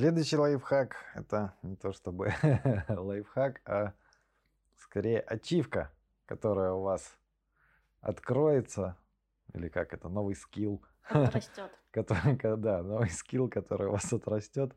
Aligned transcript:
Следующий 0.00 0.38
лайфхак– 0.38 0.96
это 1.14 1.52
не 1.60 1.76
то 1.76 1.92
чтобы 1.92 2.32
лайфхак, 2.88 3.60
а 3.66 3.92
скорее 4.78 5.20
ачивка, 5.20 5.92
которая 6.24 6.72
у 6.72 6.80
вас 6.80 7.18
откроется, 8.00 8.96
или 9.52 9.68
как 9.68 9.92
это, 9.92 10.08
новый 10.08 10.36
скилл. 10.36 10.82
Отрастет. 11.02 11.70
Который, 11.90 12.56
да, 12.56 12.82
новый 12.82 13.10
скилл, 13.10 13.50
который 13.50 13.88
у 13.88 13.90
вас 13.90 14.10
отрастет, 14.10 14.74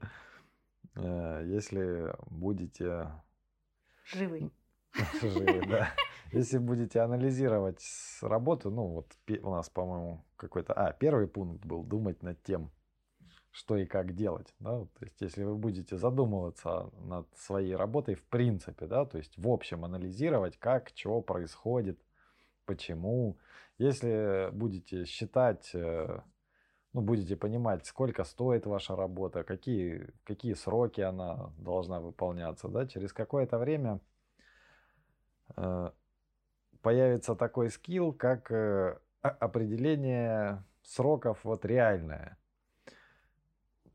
э, 0.96 1.44
если 1.46 2.14
будете... 2.30 3.10
Живы. 4.04 4.52
Живы, 5.22 5.66
да. 5.70 5.88
Если 6.34 6.58
будете 6.58 7.00
анализировать 7.00 7.82
работу, 8.22 8.72
ну 8.72 8.88
вот 8.88 9.16
у 9.42 9.52
нас, 9.52 9.70
по-моему, 9.70 10.26
какой-то... 10.36 10.74
А, 10.74 10.92
первый 10.92 11.30
пункт 11.30 11.66
был 11.66 11.84
думать 11.84 12.22
над 12.24 12.44
тем, 12.44 12.72
что 13.54 13.78
и 13.78 13.86
как 13.86 14.16
делать. 14.16 14.54
Да? 14.60 14.80
То 14.80 15.06
есть, 15.06 15.22
если 15.22 15.44
вы 15.44 15.56
будете 15.56 15.96
задумываться 15.96 16.90
над 17.04 17.28
своей 17.38 17.76
работой 17.76 18.16
в 18.16 18.24
принципе, 18.24 18.88
да, 18.88 19.06
то 19.06 19.20
есть 19.20 19.38
в 19.38 19.48
общем 19.48 19.86
анализировать, 19.86 20.58
как, 20.58 20.90
что 20.96 21.22
происходит, 21.22 22.00
почему. 22.66 23.38
Если 23.78 24.50
будете 24.52 25.06
считать, 25.06 25.70
э, 25.76 26.20
ну, 26.94 27.02
будете 27.02 27.36
понимать, 27.36 27.86
сколько 27.86 28.24
стоит 28.24 28.66
ваша 28.66 28.96
работа, 28.96 29.44
какие, 29.44 30.10
какие 30.24 30.54
сроки 30.56 31.02
она 31.02 31.52
должна 31.60 32.00
выполняться, 32.00 32.68
да, 32.68 32.88
через 32.88 33.14
какое-то 33.14 33.60
время 33.60 34.00
э, 35.56 35.92
появится 36.82 37.36
такой 37.36 37.70
скилл, 37.70 38.14
как 38.14 38.52
э, 38.52 38.98
определение 39.22 40.64
сроков 40.82 41.44
вот 41.44 41.66
реальное. 41.66 42.38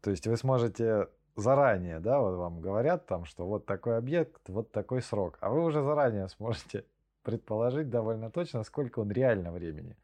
То 0.00 0.10
есть 0.10 0.26
вы 0.26 0.36
сможете 0.36 1.08
заранее, 1.36 2.00
да, 2.00 2.20
вот 2.20 2.36
вам 2.36 2.60
говорят 2.60 3.06
там, 3.06 3.24
что 3.24 3.46
вот 3.46 3.66
такой 3.66 3.96
объект, 3.96 4.48
вот 4.48 4.72
такой 4.72 5.02
срок, 5.02 5.38
а 5.40 5.50
вы 5.50 5.64
уже 5.64 5.82
заранее 5.82 6.28
сможете 6.28 6.84
предположить 7.22 7.90
довольно 7.90 8.30
точно, 8.30 8.64
сколько 8.64 9.00
он 9.00 9.10
реально 9.10 9.52
времени 9.52 9.96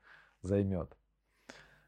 займет. 0.43 0.97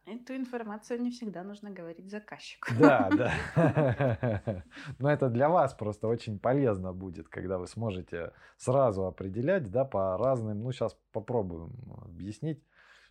Эту 0.07 0.37
информацию 0.37 1.03
не 1.03 1.11
всегда 1.11 1.43
нужно 1.43 1.71
говорить 1.71 2.09
заказчику. 2.09 2.69
Да, 2.79 3.11
да. 3.11 3.33
Но 5.01 5.11
это 5.11 5.29
для 5.29 5.49
вас 5.49 5.75
просто 5.75 6.07
очень 6.07 6.39
полезно 6.39 6.93
будет, 6.93 7.29
когда 7.29 7.59
вы 7.59 7.67
сможете 7.67 8.33
сразу 8.57 9.07
определять, 9.07 9.69
да, 9.69 9.85
по 9.85 10.17
разным, 10.17 10.63
ну 10.63 10.71
сейчас 10.71 10.97
попробуем 11.11 11.73
объяснить, 12.05 12.63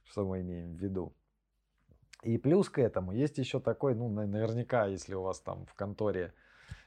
что 0.06 0.26
мы 0.26 0.40
имеем 0.40 0.76
в 0.76 0.80
виду. 0.82 1.14
И 2.26 2.40
плюс 2.40 2.70
к 2.70 2.80
этому 2.80 3.12
есть 3.12 3.38
еще 3.38 3.59
такой, 3.59 3.94
ну, 3.94 4.09
наверняка, 4.09 4.88
если 4.88 5.14
у 5.14 5.22
вас 5.22 5.40
там 5.42 5.68
в 5.68 5.76
конторе 5.76 6.34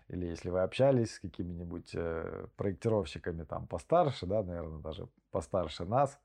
или 0.08 0.27
если 0.27 0.50
вы 0.50 0.62
общались 0.62 1.14
с 1.14 1.20
какими-нибудь 1.20 1.91
э, 1.94 2.47
проектировщиками 2.56 3.44
там 3.44 3.69
постарше, 3.69 4.27
да, 4.27 4.42
наверное, 4.42 4.81
даже 4.81 5.09
постарше 5.31 5.84
нас, 5.84 6.19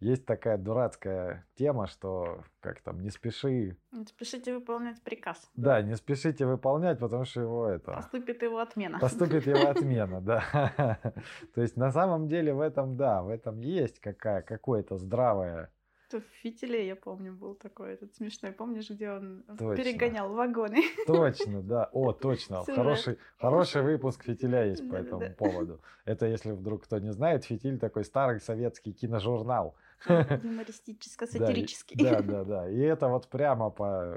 есть 0.00 0.26
такая 0.26 0.58
дурацкая 0.58 1.46
тема, 1.54 1.86
что 1.86 2.42
как 2.60 2.80
там, 2.80 3.02
не 3.02 3.10
спеши. 3.10 3.76
Не 3.92 4.06
спешите 4.06 4.52
выполнять 4.54 5.00
приказ. 5.02 5.48
Да, 5.54 5.80
не 5.82 5.94
спешите 5.94 6.44
выполнять, 6.44 6.98
потому 6.98 7.24
что 7.26 7.42
его 7.42 7.68
это... 7.68 7.92
Поступит 7.92 8.42
его 8.42 8.58
отмена. 8.58 8.98
Поступит 8.98 9.46
его 9.46 9.68
отмена, 9.68 10.20
да. 10.20 10.98
То 11.54 11.60
есть 11.62 11.76
на 11.76 11.92
самом 11.92 12.26
деле 12.26 12.52
в 12.52 12.60
этом, 12.60 12.96
да, 12.96 13.22
в 13.22 13.28
этом 13.28 13.60
есть 13.60 14.00
какая, 14.00 14.42
какое-то 14.42 14.96
здравое 14.96 15.70
в 16.18 16.24
фитиле, 16.42 16.86
я 16.86 16.96
помню, 16.96 17.32
был 17.32 17.54
такой 17.54 17.92
этот 17.92 18.14
смешной. 18.16 18.52
Помнишь, 18.52 18.90
где 18.90 19.10
он 19.10 19.44
точно. 19.46 19.76
перегонял 19.76 20.32
вагоны? 20.32 20.82
Точно, 21.06 21.62
да. 21.62 21.88
О, 21.92 22.12
точно. 22.12 22.64
Хороший, 22.64 23.18
хороший 23.38 23.82
выпуск 23.82 24.24
фитиля 24.24 24.64
есть 24.64 24.88
по 24.90 24.96
этому 24.96 25.30
поводу. 25.34 25.80
Это, 26.04 26.26
если 26.26 26.52
вдруг 26.52 26.84
кто 26.84 26.98
не 26.98 27.12
знает, 27.12 27.44
фитиль 27.44 27.78
такой 27.78 28.04
старый 28.04 28.40
советский 28.40 28.92
киножурнал. 28.92 29.76
Юмористическо-сатирический. 30.08 31.96
Да, 32.02 32.22
да, 32.22 32.44
да. 32.44 32.68
И 32.68 32.78
это 32.78 33.08
вот 33.08 33.28
прямо 33.28 33.70
по, 33.70 34.16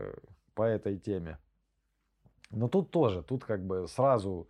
по 0.56 0.64
этой 0.64 0.98
теме. 0.98 1.38
Но 2.50 2.68
тут 2.68 2.92
тоже, 2.92 3.22
тут 3.22 3.44
как 3.44 3.66
бы 3.66 3.88
сразу 3.88 4.48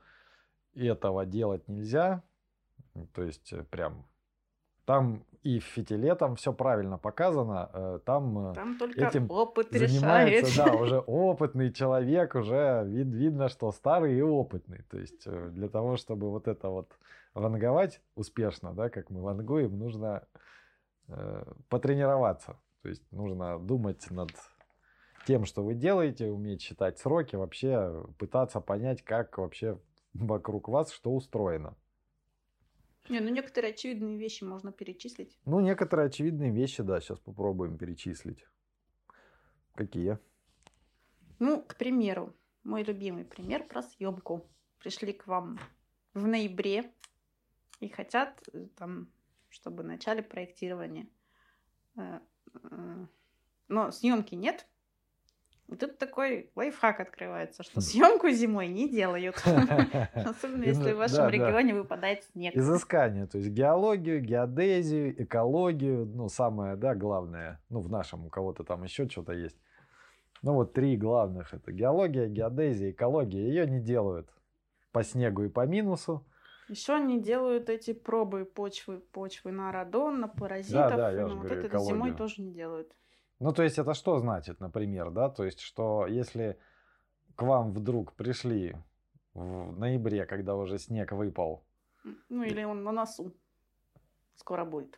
этого 0.75 1.25
делать 1.25 1.67
нельзя. 1.67 2.23
То 3.13 3.23
есть 3.23 3.51
э, 3.53 3.63
прям 3.63 4.05
там 4.85 5.25
и 5.43 5.59
в 5.59 5.63
фитиле 5.65 6.15
там 6.15 6.35
все 6.35 6.53
правильно 6.53 6.97
показано. 6.97 7.69
Э, 7.73 7.99
там, 8.05 8.51
э, 8.51 8.53
там 8.53 8.77
только 8.77 9.05
этим 9.05 9.29
опыт 9.29 9.67
занимается, 9.71 10.51
решает. 10.51 10.71
да, 10.71 10.77
уже 10.81 10.99
опытный 10.99 11.71
человек, 11.71 12.35
уже 12.35 12.83
вид, 12.85 13.07
видно, 13.07 13.49
что 13.49 13.71
старый 13.71 14.17
и 14.17 14.21
опытный. 14.21 14.83
То 14.89 14.97
есть 14.97 15.23
э, 15.25 15.49
для 15.51 15.67
того, 15.67 15.97
чтобы 15.97 16.29
вот 16.31 16.47
это 16.47 16.69
вот 16.69 16.97
ванговать 17.33 18.01
успешно, 18.15 18.73
да, 18.73 18.89
как 18.89 19.09
мы 19.09 19.21
вангуем, 19.21 19.77
нужно 19.77 20.23
э, 21.09 21.43
потренироваться. 21.69 22.55
То 22.81 22.89
есть 22.89 23.03
нужно 23.11 23.59
думать 23.59 24.09
над 24.11 24.31
тем, 25.25 25.45
что 25.45 25.63
вы 25.63 25.73
делаете, 25.73 26.29
уметь 26.29 26.61
считать 26.61 26.99
сроки, 26.99 27.35
вообще 27.35 28.05
пытаться 28.17 28.61
понять, 28.61 29.01
как 29.03 29.37
вообще 29.37 29.77
вокруг 30.13 30.69
вас 30.69 30.91
что 30.91 31.13
устроено. 31.13 31.75
Не, 33.09 33.19
ну 33.19 33.29
некоторые 33.29 33.73
очевидные 33.73 34.17
вещи 34.17 34.43
можно 34.43 34.71
перечислить. 34.71 35.37
Ну, 35.45 35.59
некоторые 35.59 36.07
очевидные 36.07 36.51
вещи, 36.51 36.83
да, 36.83 37.01
сейчас 37.01 37.19
попробуем 37.19 37.77
перечислить. 37.77 38.45
Какие? 39.75 40.19
Ну, 41.39 41.61
к 41.61 41.75
примеру, 41.75 42.33
мой 42.63 42.83
любимый 42.83 43.25
пример 43.25 43.67
про 43.67 43.81
съемку. 43.81 44.49
Пришли 44.79 45.11
к 45.11 45.27
вам 45.27 45.59
в 46.13 46.25
ноябре 46.27 46.93
и 47.79 47.89
хотят 47.89 48.41
э, 48.53 48.67
там, 48.77 49.11
чтобы 49.49 49.83
начали 49.83 50.21
проектирование. 50.21 51.09
Э, 51.97 52.19
э, 52.63 53.05
но 53.67 53.91
съемки 53.91 54.35
нет, 54.35 54.67
и 55.73 55.75
тут 55.75 55.97
такой 55.97 56.51
лайфхак 56.55 56.99
открывается, 56.99 57.63
что 57.63 57.79
хм. 57.79 57.81
съемку 57.81 58.29
зимой 58.29 58.67
не 58.67 58.87
делают. 58.87 59.35
Особенно 60.13 60.63
если 60.63 60.93
в 60.93 60.97
вашем 60.97 61.29
регионе 61.29 61.73
выпадает 61.73 62.23
снег. 62.25 62.55
Изыскание, 62.55 63.25
то 63.25 63.39
есть 63.39 63.49
геологию, 63.49 64.21
геодезию, 64.21 65.23
экологию, 65.23 66.05
ну, 66.05 66.29
самое, 66.29 66.75
да, 66.75 66.93
главное, 66.93 67.59
ну, 67.69 67.81
в 67.81 67.89
нашем 67.89 68.27
у 68.27 68.29
кого-то 68.29 68.63
там 68.63 68.83
еще 68.83 69.09
что-то 69.09 69.33
есть. 69.33 69.57
Ну, 70.43 70.53
вот 70.53 70.73
три 70.73 70.95
главных, 70.95 71.53
это 71.53 71.71
геология, 71.71 72.27
геодезия, 72.27 72.91
экология. 72.91 73.47
Ее 73.47 73.65
не 73.65 73.79
делают 73.79 74.29
по 74.91 75.03
снегу 75.03 75.43
и 75.43 75.49
по 75.49 75.65
минусу. 75.65 76.23
Еще 76.69 76.93
они 76.93 77.19
делают 77.19 77.69
эти 77.69 77.93
пробы 77.93 78.45
почвы, 78.45 78.99
почвы 78.99 79.51
на 79.51 79.71
радон, 79.71 80.19
на 80.19 80.27
паразитов. 80.27 80.91
Да, 80.91 80.97
да, 80.97 81.11
я 81.11 81.27
ну, 81.27 81.35
вот 81.35 81.45
говорю, 81.45 81.59
это 81.59 81.67
экологию. 81.67 81.95
зимой 81.95 82.13
тоже 82.13 82.41
не 82.41 82.51
делают. 82.51 82.93
Ну, 83.43 83.51
то 83.51 83.61
есть 83.61 83.77
это 83.77 83.93
что 83.93 84.19
значит, 84.19 84.61
например, 84.61 85.11
да? 85.11 85.29
То 85.29 85.43
есть, 85.43 85.59
что 85.59 86.07
если 86.07 86.57
к 87.35 87.41
вам 87.41 87.73
вдруг 87.73 88.13
пришли 88.13 88.73
в 89.33 89.77
ноябре, 89.77 90.25
когда 90.25 90.55
уже 90.55 90.77
снег 90.77 91.11
выпал. 91.11 91.65
Ну, 92.29 92.43
или 92.43 92.63
он 92.63 92.83
на 92.83 92.93
носу. 92.93 93.33
Скоро 94.35 94.63
будет. 94.63 94.97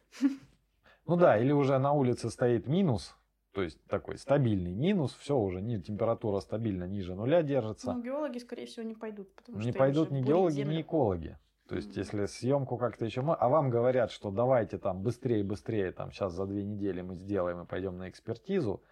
Ну 1.07 1.15
да, 1.17 1.39
или 1.39 1.51
уже 1.51 1.79
на 1.79 1.93
улице 1.93 2.29
стоит 2.29 2.67
минус, 2.67 3.15
то 3.51 3.63
есть 3.63 3.83
такой 3.87 4.19
стабильный 4.19 4.75
минус, 4.75 5.15
все 5.15 5.35
уже 5.35 5.59
не, 5.59 5.81
температура 5.81 6.39
стабильно 6.39 6.83
ниже 6.83 7.15
нуля 7.15 7.41
держится. 7.41 7.93
Ну, 7.93 8.03
геологи, 8.03 8.37
скорее 8.37 8.67
всего, 8.67 8.85
не 8.85 8.93
пойдут. 8.93 9.33
Потому 9.35 9.57
не 9.57 9.71
что 9.71 9.79
пойдут 9.79 10.11
ни 10.11 10.21
геологи, 10.21 10.61
ни 10.61 10.81
экологи. 10.81 11.39
То 11.67 11.75
есть, 11.75 11.97
если 11.97 12.25
съемку 12.27 12.77
как-то 12.77 13.05
еще... 13.05 13.21
А 13.21 13.49
вам 13.49 13.69
говорят, 13.71 14.11
что 14.11 14.29
давайте 14.29 14.77
там 14.77 15.01
быстрее, 15.01 15.43
быстрее, 15.43 15.91
там 15.91 16.11
сейчас 16.11 16.33
за 16.33 16.45
две 16.45 16.63
недели 16.63 17.01
мы 17.01 17.15
сделаем 17.15 17.61
и 17.61 17.65
пойдем 17.65 17.97
на 17.97 18.09
экспертизу. 18.09 18.83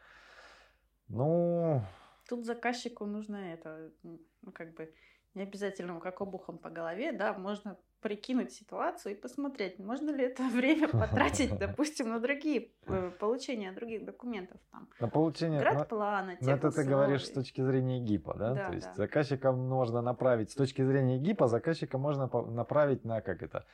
Ну... 1.08 1.84
Тут 2.28 2.46
заказчику 2.46 3.06
нужно 3.06 3.36
это, 3.36 3.92
ну, 4.02 4.20
как 4.54 4.74
бы, 4.74 4.92
не 5.36 5.44
обязательно 5.44 6.00
как 6.00 6.22
обухом 6.22 6.58
по 6.58 6.70
голове, 6.70 7.12
да, 7.12 7.34
можно 7.34 7.78
прикинуть 8.04 8.52
ситуацию 8.52 9.14
и 9.14 9.16
посмотреть, 9.16 9.80
можно 9.80 10.12
ли 10.12 10.26
это 10.26 10.44
время 10.54 10.88
потратить, 10.88 11.58
допустим, 11.60 12.10
на 12.10 12.20
другие 12.20 12.70
э, 12.86 13.12
получения 13.20 13.72
других 13.72 14.06
документов, 14.06 14.60
там, 14.72 14.88
на 15.00 15.08
получение 15.08 15.60
градплана, 15.60 16.38
Но 16.42 16.52
это 16.52 16.72
ты 16.72 16.84
говоришь 16.84 17.26
с 17.26 17.32
точки 17.32 17.62
зрения 17.62 18.00
ГИПа, 18.00 18.36
да? 18.38 18.54
да 18.54 18.68
То 18.68 18.74
есть 18.74 18.88
да. 18.88 18.94
заказчика 18.96 19.52
можно 19.52 20.02
направить, 20.02 20.52
с 20.52 20.56
точки 20.56 20.84
зрения 20.84 21.18
ГИПа 21.18 21.48
заказчика 21.48 21.98
можно 21.98 22.30
направить 22.52 23.06
на, 23.06 23.22
как 23.22 23.42
это, 23.42 23.66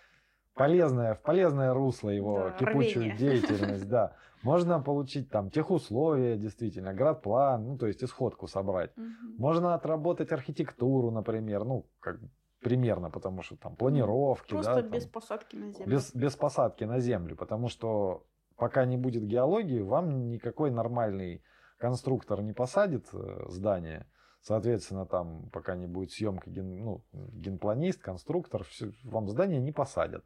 полезное, 0.53 1.15
в 1.15 1.21
полезное 1.21 1.73
русло 1.73 2.09
его 2.09 2.39
да, 2.39 2.51
кипучую 2.51 3.05
рвение. 3.05 3.17
деятельность, 3.17 3.87
да. 3.89 4.15
Можно 4.43 4.79
получить 4.79 5.29
там 5.29 5.49
техусловия, 5.49 6.37
действительно, 6.37 6.93
градплан, 6.93 7.65
ну, 7.65 7.77
то 7.77 7.87
есть 7.87 8.01
исходку 8.03 8.47
собрать. 8.47 8.91
Угу. 8.97 9.37
Можно 9.37 9.73
отработать 9.73 10.31
архитектуру, 10.31 11.11
например, 11.11 11.65
ну, 11.65 11.85
как 11.99 12.19
примерно, 12.61 13.09
потому 13.09 13.41
что 13.41 13.55
там 13.55 13.75
планировки. 13.75 14.51
Просто 14.51 14.81
да, 14.81 14.81
без 14.81 15.03
там, 15.03 15.11
посадки 15.11 15.55
на 15.55 15.71
землю. 15.71 15.91
Без, 15.91 16.15
без 16.15 16.35
посадки 16.35 16.83
на 16.83 16.99
землю, 16.99 17.35
потому 17.35 17.69
что 17.69 18.25
пока 18.55 18.85
не 18.85 18.97
будет 18.97 19.23
геологии, 19.23 19.81
вам 19.81 20.29
никакой 20.29 20.71
нормальный 20.71 21.43
конструктор 21.77 22.41
не 22.41 22.53
посадит 22.53 23.07
э, 23.13 23.45
здание 23.47 24.05
Соответственно, 24.41 25.05
там, 25.05 25.49
пока 25.51 25.75
не 25.75 25.85
будет 25.85 26.11
съемка 26.11 26.49
ген, 26.49 26.83
ну, 26.83 27.03
генпланист, 27.11 28.01
конструктор, 28.01 28.63
все, 28.63 28.91
вам 29.03 29.27
здание 29.27 29.59
не 29.59 29.71
посадят. 29.71 30.25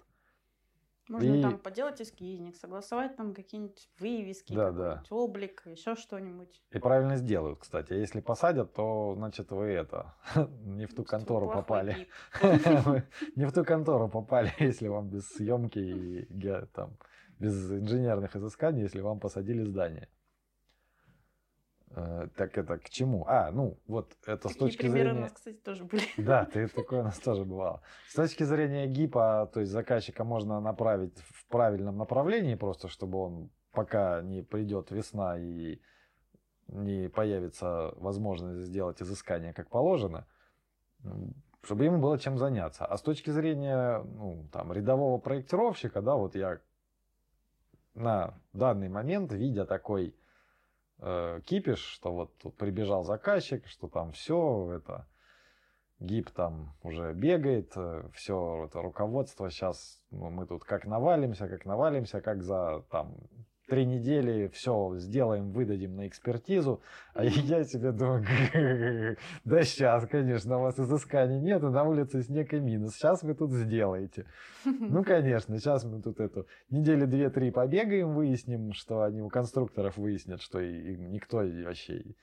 Можно 1.09 1.33
и... 1.33 1.41
там 1.41 1.57
поделать 1.57 2.01
эскизник, 2.01 2.55
согласовать 2.55 3.15
там 3.17 3.33
какие-нибудь 3.33 3.89
вывески, 3.99 4.53
да, 4.53 4.71
да. 4.71 5.03
облик, 5.09 5.63
еще 5.65 5.95
что-нибудь. 5.95 6.63
И 6.71 6.79
правильно 6.79 7.17
сделают, 7.17 7.59
кстати. 7.59 7.93
А 7.93 7.95
если 7.95 8.21
посадят, 8.21 8.73
то, 8.73 9.13
значит, 9.15 9.51
вы 9.51 9.65
это, 9.65 10.15
не 10.63 10.85
в 10.85 10.93
ту 10.93 11.03
контору 11.03 11.49
попали. 11.49 12.07
Не 13.35 13.45
в 13.45 13.51
ту 13.51 13.65
контору 13.65 14.07
попали, 14.09 14.51
если 14.59 14.87
вам 14.87 15.09
без 15.09 15.27
съемки 15.29 15.79
и 15.79 16.65
там 16.73 16.97
без 17.39 17.71
инженерных 17.71 18.35
изысканий, 18.35 18.83
если 18.83 19.01
вам 19.01 19.19
посадили 19.19 19.63
здание. 19.63 20.07
Э, 21.95 22.27
так 22.35 22.57
это 22.57 22.77
к 22.79 22.89
чему? 22.89 23.25
А, 23.27 23.51
ну, 23.51 23.77
вот 23.87 24.15
это 24.25 24.37
Такие 24.37 24.55
с 24.55 24.57
точки 24.57 24.81
примеры 24.81 25.09
зрения... 25.09 25.19
у 25.19 25.21
нас, 25.21 25.31
кстати, 25.31 25.57
тоже 25.57 25.83
были. 25.83 26.03
Да, 26.17 26.45
ты, 26.45 26.67
такое 26.67 27.01
у 27.01 27.03
нас 27.03 27.19
тоже 27.19 27.45
бывало. 27.45 27.81
С 28.09 28.15
точки 28.15 28.43
зрения 28.43 28.87
ГИПа, 28.87 29.49
то 29.53 29.59
есть 29.59 29.71
заказчика 29.71 30.23
можно 30.23 30.59
направить 30.59 31.17
в 31.19 31.45
правильном 31.47 31.97
направлении, 31.97 32.55
просто 32.55 32.87
чтобы 32.87 33.19
он, 33.19 33.51
пока 33.71 34.21
не 34.21 34.41
придет 34.41 34.91
весна 34.91 35.37
и 35.37 35.79
не 36.67 37.09
появится 37.09 37.93
возможность 37.97 38.65
сделать 38.65 39.01
изыскание 39.01 39.53
как 39.53 39.69
положено, 39.69 40.25
чтобы 41.61 41.85
ему 41.85 41.99
было 41.99 42.17
чем 42.17 42.39
заняться. 42.39 42.85
А 42.85 42.97
с 42.97 43.01
точки 43.01 43.29
зрения 43.29 43.99
ну, 43.99 44.47
там, 44.51 44.73
рядового 44.73 45.19
проектировщика, 45.19 46.01
да, 46.01 46.15
вот 46.15 46.35
я 46.35 46.59
на 47.93 48.33
данный 48.53 48.89
момент, 48.89 49.31
видя 49.31 49.65
такой 49.65 50.15
э, 51.03 51.41
кипиш, 51.45 51.79
что 51.79 52.13
вот 52.13 52.37
тут 52.37 52.55
прибежал 52.55 53.03
заказчик, 53.03 53.67
что 53.67 53.87
там 53.87 54.11
все 54.13 54.71
это 54.77 55.05
ГИП 55.99 56.31
там 56.31 56.75
уже 56.81 57.13
бегает, 57.13 57.71
э, 57.75 58.09
все 58.13 58.65
это 58.65 58.81
руководство 58.81 59.49
сейчас, 59.49 60.01
ну, 60.11 60.29
мы 60.29 60.45
тут 60.47 60.63
как 60.63 60.85
навалимся, 60.85 61.47
как 61.47 61.65
навалимся, 61.65 62.21
как 62.21 62.41
за 62.41 62.83
там 62.89 63.15
три 63.67 63.85
недели 63.85 64.47
все 64.49 64.95
сделаем, 64.97 65.51
выдадим 65.51 65.95
на 65.95 66.07
экспертизу. 66.07 66.81
А 67.13 67.23
я 67.23 67.63
себе 67.63 67.91
думаю, 67.91 69.17
да 69.45 69.63
сейчас, 69.63 70.05
конечно, 70.07 70.57
у 70.57 70.61
вас 70.61 70.79
изысканий 70.79 71.39
нет, 71.39 71.61
на 71.61 71.83
улице 71.83 72.21
снег 72.23 72.53
и 72.53 72.59
минус. 72.59 72.95
Сейчас 72.95 73.23
вы 73.23 73.33
тут 73.33 73.51
сделаете. 73.51 74.25
Ну, 74.65 75.03
конечно, 75.05 75.57
сейчас 75.57 75.85
мы 75.85 76.01
тут 76.01 76.19
эту 76.19 76.47
недели 76.69 77.05
две-три 77.05 77.51
побегаем, 77.51 78.13
выясним, 78.13 78.73
что 78.73 79.03
они 79.03 79.21
у 79.21 79.29
конструкторов 79.29 79.97
выяснят, 79.97 80.41
что 80.41 80.59
и, 80.59 80.97
никто 80.97 81.37
вообще 81.37 82.15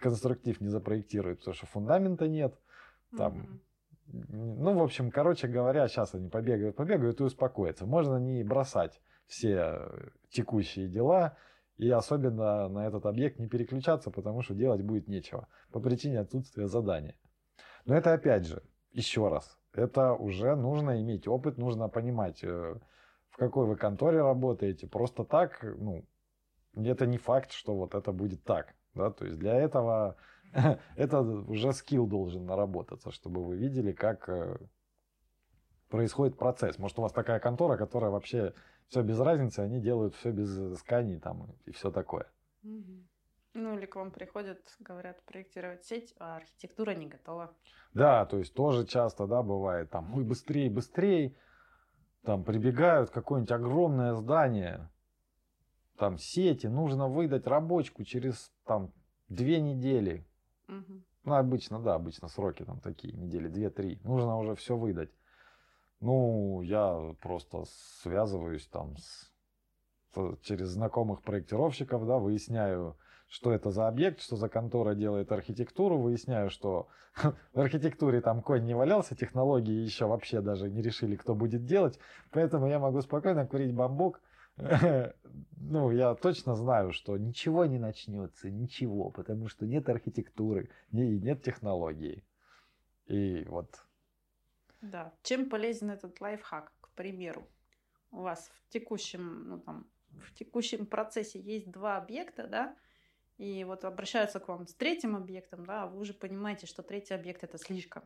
конструктив 0.00 0.60
не 0.60 0.68
запроектирует, 0.68 1.38
потому 1.38 1.54
что 1.54 1.66
фундамента 1.66 2.28
нет. 2.28 2.54
Там, 3.16 3.60
ну, 4.06 4.74
в 4.74 4.82
общем, 4.82 5.10
короче 5.10 5.48
говоря, 5.48 5.88
сейчас 5.88 6.14
они 6.14 6.28
побегают, 6.28 6.76
побегают 6.76 7.20
и 7.20 7.24
успокоятся. 7.24 7.86
Можно 7.86 8.16
не 8.18 8.44
бросать 8.44 9.00
все 9.30 9.88
текущие 10.28 10.88
дела, 10.88 11.36
и 11.76 11.88
особенно 11.88 12.68
на 12.68 12.86
этот 12.86 13.06
объект 13.06 13.38
не 13.38 13.48
переключаться, 13.48 14.10
потому 14.10 14.42
что 14.42 14.54
делать 14.54 14.82
будет 14.82 15.06
нечего 15.06 15.46
по 15.70 15.80
причине 15.80 16.18
отсутствия 16.18 16.66
задания. 16.66 17.16
Но 17.86 17.94
это 17.94 18.12
опять 18.12 18.44
же, 18.44 18.62
еще 18.92 19.28
раз, 19.28 19.56
это 19.72 20.14
уже 20.14 20.56
нужно 20.56 21.00
иметь 21.00 21.28
опыт, 21.28 21.58
нужно 21.58 21.88
понимать, 21.88 22.42
э, 22.42 22.74
в 23.30 23.36
какой 23.36 23.66
вы 23.66 23.76
конторе 23.76 24.20
работаете. 24.20 24.88
Просто 24.88 25.24
так, 25.24 25.62
ну, 25.62 26.04
это 26.74 27.06
не 27.06 27.16
факт, 27.16 27.52
что 27.52 27.76
вот 27.76 27.94
это 27.94 28.12
будет 28.12 28.42
так. 28.42 28.74
Да? 28.94 29.10
То 29.12 29.26
есть 29.26 29.38
для 29.38 29.54
этого 29.54 30.16
это 30.96 31.20
уже 31.20 31.72
скилл 31.72 32.08
должен 32.08 32.46
наработаться, 32.46 33.12
чтобы 33.12 33.44
вы 33.44 33.56
видели, 33.56 33.92
как 33.92 34.28
э, 34.28 34.56
происходит 35.88 36.36
процесс. 36.36 36.78
Может, 36.78 36.98
у 36.98 37.02
вас 37.02 37.12
такая 37.12 37.38
контора, 37.38 37.76
которая 37.76 38.10
вообще 38.10 38.54
все 38.90 39.02
без 39.02 39.20
разницы, 39.20 39.60
они 39.60 39.80
делают 39.80 40.14
все 40.16 40.32
без 40.32 40.58
исканий 40.58 41.18
там 41.18 41.54
и 41.64 41.70
все 41.70 41.90
такое. 41.90 42.26
Ну 42.62 43.78
или 43.78 43.86
к 43.86 43.96
вам 43.96 44.10
приходят, 44.10 44.60
говорят, 44.80 45.22
проектировать 45.24 45.84
сеть, 45.84 46.14
а 46.18 46.36
архитектура 46.36 46.92
не 46.92 47.06
готова. 47.06 47.54
Да, 47.94 48.26
то 48.26 48.38
есть 48.38 48.54
тоже 48.54 48.86
часто, 48.86 49.26
да, 49.26 49.42
бывает 49.42 49.90
там, 49.90 50.14
ой, 50.14 50.24
быстрее, 50.24 50.70
быстрее, 50.70 51.34
там 52.22 52.44
прибегают 52.44 53.10
какое-нибудь 53.10 53.50
огромное 53.52 54.14
здание, 54.14 54.88
там 55.96 56.18
сети, 56.18 56.66
нужно 56.66 57.08
выдать 57.08 57.46
рабочку 57.46 58.04
через 58.04 58.52
там 58.64 58.92
две 59.28 59.60
недели. 59.60 60.26
Угу. 60.68 61.02
Ну, 61.24 61.34
обычно, 61.34 61.80
да, 61.80 61.94
обычно 61.94 62.28
сроки 62.28 62.64
там 62.64 62.80
такие, 62.80 63.12
недели 63.14 63.48
две-три. 63.48 64.00
Нужно 64.04 64.36
уже 64.38 64.54
все 64.54 64.76
выдать. 64.76 65.10
Ну, 66.00 66.62
я 66.62 67.14
просто 67.20 67.64
связываюсь 68.02 68.66
там 68.68 68.96
с, 68.96 69.30
через 70.42 70.68
знакомых 70.68 71.22
проектировщиков, 71.22 72.06
да, 72.06 72.16
выясняю, 72.16 72.96
что 73.28 73.52
это 73.52 73.70
за 73.70 73.86
объект, 73.86 74.20
что 74.20 74.36
за 74.36 74.48
контора 74.48 74.94
делает 74.94 75.30
архитектуру, 75.30 75.98
выясняю, 75.98 76.48
что 76.48 76.88
в 77.52 77.60
архитектуре 77.60 78.22
там 78.22 78.40
конь 78.40 78.64
не 78.64 78.74
валялся, 78.74 79.14
технологии 79.14 79.74
еще 79.74 80.06
вообще 80.06 80.40
даже 80.40 80.70
не 80.70 80.80
решили, 80.80 81.16
кто 81.16 81.34
будет 81.34 81.66
делать, 81.66 81.98
поэтому 82.30 82.66
я 82.66 82.78
могу 82.78 83.00
спокойно 83.02 83.46
курить 83.46 83.74
бамбук. 83.74 84.20
Ну, 85.62 85.90
я 85.90 86.14
точно 86.14 86.56
знаю, 86.56 86.90
что 86.90 87.16
ничего 87.18 87.66
не 87.66 87.78
начнется, 87.78 88.50
ничего, 88.50 89.10
потому 89.10 89.46
что 89.46 89.66
нет 89.66 89.88
архитектуры, 89.90 90.70
нет 90.90 91.42
технологии. 91.42 92.24
И 93.06 93.44
вот 93.44 93.68
да. 94.80 95.12
Чем 95.22 95.48
полезен 95.48 95.90
этот 95.90 96.20
лайфхак, 96.20 96.72
к 96.80 96.90
примеру? 96.90 97.46
У 98.10 98.22
вас 98.22 98.50
в 98.54 98.68
текущем, 98.70 99.48
ну, 99.48 99.58
там, 99.60 99.86
в 100.10 100.34
текущем 100.34 100.86
процессе 100.86 101.40
есть 101.40 101.70
два 101.70 101.96
объекта, 101.96 102.46
да, 102.46 102.76
и 103.38 103.64
вот 103.64 103.84
обращаются 103.84 104.40
к 104.40 104.48
вам 104.48 104.66
с 104.66 104.74
третьим 104.74 105.16
объектом, 105.16 105.64
да, 105.64 105.84
а 105.84 105.86
вы 105.86 106.00
уже 106.00 106.12
понимаете, 106.12 106.66
что 106.66 106.82
третий 106.82 107.14
объект 107.14 107.42
это 107.44 107.56
слишком. 107.58 108.02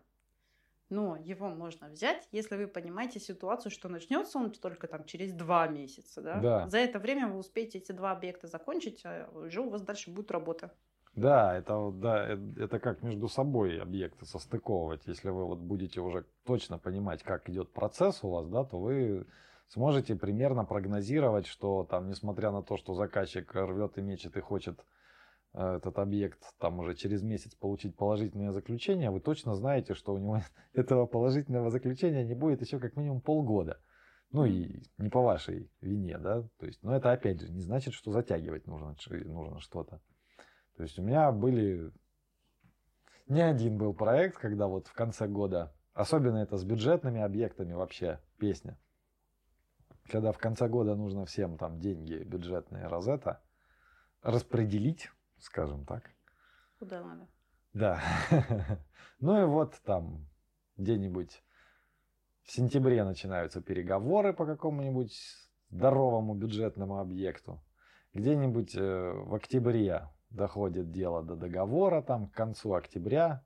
Но 0.90 1.16
его 1.16 1.48
можно 1.48 1.88
взять, 1.88 2.28
если 2.30 2.56
вы 2.56 2.68
понимаете 2.68 3.18
ситуацию, 3.18 3.72
что 3.72 3.88
начнется 3.88 4.38
он 4.38 4.52
только 4.52 4.86
там 4.86 5.04
через 5.04 5.32
два 5.32 5.66
месяца, 5.66 6.20
да? 6.20 6.40
да. 6.40 6.68
За 6.68 6.78
это 6.78 6.98
время 6.98 7.26
вы 7.26 7.38
успеете 7.38 7.78
эти 7.78 7.92
два 7.92 8.12
объекта 8.12 8.46
закончить, 8.46 9.02
а 9.04 9.28
уже 9.32 9.62
у 9.62 9.70
вас 9.70 9.82
дальше 9.82 10.10
будет 10.10 10.30
работа. 10.30 10.72
Да, 11.16 11.56
это, 11.56 11.92
да, 11.92 12.32
э, 12.32 12.38
это 12.56 12.80
как 12.80 13.02
между 13.02 13.28
собой 13.28 13.80
объекты 13.80 14.26
состыковывать. 14.26 15.06
Если 15.06 15.30
вы 15.30 15.44
вот 15.44 15.60
будете 15.60 16.00
уже 16.00 16.26
точно 16.44 16.78
понимать, 16.78 17.22
как 17.22 17.48
идет 17.48 17.72
процесс 17.72 18.24
у 18.24 18.30
вас, 18.30 18.48
да, 18.48 18.64
то 18.64 18.80
вы 18.80 19.26
сможете 19.68 20.16
примерно 20.16 20.64
прогнозировать, 20.64 21.46
что 21.46 21.84
там, 21.84 22.08
несмотря 22.08 22.50
на 22.50 22.62
то, 22.62 22.76
что 22.76 22.94
заказчик 22.94 23.54
рвет 23.54 23.96
и 23.96 24.02
мечет 24.02 24.36
и 24.36 24.40
хочет 24.40 24.84
э, 25.52 25.76
этот 25.76 26.00
объект 26.00 26.40
там 26.58 26.80
уже 26.80 26.96
через 26.96 27.22
месяц 27.22 27.54
получить 27.54 27.96
положительное 27.96 28.50
заключение, 28.50 29.10
вы 29.10 29.20
точно 29.20 29.54
знаете, 29.54 29.94
что 29.94 30.14
у 30.14 30.18
него 30.18 30.40
этого 30.72 31.06
положительного 31.06 31.70
заключения 31.70 32.24
не 32.24 32.34
будет 32.34 32.60
еще 32.60 32.80
как 32.80 32.96
минимум 32.96 33.20
полгода. 33.20 33.78
Ну 34.32 34.46
и 34.46 34.82
не 34.98 35.10
по 35.10 35.22
вашей 35.22 35.70
вине, 35.80 36.18
да. 36.18 36.42
То 36.58 36.66
есть, 36.66 36.82
но 36.82 36.96
это 36.96 37.12
опять 37.12 37.40
же 37.40 37.52
не 37.52 37.60
значит, 37.60 37.94
что 37.94 38.10
затягивать 38.10 38.66
нужно, 38.66 38.96
нужно 39.26 39.60
что-то. 39.60 40.00
То 40.76 40.82
есть 40.82 40.98
у 40.98 41.02
меня 41.02 41.30
были... 41.32 41.92
Не 43.26 43.40
один 43.40 43.78
был 43.78 43.94
проект, 43.94 44.36
когда 44.38 44.66
вот 44.66 44.86
в 44.86 44.92
конце 44.92 45.26
года, 45.26 45.74
особенно 45.94 46.38
это 46.38 46.58
с 46.58 46.64
бюджетными 46.64 47.22
объектами 47.22 47.72
вообще 47.72 48.20
песня, 48.38 48.78
когда 50.10 50.32
в 50.32 50.38
конце 50.38 50.68
года 50.68 50.94
нужно 50.94 51.24
всем 51.24 51.56
там 51.56 51.80
деньги 51.80 52.16
бюджетные 52.16 52.86
розета 52.86 53.42
распределить, 54.20 55.10
скажем 55.38 55.86
так. 55.86 56.10
Куда 56.78 57.02
надо? 57.02 57.28
Да. 57.72 58.02
Ну 59.20 59.40
и 59.40 59.46
вот 59.46 59.80
там 59.84 60.26
где-нибудь 60.76 61.42
в 62.42 62.52
сентябре 62.52 63.04
начинаются 63.04 63.62
переговоры 63.62 64.34
по 64.34 64.44
какому-нибудь 64.44 65.16
здоровому 65.70 66.34
бюджетному 66.34 66.98
объекту. 66.98 67.62
Где-нибудь 68.12 68.76
э, 68.76 69.12
в 69.12 69.34
октябре 69.34 70.08
доходит 70.34 70.90
дело 70.90 71.22
до 71.22 71.36
договора, 71.36 72.02
там 72.02 72.28
к 72.28 72.34
концу 72.34 72.74
октября 72.74 73.42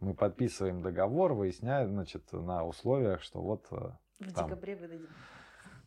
мы 0.00 0.14
подписываем 0.14 0.82
договор, 0.82 1.34
выясняем, 1.34 1.90
значит, 1.90 2.32
на 2.32 2.64
условиях, 2.64 3.22
что 3.22 3.40
вот... 3.40 3.66
Э, 3.70 3.90
в 4.18 4.32
там, 4.32 4.48
декабре 4.48 4.76
выдадим. 4.76 5.08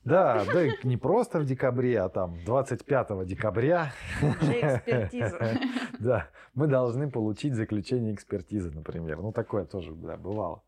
Да, 0.03 0.43
да, 0.45 0.67
не 0.83 0.98
просто 0.98 1.39
в 1.39 1.45
декабре, 1.45 2.00
а 2.01 2.10
там 2.10 2.38
25 2.45 3.25
декабря. 3.25 3.91
Уже 4.22 4.62
экспертиза. 4.62 5.39
Да, 6.00 6.27
мы 6.53 6.67
должны 6.67 7.10
получить 7.10 7.53
заключение 7.53 8.13
экспертизы, 8.13 8.72
например. 8.72 9.22
Ну, 9.22 9.31
такое 9.31 9.63
тоже 9.63 9.93
да, 9.95 10.17
бывало. 10.17 10.62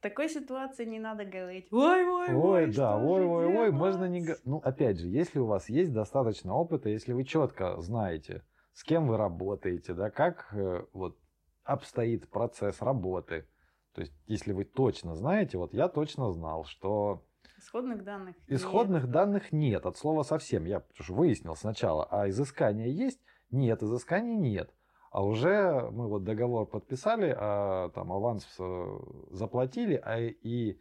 В 0.00 0.02
такой 0.02 0.30
ситуации 0.30 0.86
не 0.86 0.98
надо 0.98 1.24
говорить, 1.26 1.68
ой, 1.70 2.04
ой, 2.08 2.28
ой, 2.28 2.34
ой, 2.34 2.72
да, 2.72 2.96
ой, 2.96 3.22
ой, 3.22 3.46
ой, 3.54 3.70
можно 3.70 4.06
не... 4.06 4.34
Ну, 4.44 4.56
опять 4.64 4.98
же, 4.98 5.06
если 5.06 5.38
у 5.38 5.44
вас 5.44 5.68
есть 5.68 5.92
достаточно 5.92 6.54
опыта, 6.54 6.88
если 6.88 7.12
вы 7.12 7.24
четко 7.24 7.78
знаете 7.80 8.42
с 8.72 8.84
кем 8.84 9.08
вы 9.08 9.18
работаете, 9.18 9.92
да, 9.92 10.10
как 10.10 10.48
э, 10.52 10.86
вот 10.94 11.18
обстоит 11.64 12.30
процесс 12.30 12.80
работы. 12.80 13.46
То 13.92 14.00
есть, 14.00 14.14
если 14.26 14.52
вы 14.52 14.64
точно 14.64 15.14
знаете, 15.14 15.58
вот 15.58 15.74
я 15.74 15.88
точно 15.88 16.32
знал, 16.32 16.64
что 16.64 17.26
Исходных 17.58 18.04
данных 18.04 18.36
исходных 18.46 19.02
нет. 19.02 19.10
данных 19.10 19.52
нет, 19.52 19.84
от 19.84 19.98
слова 19.98 20.22
совсем. 20.22 20.64
Я 20.64 20.82
что 20.94 21.12
выяснил 21.12 21.56
сначала, 21.56 22.06
а 22.10 22.26
изыскание 22.30 22.90
есть? 22.90 23.20
Нет, 23.50 23.82
изыскания 23.82 24.36
нет. 24.38 24.72
А 25.10 25.24
уже 25.24 25.90
мы 25.90 26.06
вот 26.08 26.22
договор 26.22 26.66
подписали, 26.66 27.34
а 27.36 27.88
там 27.90 28.12
аванс 28.12 28.46
э, 28.58 28.98
заплатили, 29.30 30.00
а 30.04 30.20
и 30.20 30.78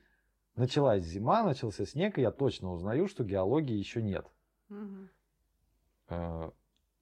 началась 0.56 1.04
зима, 1.04 1.44
начался 1.44 1.86
снег, 1.86 2.20
и 2.20 2.22
я 2.22 2.32
точно 2.32 2.72
узнаю, 2.72 3.08
что 3.08 3.24
геологии 3.24 3.76
еще 3.76 4.04
нет. 4.04 4.28
Угу. 4.70 6.54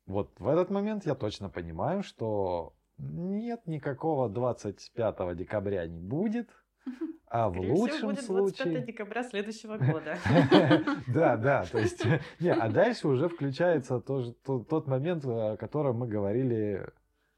Вот 0.05 0.31
в 0.39 0.47
этот 0.47 0.69
момент 0.69 1.05
я 1.05 1.15
точно 1.15 1.49
понимаю, 1.49 2.01
что 2.01 2.73
нет 2.97 3.67
никакого 3.67 4.29
25 4.29 5.35
декабря 5.35 5.85
не 5.87 5.99
будет. 5.99 6.49
А 7.29 7.49
в 7.49 7.59
лучшем 7.59 8.11
будет 8.11 8.23
случае... 8.23 8.63
25 8.63 8.85
декабря 8.85 9.23
следующего 9.23 9.77
года. 9.77 10.17
Да, 11.13 11.35
да, 11.35 11.65
то 11.65 11.77
есть... 11.77 12.01
А 12.39 12.69
дальше 12.69 13.09
уже 13.09 13.27
включается 13.27 13.99
тот 13.99 14.87
момент, 14.87 15.25
о 15.25 15.57
котором 15.57 15.97
мы 15.97 16.07
говорили, 16.07 16.87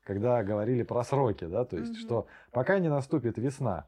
когда 0.09 0.41
говорили 0.41 0.81
про 0.81 1.03
сроки, 1.03 1.45
да, 1.45 1.65
то 1.65 1.77
есть, 1.77 1.95
что 1.99 2.25
пока 2.51 2.79
не 2.79 2.89
наступит 2.89 3.37
весна, 3.37 3.87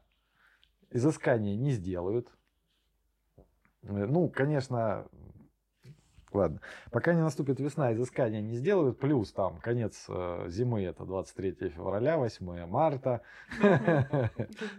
изыскания 0.90 1.56
не 1.56 1.72
сделают. 1.72 2.28
Ну, 3.82 4.28
конечно, 4.28 5.08
Ладно. 6.32 6.60
Пока 6.92 7.12
не 7.12 7.20
наступит 7.20 7.58
весна, 7.58 7.92
изыскания 7.92 8.40
не 8.40 8.54
сделают. 8.54 9.00
Плюс 9.00 9.32
там 9.32 9.58
конец 9.58 10.06
э, 10.08 10.46
зимы, 10.48 10.84
это 10.84 11.04
23 11.04 11.70
февраля, 11.70 12.16
8 12.16 12.66
марта. 12.66 13.20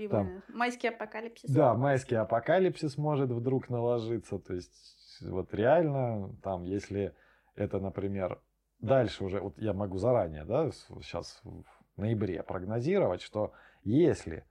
Там, 0.09 0.41
майский 0.47 0.88
апокалипсис. 0.88 1.51
Да, 1.51 1.75
майский 1.75 2.15
апокалипсис 2.15 2.97
может 2.97 3.29
вдруг 3.29 3.69
наложиться. 3.69 4.39
То 4.39 4.53
есть 4.53 5.21
вот 5.21 5.53
реально 5.53 6.33
там, 6.41 6.63
если 6.63 7.13
это, 7.55 7.79
например, 7.79 8.39
дальше 8.83 9.23
уже, 9.23 9.39
вот 9.39 9.57
я 9.57 9.73
могу 9.73 9.97
заранее, 9.97 10.45
да, 10.45 10.69
сейчас 10.71 11.41
в 11.43 11.63
ноябре 11.97 12.43
прогнозировать, 12.43 13.21
что 13.21 13.53
если 13.83 14.45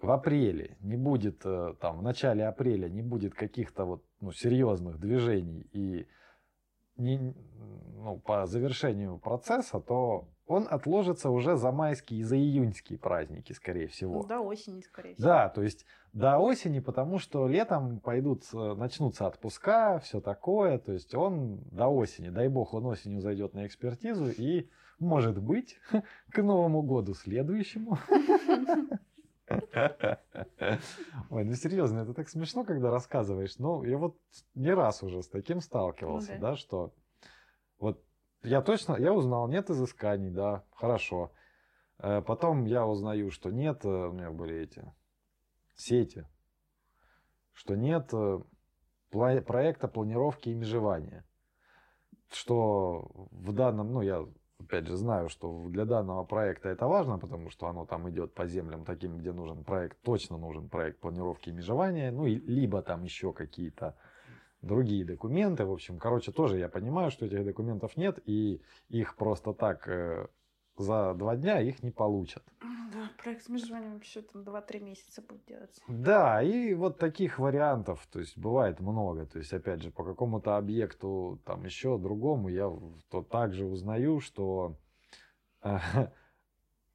в 0.00 0.10
апреле 0.10 0.76
не 0.80 0.96
будет, 0.96 1.44
э, 1.44 1.74
там, 1.80 1.98
в 1.98 2.02
начале 2.02 2.46
апреля 2.46 2.88
не 2.88 3.02
будет 3.02 3.34
каких-то 3.34 3.84
вот, 3.84 4.04
ну, 4.20 4.32
серьезных 4.32 4.98
движений 4.98 5.66
и 5.72 6.06
не, 6.96 7.18
ну, 7.18 8.20
по 8.20 8.46
завершению 8.46 9.18
процесса, 9.18 9.80
то 9.80 10.28
он 10.46 10.66
отложится 10.70 11.30
уже 11.30 11.56
за 11.56 11.72
майские 11.72 12.20
и 12.20 12.22
за 12.22 12.36
июньские 12.36 12.98
праздники, 12.98 13.52
скорее 13.52 13.86
всего. 13.88 14.22
Ну, 14.22 14.26
до 14.26 14.40
осени, 14.40 14.82
скорее 14.82 15.14
всего. 15.14 15.26
Да, 15.26 15.48
то 15.48 15.62
есть 15.62 15.86
до 16.12 16.38
осени, 16.38 16.80
потому 16.80 17.18
что 17.18 17.48
летом 17.48 18.00
пойдут, 18.00 18.44
э, 18.52 18.74
начнутся 18.74 19.26
отпуска, 19.26 20.00
все 20.00 20.20
такое. 20.20 20.78
То 20.78 20.92
есть 20.92 21.14
он 21.14 21.60
до 21.70 21.88
осени, 21.88 22.28
дай 22.28 22.48
бог, 22.48 22.74
он 22.74 22.86
осенью 22.86 23.20
зайдет 23.20 23.54
на 23.54 23.66
экспертизу 23.66 24.28
и, 24.28 24.68
может 24.98 25.40
быть, 25.40 25.78
к 26.30 26.42
Новому 26.42 26.82
году 26.82 27.14
следующему 27.14 27.98
Ой, 31.30 31.44
ну 31.44 31.54
серьезно, 31.54 32.00
это 32.00 32.14
так 32.14 32.28
смешно, 32.28 32.64
когда 32.64 32.90
рассказываешь. 32.90 33.58
Ну, 33.58 33.84
я 33.84 33.98
вот 33.98 34.16
не 34.54 34.72
раз 34.72 35.02
уже 35.02 35.22
с 35.22 35.28
таким 35.28 35.60
сталкивался, 35.60 36.34
ну, 36.34 36.40
да. 36.40 36.56
что 36.56 36.92
я 38.44 38.62
точно, 38.62 38.96
я 38.96 39.12
узнал, 39.12 39.48
нет 39.48 39.70
изысканий, 39.70 40.30
да, 40.30 40.64
хорошо. 40.72 41.32
Э, 41.98 42.22
потом 42.22 42.64
я 42.66 42.86
узнаю, 42.86 43.30
что 43.30 43.50
нет, 43.50 43.84
э, 43.84 43.88
у 43.88 44.12
меня 44.12 44.30
были 44.30 44.56
эти 44.56 44.84
сети, 45.74 46.26
что 47.52 47.74
нет 47.74 48.10
э, 48.12 48.40
проекта 49.10 49.88
планировки 49.88 50.50
и 50.50 50.54
межевания. 50.54 51.24
Что 52.30 53.10
в 53.30 53.52
данном, 53.52 53.92
ну, 53.92 54.02
я 54.02 54.26
опять 54.58 54.86
же, 54.86 54.96
знаю, 54.96 55.28
что 55.28 55.68
для 55.68 55.84
данного 55.84 56.24
проекта 56.24 56.68
это 56.68 56.86
важно, 56.86 57.18
потому 57.18 57.50
что 57.50 57.68
оно 57.68 57.86
там 57.86 58.08
идет 58.10 58.34
по 58.34 58.46
землям 58.46 58.84
таким, 58.84 59.18
где 59.18 59.32
нужен 59.32 59.64
проект, 59.64 60.00
точно 60.02 60.36
нужен 60.36 60.68
проект 60.68 61.00
планировки 61.00 61.50
и 61.50 61.52
межевания, 61.52 62.10
ну, 62.10 62.26
и, 62.26 62.34
либо 62.34 62.82
там 62.82 63.04
еще 63.04 63.32
какие-то 63.32 63.96
другие 64.64 65.04
документы. 65.04 65.64
В 65.64 65.72
общем, 65.72 65.98
короче, 65.98 66.32
тоже 66.32 66.58
я 66.58 66.68
понимаю, 66.68 67.10
что 67.10 67.26
этих 67.26 67.44
документов 67.44 67.96
нет, 67.96 68.18
и 68.26 68.60
их 68.88 69.16
просто 69.16 69.52
так 69.52 69.88
э, 69.88 70.26
за 70.76 71.14
два 71.14 71.36
дня 71.36 71.60
их 71.60 71.82
не 71.82 71.90
получат. 71.90 72.42
Да, 72.60 73.10
проект 73.22 73.44
с 73.44 73.48
межеванием 73.48 73.94
вообще 73.94 74.22
там 74.22 74.42
2-3 74.42 74.80
месяца 74.80 75.22
будет 75.22 75.44
делаться. 75.46 75.82
Да, 75.88 76.42
и 76.42 76.74
вот 76.74 76.98
таких 76.98 77.38
вариантов, 77.38 78.06
то 78.10 78.20
есть 78.20 78.38
бывает 78.38 78.80
много. 78.80 79.26
То 79.26 79.38
есть, 79.38 79.52
опять 79.52 79.82
же, 79.82 79.90
по 79.90 80.04
какому-то 80.04 80.56
объекту, 80.56 81.40
там 81.44 81.64
еще 81.64 81.98
другому, 81.98 82.48
я 82.48 82.70
то 83.10 83.22
также 83.22 83.66
узнаю, 83.66 84.20
что 84.20 84.76
э, 85.62 85.78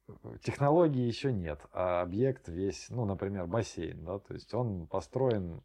технологии 0.42 1.06
еще 1.06 1.32
нет, 1.32 1.60
а 1.72 2.02
объект 2.02 2.48
весь, 2.48 2.88
ну, 2.90 3.04
например, 3.04 3.46
бассейн, 3.46 4.04
да, 4.04 4.18
то 4.18 4.34
есть 4.34 4.52
он 4.54 4.86
построен 4.86 5.62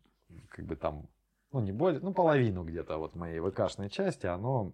как 0.50 0.65
бы 0.65 0.75
там, 0.75 1.07
ну, 1.55 1.62
не 1.62 1.71
более, 1.71 2.01
ну, 2.01 2.13
половину 2.13 2.65
где-то 2.65 2.97
вот 2.97 3.15
моей 3.15 3.39
ВКшной 3.39 3.89
части, 3.89 4.25
оно 4.25 4.74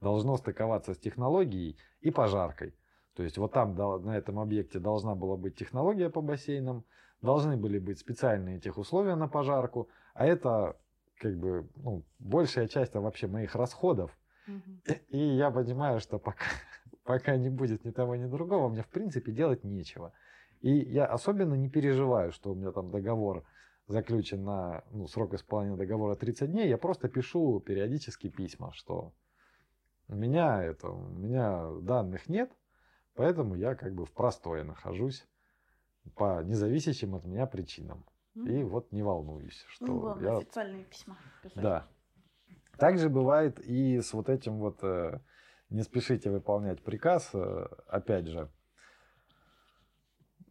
должно 0.00 0.38
стыковаться 0.38 0.94
с 0.94 0.98
технологией 0.98 1.76
и 2.00 2.10
пожаркой. 2.10 2.74
То 3.14 3.22
есть 3.22 3.36
вот 3.36 3.52
там 3.52 3.74
на 3.76 4.16
этом 4.16 4.40
объекте 4.40 4.78
должна 4.78 5.14
была 5.14 5.36
быть 5.36 5.54
технология 5.54 6.08
по 6.08 6.22
бассейнам, 6.22 6.84
должны 7.20 7.58
были 7.58 7.78
быть 7.78 7.98
специальные 7.98 8.58
тех 8.58 8.78
условия 8.78 9.16
на 9.16 9.28
пожарку, 9.28 9.90
а 10.14 10.24
это 10.24 10.78
как 11.18 11.36
бы 11.36 11.68
ну, 11.76 12.04
большая 12.18 12.68
часть 12.68 12.94
вообще 12.94 13.26
моих 13.26 13.54
расходов. 13.54 14.10
Угу. 14.48 14.96
И 15.08 15.18
я 15.18 15.50
понимаю, 15.50 16.00
что 16.00 16.18
пока, 16.18 16.46
пока 17.04 17.36
не 17.36 17.50
будет 17.50 17.84
ни 17.84 17.90
того, 17.90 18.16
ни 18.16 18.24
другого, 18.24 18.70
мне 18.70 18.82
в 18.82 18.88
принципе 18.88 19.30
делать 19.30 19.62
нечего. 19.62 20.14
И 20.62 20.74
я 20.74 21.04
особенно 21.04 21.52
не 21.52 21.68
переживаю, 21.68 22.32
что 22.32 22.52
у 22.52 22.54
меня 22.54 22.72
там 22.72 22.90
договор 22.90 23.44
заключен 23.86 24.44
на 24.44 24.84
ну, 24.90 25.06
срок 25.06 25.34
исполнения 25.34 25.76
договора 25.76 26.16
30 26.16 26.50
дней. 26.50 26.68
Я 26.68 26.78
просто 26.78 27.08
пишу 27.08 27.60
периодически 27.60 28.28
письма, 28.28 28.72
что 28.72 29.12
у 30.08 30.14
меня, 30.14 30.62
это, 30.62 30.90
у 30.90 31.08
меня 31.08 31.70
данных 31.80 32.28
нет, 32.28 32.50
поэтому 33.14 33.54
я 33.54 33.74
как 33.74 33.94
бы 33.94 34.04
в 34.04 34.12
простое 34.12 34.64
нахожусь 34.64 35.26
по 36.14 36.42
независящим 36.42 37.14
от 37.14 37.24
меня 37.24 37.46
причинам. 37.46 38.04
Mm-hmm. 38.36 38.60
И 38.60 38.64
вот 38.64 38.92
не 38.92 39.02
волнуюсь, 39.02 39.64
что 39.68 39.86
ну, 39.86 40.00
главное, 40.00 40.32
я... 40.32 40.36
официальные 40.38 40.84
письма. 40.84 41.16
Писать. 41.42 41.62
Да. 41.62 41.88
Также 42.78 43.08
бывает 43.08 43.60
и 43.60 44.00
с 44.00 44.12
вот 44.12 44.28
этим 44.28 44.58
вот 44.58 44.82
э, 44.82 45.20
не 45.70 45.82
спешите 45.82 46.30
выполнять 46.30 46.82
приказ, 46.82 47.30
э, 47.32 47.66
опять 47.86 48.26
же, 48.26 48.50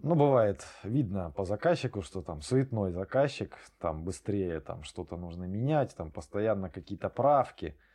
ну, 0.04 0.16
бывает 0.16 0.66
видно 0.84 1.32
по 1.32 1.44
заказчику, 1.46 2.02
что 2.02 2.22
там 2.22 2.42
суетной 2.42 2.92
заказчик, 2.92 3.58
там 3.80 4.04
быстрее 4.04 4.60
там 4.60 4.84
что-то 4.84 5.18
нужно 5.18 5.46
менять, 5.46 5.96
там 5.96 6.12
постоянно 6.12 6.70
какие-то 6.70 7.10
правки– 7.10 7.76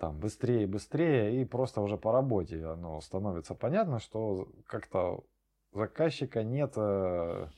там 0.00 0.18
быстрее, 0.18 0.66
быстрее, 0.66 1.40
и 1.40 1.44
просто 1.44 1.82
уже 1.82 1.98
по 1.98 2.10
работе 2.10 2.64
оно 2.64 3.00
становится 3.02 3.54
понятно, 3.54 4.00
что 4.00 4.48
как-то 4.66 5.24
заказчика 5.72 6.42
нет 6.42 6.72
э, 6.76 7.48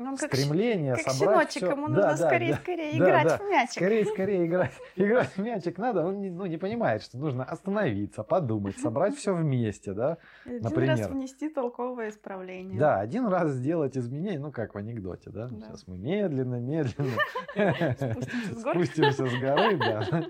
ну, 0.00 0.16
как 0.16 0.34
стремление 0.34 0.94
как 0.96 1.12
собрать 1.12 1.52
щеночек, 1.52 1.62
все. 1.62 1.70
ему 1.70 1.88
нужно 1.88 2.02
да, 2.02 2.16
скорее, 2.16 2.52
да, 2.52 2.58
скорее 2.58 2.98
да, 2.98 2.98
играть 2.98 3.24
да, 3.24 3.36
в 3.38 3.48
мячик. 3.48 3.72
Скорее, 3.72 4.04
скорее 4.06 4.46
играть, 4.46 4.72
играть 4.96 5.28
в 5.28 5.38
мячик 5.38 5.78
надо. 5.78 6.06
Он 6.06 6.20
не, 6.20 6.30
ну, 6.30 6.46
не 6.46 6.56
понимает, 6.56 7.02
что 7.02 7.18
нужно 7.18 7.44
остановиться, 7.44 8.22
подумать, 8.22 8.78
собрать 8.78 9.16
все 9.16 9.34
вместе, 9.34 9.92
да. 9.92 10.18
Один 10.44 10.62
Например. 10.62 10.98
раз 10.98 11.08
внести 11.08 11.48
толковое 11.48 12.10
исправление. 12.10 12.78
Да, 12.78 13.00
один 13.00 13.26
раз 13.26 13.50
сделать 13.50 13.96
изменение, 13.96 14.40
ну 14.40 14.52
как 14.52 14.74
в 14.74 14.78
анекдоте, 14.78 15.30
да. 15.30 15.48
да. 15.48 15.66
Сейчас 15.66 15.86
мы 15.86 15.96
медленно, 15.98 16.56
медленно 16.56 17.16
спустимся 18.58 19.26
с 19.26 19.34
горы, 19.40 19.76
да, 19.78 20.24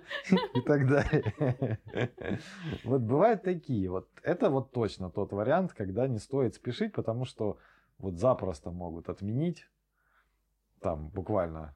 и 0.54 0.60
так 0.60 0.88
далее. 0.88 1.78
Вот 2.84 3.02
бывают 3.02 3.42
такие. 3.42 3.90
Вот 3.90 4.08
это 4.22 4.50
вот 4.50 4.72
точно 4.72 5.10
тот 5.10 5.32
вариант, 5.32 5.72
когда 5.72 6.06
не 6.06 6.18
стоит 6.18 6.54
спешить, 6.54 6.92
потому 6.92 7.24
что 7.24 7.58
вот 8.00 8.18
запросто 8.18 8.70
могут 8.70 9.08
отменить, 9.08 9.66
там 10.80 11.08
буквально, 11.10 11.74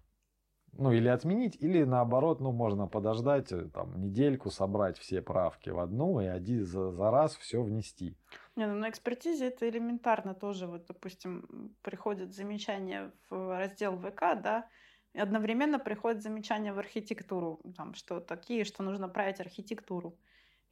ну 0.73 0.91
или 0.91 1.09
отменить, 1.09 1.57
или 1.61 1.85
наоборот, 1.85 2.41
ну 2.41 2.53
можно 2.53 2.87
подождать, 2.87 3.53
э, 3.53 3.69
там 3.69 4.01
недельку 4.01 4.51
собрать 4.51 4.99
все 4.99 5.23
правки 5.23 5.71
в 5.71 5.79
одну 5.79 6.21
и 6.21 6.27
один 6.27 6.65
за, 6.65 6.91
за 6.91 7.11
раз 7.11 7.37
все 7.37 7.63
внести. 7.63 8.17
Не, 8.57 8.67
ну 8.67 8.75
на 8.75 8.89
экспертизе 8.89 9.49
это 9.49 9.69
элементарно 9.69 10.35
тоже, 10.35 10.67
вот 10.67 10.87
допустим, 10.87 11.77
приходит 11.83 12.35
замечание 12.35 13.13
в 13.31 13.59
раздел 13.59 13.97
ВК, 13.99 14.21
да, 14.43 14.69
и 15.13 15.21
одновременно 15.21 15.79
приходит 15.79 16.23
замечание 16.23 16.73
в 16.73 16.79
архитектуру, 16.79 17.61
там, 17.77 17.95
что 17.95 18.21
такие, 18.21 18.65
что 18.65 18.83
нужно 18.83 19.09
править 19.09 19.41
архитектуру. 19.41 20.19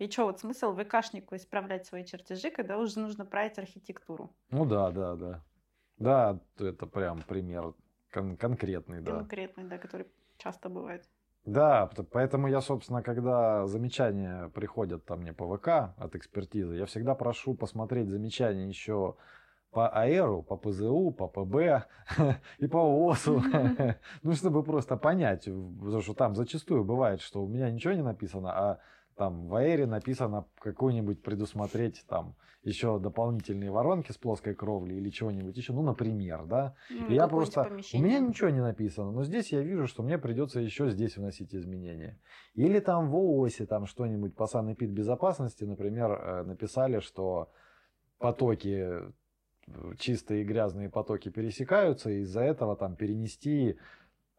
И 0.02 0.10
что, 0.10 0.24
вот 0.24 0.40
смысл 0.40 0.74
ВКшнику 0.74 1.36
исправлять 1.36 1.86
свои 1.86 2.04
чертежи, 2.04 2.50
когда 2.50 2.76
уже 2.76 2.98
нужно 2.98 3.24
править 3.24 3.56
архитектуру? 3.56 4.34
Ну 4.50 4.66
да, 4.66 4.90
да, 4.90 5.14
да. 5.14 5.44
Да, 5.96 6.40
это 6.58 6.86
прям 6.86 7.22
пример 7.22 7.74
кон- 8.12 8.36
конкретный, 8.36 9.00
да. 9.00 9.18
Конкретный, 9.18 9.62
да, 9.62 9.78
который 9.78 10.08
часто 10.38 10.68
бывает. 10.68 11.08
Да, 11.44 11.88
поэтому 12.10 12.48
я, 12.48 12.60
собственно, 12.60 13.00
когда 13.04 13.68
замечания 13.68 14.48
приходят 14.48 15.04
там 15.04 15.20
мне 15.20 15.32
по 15.32 15.56
ВК 15.56 15.94
от 15.96 16.16
экспертизы, 16.16 16.74
я 16.74 16.86
всегда 16.86 17.14
прошу 17.14 17.54
посмотреть 17.54 18.08
замечания 18.08 18.66
еще 18.66 19.14
по 19.70 19.88
АЭРу, 19.88 20.42
по 20.42 20.56
ПЗУ, 20.56 21.12
по 21.12 21.28
ПБ 21.28 21.86
и 22.58 22.66
по 22.66 23.08
ОСУ. 23.08 23.40
Ну, 24.24 24.32
чтобы 24.32 24.64
просто 24.64 24.96
понять, 24.96 25.44
потому 25.44 26.00
что 26.00 26.14
там 26.14 26.34
зачастую 26.34 26.84
бывает, 26.84 27.20
что 27.20 27.40
у 27.44 27.46
меня 27.46 27.70
ничего 27.70 27.94
не 27.94 28.02
написано, 28.02 28.50
а 28.50 28.80
там 29.22 29.46
в 29.46 29.54
АЭРе 29.54 29.86
написано 29.86 30.46
какую-нибудь 30.58 31.22
предусмотреть 31.22 32.04
там 32.08 32.34
еще 32.64 32.98
дополнительные 32.98 33.70
воронки 33.70 34.10
с 34.10 34.18
плоской 34.18 34.52
кровли 34.52 34.94
или 34.94 35.10
чего-нибудь 35.10 35.56
еще, 35.56 35.72
ну, 35.72 35.82
например, 35.82 36.44
да. 36.46 36.74
Ну, 36.90 37.06
и 37.06 37.14
я 37.14 37.28
просто, 37.28 37.62
помещение. 37.62 38.04
у 38.04 38.08
меня 38.08 38.18
ничего 38.18 38.50
не 38.50 38.60
написано, 38.60 39.12
но 39.12 39.22
здесь 39.22 39.52
я 39.52 39.60
вижу, 39.60 39.86
что 39.86 40.02
мне 40.02 40.18
придется 40.18 40.58
еще 40.58 40.90
здесь 40.90 41.16
вносить 41.16 41.54
изменения. 41.54 42.18
Или 42.54 42.80
там 42.80 43.10
в 43.10 43.14
ООСе 43.14 43.64
там 43.64 43.86
что-нибудь 43.86 44.34
по 44.34 44.48
санэпид 44.48 44.90
безопасности, 44.90 45.62
например, 45.62 46.10
э, 46.10 46.42
написали, 46.42 46.98
что 46.98 47.52
потоки 48.18 48.88
э, 48.88 49.10
чистые 49.98 50.42
и 50.42 50.44
грязные 50.44 50.90
потоки 50.90 51.28
пересекаются, 51.28 52.10
и 52.10 52.22
из-за 52.22 52.40
этого 52.40 52.74
там 52.74 52.96
перенести 52.96 53.78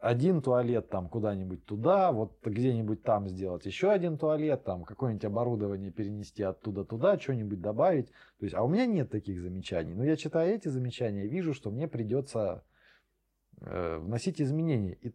один 0.04 0.42
туалет 0.42 0.90
там 0.90 1.08
куда-нибудь 1.08 1.64
туда, 1.64 2.12
вот 2.12 2.38
где-нибудь 2.44 3.02
там 3.02 3.26
сделать 3.26 3.64
еще 3.64 3.90
один 3.90 4.18
туалет, 4.18 4.62
там 4.62 4.84
какое-нибудь 4.84 5.24
оборудование 5.24 5.90
перенести 5.90 6.42
оттуда 6.42 6.84
туда, 6.84 7.18
что-нибудь 7.18 7.62
добавить. 7.62 8.10
То 8.38 8.44
есть, 8.44 8.54
а 8.54 8.62
у 8.62 8.68
меня 8.68 8.84
нет 8.84 9.10
таких 9.10 9.40
замечаний. 9.40 9.94
Но 9.94 10.04
я 10.04 10.16
читаю 10.16 10.54
эти 10.54 10.68
замечания 10.68 11.24
и 11.24 11.28
вижу, 11.28 11.54
что 11.54 11.70
мне 11.70 11.88
придется 11.88 12.64
э, 13.62 13.96
вносить 13.96 14.42
изменения. 14.42 14.94
И 15.00 15.14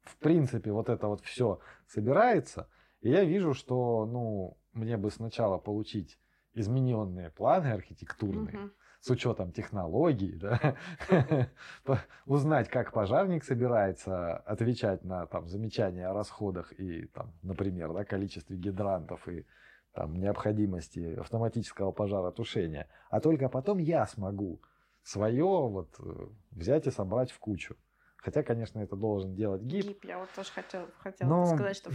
в 0.00 0.16
принципе 0.16 0.72
вот 0.72 0.88
это 0.88 1.08
вот 1.08 1.20
все 1.20 1.60
собирается, 1.86 2.70
и 3.02 3.10
я 3.10 3.24
вижу, 3.24 3.52
что 3.52 4.06
ну 4.06 4.56
мне 4.72 4.96
бы 4.96 5.10
сначала 5.10 5.58
получить 5.58 6.18
измененные 6.54 7.28
планы 7.28 7.66
архитектурные. 7.66 8.56
Угу 8.56 8.70
с 9.00 9.10
учетом 9.10 9.50
технологий, 9.52 10.36
да, 10.36 10.76
узнать, 12.26 12.68
как 12.68 12.92
пожарник 12.92 13.44
собирается 13.44 14.36
отвечать 14.36 15.04
на 15.04 15.26
там, 15.26 15.48
замечания 15.48 16.06
о 16.06 16.12
расходах 16.12 16.72
и, 16.78 17.06
там, 17.06 17.32
например, 17.42 17.92
да, 17.92 18.04
количестве 18.04 18.56
гидрантов 18.56 19.26
и 19.26 19.46
там, 19.92 20.16
необходимости 20.16 21.14
автоматического 21.18 21.92
пожаротушения. 21.92 22.88
А 23.08 23.20
только 23.20 23.48
потом 23.48 23.78
я 23.78 24.06
смогу 24.06 24.60
свое 25.02 25.44
вот 25.44 25.94
э, 25.98 26.28
взять 26.50 26.86
и 26.86 26.90
собрать 26.90 27.32
в 27.32 27.38
кучу. 27.38 27.76
Хотя, 28.16 28.42
конечно, 28.42 28.80
это 28.80 28.96
должен 28.96 29.34
делать 29.34 29.62
ГИП. 29.62 29.86
ГИП, 29.86 30.04
я 30.04 30.18
вот 30.18 30.28
тоже 30.36 30.52
хотел, 30.52 30.86
хотела 30.98 31.28
Но... 31.28 31.46
сказать, 31.46 31.76
что 31.76 31.90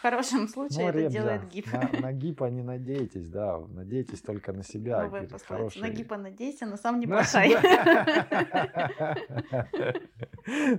в 0.00 0.02
хорошем 0.02 0.48
случае 0.48 0.84
ну, 0.84 0.88
это 0.88 0.98
ребят, 0.98 1.12
делает 1.12 1.48
ГИП. 1.48 1.66
На, 1.74 2.00
на 2.00 2.12
ГИПа 2.14 2.44
не 2.44 2.62
надейтесь, 2.62 3.28
да, 3.28 3.58
надейтесь 3.58 4.22
только 4.22 4.54
на 4.54 4.62
себя. 4.62 5.02
Новая 5.02 5.28
пословица. 5.28 5.78
На 5.78 5.90
ГИПа 5.90 6.16
надейся, 6.16 6.64
но 6.64 6.76
сам 6.78 7.00
не 7.00 7.06
плашай. 7.06 7.50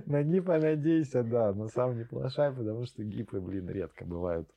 На 0.06 0.24
ГИПа 0.24 0.58
надейся, 0.58 1.22
да, 1.22 1.52
но 1.52 1.68
сам 1.68 1.96
не 1.96 2.04
плашай, 2.04 2.52
потому 2.52 2.84
что 2.84 3.04
ГИПы, 3.04 3.40
блин, 3.40 3.70
редко 3.70 4.04
бывают. 4.04 4.50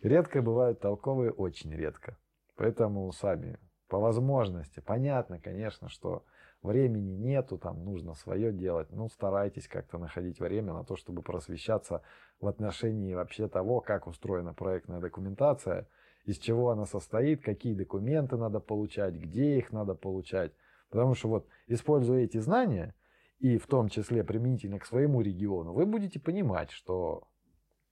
Редко 0.00 0.42
бывают 0.42 0.78
толковые, 0.78 1.32
очень 1.32 1.74
редко. 1.74 2.16
Поэтому 2.54 3.10
сами 3.10 3.58
по 3.88 3.98
возможности. 3.98 4.78
Понятно, 4.78 5.40
конечно, 5.40 5.88
что 5.88 6.24
времени 6.62 7.12
нету, 7.12 7.58
там 7.58 7.84
нужно 7.84 8.14
свое 8.14 8.52
делать. 8.52 8.88
Ну, 8.90 9.08
старайтесь 9.08 9.68
как-то 9.68 9.98
находить 9.98 10.40
время 10.40 10.72
на 10.72 10.84
то, 10.84 10.96
чтобы 10.96 11.22
просвещаться 11.22 12.02
в 12.40 12.46
отношении 12.46 13.14
вообще 13.14 13.48
того, 13.48 13.80
как 13.80 14.06
устроена 14.06 14.54
проектная 14.54 15.00
документация, 15.00 15.88
из 16.24 16.38
чего 16.38 16.70
она 16.70 16.84
состоит, 16.84 17.42
какие 17.42 17.74
документы 17.74 18.36
надо 18.36 18.60
получать, 18.60 19.14
где 19.14 19.58
их 19.58 19.72
надо 19.72 19.94
получать. 19.94 20.52
Потому 20.90 21.14
что 21.14 21.28
вот, 21.28 21.46
используя 21.66 22.24
эти 22.24 22.38
знания, 22.38 22.94
и 23.38 23.56
в 23.56 23.66
том 23.66 23.88
числе 23.88 24.24
применительно 24.24 24.78
к 24.78 24.86
своему 24.86 25.20
региону, 25.20 25.72
вы 25.72 25.86
будете 25.86 26.18
понимать, 26.18 26.70
что 26.70 27.28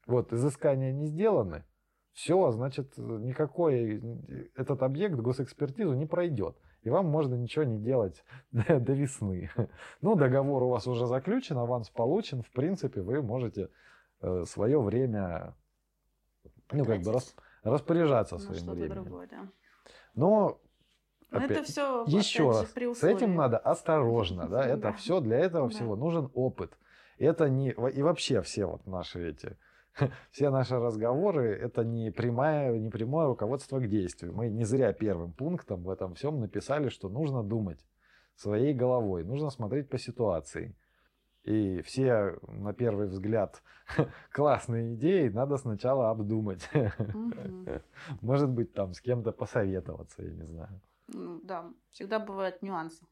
вот 0.07 0.33
изыскания 0.33 0.93
не 0.93 1.07
сделаны, 1.07 1.65
все, 2.13 2.51
значит, 2.51 2.97
никакой 2.97 4.03
этот 4.57 4.83
объект 4.83 5.17
госэкспертизу 5.17 5.95
не 5.95 6.07
пройдет 6.07 6.57
и 6.87 6.91
вам 6.91 7.07
можно 7.07 7.35
ничего 7.35 7.65
не 7.65 7.79
делать 7.79 8.25
до 8.53 8.93
весны. 8.93 9.51
Ну, 10.03 10.15
договор 10.15 10.63
у 10.63 10.69
вас 10.69 10.87
уже 10.87 11.07
заключен, 11.07 11.59
аванс 11.59 11.91
получен, 11.91 12.43
в 12.43 12.51
принципе, 12.51 13.03
вы 13.03 13.23
можете 13.23 13.71
э, 14.21 14.45
свое 14.47 14.81
время, 14.81 15.55
ну, 16.71 16.85
как 16.85 17.01
бы 17.01 17.13
распоряжаться 17.65 18.39
своим 18.39 18.71
временем. 18.71 19.03
Другое, 19.03 19.27
да. 19.27 19.49
Но 20.15 20.61
но 21.33 21.39
опять, 21.39 21.51
это 21.51 21.63
все 21.65 22.05
еще 22.05 22.51
раз, 22.51 22.73
же, 22.73 22.95
с 22.95 23.03
этим 23.03 23.35
надо 23.35 23.59
осторожно, 23.59 24.47
да, 24.49 24.65
это 24.65 24.93
все 24.93 25.21
для 25.21 25.39
этого 25.39 25.69
всего 25.69 25.97
нужен 25.97 26.31
опыт. 26.35 26.79
Это 27.19 27.49
не 27.49 27.71
и 27.71 28.03
вообще 28.03 28.43
все 28.43 28.67
вот 28.67 28.87
наши 28.87 29.31
эти 29.31 29.57
все 30.31 30.51
наши 30.51 30.77
разговоры 30.79 31.55
это 31.55 31.85
не 31.85 32.11
прямое, 32.11 32.79
не 32.79 32.91
прямое 32.91 33.27
руководство 33.27 33.79
к 33.81 33.89
действию. 33.89 34.35
Мы 34.35 34.49
не 34.49 34.65
зря 34.65 34.93
первым 34.93 35.33
пунктом 35.33 35.83
в 35.83 35.91
этом 35.91 36.15
всем 36.15 36.41
написали, 36.41 36.89
что 36.89 37.09
нужно 37.09 37.43
думать 37.43 37.85
своей 38.35 38.75
головой, 38.75 39.25
нужно 39.25 39.51
смотреть 39.51 39.89
по 39.89 39.99
ситуации. 39.99 40.77
И 41.45 41.81
все, 41.83 42.39
на 42.49 42.73
первый 42.73 43.07
взгляд, 43.07 43.63
классные 44.33 44.95
идеи 44.95 45.29
надо 45.29 45.57
сначала 45.57 46.11
обдумать. 46.11 46.69
Может 48.21 48.51
быть, 48.51 48.73
там 48.73 48.95
с 48.95 49.01
кем-то 49.01 49.33
посоветоваться, 49.33 50.23
я 50.23 50.33
не 50.33 50.45
знаю. 50.45 50.81
Ну, 51.09 51.41
да, 51.45 51.73
всегда 51.91 52.19
бывают 52.19 52.63
нюансы 52.63 53.05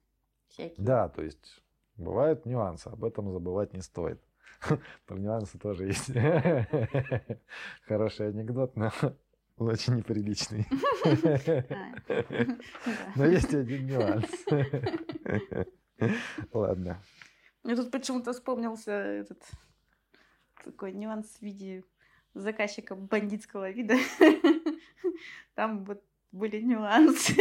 всякие. 0.48 0.84
Да, 0.84 1.08
то 1.08 1.22
есть 1.22 1.62
бывают 1.96 2.44
нюансы, 2.44 2.88
об 2.88 3.04
этом 3.04 3.30
забывать 3.30 3.72
не 3.72 3.80
стоит. 3.80 4.20
Про 5.06 5.18
нюансы 5.18 5.58
тоже 5.58 5.86
есть. 5.86 6.10
Хороший 7.86 8.28
анекдот, 8.28 8.76
но 8.76 8.92
очень 9.56 9.96
неприличный. 9.96 10.66
Но 13.16 13.26
есть 13.26 13.54
один 13.54 13.86
нюанс. 13.86 14.26
Ладно. 16.52 17.02
Мне 17.62 17.76
тут 17.76 17.90
почему-то 17.90 18.32
вспомнился 18.32 18.92
этот 18.92 19.42
такой 20.64 20.92
нюанс 20.92 21.38
в 21.38 21.42
виде 21.42 21.84
заказчика 22.34 22.94
бандитского 22.94 23.70
вида. 23.70 23.94
Там 25.54 25.84
вот 25.84 26.02
были 26.32 26.60
нюансы. 26.60 27.34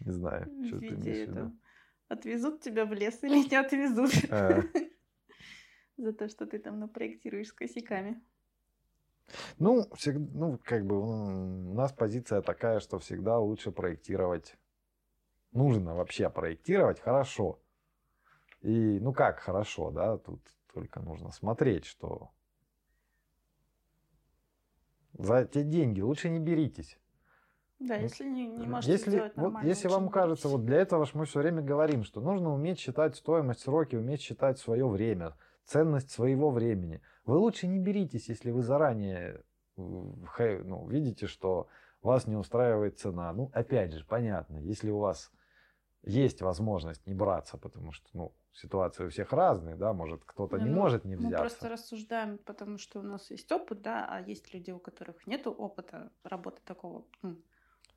Не 0.00 0.12
знаю, 0.12 0.50
что 0.66 0.78
ты 0.78 0.88
имеешь 0.88 1.28
в 1.28 1.30
виду. 1.30 1.52
Отвезут 2.08 2.62
тебя 2.62 2.86
в 2.86 2.92
лес 2.92 3.22
или 3.22 3.48
не 3.48 3.56
отвезут? 3.56 4.10
А. 4.30 4.62
За 5.96 6.12
то, 6.12 6.28
что 6.28 6.46
ты 6.46 6.58
там 6.58 6.78
напроектируешь 6.78 7.48
с 7.48 7.52
косяками. 7.52 8.22
Ну, 9.58 9.84
всегда, 9.94 10.26
ну, 10.32 10.58
как 10.64 10.86
бы 10.86 11.00
у 11.00 11.74
нас 11.74 11.92
позиция 11.92 12.40
такая, 12.40 12.80
что 12.80 12.98
всегда 12.98 13.38
лучше 13.38 13.72
проектировать. 13.72 14.56
Нужно 15.52 15.94
вообще 15.94 16.30
проектировать 16.30 17.00
хорошо. 17.00 17.60
И, 18.62 18.98
ну 19.00 19.12
как 19.12 19.40
хорошо, 19.40 19.90
да, 19.90 20.18
тут 20.18 20.40
только 20.72 21.00
нужно 21.00 21.30
смотреть, 21.30 21.84
что 21.84 22.30
за 25.12 25.44
те 25.44 25.62
деньги 25.62 26.00
лучше 26.00 26.28
не 26.28 26.38
беритесь. 26.38 26.98
Да, 27.78 27.94
если 27.94 28.24
не, 28.24 28.48
не 28.48 28.66
можете 28.66 28.92
если, 28.92 29.10
сделать 29.10 29.32
вот, 29.36 29.62
Если 29.62 29.86
вам 29.88 30.08
кажется, 30.08 30.48
вот 30.48 30.64
для 30.64 30.78
этого 30.78 31.06
мы 31.14 31.26
все 31.26 31.38
время 31.38 31.62
говорим, 31.62 32.02
что 32.02 32.20
нужно 32.20 32.52
уметь 32.52 32.80
считать 32.80 33.14
стоимость, 33.14 33.60
сроки, 33.60 33.94
уметь 33.94 34.20
считать 34.20 34.58
свое 34.58 34.88
время, 34.88 35.34
ценность 35.64 36.10
своего 36.10 36.50
времени. 36.50 37.00
Вы 37.24 37.36
лучше 37.36 37.68
не 37.68 37.78
беритесь, 37.78 38.28
если 38.28 38.50
вы 38.50 38.62
заранее 38.62 39.42
ну, 39.78 40.88
видите, 40.88 41.26
что 41.26 41.68
вас 42.02 42.26
не 42.26 42.36
устраивает 42.36 42.98
цена. 42.98 43.32
Ну, 43.32 43.50
опять 43.52 43.92
же, 43.92 44.04
понятно, 44.04 44.58
если 44.58 44.90
у 44.90 44.98
вас 44.98 45.30
есть 46.02 46.42
возможность 46.42 47.06
не 47.06 47.14
браться, 47.14 47.58
потому 47.58 47.92
что, 47.92 48.08
ну, 48.12 48.34
ситуации 48.52 49.04
у 49.04 49.10
всех 49.10 49.32
разные, 49.32 49.76
да, 49.76 49.92
может, 49.92 50.24
кто-то 50.24 50.58
не 50.58 50.70
ну, 50.70 50.76
может 50.76 51.04
не 51.04 51.14
взяться. 51.14 51.36
Мы 51.36 51.40
просто 51.40 51.68
рассуждаем, 51.68 52.38
потому 52.38 52.78
что 52.78 53.00
у 53.00 53.02
нас 53.02 53.30
есть 53.30 53.50
опыт, 53.52 53.82
да, 53.82 54.06
а 54.08 54.20
есть 54.20 54.52
люди, 54.52 54.70
у 54.70 54.78
которых 54.78 55.26
нет 55.26 55.46
опыта 55.46 56.10
работы 56.24 56.60
такого, 56.64 57.04
ну, 57.22 57.36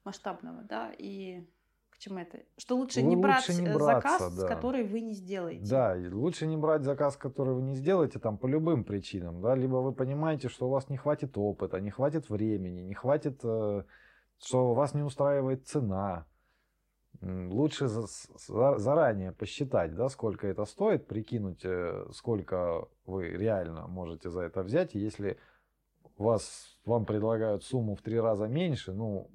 масштабного, 0.04 0.64
да, 0.64 0.92
и 0.98 1.48
к 1.90 1.98
чем 2.00 2.18
это. 2.18 2.40
Что 2.58 2.78
лучше, 2.78 3.02
не 3.02 3.16
брать 3.16 3.48
Лучше 3.48 3.62
не 3.62 3.74
браться, 3.74 4.18
заказ, 4.20 4.36
да. 4.38 4.48
который 4.48 4.84
вы 4.84 5.02
не 5.02 5.14
сделаете. 5.14 5.70
Да, 5.70 5.96
лучше 6.12 6.48
не 6.48 6.58
брать 6.58 6.84
заказ, 6.84 7.18
который 7.18 7.54
вы 7.54 7.62
не 7.62 7.76
сделаете 7.76 8.20
там 8.20 8.38
по 8.38 8.48
любым 8.48 8.84
причинам, 8.84 9.42
да, 9.42 9.56
либо 9.56 9.76
вы 9.78 9.94
понимаете, 9.94 10.50
что 10.50 10.68
у 10.68 10.72
вас 10.72 10.90
не 10.90 10.98
хватит 10.98 11.38
опыта, 11.38 11.80
не 11.80 11.92
хватит 11.92 12.30
времени, 12.30 12.82
не 12.82 12.94
хватит, 12.94 13.40
э, 13.44 13.84
что 14.40 14.74
вас 14.74 14.94
не 14.94 15.04
устраивает 15.04 15.68
цена. 15.68 16.26
Лучше 17.22 17.88
за- 17.88 18.08
за- 18.08 18.78
заранее 18.80 19.32
посчитать, 19.32 19.94
да, 19.94 20.10
сколько 20.10 20.48
это 20.48 20.66
стоит, 20.66 21.06
прикинуть, 21.06 21.64
э, 21.64 22.08
сколько 22.14 22.88
вы 23.06 23.28
реально 23.30 23.88
можете 23.88 24.32
за 24.32 24.42
это 24.42 24.64
взять. 24.64 24.96
И 24.96 25.00
если 25.00 25.38
вас, 26.18 26.80
вам 26.84 27.06
предлагают 27.06 27.64
сумму 27.64 27.96
в 27.96 28.02
три 28.02 28.20
раза 28.20 28.48
меньше, 28.48 28.94
ну, 28.94 29.30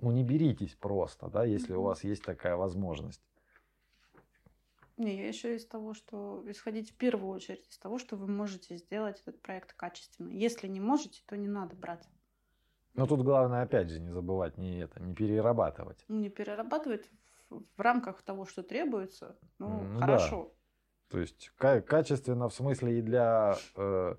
ну 0.00 0.10
не 0.12 0.24
беритесь 0.24 0.74
просто, 0.74 1.28
да, 1.28 1.44
если 1.44 1.74
у 1.74 1.82
вас 1.82 2.04
есть 2.04 2.22
такая 2.24 2.56
возможность. 2.56 3.22
Не, 4.96 5.16
я 5.16 5.28
еще 5.28 5.54
из 5.54 5.64
того, 5.64 5.94
что 5.94 6.42
исходить 6.46 6.90
в 6.90 6.96
первую 6.96 7.32
очередь 7.32 7.68
из 7.68 7.78
того, 7.78 7.98
что 7.98 8.16
вы 8.16 8.26
можете 8.26 8.76
сделать 8.76 9.20
этот 9.24 9.40
проект 9.40 9.72
качественно. 9.74 10.30
Если 10.30 10.66
не 10.66 10.80
можете, 10.80 11.22
то 11.26 11.36
не 11.36 11.46
надо 11.46 11.76
брать. 11.76 12.08
Но 12.94 13.06
тут 13.06 13.22
главное, 13.22 13.62
опять 13.62 13.90
же, 13.90 14.00
не 14.00 14.10
забывать 14.10 14.58
не 14.58 14.80
это, 14.80 15.00
не 15.00 15.14
перерабатывать. 15.14 16.04
Не 16.08 16.30
перерабатывать 16.30 17.08
в, 17.48 17.62
в 17.76 17.80
рамках 17.80 18.22
того, 18.22 18.44
что 18.44 18.64
требуется. 18.64 19.38
Ну, 19.58 19.84
Ну 19.84 20.00
да. 20.00 20.06
хорошо. 20.06 20.52
То 21.08 21.20
есть 21.20 21.50
ка- 21.56 21.80
качественно 21.80 22.48
в 22.48 22.54
смысле 22.54 22.98
и 22.98 23.02
для 23.02 23.56
э, 23.76 24.16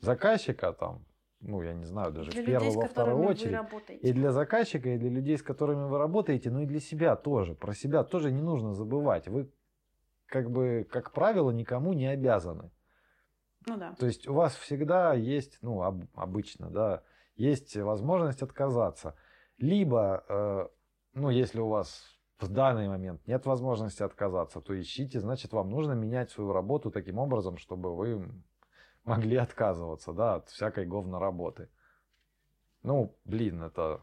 заказчика 0.00 0.74
там, 0.74 1.04
ну 1.40 1.62
я 1.62 1.74
не 1.74 1.84
знаю, 1.84 2.12
даже 2.12 2.30
Для 2.30 2.42
в 2.42 2.44
людей, 2.44 2.52
первую, 2.52 2.72
с 2.72 2.76
во 2.76 2.86
вторую 2.86 3.24
очередь. 3.24 3.58
И 4.00 4.12
для 4.12 4.32
заказчика, 4.32 4.88
и 4.88 4.98
для 4.98 5.10
людей, 5.10 5.38
с 5.38 5.42
которыми 5.42 5.88
вы 5.88 5.98
работаете, 5.98 6.50
ну 6.50 6.60
и 6.60 6.66
для 6.66 6.80
себя 6.80 7.16
тоже. 7.16 7.54
Про 7.54 7.74
себя 7.74 8.04
тоже 8.04 8.32
не 8.32 8.42
нужно 8.42 8.74
забывать. 8.74 9.28
Вы 9.28 9.50
как 10.26 10.50
бы, 10.50 10.86
как 10.90 11.12
правило, 11.12 11.50
никому 11.50 11.92
не 11.92 12.06
обязаны. 12.06 12.70
Ну 13.66 13.76
да. 13.76 13.94
То 13.98 14.06
есть 14.06 14.28
у 14.28 14.34
вас 14.34 14.54
всегда 14.56 15.14
есть, 15.14 15.58
ну, 15.62 15.82
об- 15.82 16.06
обычно, 16.14 16.70
да, 16.70 17.02
есть 17.34 17.76
возможность 17.76 18.42
отказаться. 18.42 19.14
Либо, 19.58 20.24
э, 20.28 20.68
ну, 21.14 21.30
если 21.30 21.60
у 21.60 21.68
вас 21.68 22.18
в 22.38 22.48
данный 22.48 22.88
момент 22.88 23.26
нет 23.26 23.46
возможности 23.46 24.02
отказаться, 24.02 24.60
то 24.60 24.78
ищите, 24.78 25.20
значит, 25.20 25.52
вам 25.52 25.70
нужно 25.70 25.92
менять 25.92 26.30
свою 26.30 26.52
работу 26.52 26.90
таким 26.90 27.18
образом, 27.18 27.56
чтобы 27.56 27.94
вы 27.94 28.28
могли 29.08 29.36
отказываться, 29.36 30.12
да, 30.12 30.36
от 30.36 30.48
всякой 30.48 30.86
говно 30.86 31.18
работы. 31.18 31.68
Ну, 32.82 33.16
блин, 33.24 33.62
это 33.62 34.02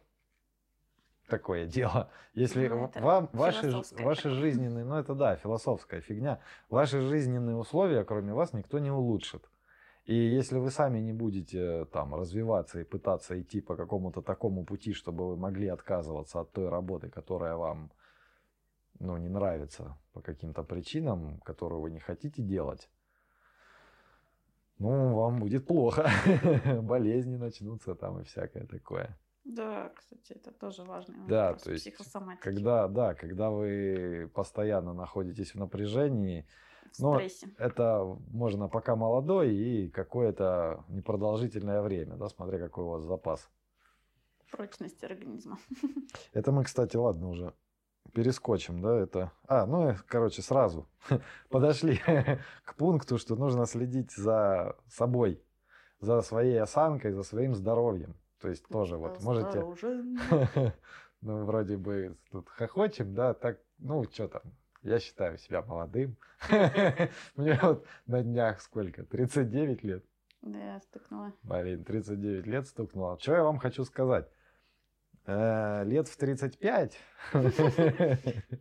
такое 1.27 1.65
дело. 1.65 2.09
Если 2.33 2.67
Ну, 2.67 2.91
вам 2.95 3.29
ваши, 3.33 3.81
ваши 3.91 4.29
жизненные, 4.29 4.85
ну 4.85 4.95
это 4.95 5.15
да, 5.15 5.35
философская 5.35 6.01
фигня, 6.01 6.39
ваши 6.69 7.01
жизненные 7.01 7.55
условия, 7.55 8.03
кроме 8.03 8.33
вас, 8.33 8.53
никто 8.53 8.79
не 8.79 8.91
улучшит. 8.91 9.49
И 10.05 10.13
если 10.13 10.59
вы 10.59 10.69
сами 10.69 10.99
не 10.99 11.13
будете 11.13 11.85
там 11.85 12.13
развиваться 12.13 12.79
и 12.79 12.83
пытаться 12.83 13.41
идти 13.41 13.59
по 13.59 13.75
какому-то 13.75 14.21
такому 14.21 14.63
пути, 14.63 14.93
чтобы 14.93 15.27
вы 15.27 15.35
могли 15.35 15.67
отказываться 15.67 16.41
от 16.41 16.51
той 16.51 16.69
работы, 16.69 17.09
которая 17.09 17.55
вам 17.55 17.91
ну, 18.99 19.17
не 19.17 19.29
нравится 19.29 19.97
по 20.13 20.21
каким-то 20.21 20.63
причинам, 20.63 21.39
которую 21.39 21.81
вы 21.81 21.89
не 21.89 21.99
хотите 21.99 22.43
делать, 22.43 22.89
ну, 24.79 25.15
вам 25.15 25.39
будет 25.39 25.67
плохо. 25.67 26.09
Болезни 26.81 27.35
начнутся 27.37 27.95
там 27.95 28.19
и 28.21 28.23
всякое 28.23 28.65
такое. 28.65 29.17
Да, 29.43 29.89
кстати, 29.95 30.33
это 30.33 30.51
тоже 30.51 30.83
важный 30.83 31.27
Да, 31.27 31.47
вопрос 31.47 31.63
то 31.63 31.71
есть. 31.71 31.87
Когда, 32.41 32.87
да, 32.87 33.13
когда 33.13 33.51
вы 33.51 34.29
постоянно 34.33 34.93
находитесь 34.93 35.53
в 35.53 35.59
напряжении, 35.59 36.47
В 36.93 36.99
но- 36.99 37.13
стрессе. 37.15 37.49
это 37.59 38.03
можно 38.31 38.67
пока 38.67 38.95
молодой 38.95 39.53
и 39.55 39.89
какое-то 39.89 40.83
непродолжительное 40.89 41.81
время, 41.81 42.15
да, 42.15 42.27
смотря 42.27 42.57
какой 42.57 42.85
у 42.85 42.89
вас 42.89 43.03
запас. 43.03 43.49
Прочность 44.51 45.03
организма. 45.03 45.57
Это 46.33 46.51
мы, 46.51 46.63
кстати, 46.63 46.95
ладно, 46.95 47.29
уже 47.29 47.53
перескочим, 48.15 48.81
да, 48.81 48.97
это... 48.97 49.31
А, 49.45 49.65
ну, 49.65 49.89
э, 49.89 49.95
короче, 50.07 50.41
сразу 50.41 50.87
подошли 51.49 51.97
к 52.63 52.75
пункту, 52.75 53.17
что 53.17 53.35
нужно 53.35 53.65
следить 53.65 54.11
за 54.13 54.75
собой, 54.87 55.43
за 55.99 56.21
своей 56.21 56.59
осанкой, 56.59 57.11
за 57.11 57.23
своим 57.23 57.53
здоровьем. 57.53 58.15
То 58.41 58.47
есть 58.49 58.67
тоже 58.67 58.97
вот 58.97 59.21
можете... 59.21 59.63
Ну, 61.21 61.43
вроде 61.43 61.75
бы 61.75 62.17
тут 62.29 62.49
хохочем, 62.49 63.15
да, 63.15 63.33
так, 63.33 63.57
ну, 63.79 64.03
что 64.03 64.27
там, 64.27 64.43
я 64.83 64.99
считаю 64.99 65.39
себя 65.39 65.63
молодым. 65.63 66.17
Мне 67.35 67.57
вот 67.63 67.87
на 68.05 68.21
днях 68.21 68.61
сколько, 68.61 69.03
39 69.03 69.83
лет? 69.83 70.05
Да, 70.43 70.73
я 70.73 70.79
стукнула. 70.81 71.33
Блин, 71.41 71.83
39 71.83 72.45
лет 72.45 72.67
стукнуло. 72.67 73.17
Что 73.19 73.33
я 73.33 73.43
вам 73.43 73.57
хочу 73.57 73.85
сказать? 73.85 74.29
Э, 75.27 75.83
Лет 75.85 76.07
в 76.07 76.17
35 76.17 76.97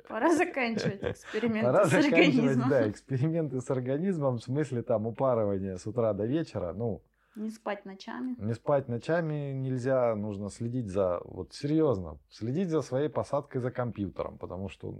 Пора 0.08 0.34
заканчивать 0.34 1.02
эксперименты 1.02 1.66
пора 1.66 1.84
с 1.84 1.90
заканчивать, 1.90 2.18
организмом. 2.28 2.68
да, 2.70 2.88
эксперименты 2.90 3.60
с 3.60 3.70
организмом, 3.70 4.38
в 4.38 4.42
смысле 4.42 4.82
там 4.82 5.06
упарывания 5.06 5.76
с 5.76 5.86
утра 5.86 6.12
до 6.14 6.24
вечера. 6.24 6.72
Ну, 6.72 7.02
Не 7.36 7.50
спать 7.50 7.84
ночами. 7.84 8.34
не 8.38 8.54
спать 8.54 8.88
ночами 8.88 9.52
нельзя, 9.52 10.14
нужно 10.14 10.48
следить 10.48 10.88
за, 10.88 11.20
вот 11.24 11.52
серьезно, 11.52 12.18
следить 12.30 12.70
за 12.70 12.80
своей 12.80 13.08
посадкой 13.10 13.60
за 13.60 13.70
компьютером, 13.70 14.38
потому 14.38 14.68
что 14.70 14.96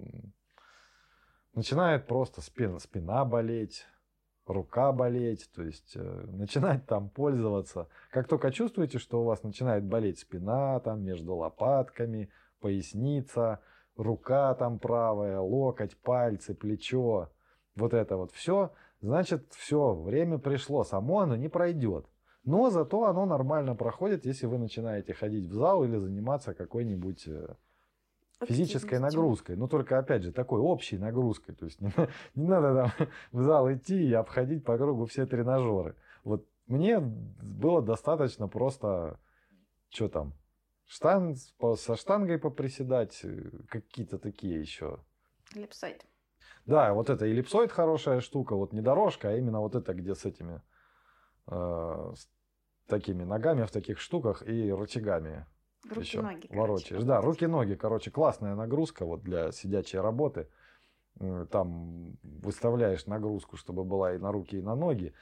начинает 1.55 2.07
просто 2.07 2.42
спина, 2.42 2.79
спина 2.79 3.24
болеть, 3.24 3.87
рука 4.46 4.92
болеть, 4.92 5.50
то 5.54 5.62
есть 5.62 5.92
э, 5.96 6.24
начинать 6.28 6.87
там 6.87 7.09
пользоваться. 7.09 7.88
Как 8.11 8.28
только 8.28 8.50
чувствуете, 8.50 8.98
что 8.98 9.22
у 9.22 9.24
вас 9.24 9.42
начинает 9.42 9.85
болеть 9.85 10.18
спина, 10.18 10.80
там 10.80 11.02
между 11.02 11.35
лопатками, 11.35 12.30
поясница, 12.61 13.61
рука 13.96 14.54
там 14.54 14.78
правая, 14.78 15.40
локоть, 15.40 15.96
пальцы, 15.96 16.54
плечо, 16.54 17.30
вот 17.76 17.94
это 17.94 18.16
вот 18.16 18.33
все, 18.33 18.72
значит 19.00 19.52
все, 19.54 19.94
время 19.94 20.38
пришло, 20.38 20.85
само 20.85 21.20
оно 21.20 21.37
не 21.37 21.48
пройдет. 21.48 22.07
Но 22.44 22.68
зато 22.68 23.04
оно 23.04 23.24
нормально 23.24 23.74
проходит, 23.74 24.26
если 24.26 24.46
вы 24.46 24.59
начинаете 24.59 25.14
ходить 25.14 25.46
в 25.46 25.54
зал 25.54 25.83
или 25.85 25.96
заниматься 25.96 26.52
какой-нибудь 26.52 27.26
э, 27.26 27.54
физической 28.42 28.99
нагрузкой. 28.99 29.57
Но 29.57 29.68
только, 29.68 29.99
опять 29.99 30.23
же, 30.23 30.33
такой 30.33 30.61
общей 30.61 30.99
нагрузкой. 30.99 31.55
То 31.55 31.66
есть 31.66 31.81
не, 31.81 31.92
не 32.35 32.47
надо 32.47 32.75
там 32.75 33.09
в 33.33 33.42
зал 33.42 33.73
идти 33.73 34.09
и 34.09 34.12
обходить 34.12 34.64
по 34.64 34.77
кругу 34.77 35.07
все 35.07 35.27
тренажеры. 35.27 35.97
Вот 36.25 36.47
мне 36.66 36.99
было 37.01 37.83
достаточно 37.83 38.49
просто, 38.49 39.18
что 39.90 40.09
там, 40.09 40.35
штан, 40.87 41.37
со 41.37 41.97
штангой 41.97 42.38
поприседать, 42.38 43.20
э, 43.23 43.51
какие-то 43.68 44.18
такие 44.18 44.61
еще. 44.61 44.99
Липсайд. 45.55 46.07
Да, 46.66 46.94
вот 46.94 47.11
это 47.11 47.27
эллипсоид 47.27 47.70
хорошая 47.70 48.20
штука, 48.20 48.57
вот 48.57 48.73
не 48.73 48.81
дорожка, 48.81 49.29
а 49.29 49.37
именно 49.37 49.61
вот 49.61 49.75
это, 49.75 49.92
где 49.92 50.14
с 50.14 50.25
этими 50.25 50.62
э, 51.47 52.12
с 52.16 52.29
такими 52.87 53.25
ногами 53.25 53.64
в 53.64 53.70
таких 53.70 54.01
штуках 54.01 54.47
и 54.47 54.73
рычагами 54.73 55.47
еще 55.90 56.18
Руки-ноги. 56.20 56.47
короче, 56.49 56.61
ворочаешь. 56.61 57.05
Да, 57.05 57.14
работать. 57.16 57.40
руки-ноги, 57.40 57.75
короче, 57.75 58.11
классная 58.11 58.55
нагрузка 58.55 59.05
вот 59.05 59.23
для 59.23 59.53
сидячей 59.53 60.01
работы. 60.01 60.49
М, 61.20 61.47
Там 61.47 62.16
выставляешь 62.23 63.07
нагрузку, 63.07 63.57
чтобы 63.57 63.85
была 63.85 64.14
и 64.14 64.18
на 64.18 64.33
руки, 64.33 64.59
и 64.59 64.62
на 64.62 64.75
ноги. 64.75 65.12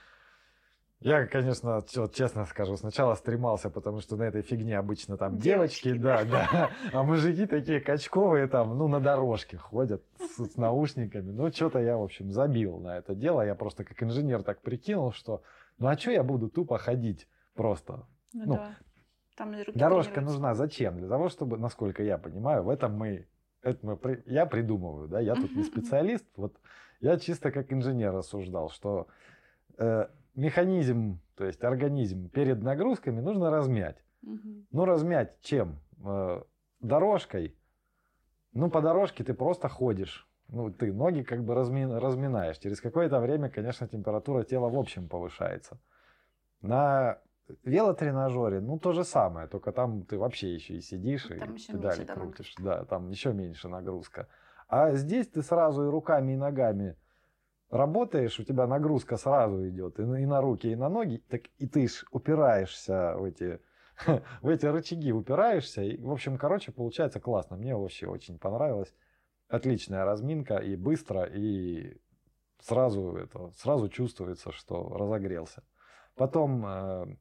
Я, 1.01 1.27
конечно, 1.27 1.85
честно 2.12 2.46
скажу, 2.46 2.77
сначала 2.77 3.16
стремался, 3.16 3.70
потому 3.70 4.01
что 4.01 4.16
на 4.16 4.22
этой 4.22 4.42
фигне 4.42 4.79
обычно 4.79 5.16
там 5.16 5.37
девочки, 5.37 5.88
Девочки, 5.94 6.01
да, 6.01 6.25
да, 6.25 6.70
а 6.92 7.03
мужики 7.03 7.46
такие 7.46 7.81
качковые 7.81 8.46
там, 8.46 8.79
ну, 8.79 8.87
на 8.87 9.01
дорожке 9.01 9.57
ходят 9.57 10.05
с, 10.20 10.53
с 10.53 10.57
наушниками. 10.57 11.33
Ну, 11.33 11.51
что-то 11.51 11.81
я, 11.81 11.96
в 11.96 12.03
общем, 12.03 12.31
забил 12.31 12.79
на 12.79 12.98
это 12.98 13.16
дело. 13.16 13.42
Я 13.44 13.57
просто 13.57 13.83
как 13.83 14.01
инженер 14.01 14.44
так 14.44 14.61
прикинул, 14.62 15.11
что, 15.11 15.42
ну, 15.79 15.88
а 15.88 15.98
что 15.98 16.12
я 16.12 16.22
буду 16.22 16.48
тупо 16.48 16.79
ходить 16.79 17.27
просто? 17.55 18.07
Ну, 18.33 18.44
ну, 18.46 18.55
да. 18.55 18.77
Там 19.37 19.55
руки 19.55 19.79
Дорожка 19.79 20.21
нужна 20.21 20.55
зачем? 20.55 20.99
Для 20.99 21.09
того, 21.09 21.29
чтобы, 21.29 21.59
насколько 21.59 22.03
я 22.03 22.18
понимаю, 22.18 22.62
в 22.62 22.68
этом 22.68 22.95
мы, 22.95 23.27
это 23.62 23.87
мы 23.87 24.23
я 24.27 24.47
придумываю, 24.47 25.09
да, 25.09 25.21
я 25.21 25.35
тут 25.35 25.55
не 25.57 25.62
специалист, 25.62 26.27
вот 26.37 26.59
я 27.01 27.18
чисто 27.18 27.51
как 27.51 27.73
инженер 27.73 28.12
рассуждал, 28.12 28.68
что 28.68 29.09
э, 29.79 30.07
механизм, 30.35 31.21
то 31.35 31.45
есть 31.45 31.64
организм 31.64 32.29
перед 32.29 32.62
нагрузками 32.62 33.21
нужно 33.21 33.51
размять. 33.51 34.05
Мгм. 34.23 34.66
Ну, 34.71 34.85
размять 34.85 35.40
чем? 35.42 35.81
Э, 36.05 36.42
дорожкой. 36.81 37.57
Ну, 38.53 38.71
по 38.71 38.81
дорожке 38.83 39.25
ты 39.25 39.35
просто 39.35 39.68
ходишь. 39.68 40.29
Ну, 40.49 40.71
ты 40.71 40.92
ноги 40.92 41.23
как 41.23 41.42
бы 41.45 41.55
разми- 41.55 41.99
разминаешь. 41.99 42.59
Через 42.59 42.81
какое-то 42.81 43.18
время, 43.21 43.49
конечно, 43.49 43.88
температура 43.88 44.45
тела 44.45 44.68
в 44.68 44.79
общем 44.79 45.09
повышается. 45.09 45.81
На 46.61 47.18
велотренажере, 47.64 48.61
ну, 48.61 48.78
то 48.78 48.92
же 48.92 49.05
самое, 49.05 49.48
только 49.48 49.72
там 49.72 50.05
ты 50.05 50.18
вообще 50.18 50.55
еще 50.55 50.74
и 50.74 50.81
сидишь, 50.81 51.26
Там 51.26 51.55
и 51.55 51.59
еще 51.59 51.72
педали 51.72 52.05
крутишь. 52.05 52.55
Да, 52.59 52.85
там 52.85 53.11
еще 53.11 53.33
меньше 53.33 53.68
нагрузка. 53.68 54.28
А 54.68 54.92
здесь 54.92 55.28
ты 55.28 55.42
сразу 55.42 55.85
и 55.85 55.90
руками, 55.90 56.33
и 56.33 56.37
ногами 56.37 56.96
работаешь, 57.72 58.38
у 58.38 58.44
тебя 58.44 58.66
нагрузка 58.66 59.16
сразу 59.16 59.68
идет 59.68 59.98
и 59.98 60.02
на, 60.02 60.22
и 60.22 60.26
на 60.26 60.40
руки, 60.40 60.70
и 60.70 60.76
на 60.76 60.88
ноги, 60.88 61.22
так 61.28 61.42
и 61.59 61.66
ты 61.66 61.88
ж 61.88 62.05
упираешься 62.11 63.14
в 63.16 63.24
эти, 63.24 63.61
в 64.42 64.48
эти 64.48 64.66
рычаги, 64.66 65.12
упираешься. 65.12 65.83
И, 65.83 66.00
в 66.00 66.11
общем, 66.11 66.37
короче, 66.37 66.70
получается 66.70 67.18
классно. 67.18 67.57
Мне 67.57 67.74
вообще 67.74 68.07
очень 68.07 68.38
понравилось. 68.38 68.94
Отличная 69.48 70.05
разминка 70.05 70.59
и 70.59 70.76
быстро, 70.76 71.24
и 71.24 71.98
сразу 72.61 73.16
это, 73.16 73.50
сразу 73.57 73.88
чувствуется, 73.88 74.52
что 74.52 74.88
разогрелся. 74.88 75.62
Потом, 76.14 76.64
э, 76.66 77.16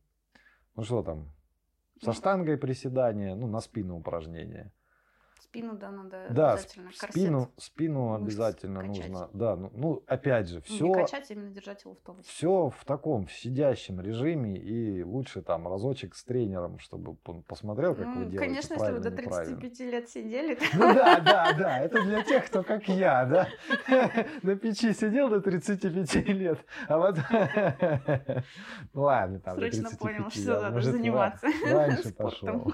ну 0.75 0.83
что 0.83 1.03
там, 1.03 1.31
со 2.01 2.13
штангой 2.13 2.57
приседания, 2.57 3.35
ну, 3.35 3.47
на 3.47 3.59
спину 3.59 3.97
упражнения. 3.97 4.71
Спину, 5.51 5.73
да, 5.75 5.91
надо 5.91 6.27
Да, 6.29 6.53
обязательно. 6.53 6.85
Корсет. 6.97 7.11
спину, 7.11 7.51
спину 7.57 8.07
мышц 8.11 8.21
обязательно 8.23 8.79
качать. 8.87 9.09
нужно. 9.09 9.29
Да, 9.33 9.55
ну, 9.57 9.69
ну, 9.75 10.03
опять 10.07 10.47
же, 10.47 10.55
Ну, 10.55 10.61
все, 10.61 10.85
Не 10.85 10.93
качать, 10.93 11.29
а 11.29 11.33
именно 11.33 11.49
держать 11.49 11.83
его 11.83 11.93
в 11.93 11.97
тонусе. 11.99 12.29
все 12.29 12.69
в 12.69 12.85
таком 12.85 13.25
в 13.27 13.33
сидящем 13.33 13.99
режиме 13.99 14.55
и 14.57 15.03
лучше 15.03 15.41
там 15.41 15.67
разочек 15.67 16.15
с 16.15 16.23
тренером, 16.23 16.79
чтобы 16.79 17.17
он 17.25 17.43
посмотрел, 17.43 17.95
как 17.95 18.05
вы 18.07 18.13
Ну, 18.23 18.29
делаете 18.29 18.37
конечно, 18.37 18.73
если 18.75 18.91
вы 18.93 18.99
до 19.01 19.11
неправильно. 19.11 19.59
35 19.59 19.91
лет 19.91 20.09
сидели, 20.09 20.55
то 20.55 20.63
Ну 20.73 20.79
да, 20.93 21.19
да, 21.19 21.51
да, 21.57 21.79
это 21.79 22.01
для 22.01 22.23
тех, 22.23 22.45
кто 22.45 22.63
как 22.63 22.87
я, 22.87 23.25
да, 23.25 23.47
на 24.43 24.55
печи 24.55 24.93
сидел 24.93 25.27
до 25.29 25.41
35 25.41 26.15
лет, 26.29 26.59
а 26.87 26.97
вот, 26.97 27.17
ну 28.93 29.01
ладно, 29.01 29.41
там 29.41 29.57
срочно 29.57 29.89
35 29.89 29.99
понял, 29.99 30.29
что 30.29 30.61
надо 30.61 30.81
заниматься 30.81 31.47
ра- 31.47 31.73
раньше 31.73 32.13
пошел, 32.15 32.71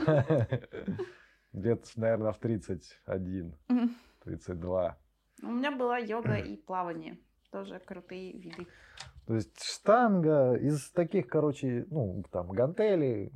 лет, 1.57 1.91
наверное, 1.95 2.31
в 2.31 2.39
31, 2.39 3.53
Мгм. 3.69 3.95
32. 4.23 4.97
У 5.43 5.47
меня 5.47 5.71
была 5.71 5.97
йога 5.97 6.35
и 6.37 6.55
плавание. 6.57 7.17
Тоже 7.51 7.79
крутые 7.79 8.33
виды. 8.37 8.67
То 9.25 9.35
есть 9.35 9.61
штанга 9.63 10.55
из 10.55 10.89
таких, 10.91 11.27
короче, 11.27 11.85
ну, 11.89 12.23
там, 12.31 12.49
гантели, 12.49 13.31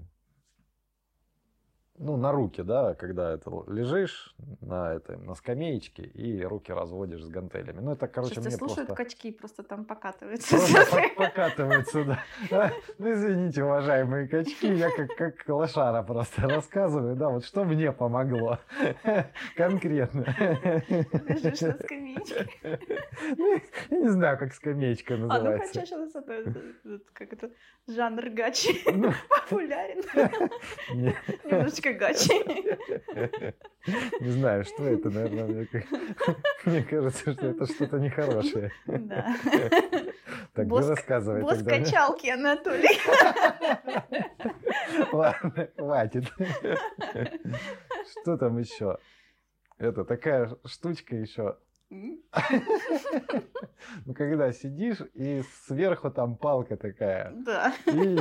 ну, 2.01 2.17
на 2.17 2.31
руки, 2.31 2.63
да, 2.63 2.95
когда 2.95 3.33
это 3.33 3.51
лежишь 3.67 4.35
на, 4.61 4.93
этой, 4.93 5.17
на 5.17 5.35
скамеечке 5.35 6.01
и 6.03 6.41
руки 6.43 6.71
разводишь 6.73 7.23
с 7.23 7.29
гантелями. 7.29 7.79
Ну, 7.79 7.91
это, 7.93 8.07
короче, 8.07 8.33
Сейчас 8.35 8.45
мне 8.45 8.57
слушают 8.57 8.87
просто... 8.87 9.03
качки, 9.03 9.31
просто 9.31 9.63
там 9.63 9.85
покатываются. 9.85 10.55
Просто 10.57 10.85
по- 10.91 11.09
покатываются, 11.27 12.03
да. 12.49 12.71
Ну, 12.97 13.11
извините, 13.13 13.63
уважаемые 13.63 14.27
качки, 14.27 14.73
я 14.73 14.89
как, 14.89 15.15
как 15.15 15.47
лошара 15.49 16.01
просто 16.03 16.41
рассказываю, 16.49 17.15
да, 17.15 17.29
вот 17.29 17.45
что 17.45 17.63
мне 17.65 17.91
помогло 17.91 18.57
конкретно. 19.55 20.25
Лежишь 20.89 21.61
на 21.61 21.73
скамеечке. 21.73 22.47
Ну, 23.37 23.61
Я 23.91 23.97
не 23.99 24.09
знаю, 24.09 24.37
как 24.39 24.53
скамеечка 24.53 25.13
А, 25.13 25.17
ну 25.17 25.27
называется. 25.27 25.79
хотя 25.79 25.95
это, 26.33 26.61
как 27.13 27.33
это, 27.33 27.51
жанр 27.87 28.29
гачи 28.31 28.81
Ну, 28.91 29.11
популярен. 29.29 30.01
не- 30.95 31.15
Немножечко 31.45 31.90
гачи. 31.93 32.33
Не 34.19 34.29
знаю, 34.29 34.63
что 34.63 34.85
это, 34.85 35.09
наверное, 35.09 35.45
мне, 35.45 35.67
мне 36.65 36.83
кажется, 36.83 37.33
что 37.33 37.47
это 37.47 37.65
что-то 37.65 37.97
нехорошее. 37.99 38.71
Да. 38.85 39.35
Так, 40.53 40.67
ты 40.67 40.87
рассказывай 40.89 41.41
Босс 41.43 41.59
тогда. 41.59 41.77
качалки, 41.79 42.27
Анатолий. 42.27 42.99
Ладно, 45.13 45.69
хватит. 45.77 46.25
Что 48.21 48.37
там 48.37 48.57
еще? 48.57 48.97
Это 49.77 50.03
такая 50.03 50.53
штучка 50.65 51.15
еще. 51.15 51.57
Ну, 51.89 52.21
когда 54.13 54.51
сидишь, 54.51 55.01
и 55.13 55.41
сверху 55.65 56.11
там 56.11 56.35
палка 56.35 56.75
такая. 56.75 57.31
Да. 57.45 57.73
И, 57.87 58.19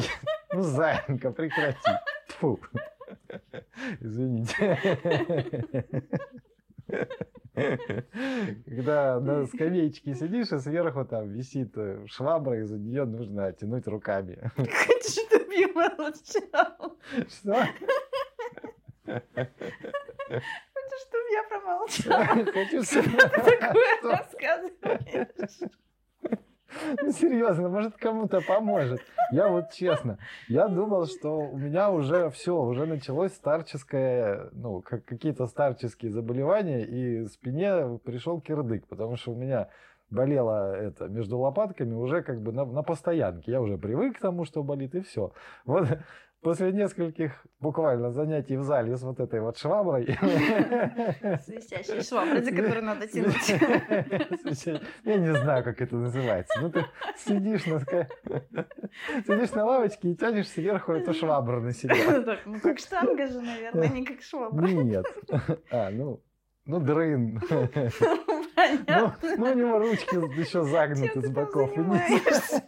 ну, 0.52 0.62
зайка, 0.62 1.32
прекрати. 1.32 1.90
Тьфу. 2.28 2.60
Извините. 4.00 4.78
Когда 8.66 9.20
на 9.20 9.46
скамеечке 9.46 10.14
сидишь, 10.14 10.52
и 10.52 10.58
сверху 10.58 11.04
там 11.04 11.28
висит 11.28 11.76
э, 11.76 12.06
швабра, 12.06 12.58
и 12.60 12.62
за 12.62 12.78
нее 12.78 13.04
нужно 13.04 13.52
тянуть 13.52 13.86
руками. 13.86 14.38
Хочешь, 14.56 15.24
чтобы 15.26 15.54
я 15.54 15.68
молчал? 15.68 16.98
Что? 17.28 17.54
Хочешь, 20.72 21.02
чтобы 21.06 21.26
я 21.32 21.42
промолчал? 21.48 22.22
Хочу 22.52 22.82
Что 22.82 23.02
сказать, 23.02 23.32
ты 23.44 23.58
такое 23.58 24.00
рассказываешь? 24.02 25.70
Ну, 27.02 27.12
серьезно, 27.12 27.68
может, 27.68 27.96
кому-то 27.96 28.40
поможет. 28.40 29.00
Я 29.32 29.48
вот 29.48 29.70
честно, 29.72 30.18
я 30.48 30.68
думал, 30.68 31.06
что 31.06 31.38
у 31.38 31.56
меня 31.56 31.90
уже 31.90 32.30
все, 32.30 32.56
уже 32.60 32.86
началось 32.86 33.32
старческое, 33.32 34.48
ну, 34.52 34.80
как 34.82 35.04
какие-то 35.04 35.46
старческие 35.46 36.10
заболевания, 36.10 36.84
и 36.84 37.26
спине 37.26 37.98
пришел 38.04 38.40
кирдык, 38.40 38.86
потому 38.88 39.16
что 39.16 39.32
у 39.32 39.36
меня 39.36 39.68
болело 40.10 40.74
это 40.74 41.08
между 41.08 41.38
лопатками 41.38 41.94
уже 41.94 42.22
как 42.22 42.42
бы 42.42 42.52
на, 42.52 42.64
на 42.64 42.82
постоянке. 42.82 43.52
Я 43.52 43.60
уже 43.60 43.78
привык 43.78 44.16
к 44.16 44.20
тому, 44.20 44.44
что 44.44 44.62
болит, 44.62 44.94
и 44.94 45.00
все. 45.00 45.32
Вот 45.64 45.86
после 46.42 46.72
нескольких 46.72 47.32
буквально 47.60 48.10
занятий 48.10 48.56
в 48.56 48.62
зале 48.62 48.96
с 48.96 49.02
вот 49.02 49.20
этой 49.20 49.40
вот 49.40 49.58
шваброй. 49.58 50.06
С 50.16 51.48
висящей 51.48 52.02
шваброй, 52.02 52.42
за 52.42 52.50
которую 52.50 52.84
надо 52.84 53.06
тянуть. 53.06 53.48
Я 55.04 55.16
не 55.16 55.34
знаю, 55.36 55.64
как 55.64 55.80
это 55.80 55.96
называется. 55.96 56.60
Ну, 56.60 56.70
ты 56.70 56.84
сидишь 57.18 57.66
на, 57.66 57.80
сидишь 59.26 59.50
на 59.52 59.64
лавочке 59.64 60.10
и 60.10 60.16
тянешь 60.16 60.48
сверху 60.48 60.92
эту 60.92 61.12
швабру 61.14 61.60
на 61.60 61.72
себя. 61.72 61.94
Ну, 62.46 62.52
Ну, 62.54 62.60
как 62.60 62.78
штанга 62.78 63.26
же, 63.26 63.40
наверное, 63.40 63.88
не 63.88 64.04
как 64.04 64.22
швабра. 64.22 64.66
Нет. 64.66 65.04
А, 65.70 65.90
ну, 65.90 66.22
ну, 66.64 66.80
дрын. 66.80 67.40
Ну, 67.50 67.68
Понятно. 68.54 69.14
ну, 69.38 69.50
у 69.52 69.54
него 69.54 69.78
ручки 69.78 70.14
еще 70.38 70.50
Чем 70.52 70.64
загнуты 70.64 71.20
ты 71.20 71.20
с 71.22 71.24
там 71.24 71.32
боков. 71.32 71.70
Не- 71.70 71.76
занимаешься? 71.76 72.62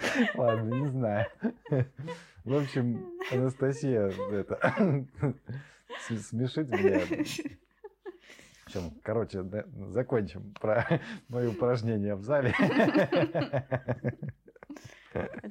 Ладно, 0.34 0.74
не 0.74 0.88
знаю. 0.88 1.26
В 2.44 2.54
общем, 2.54 3.06
Анастасия, 3.30 4.10
это, 4.32 4.58
смешит 6.08 6.70
меня. 6.70 7.00
В 7.00 8.66
общем, 8.66 9.00
короче, 9.02 9.42
да, 9.42 9.64
закончим 9.88 10.54
про 10.60 10.86
мои 11.28 11.48
упражнения 11.48 12.14
в 12.14 12.22
зале. 12.22 12.54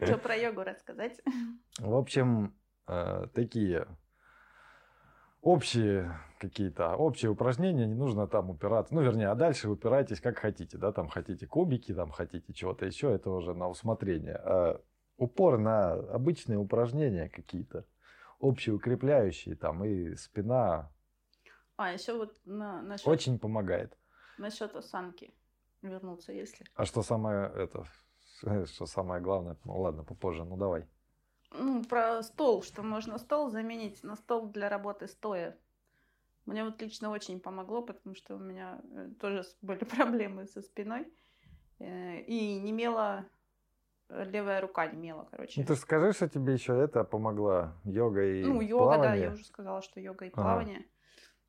Что 0.01 0.17
про 0.17 0.35
йогу 0.35 0.63
рассказать? 0.63 1.19
В 1.79 1.93
общем, 1.93 2.55
э, 2.87 3.27
такие 3.33 3.87
общие 5.41 6.17
какие-то 6.39 6.95
общие 6.95 7.29
упражнения, 7.29 7.85
не 7.85 7.93
нужно 7.95 8.27
там 8.27 8.49
упираться. 8.49 8.95
Ну, 8.95 9.01
вернее, 9.01 9.27
а 9.29 9.35
дальше 9.35 9.69
упирайтесь 9.69 10.21
как 10.21 10.39
хотите, 10.39 10.77
да, 10.77 10.91
там 10.91 11.07
хотите 11.07 11.45
кубики, 11.45 11.93
там 11.93 12.09
хотите 12.11 12.53
чего-то 12.53 12.85
еще, 12.85 13.13
это 13.13 13.29
уже 13.29 13.53
на 13.53 13.67
усмотрение. 13.69 14.35
А 14.35 14.81
упор 15.17 15.59
на 15.59 15.93
обычные 15.93 16.57
упражнения 16.57 17.29
какие-то, 17.29 17.85
общеукрепляющие, 18.39 19.55
там 19.55 19.83
и 19.83 20.15
спина 20.15 20.89
А, 21.75 21.91
еще 21.91 22.13
вот 22.13 22.35
на, 22.45 22.81
насчет, 22.81 23.07
очень 23.07 23.37
помогает. 23.37 23.97
насчет 24.37 24.75
осанки 24.75 25.33
вернуться, 25.81 26.31
если. 26.31 26.65
А 26.75 26.85
что 26.85 27.03
самое 27.03 27.51
это, 27.55 27.85
что 28.65 28.85
самое 28.85 29.21
главное, 29.21 29.57
ну, 29.65 29.79
ладно, 29.79 30.03
попозже, 30.03 30.45
ну 30.45 30.57
давай. 30.57 30.87
Ну, 31.51 31.83
про 31.83 32.21
стол, 32.23 32.61
что 32.63 32.83
можно 32.83 33.17
стол 33.17 33.49
заменить 33.49 34.03
на 34.03 34.15
стол 34.15 34.47
для 34.49 34.69
работы 34.69 35.07
стоя. 35.07 35.57
Мне 36.49 36.63
вот 36.63 36.81
лично 36.81 37.11
очень 37.11 37.39
помогло, 37.39 37.83
потому 37.83 38.15
что 38.15 38.35
у 38.35 38.39
меня 38.39 38.81
э, 38.91 39.09
тоже 39.19 39.43
были 39.61 39.83
проблемы 39.97 40.47
со 40.47 40.61
спиной. 40.61 41.05
Э, 41.79 42.21
И 42.21 42.59
немела, 42.59 43.25
э, 44.09 44.23
левая 44.25 44.59
рука 44.61 44.87
немела, 44.87 45.27
короче. 45.31 45.61
Ну 45.61 45.67
ты 45.67 45.75
скажи, 45.75 46.11
что 46.11 46.27
тебе 46.27 46.53
еще 46.53 46.73
это 46.73 47.03
помогла 47.03 47.75
йога 47.85 48.25
и 48.25 48.43
Ну, 48.43 48.61
йога, 48.61 48.83
да, 48.85 48.95
плавание? 48.95 49.25
я 49.27 49.31
уже 49.33 49.45
сказала, 49.45 49.81
что 49.83 49.99
йога 49.99 50.25
и 50.25 50.29
Ага. 50.29 50.41
плавание. 50.41 50.85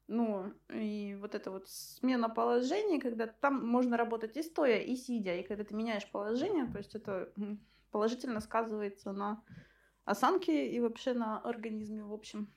Ну, 0.08 0.52
и 0.68 1.16
вот 1.20 1.34
это 1.34 1.50
вот 1.50 1.68
смена 1.68 2.28
положений, 2.28 3.00
когда 3.00 3.26
там 3.26 3.66
можно 3.66 3.96
работать 3.96 4.36
и 4.36 4.42
стоя, 4.42 4.78
и 4.80 4.96
сидя. 4.96 5.34
И 5.36 5.42
когда 5.42 5.64
ты 5.64 5.74
меняешь 5.74 6.10
положение, 6.10 6.66
то 6.66 6.78
есть 6.78 6.94
это 6.94 7.32
положительно 7.90 8.40
сказывается 8.40 9.12
на 9.12 9.42
осанке 10.04 10.68
и 10.68 10.80
вообще 10.80 11.14
на 11.14 11.38
организме 11.38 12.02
в 12.02 12.12
общем. 12.12 12.48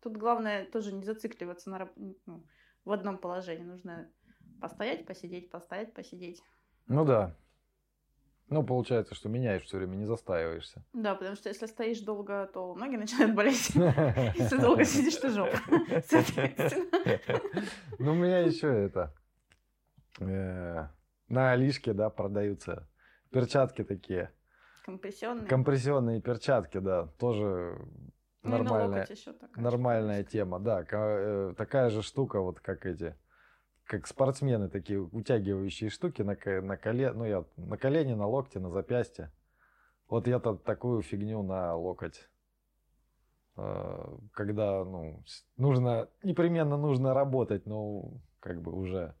Тут 0.00 0.16
главное 0.16 0.64
тоже 0.66 0.92
не 0.92 1.04
зацикливаться 1.04 1.70
на, 1.70 1.88
ну, 2.26 2.44
в 2.84 2.92
одном 2.92 3.18
положении. 3.18 3.64
Нужно 3.64 4.10
постоять, 4.60 5.06
посидеть, 5.06 5.50
постоять, 5.50 5.94
посидеть. 5.94 6.42
Ну 6.86 7.04
да. 7.04 7.34
Ну, 8.50 8.64
получается, 8.64 9.14
что 9.14 9.28
меняешь 9.28 9.64
все 9.64 9.76
время, 9.76 9.94
не 9.96 10.06
застаиваешься. 10.06 10.82
Да, 10.94 11.14
потому 11.14 11.36
что 11.36 11.50
если 11.50 11.66
стоишь 11.66 12.00
долго, 12.00 12.46
то 12.46 12.74
ноги 12.74 12.96
начинают 12.96 13.34
болеть. 13.34 13.70
Если 13.74 14.58
долго 14.58 14.84
сидишь, 14.84 15.16
то 15.16 15.28
жопа. 15.28 15.58
Ну, 17.98 18.12
у 18.12 18.14
меня 18.14 18.38
еще 18.38 18.68
это... 18.68 19.14
э, 20.20 20.86
На 21.28 21.52
Алишке, 21.52 21.92
да, 21.92 22.08
продаются 22.08 22.88
перчатки 23.30 23.84
такие. 23.84 24.32
Компрессионные. 24.86 25.46
Компрессионные 25.46 26.22
перчатки, 26.22 26.78
да, 26.78 27.08
тоже 27.18 27.78
нормальная, 28.42 29.00
локоть 29.00 29.10
ещё 29.10 29.32
такая 29.32 29.64
нормальная 29.64 30.24
тема, 30.24 30.58
да. 30.60 30.84
э, 30.90 31.54
Такая 31.56 31.90
же 31.90 32.02
штука, 32.02 32.40
вот 32.40 32.60
как 32.60 32.86
эти, 32.86 33.14
как 33.84 34.06
спортсмены, 34.06 34.68
такие 34.68 35.00
утягивающие 35.00 35.90
штуки 35.90 36.22
на, 36.22 36.36
на 36.62 36.76
коле, 36.76 37.12
ну 37.12 37.24
я 37.24 37.44
на 37.56 37.76
колени, 37.76 38.14
на 38.14 38.26
локте, 38.26 38.60
на 38.60 38.70
запястье. 38.70 39.32
Вот 40.08 40.26
я-то 40.26 40.54
такую 40.56 41.02
фигню 41.02 41.42
на 41.42 41.74
локоть. 41.76 42.28
Э, 43.56 44.16
Когда, 44.32 44.84
ну, 44.84 45.22
нужно, 45.56 46.08
непременно 46.22 46.76
нужно 46.76 47.14
работать, 47.14 47.66
но 47.66 48.20
как 48.40 48.62
бы 48.62 48.72
уже. 48.72 49.14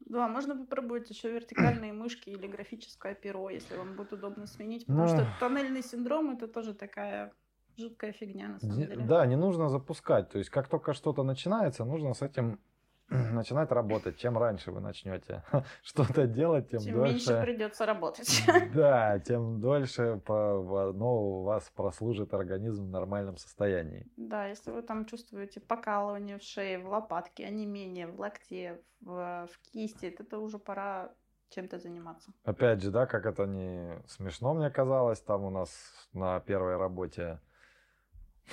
Да, 0.00 0.28
можно 0.28 0.56
попробовать 0.56 1.10
еще 1.10 1.30
вертикальные 1.32 1.92
мышки 2.02 2.30
или 2.30 2.46
графическое 2.46 3.14
перо, 3.14 3.50
если 3.50 3.76
вам 3.76 3.94
будет 3.96 4.12
удобно 4.12 4.46
сменить. 4.46 4.86
Потому 4.86 5.06
Ну. 5.06 5.14
что 5.14 5.26
тоннельный 5.40 5.82
синдром 5.82 6.30
это 6.30 6.48
тоже 6.48 6.74
такая 6.74 7.32
жуткая 7.78 8.12
фигня 8.12 8.48
на 8.48 8.58
самом 8.58 8.76
Не- 8.78 8.86
деле. 8.86 9.04
Да, 9.04 9.26
не 9.26 9.36
нужно 9.36 9.68
запускать. 9.68 10.28
То 10.30 10.38
есть, 10.38 10.50
как 10.50 10.68
только 10.68 10.92
что-то 10.92 11.22
начинается, 11.22 11.84
нужно 11.84 12.14
с 12.14 12.22
этим 12.22 12.60
начинать 13.08 13.70
работать. 13.72 14.18
Чем 14.18 14.36
раньше 14.36 14.70
вы 14.70 14.80
начнете 14.80 15.42
что-то 15.82 16.26
делать, 16.26 16.68
тем, 16.70 16.80
Тем 16.80 17.02
меньше 17.02 17.26
дольше. 17.26 17.42
придется 17.42 17.86
работать. 17.86 18.42
Да, 18.74 19.18
тем 19.20 19.60
дольше 19.60 20.20
ну, 20.28 21.40
у 21.40 21.42
вас 21.44 21.70
прослужит 21.74 22.34
организм 22.34 22.84
в 22.86 22.90
нормальном 22.90 23.36
состоянии. 23.36 24.06
Да, 24.16 24.46
если 24.46 24.70
вы 24.72 24.82
там 24.82 25.06
чувствуете 25.06 25.60
покалывание 25.60 26.38
в 26.38 26.42
шее, 26.42 26.78
в 26.78 26.88
лопатке, 26.88 27.46
онемение, 27.46 28.06
в 28.06 28.20
локте, 28.20 28.82
в, 29.00 29.46
в 29.50 29.70
кисти, 29.72 30.10
то 30.10 30.22
это 30.24 30.38
уже 30.38 30.58
пора 30.58 31.14
чем-то 31.50 31.78
заниматься. 31.78 32.30
Опять 32.44 32.82
же, 32.82 32.90
да, 32.90 33.06
как 33.06 33.24
это 33.24 33.46
не 33.46 34.02
смешно 34.06 34.52
мне 34.52 34.68
казалось, 34.70 35.22
там 35.22 35.44
у 35.44 35.50
нас 35.50 35.70
на 36.12 36.40
первой 36.40 36.76
работе 36.76 37.40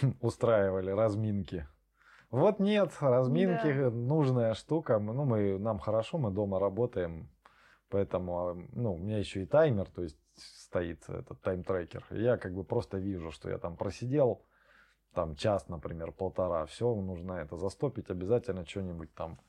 устраивали 0.22 0.92
разминки. 0.92 1.68
Вот 2.32 2.60
нет, 2.60 2.92
разминки 3.00 3.74
Да. 3.74 3.90
нужная 3.90 4.54
штука. 4.54 5.00
Ну, 5.00 5.26
мы, 5.26 5.58
нам 5.60 5.80
хорошо, 5.80 6.18
мы 6.18 6.32
дома 6.32 6.60
работаем, 6.60 7.30
поэтому, 7.90 8.48
а, 8.48 8.58
ну, 8.74 8.96
у 8.96 8.98
меня 8.98 9.20
еще 9.20 9.44
и 9.44 9.46
таймер, 9.46 9.90
то 9.90 10.04
есть 10.04 10.18
стоит 10.36 11.08
этот 11.08 11.42
тайм-трекер. 11.42 12.04
Я 12.12 12.38
как 12.38 12.54
бы 12.54 12.64
просто 12.64 12.98
вижу, 12.98 13.32
что 13.32 13.50
я 13.50 13.58
там 13.58 13.78
просидел, 13.78 14.42
там 15.14 15.36
час, 15.36 15.70
например, 15.70 16.12
полтора, 16.12 16.66
все, 16.66 16.94
нужно 16.94 17.34
это 17.34 17.56
застопить, 17.56 18.10
обязательно 18.10 18.66
что-нибудь 18.66 19.14
там, 19.14 19.40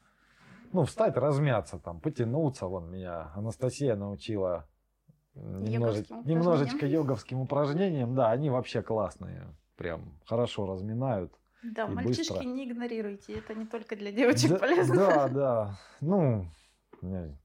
ну, 0.73 0.85
встать, 0.85 1.17
размяться 1.17 1.79
там, 1.79 2.01
потянуться, 2.01 2.67
вон 2.67 2.91
меня 2.91 3.33
Анастасия 3.35 3.97
научила 3.97 4.69
немножечко, 5.35 6.15
Йоговским 6.15 6.31
немножечко 6.31 6.87
йоговским 6.87 7.41
упражнениям, 7.41 8.15
да, 8.15 8.31
они 8.31 8.49
вообще 8.49 8.83
классные, 8.83 9.45
прям 9.77 10.19
хорошо 10.27 10.67
разминают. 10.67 11.33
Да, 11.63 11.87
мальчишки 11.87 12.33
быстро. 12.33 12.45
не 12.45 12.65
игнорируйте, 12.71 13.35
это 13.35 13.55
не 13.55 13.67
только 13.67 13.97
для 13.97 14.13
девочек 14.13 14.51
да, 14.51 14.59
полезно. 14.59 14.95
Да, 14.97 15.29
да. 15.29 15.79
Ну, 16.01 16.47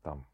там 0.04 0.28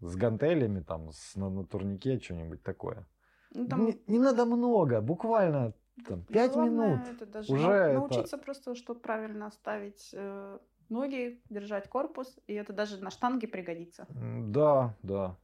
с 0.00 0.16
гантелями, 0.16 0.80
там, 0.80 1.12
с, 1.12 1.36
на, 1.36 1.50
на 1.50 1.64
турнике 1.64 2.18
что-нибудь 2.18 2.62
такое. 2.62 3.06
Ну, 3.52 3.66
там 3.66 3.84
Не, 3.86 4.00
не 4.06 4.18
надо 4.18 4.44
много, 4.46 5.00
буквально 5.00 5.74
там, 6.06 6.22
5 6.24 6.52
главное 6.52 6.94
минут. 6.96 7.08
это 7.08 7.26
даже 7.26 7.52
Уже 7.52 7.66
нау- 7.66 7.72
это- 7.74 7.94
научиться 7.94 8.38
просто, 8.38 8.74
что 8.74 8.94
правильно 8.94 9.50
ставить 9.50 10.10
э, 10.14 10.58
ноги, 10.88 11.42
держать 11.50 11.88
корпус, 11.88 12.38
и 12.46 12.54
это 12.54 12.72
даже 12.72 13.02
на 13.02 13.10
штанге 13.10 13.46
пригодится. 13.48 14.06
Да, 14.10 14.94
да. 15.02 15.36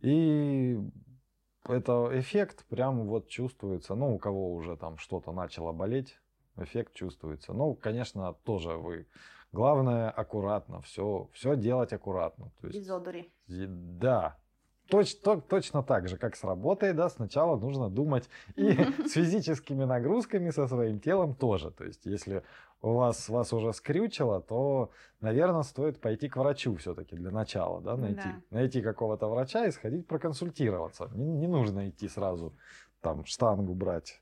И 0.00 0.78
это 1.68 2.10
эффект 2.12 2.64
прям 2.66 3.06
вот 3.06 3.28
чувствуется. 3.28 3.94
Ну, 3.94 4.14
у 4.14 4.18
кого 4.18 4.52
уже 4.54 4.76
там 4.76 4.98
что-то 4.98 5.32
начало 5.32 5.72
болеть, 5.72 6.18
эффект 6.56 6.94
чувствуется. 6.94 7.52
Ну, 7.52 7.74
конечно, 7.74 8.34
тоже 8.44 8.70
вы. 8.70 9.06
Главное 9.52 10.10
аккуратно, 10.10 10.80
все, 10.80 11.28
все 11.32 11.56
делать 11.56 11.92
аккуратно. 11.92 12.50
То 12.60 12.66
есть 12.66 12.78
Без 12.78 12.90
одури. 12.90 13.32
Да. 13.46 14.36
Точ- 14.90 15.14
то- 15.22 15.40
точно 15.40 15.82
так 15.82 16.08
же, 16.08 16.18
как 16.18 16.36
с 16.36 16.44
работой, 16.44 16.92
да, 16.92 17.08
сначала 17.08 17.56
нужно 17.56 17.88
думать 17.88 18.28
и 18.56 18.72
с 19.06 19.12
физическими 19.12 19.84
нагрузками 19.84 20.50
со 20.50 20.66
своим 20.66 21.00
телом 21.00 21.34
тоже. 21.34 21.70
То 21.70 21.84
есть, 21.84 22.04
если 22.04 22.42
вас, 22.92 23.28
вас 23.30 23.52
уже 23.52 23.72
скрючило, 23.72 24.40
то, 24.42 24.90
наверное, 25.20 25.62
стоит 25.62 26.00
пойти 26.00 26.28
к 26.28 26.36
врачу 26.36 26.74
все-таки 26.76 27.16
для 27.16 27.30
начала, 27.30 27.80
да, 27.80 27.96
найти, 27.96 28.16
Да. 28.28 28.40
найти 28.50 28.82
какого-то 28.82 29.28
врача 29.28 29.64
и 29.66 29.70
сходить 29.70 30.06
проконсультироваться. 30.06 31.08
Не, 31.14 31.32
не 31.32 31.46
нужно 31.46 31.88
идти 31.88 32.08
сразу 32.08 32.52
там 33.00 33.24
штангу 33.24 33.74
брать. 33.74 34.20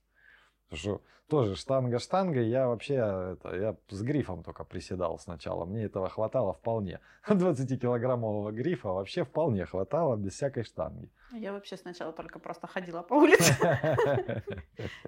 Потому 0.68 0.78
что 0.80 1.02
тоже 1.28 1.56
штанга 1.56 1.98
штангой, 1.98 2.48
я 2.48 2.68
вообще 2.68 2.94
это, 2.94 3.56
я 3.56 3.76
с 3.88 4.02
грифом 4.02 4.42
только 4.42 4.64
приседал 4.64 5.18
сначала. 5.18 5.64
Мне 5.64 5.84
этого 5.84 6.08
хватало 6.08 6.52
вполне. 6.52 7.00
20-килограммового 7.28 8.52
грифа 8.52 8.88
вообще 8.88 9.24
вполне 9.24 9.64
хватало 9.66 10.16
без 10.16 10.34
всякой 10.34 10.64
штанги. 10.64 11.10
Я 11.32 11.52
вообще 11.52 11.76
сначала 11.76 12.12
только 12.12 12.38
просто 12.38 12.66
ходила 12.66 13.02
по 13.02 13.14
улице. 13.14 13.54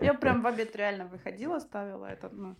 Я 0.00 0.14
прям 0.14 0.42
в 0.42 0.46
обед 0.46 0.74
реально 0.76 1.06
выходила, 1.06 1.58
ставила 1.60 2.06
этот, 2.06 2.32
ну, 2.32 2.56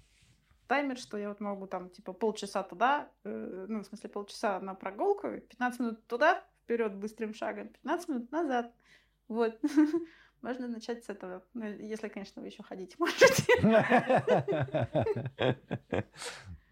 таймер, 0.75 0.99
что 0.99 1.17
я 1.17 1.29
вот 1.29 1.41
могу 1.41 1.69
там, 1.69 1.89
типа, 1.89 2.13
полчаса 2.13 2.65
туда, 2.65 3.09
э, 3.23 3.67
ну, 3.69 3.81
в 3.81 3.87
смысле, 3.87 4.11
полчаса 4.11 4.59
на 4.59 4.75
прогулку, 4.75 5.29
15 5.29 5.81
минут 5.81 6.07
туда, 6.09 6.43
вперед 6.65 6.97
быстрым 6.97 7.33
шагом, 7.33 7.69
15 7.69 8.09
минут 8.09 8.33
назад. 8.33 8.73
Вот. 9.29 9.57
Можно 10.43 10.67
начать 10.67 11.05
с 11.05 11.09
этого. 11.09 11.45
Ну, 11.55 11.65
если, 11.65 12.09
конечно, 12.09 12.43
вы 12.43 12.49
еще 12.49 12.65
ходить 12.65 12.99
можете. 12.99 13.45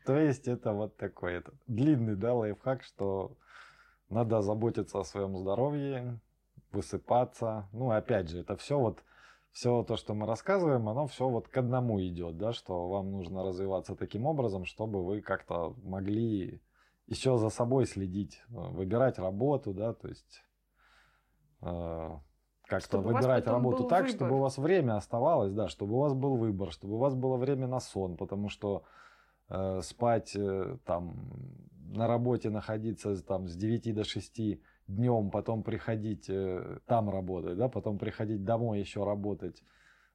То 0.05 0.17
есть 0.19 0.49
это 0.49 0.73
вот 0.73 0.97
такой 0.97 1.35
это, 1.35 1.53
длинный 1.69 2.17
да, 2.17 2.35
лайфхак, 2.35 2.83
что 2.83 3.37
надо 4.09 4.43
заботиться 4.43 4.99
о 4.99 5.05
своем 5.05 5.38
здоровье, 5.38 6.19
высыпаться. 6.73 7.69
Ну, 7.73 7.93
опять 7.93 8.29
же, 8.29 8.41
это 8.41 8.57
все 8.57 8.81
вот 8.81 9.05
все 9.53 9.83
то, 9.83 9.97
что 9.97 10.15
мы 10.15 10.27
рассказываем, 10.27 10.88
оно 10.88 11.07
все 11.07 11.29
вот 11.29 11.49
к 11.49 11.57
одному 11.57 12.01
идет, 12.03 12.38
да, 12.38 12.53
что 12.53 12.88
вам 12.88 13.11
нужно 13.12 13.45
развиваться 13.45 13.95
таким 13.95 14.27
образом, 14.27 14.65
чтобы 14.65 15.05
вы 15.05 15.21
как-то 15.21 15.77
могли 15.83 16.62
еще 17.07 17.37
за 17.37 17.51
собой 17.51 17.87
следить, 17.87 18.43
э, 18.49 18.55
выбирать 18.55 19.19
работу, 19.19 19.75
да, 19.75 19.93
то 19.93 20.09
есть 20.09 20.43
э, 21.61 22.11
как-то 22.67 23.01
выбирать 23.01 23.47
работу 23.47 23.85
так, 23.85 24.05
выбор. 24.05 24.15
чтобы 24.15 24.37
у 24.37 24.38
вас 24.41 24.57
время 24.57 24.97
оставалось, 24.97 25.53
да, 25.53 25.69
чтобы 25.69 25.95
у 25.95 25.99
вас 25.99 26.15
был 26.15 26.37
выбор, 26.37 26.73
чтобы 26.73 26.95
у 26.95 26.99
вас 26.99 27.15
было 27.15 27.37
время 27.37 27.67
на 27.67 27.81
сон, 27.81 28.17
потому 28.17 28.49
что 28.49 28.85
э, 29.51 29.81
спать 29.83 30.35
э, 30.35 30.79
там 30.87 31.31
на 31.91 32.07
работе 32.07 32.49
находиться 32.49 33.23
там 33.23 33.49
с 33.49 33.55
9 33.55 33.95
до 33.95 34.05
6 34.05 34.41
днем, 34.87 35.31
потом 35.31 35.62
приходить 35.62 36.29
э, 36.29 36.79
там 36.87 37.11
работать, 37.11 37.57
да, 37.57 37.68
потом 37.68 37.99
приходить 37.99 38.45
домой 38.45 38.81
еще 38.81 39.05
работать 39.05 39.62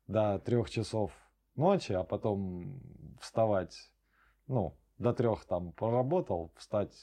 до 0.08 0.40
3 0.40 0.66
часов 0.66 1.12
ночи, 1.56 1.94
а 1.94 2.04
потом 2.04 2.80
вставать, 3.20 3.76
ну, 4.48 4.78
до 4.98 5.14
трех 5.14 5.46
там 5.46 5.72
поработал, 5.74 6.52
встать 6.56 6.96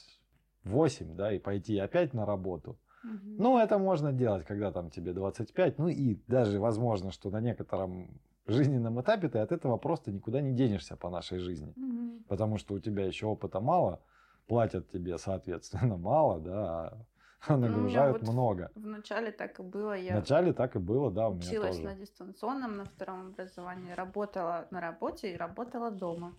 в 0.63 0.71
8, 0.71 1.15
да, 1.15 1.33
и 1.33 1.39
пойти 1.39 1.77
опять 1.77 2.13
на 2.13 2.25
работу. 2.25 2.79
Мгм. 3.03 3.35
Ну, 3.37 3.59
это 3.59 3.77
можно 3.77 4.11
делать, 4.11 4.45
когда 4.45 4.71
там 4.71 4.89
тебе 4.89 5.13
25. 5.13 5.77
Ну 5.77 5.87
и 5.87 6.15
даже 6.27 6.59
возможно, 6.59 7.11
что 7.11 7.29
на 7.29 7.39
некотором 7.39 8.19
жизненном 8.47 8.99
этапе 9.01 9.29
ты 9.29 9.39
от 9.39 9.51
этого 9.51 9.77
просто 9.77 10.11
никуда 10.11 10.41
не 10.41 10.53
денешься 10.53 10.95
по 10.95 11.09
нашей 11.09 11.39
жизни. 11.39 11.73
Мгм. 11.75 12.23
Потому 12.27 12.57
что 12.57 12.73
у 12.73 12.79
тебя 12.79 13.05
еще 13.05 13.27
опыта 13.27 13.59
мало, 13.59 14.01
платят 14.47 14.89
тебе, 14.89 15.17
соответственно, 15.17 15.97
мало, 15.97 16.39
да, 16.39 17.05
нагружают 17.57 18.21
вот 18.21 18.31
много. 18.31 18.71
Вначале 18.75 19.31
так 19.31 19.59
и 19.59 19.63
было. 19.63 19.93
Я 19.93 20.13
Вначале 20.13 20.53
так 20.53 20.75
и 20.75 20.79
было, 20.79 21.11
да, 21.11 21.27
у 21.29 21.33
меня 21.33 21.47
училась 21.47 21.77
тоже. 21.77 21.87
на 21.87 21.95
дистанционном, 21.95 22.77
на 22.77 22.85
втором 22.85 23.27
образовании, 23.27 23.91
работала 23.91 24.67
на 24.71 24.81
работе 24.81 25.33
и 25.33 25.37
работала 25.37 25.91
дома. 25.91 26.35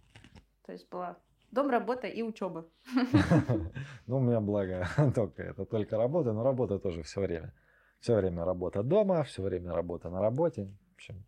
То 0.67 0.73
есть 0.73 0.89
была 0.91 1.17
дом, 1.51 1.71
работа 1.71 2.07
и 2.07 2.23
учеба. 2.23 2.67
Ну, 4.07 4.19
у 4.19 4.21
меня 4.21 4.41
благо 4.41 4.87
только 5.15 5.43
это, 5.43 5.65
только 5.65 5.97
работа, 5.97 6.33
но 6.33 6.43
работа 6.43 6.79
тоже 6.79 7.03
все 7.03 7.21
время. 7.21 7.53
Все 8.01 8.15
время 8.15 8.45
работа 8.45 8.83
дома, 8.83 9.23
все 9.23 9.43
время 9.43 9.73
работа 9.73 10.11
на 10.11 10.21
работе. 10.21 10.69
В 10.93 10.95
общем, 10.95 11.25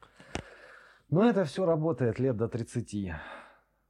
ну, 1.11 1.23
это 1.23 1.45
все 1.45 1.65
работает 1.65 2.19
лет 2.19 2.37
до 2.37 2.49
30. 2.49 3.13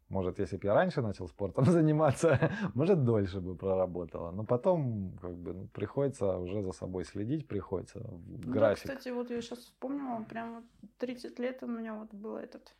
Может, 0.08 0.38
если 0.38 0.56
бы 0.56 0.66
я 0.66 0.74
раньше 0.74 1.02
начал 1.02 1.28
спортом 1.28 1.64
заниматься, 1.70 2.50
может, 2.74 3.04
дольше 3.04 3.40
бы 3.40 3.56
проработала. 3.56 4.30
Но 4.30 4.44
потом 4.44 5.18
как 5.20 5.36
бы 5.36 5.52
ну, 5.52 5.66
приходится 5.68 6.36
уже 6.38 6.62
за 6.62 6.72
собой 6.72 7.04
следить, 7.04 7.46
приходится 7.46 8.00
в 8.00 8.40
Да, 8.40 8.52
график. 8.52 8.90
кстати, 8.90 9.10
вот 9.10 9.30
я 9.30 9.40
сейчас 9.42 9.58
вспомнила, 9.60 10.24
прям 10.24 10.54
вот 10.56 10.64
30 10.98 11.38
лет 11.38 11.62
у 11.62 11.66
меня 11.66 11.94
вот 11.94 12.12
был 12.14 12.36
этот 12.36 12.74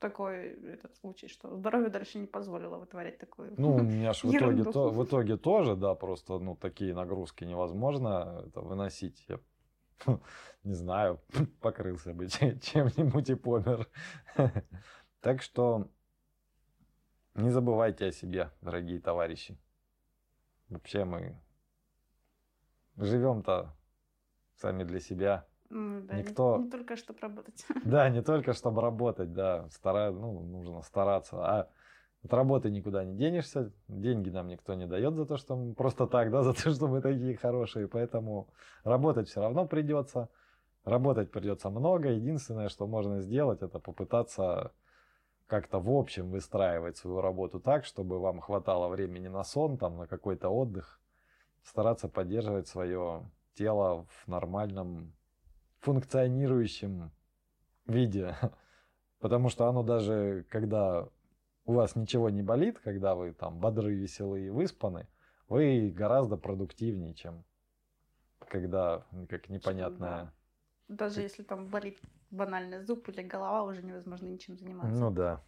такой 0.00 0.48
этот 0.72 0.96
случай, 0.96 1.28
что 1.28 1.54
здоровье 1.56 1.90
дальше 1.90 2.18
не 2.18 2.26
позволило 2.26 2.78
вытворять 2.78 3.18
такое. 3.18 3.52
Ну, 3.56 3.76
у 3.76 3.82
меня 3.82 4.12
ж 4.14 4.24
в 4.24 4.34
итоге, 4.34 4.64
то, 4.64 4.90
в 4.90 5.04
итоге 5.04 5.36
тоже, 5.36 5.76
да, 5.76 5.94
просто, 5.94 6.38
ну, 6.38 6.56
такие 6.56 6.94
нагрузки 6.94 7.44
невозможно 7.44 8.42
это 8.46 8.60
выносить. 8.60 9.24
Я, 9.28 9.38
не 10.64 10.74
знаю, 10.74 11.20
покрылся 11.60 12.12
бы 12.12 12.28
че- 12.28 12.58
чем-нибудь 12.62 13.30
и 13.30 13.34
помер. 13.34 13.88
Так 15.20 15.42
что 15.42 15.90
не 17.34 17.50
забывайте 17.50 18.06
о 18.06 18.12
себе, 18.12 18.50
дорогие 18.60 19.00
товарищи. 19.00 19.58
Вообще 20.68 21.04
мы 21.04 21.40
живем-то 22.96 23.74
сами 24.56 24.84
для 24.84 25.00
себя. 25.00 25.46
Ну, 25.68 26.02
да, 26.02 26.14
не- 26.14 26.22
никто- 26.22 26.58
не, 26.58 26.70
только 26.70 26.96
чтобы 26.96 27.20
работать. 27.20 27.64
Да, 27.84 28.08
не 28.08 28.22
только 28.22 28.52
чтобы 28.52 28.82
работать, 28.82 29.32
да, 29.32 29.68
стара... 29.70 30.10
ну, 30.10 30.40
нужно 30.40 30.82
стараться. 30.82 31.36
А 31.38 31.70
от 32.22 32.32
работы 32.34 32.70
никуда 32.70 33.04
не 33.04 33.14
денешься, 33.14 33.72
деньги 33.88 34.28
нам 34.28 34.48
никто 34.48 34.74
не 34.74 34.86
дает 34.86 35.14
за 35.14 35.24
то, 35.24 35.36
что 35.36 35.56
мы 35.56 35.74
просто 35.74 36.06
так, 36.06 36.30
да, 36.30 36.42
за 36.44 36.52
то, 36.52 36.70
что 36.70 36.88
мы 36.88 37.00
такие 37.00 37.36
хорошие, 37.36 37.88
поэтому 37.88 38.48
работать 38.84 39.28
все 39.28 39.40
равно 39.40 39.66
придется. 39.66 40.28
Работать 40.84 41.30
придется 41.30 41.68
много. 41.68 42.08
Единственное, 42.10 42.70
что 42.70 42.86
можно 42.86 43.20
сделать, 43.20 43.62
это 43.62 43.78
попытаться 43.78 44.72
как-то 45.46 45.78
в 45.78 45.90
общем 45.90 46.30
выстраивать 46.30 46.96
свою 46.96 47.20
работу 47.20 47.60
так, 47.60 47.84
чтобы 47.84 48.18
вам 48.18 48.40
хватало 48.40 48.88
времени 48.88 49.28
на 49.28 49.44
сон, 49.44 49.76
там, 49.76 49.96
на 49.98 50.06
какой-то 50.06 50.48
отдых, 50.48 51.00
стараться 51.62 52.08
поддерживать 52.08 52.68
свое 52.68 53.28
тело 53.54 54.06
в 54.08 54.28
нормальном 54.28 55.12
функционирующем 55.80 57.10
виде. 57.86 58.36
Потому 59.20 59.50
что 59.50 59.66
оно 59.66 59.82
даже, 59.82 60.46
когда 60.48 61.08
у 61.64 61.74
вас 61.74 61.96
ничего 61.96 62.30
не 62.30 62.42
болит, 62.42 62.78
когда 62.80 63.14
вы 63.14 63.32
там 63.32 63.58
бодры, 63.58 63.94
веселые 63.94 64.48
и 64.48 64.50
выспаны, 64.50 65.08
вы 65.48 65.90
гораздо 65.90 66.36
продуктивнее, 66.36 67.14
чем 67.14 67.44
когда 68.48 69.06
как 69.28 69.48
непонятная... 69.48 70.32
Даже 70.88 71.22
если 71.22 71.44
там 71.44 71.68
болит 71.68 72.00
банальный 72.30 72.82
зуб 72.82 73.08
или 73.08 73.22
голова, 73.22 73.62
уже 73.62 73.82
невозможно 73.82 74.26
ничем 74.26 74.56
заниматься. 74.56 74.98
Ну 74.98 75.10
да. 75.10 75.40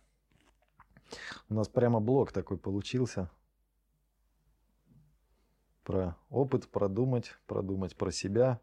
У 1.48 1.54
нас 1.54 1.68
прямо 1.68 2.00
блок 2.00 2.32
такой 2.32 2.58
получился. 2.58 3.28
Про 5.82 6.16
опыт 6.30 6.68
продумать, 6.68 7.36
продумать 7.46 7.96
про 7.96 8.12
себя. 8.12 8.60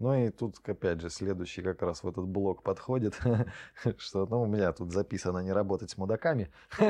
Ну 0.00 0.14
и 0.14 0.30
тут, 0.30 0.56
опять 0.66 1.02
же, 1.02 1.10
следующий 1.10 1.60
как 1.60 1.82
раз 1.82 2.02
в 2.02 2.08
этот 2.08 2.26
блок 2.26 2.62
подходит, 2.62 3.20
что 3.98 4.26
ну, 4.26 4.42
у 4.42 4.46
меня 4.46 4.72
тут 4.72 4.92
записано 4.92 5.40
не 5.40 5.52
работать 5.52 5.90
с 5.90 5.98
мудаками. 5.98 6.50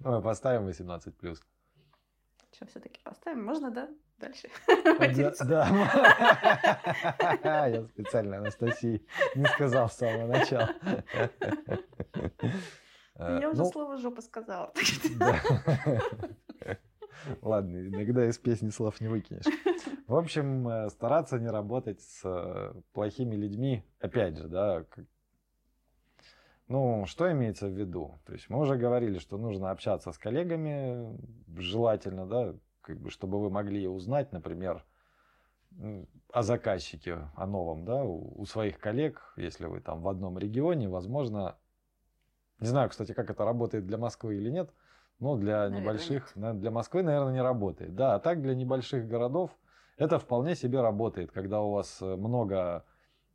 Ну, 0.00 0.22
поставим 0.22 0.66
18 0.66 1.16
плюс. 1.16 1.40
Что, 2.52 2.66
все-таки 2.66 3.00
поставим? 3.02 3.44
Можно, 3.44 3.70
да? 3.70 3.88
Дальше. 4.18 4.48
Да. 7.42 7.66
Я 7.66 7.86
специально 7.88 8.38
Анастасии 8.38 9.06
не 9.34 9.46
сказал 9.46 9.88
с 9.88 9.94
самого 9.94 10.26
начала. 10.26 10.68
Э, 13.16 13.38
Я 13.40 13.50
уже 13.50 13.62
ну, 13.62 13.70
слово 13.70 13.96
жопа 13.96 14.20
сказала. 14.20 14.72
Да. 15.18 15.40
Ладно, 17.40 17.88
иногда 17.88 18.28
из 18.28 18.38
песни 18.38 18.70
слов 18.70 19.00
не 19.00 19.08
выкинешь. 19.08 19.46
В 20.06 20.16
общем, 20.16 20.68
э, 20.68 20.90
стараться 20.90 21.38
не 21.38 21.48
работать 21.48 22.00
с 22.00 22.20
э, 22.24 22.74
плохими 22.92 23.36
людьми, 23.36 23.84
опять 24.00 24.36
же, 24.36 24.48
да. 24.48 24.84
Ну, 26.68 27.04
что 27.06 27.30
имеется 27.32 27.68
в 27.68 27.72
виду? 27.72 28.18
То 28.26 28.32
есть 28.34 28.50
мы 28.50 28.58
уже 28.58 28.76
говорили, 28.76 29.18
что 29.18 29.38
нужно 29.38 29.70
общаться 29.70 30.12
с 30.12 30.18
коллегами, 30.18 31.18
желательно, 31.56 32.26
да, 32.26 32.54
как 32.82 32.98
бы, 33.00 33.10
чтобы 33.10 33.40
вы 33.40 33.50
могли 33.50 33.86
узнать, 33.88 34.32
например, 34.32 34.84
о 36.32 36.42
заказчике, 36.42 37.30
о 37.34 37.46
новом, 37.46 37.84
да, 37.84 38.04
у, 38.04 38.44
своих 38.46 38.78
коллег, 38.78 39.32
если 39.36 39.66
вы 39.66 39.80
там 39.80 40.02
в 40.02 40.08
одном 40.08 40.38
регионе, 40.38 40.88
возможно, 40.88 41.56
не 42.60 42.66
знаю, 42.66 42.90
кстати, 42.90 43.12
как 43.12 43.30
это 43.30 43.44
работает 43.44 43.86
для 43.86 43.98
Москвы 43.98 44.36
или 44.36 44.50
нет, 44.50 44.70
но 45.18 45.36
для 45.36 45.68
Наверное, 45.68 45.80
небольших, 45.80 46.36
на- 46.36 46.54
для 46.54 46.70
Москвы, 46.70 47.02
наверное, 47.02 47.32
не 47.32 47.42
работает. 47.42 47.94
Да, 47.94 48.14
а 48.14 48.20
так 48.20 48.42
для 48.42 48.54
небольших 48.54 49.08
городов 49.08 49.50
это 49.96 50.18
вполне 50.18 50.54
себе 50.54 50.80
работает, 50.80 51.30
когда 51.30 51.60
у 51.60 51.72
вас 51.72 52.00
э, 52.02 52.16
много 52.16 52.84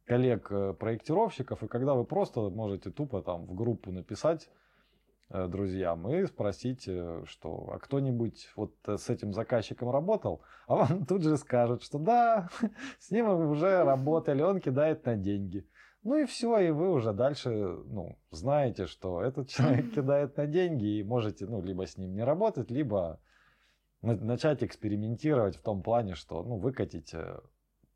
коллег-проектировщиков, 0.10 1.64
и 1.64 1.68
когда 1.68 1.94
вы 1.94 2.04
просто 2.04 2.50
можете 2.50 2.90
тупо 2.90 3.22
там 3.22 3.46
в 3.46 3.54
группу 3.54 3.92
написать 3.92 4.50
э, 5.30 5.48
друзьям 5.48 6.10
и 6.10 6.26
спросить, 6.26 6.86
э, 6.88 7.24
что 7.26 7.70
а 7.72 7.78
кто-нибудь 7.78 8.50
вот 8.56 8.74
э, 8.88 8.98
с 8.98 9.10
этим 9.10 9.34
заказчиком 9.34 9.92
работал, 9.92 10.42
а 10.68 10.76
вам 10.76 11.06
тут 11.08 11.24
же 11.24 11.38
скажут, 11.38 11.84
что 11.84 12.00
да, 12.00 12.50
с 13.00 13.12
ним 13.12 13.28
вы 13.28 13.50
уже 13.50 13.84
работали, 13.84 14.42
он 14.42 14.60
кидает 14.60 15.06
на 15.06 15.16
деньги. 15.16 15.68
Ну 16.04 16.18
и 16.18 16.26
все, 16.26 16.58
и 16.60 16.72
вы 16.72 16.92
уже 16.92 17.14
дальше, 17.14 17.50
ну, 17.50 18.18
знаете, 18.32 18.88
что 18.88 19.22
этот 19.22 19.48
человек 19.56 19.94
кидает 19.94 20.38
на 20.38 20.48
деньги, 20.48 20.98
и 20.98 21.04
можете, 21.04 21.46
ну, 21.46 21.62
либо 21.62 21.86
с 21.86 21.98
ним 21.98 22.16
не 22.16 22.24
работать, 22.24 22.72
либо 22.72 23.20
начать 24.02 24.64
экспериментировать 24.64 25.56
в 25.58 25.62
том 25.62 25.82
плане, 25.84 26.16
что, 26.16 26.44
ну, 26.44 26.58
выкатить 26.58 27.14
э, 27.14 27.40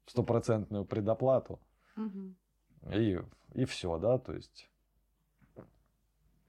стопроцентную 0.06 0.86
предоплату, 0.86 1.60
Мгм. 1.96 2.36
и, 2.92 3.20
и 3.54 3.66
все, 3.66 3.98
да, 3.98 4.18
то 4.18 4.34
есть... 4.34 4.70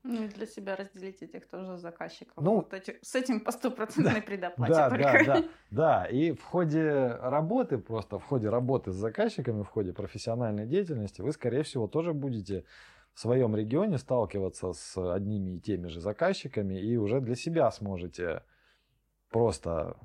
Ну 0.07 0.25
и 0.25 0.29
для 0.29 0.45
себя 0.47 0.77
разделить 0.77 1.23
этих 1.23 1.47
тоже 1.49 1.79
заказчиков. 1.79 2.35
Ну, 2.37 2.57
Вот 2.57 2.75
эти- 2.75 2.99
с 3.01 3.15
этим 3.15 3.41
по 3.41 3.51
стопроцентной 3.53 4.21
предоплате 4.21 4.73
Да, 4.75 4.91
только. 4.91 5.05
да, 5.05 5.25
да, 5.25 5.45
да. 5.71 6.05
И 6.05 6.33
в 6.33 6.43
ходе 6.43 7.07
работы, 7.23 7.79
просто 7.79 8.19
в 8.19 8.25
ходе 8.25 8.51
работы 8.51 8.93
с 8.93 8.97
заказчиками, 8.97 9.63
в 9.63 9.69
ходе 9.69 9.95
профессиональной 9.95 10.67
деятельности, 10.67 11.23
вы, 11.23 11.33
скорее 11.33 11.63
всего, 11.63 11.87
тоже 11.89 12.13
будете 12.13 12.67
в 13.15 13.21
своем 13.21 13.57
регионе 13.57 13.97
сталкиваться 13.97 14.75
с 14.75 15.15
одними 15.15 15.53
и 15.57 15.61
теми 15.61 15.87
же 15.89 16.03
заказчиками 16.03 16.75
и 16.79 16.99
уже 16.99 17.23
для 17.23 17.35
себя 17.35 17.71
сможете 17.71 18.43
просто 19.35 19.97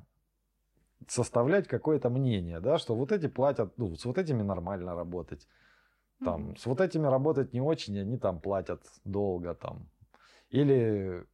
составлять 1.08 1.68
какое-то 1.68 2.10
мнение, 2.10 2.60
да, 2.60 2.80
что 2.80 2.96
вот 2.96 3.12
эти 3.12 3.28
платят, 3.28 3.78
ну, 3.78 3.96
с 3.96 4.04
вот 4.06 4.18
этими 4.18 4.42
нормально 4.42 4.96
работать, 4.96 5.48
там, 6.24 6.42
Мгм. 6.42 6.58
с 6.58 6.66
вот 6.66 6.82
этими 6.82 7.06
работать 7.06 7.54
не 7.54 7.62
очень, 7.62 8.00
они 8.00 8.18
там 8.18 8.40
платят 8.42 8.82
долго 9.06 9.54
там. 9.54 9.88
Или 10.50 11.28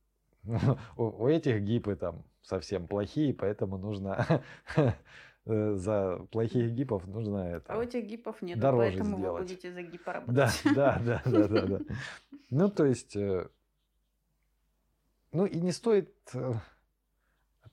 у, 0.98 1.28
этих 1.28 1.62
гипы 1.62 1.96
там 1.96 2.26
совсем 2.41 2.86
плохие, 2.86 3.34
поэтому 3.34 3.78
нужно 3.78 4.43
э, 5.46 5.76
за 5.76 6.20
плохих 6.32 6.72
гипов 6.72 7.08
нужно 7.08 7.38
это. 7.38 7.74
А 7.74 7.78
у 7.78 7.82
этих 7.82 8.04
гипов 8.04 8.41
нет, 8.41 8.60
Дороже 8.60 8.89
поэтому 8.89 9.18
сделать. 9.18 9.43
вы 9.43 9.56
будете 9.56 9.72
за 9.72 9.84
гипа 9.84 10.14
работать. 10.14 10.62
да, 10.66 11.02
да, 11.06 11.22
да, 11.26 11.48
да, 11.48 11.66
да. 11.66 11.80
Ну, 12.50 12.70
то 12.70 12.84
есть, 12.86 13.16
э, 13.16 13.48
ну 15.32 15.46
и 15.46 15.62
не 15.62 15.72
стоит, 15.72 16.14
э, 16.34 16.56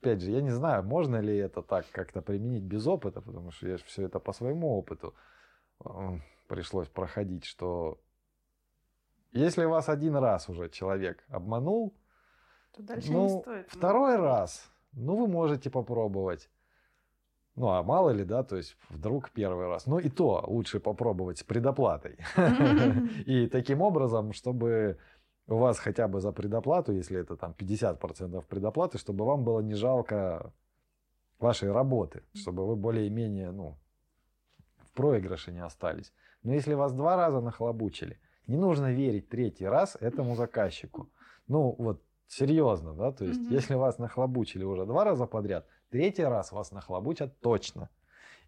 опять 0.03 0.21
же, 0.21 0.33
я 0.33 0.41
не 0.41 0.51
знаю, 0.51 0.83
можно 0.83 1.21
ли 1.21 1.37
это 1.37 1.63
так 1.63 1.87
как-то 1.93 2.23
применить 2.23 2.65
без 2.65 2.87
опыта, 2.87 3.21
потому 3.21 3.53
что 3.53 3.69
я 3.69 3.77
все 3.77 4.03
это 4.03 4.19
по 4.19 4.33
своему 4.33 4.77
опыту 4.77 5.15
пришлось 6.49 6.89
проходить, 6.89 7.45
что 7.45 7.99
если 9.33 9.65
вас 9.65 9.89
один 9.89 10.17
раз 10.17 10.49
уже 10.49 10.69
человек 10.69 11.25
обманул, 11.29 11.95
То 12.77 12.83
дальше 12.83 13.09
не 13.09 13.15
ну, 13.15 13.41
стоит. 13.41 13.71
второй 13.71 14.17
раз, 14.17 14.71
ну, 14.93 15.17
вы 15.17 15.29
можете 15.29 15.71
попробовать. 15.71 16.51
Ну, 17.55 17.69
а 17.69 17.83
мало 17.83 18.11
ли, 18.11 18.25
да, 18.25 18.43
то 18.43 18.57
есть 18.57 18.77
вдруг 18.89 19.31
первый 19.31 19.69
раз. 19.69 19.87
Ну, 19.87 19.99
и 19.99 20.09
то 20.09 20.45
лучше 20.47 20.81
попробовать 20.81 21.39
с 21.39 21.43
предоплатой. 21.43 22.17
И 23.27 23.47
таким 23.47 23.83
образом, 23.83 24.33
чтобы 24.33 24.99
у 25.49 25.57
вас 25.57 25.79
хотя 25.79 26.09
бы 26.09 26.21
за 26.21 26.33
предоплату, 26.33 26.93
если 26.93 27.19
это 27.21 27.37
там 27.37 27.55
50% 27.59 28.45
предоплаты, 28.49 28.99
чтобы 28.99 29.25
вам 29.25 29.45
было 29.45 29.61
не 29.61 29.75
жалко 29.75 30.53
вашей 31.39 31.73
работы, 31.73 32.23
чтобы 32.35 32.67
вы 32.67 32.77
более-менее, 32.77 33.51
ну, 33.51 33.77
в 34.79 34.93
проигрыше 34.93 35.53
не 35.53 35.65
остались. 35.65 36.13
Но 36.43 36.53
если 36.53 36.75
вас 36.75 36.93
два 36.93 37.17
раза 37.17 37.41
нахлобучили, 37.41 38.19
не 38.47 38.57
нужно 38.57 38.93
верить 38.93 39.29
третий 39.29 39.67
раз 39.67 39.97
этому 40.01 40.37
заказчику. 40.37 41.09
Ну, 41.49 41.75
вот 41.79 42.03
серьезно, 42.29 42.95
да, 42.95 43.13
то 43.13 43.25
есть, 43.25 43.41
Мгм. 43.41 43.55
если 43.55 43.75
вас 43.75 43.99
нахлобучили 43.99 44.65
уже 44.65 44.87
два 44.87 45.05
раза 45.05 45.27
подряд, 45.27 45.67
третий 45.91 46.25
раз 46.25 46.53
вас 46.53 46.73
нахлобучат 46.73 47.41
точно. 47.41 47.89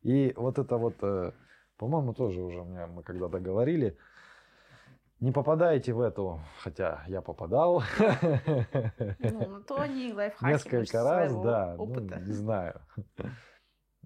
И 0.03 0.33
вот 0.37 0.59
это 0.59 0.77
вот, 0.77 0.95
э, 1.03 1.33
по-моему, 1.77 2.15
тоже 2.15 2.41
уже 2.43 2.63
меня 2.63 2.87
мы 2.87 3.03
когда-то 3.03 3.41
говорили, 3.41 3.97
Не 5.25 5.33
попадаете 5.33 5.95
в 5.95 6.03
эту, 6.03 6.39
хотя 6.59 7.03
я 7.09 7.23
попадал. 7.23 7.83
Ну, 9.21 9.49
на 9.49 9.61
то 9.63 9.81
они 9.81 10.13
лайфхаки 10.13 10.53
Несколько 10.53 11.03
раз, 11.03 11.35
да, 11.37 11.77
ну, 11.79 11.99
не 11.99 12.33
знаю. 12.33 12.83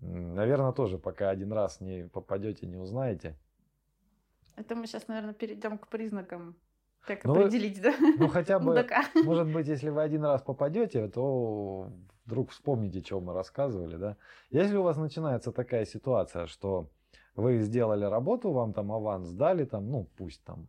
Наверное, 0.01 0.71
тоже 0.71 0.97
пока 0.97 1.31
один 1.31 1.53
раз 1.53 1.81
не 1.81 2.05
попадете, 2.05 2.69
не 2.69 2.77
узнаете. 2.77 3.37
Это 4.55 4.77
мы 4.77 4.87
сейчас, 4.87 5.09
наверное, 5.09 5.35
перейдем 5.35 5.79
к 5.79 5.89
признакам, 5.89 6.55
как 7.01 7.25
Ну, 7.25 7.33
определить, 7.33 7.83
да? 7.83 7.95
Ну, 8.17 8.29
хотя 8.29 8.61
бы, 8.61 8.67
Мудака. 8.67 9.03
может 9.25 9.53
быть, 9.53 9.67
если 9.67 9.91
вы 9.91 10.03
один 10.03 10.25
раз 10.25 10.41
попадете, 10.43 11.09
то 11.09 11.91
вдруг 12.27 12.51
вспомните, 12.51 13.03
что 13.03 13.21
мы 13.21 13.33
рассказывали, 13.33 13.97
да. 13.97 14.17
Если 14.51 14.77
у 14.77 14.85
вас 14.85 14.97
начинается 14.97 15.51
такая 15.51 15.85
ситуация, 15.85 16.47
что 16.47 16.91
вы 17.35 17.59
сделали 17.59 18.05
работу, 18.05 18.53
вам 18.53 18.73
там 18.73 18.93
аванс 18.93 19.31
дали, 19.33 19.65
там, 19.65 19.91
ну, 19.91 20.09
пусть 20.17 20.45
там 20.45 20.69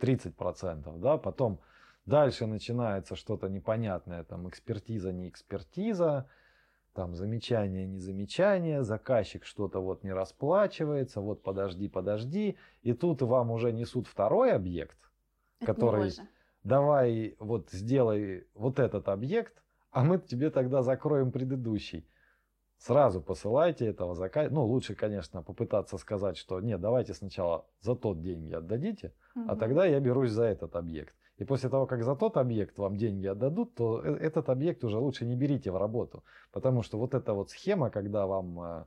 30%, 0.00 0.98
да, 0.98 1.18
потом 1.18 1.60
дальше 2.06 2.46
начинается 2.46 3.16
что-то 3.16 3.48
непонятное, 3.48 4.24
там, 4.24 4.48
экспертиза, 4.48 5.12
не 5.12 5.28
экспертиза, 5.28 6.28
там, 6.92 7.14
замечание, 7.14 7.86
не 7.86 8.00
замечание, 8.00 8.82
заказчик 8.82 9.44
что-то 9.44 9.80
вот 9.80 10.02
не 10.02 10.12
расплачивается, 10.12 11.20
вот 11.20 11.42
подожди, 11.42 11.88
подожди, 11.88 12.56
и 12.82 12.92
тут 12.94 13.22
вам 13.22 13.50
уже 13.50 13.72
несут 13.72 14.06
второй 14.08 14.52
объект, 14.52 14.98
Это 15.60 15.74
который- 15.74 16.10
давай 16.64 17.36
вот 17.38 17.70
сделай 17.70 18.46
вот 18.54 18.78
этот 18.78 19.08
объект, 19.08 19.62
а 19.92 20.02
мы 20.04 20.18
тебе 20.18 20.50
тогда 20.50 20.82
закроем 20.82 21.30
предыдущий. 21.30 22.06
Сразу 22.80 23.20
посылайте 23.20 23.86
этого 23.86 24.14
заказчика. 24.14 24.54
Ну, 24.54 24.64
лучше, 24.64 24.94
конечно, 24.94 25.42
попытаться 25.42 25.98
сказать, 25.98 26.38
что 26.38 26.60
нет, 26.60 26.80
давайте 26.80 27.12
сначала 27.12 27.66
за 27.80 27.94
тот 27.94 28.22
деньги 28.22 28.54
отдадите, 28.54 29.12
а 29.34 29.40
Мгм. 29.40 29.58
тогда 29.58 29.84
я 29.84 30.00
берусь 30.00 30.30
за 30.30 30.44
этот 30.44 30.74
объект. 30.76 31.14
И 31.36 31.44
после 31.44 31.68
того, 31.68 31.86
как 31.86 32.02
за 32.02 32.16
тот 32.16 32.38
объект 32.38 32.78
вам 32.78 32.96
деньги 32.96 33.26
отдадут, 33.26 33.74
то 33.74 34.00
э- 34.02 34.16
этот 34.16 34.48
объект 34.48 34.82
уже 34.82 34.98
лучше 34.98 35.26
не 35.26 35.36
берите 35.36 35.70
в 35.70 35.76
работу. 35.76 36.24
Потому 36.52 36.82
что 36.82 36.98
вот 36.98 37.14
эта 37.14 37.34
вот 37.34 37.50
схема, 37.50 37.90
когда 37.90 38.26
вам, 38.26 38.62
э, 38.62 38.84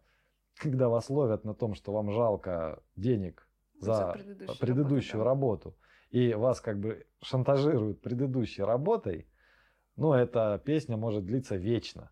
когда 0.55 0.89
вас 0.89 1.11
ловят 1.11 1.43
на 1.45 1.53
том, 1.53 1.75
что 1.75 1.93
вам 1.93 2.11
жалко 2.11 2.81
денег 2.95 3.47
за 3.79 4.11
предыдущую, 4.13 4.59
предыдущую 4.59 5.23
работу, 5.23 5.69
работу, 5.69 5.77
и 6.09 6.33
вас 6.33 6.61
как 6.61 6.79
бы 6.79 7.05
шантажируют 7.21 8.01
предыдущей 8.01 8.63
работой, 8.63 9.27
ну, 9.97 10.13
эта 10.13 10.59
песня 10.65 10.97
может 10.97 11.25
длиться 11.25 11.57
вечно. 11.57 12.09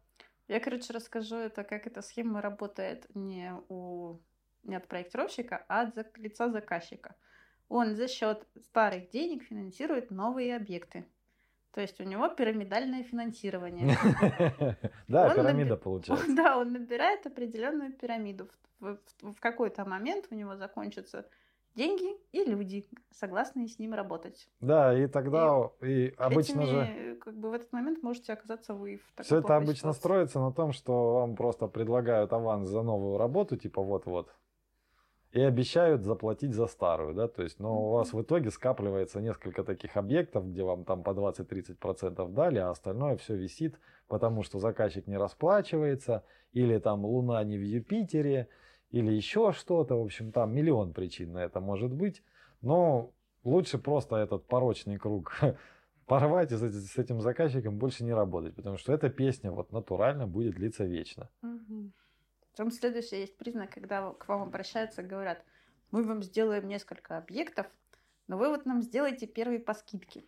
Я, 0.51 0.59
короче, 0.59 0.91
расскажу 0.91 1.37
это, 1.37 1.63
как 1.63 1.87
эта 1.87 2.01
схема 2.01 2.41
работает 2.41 3.07
не, 3.15 3.53
у, 3.69 4.19
не 4.63 4.75
от 4.75 4.85
проектировщика, 4.85 5.63
а 5.69 5.83
от 5.83 5.95
зак- 5.95 6.17
лица 6.17 6.49
заказчика. 6.49 7.15
Он 7.69 7.95
за 7.95 8.09
счет 8.09 8.45
старых 8.59 9.09
денег 9.11 9.43
финансирует 9.43 10.11
новые 10.11 10.57
объекты. 10.57 11.05
То 11.71 11.79
есть 11.79 12.01
у 12.01 12.03
него 12.03 12.27
пирамидальное 12.27 13.03
финансирование. 13.03 13.97
Да, 15.07 15.33
пирамида 15.33 15.77
получается. 15.77 16.25
Да, 16.35 16.57
он 16.57 16.73
набирает 16.73 17.25
определенную 17.25 17.93
пирамиду. 17.93 18.49
В, 18.81 18.99
какой-то 19.39 19.85
момент 19.85 20.27
у 20.31 20.35
него 20.35 20.57
закончатся 20.57 21.29
деньги 21.75 22.17
и 22.31 22.43
люди, 22.43 22.85
согласные 23.11 23.67
с 23.67 23.79
ним 23.79 23.93
работать. 23.93 24.49
Да, 24.59 24.97
и 24.97 25.07
тогда 25.07 25.69
и 25.81 26.13
обычно 26.17 26.61
Этими, 26.61 26.65
же 26.65 27.15
как 27.15 27.35
бы 27.37 27.49
в 27.49 27.53
этот 27.53 27.71
момент 27.71 28.03
можете 28.03 28.33
оказаться 28.33 28.73
вы 28.73 28.97
в 28.97 29.23
все 29.23 29.37
это 29.37 29.55
обычно 29.55 29.75
ситуации. 29.75 29.99
строится 29.99 30.39
на 30.39 30.51
том, 30.51 30.71
что 30.73 31.13
вам 31.15 31.35
просто 31.35 31.67
предлагают 31.67 32.33
аванс 32.33 32.67
за 32.67 32.81
новую 32.81 33.17
работу, 33.17 33.57
типа 33.57 33.81
вот-вот, 33.81 34.33
и 35.31 35.39
обещают 35.39 36.03
заплатить 36.03 36.53
за 36.53 36.67
старую, 36.67 37.13
да, 37.13 37.27
то 37.27 37.41
есть, 37.41 37.59
но 37.59 37.87
у 37.87 37.91
вас 37.91 38.11
в 38.11 38.21
итоге 38.21 38.51
скапливается 38.51 39.21
несколько 39.21 39.63
таких 39.63 39.95
объектов, 39.95 40.49
где 40.49 40.63
вам 40.63 40.83
там 40.83 41.03
по 41.03 41.11
20-30% 41.11 42.33
дали, 42.33 42.59
а 42.59 42.69
остальное 42.69 43.15
все 43.15 43.35
висит, 43.35 43.79
потому 44.07 44.43
что 44.43 44.59
заказчик 44.59 45.07
не 45.07 45.17
расплачивается, 45.17 46.25
или 46.51 46.77
там 46.79 47.05
Луна 47.05 47.41
не 47.45 47.57
в 47.57 47.63
Юпитере, 47.63 48.49
или 48.91 49.11
еще 49.11 49.51
что-то, 49.53 49.95
в 49.95 50.03
общем, 50.03 50.31
там 50.31 50.53
миллион 50.53 50.93
причин 50.93 51.33
на 51.33 51.39
это 51.39 51.59
может 51.59 51.91
быть, 51.91 52.23
но 52.61 53.11
лучше 53.43 53.77
просто 53.77 54.17
этот 54.17 54.45
порочный 54.45 54.97
круг 54.97 55.39
порвать 56.05 56.51
и 56.51 56.55
с 56.55 56.63
эти- 56.63 56.75
с 56.75 56.97
этим 56.97 57.21
заказчиком 57.21 57.77
больше 57.77 58.03
не 58.03 58.13
работать, 58.13 58.55
потому 58.55 58.77
что 58.77 58.93
эта 58.93 59.09
песня 59.09 59.51
вот 59.51 59.71
натурально 59.71 60.27
будет 60.27 60.55
длиться 60.55 60.85
вечно. 60.85 61.29
Мгм. 61.41 61.93
Потом 62.51 62.71
следующий 62.71 63.21
есть 63.21 63.37
признак, 63.37 63.71
когда 63.71 64.11
к 64.11 64.27
вам 64.27 64.41
обращаются 64.43 65.03
говорят, 65.03 65.43
мы 65.91 66.03
вам 66.03 66.21
сделаем 66.21 66.67
несколько 66.67 67.17
объектов, 67.17 67.67
но 68.27 68.37
вы 68.37 68.49
вот 68.49 68.65
нам 68.65 68.81
сделайте 68.81 69.25
первый 69.25 69.59
по 69.59 69.73
скидке. 69.73 70.25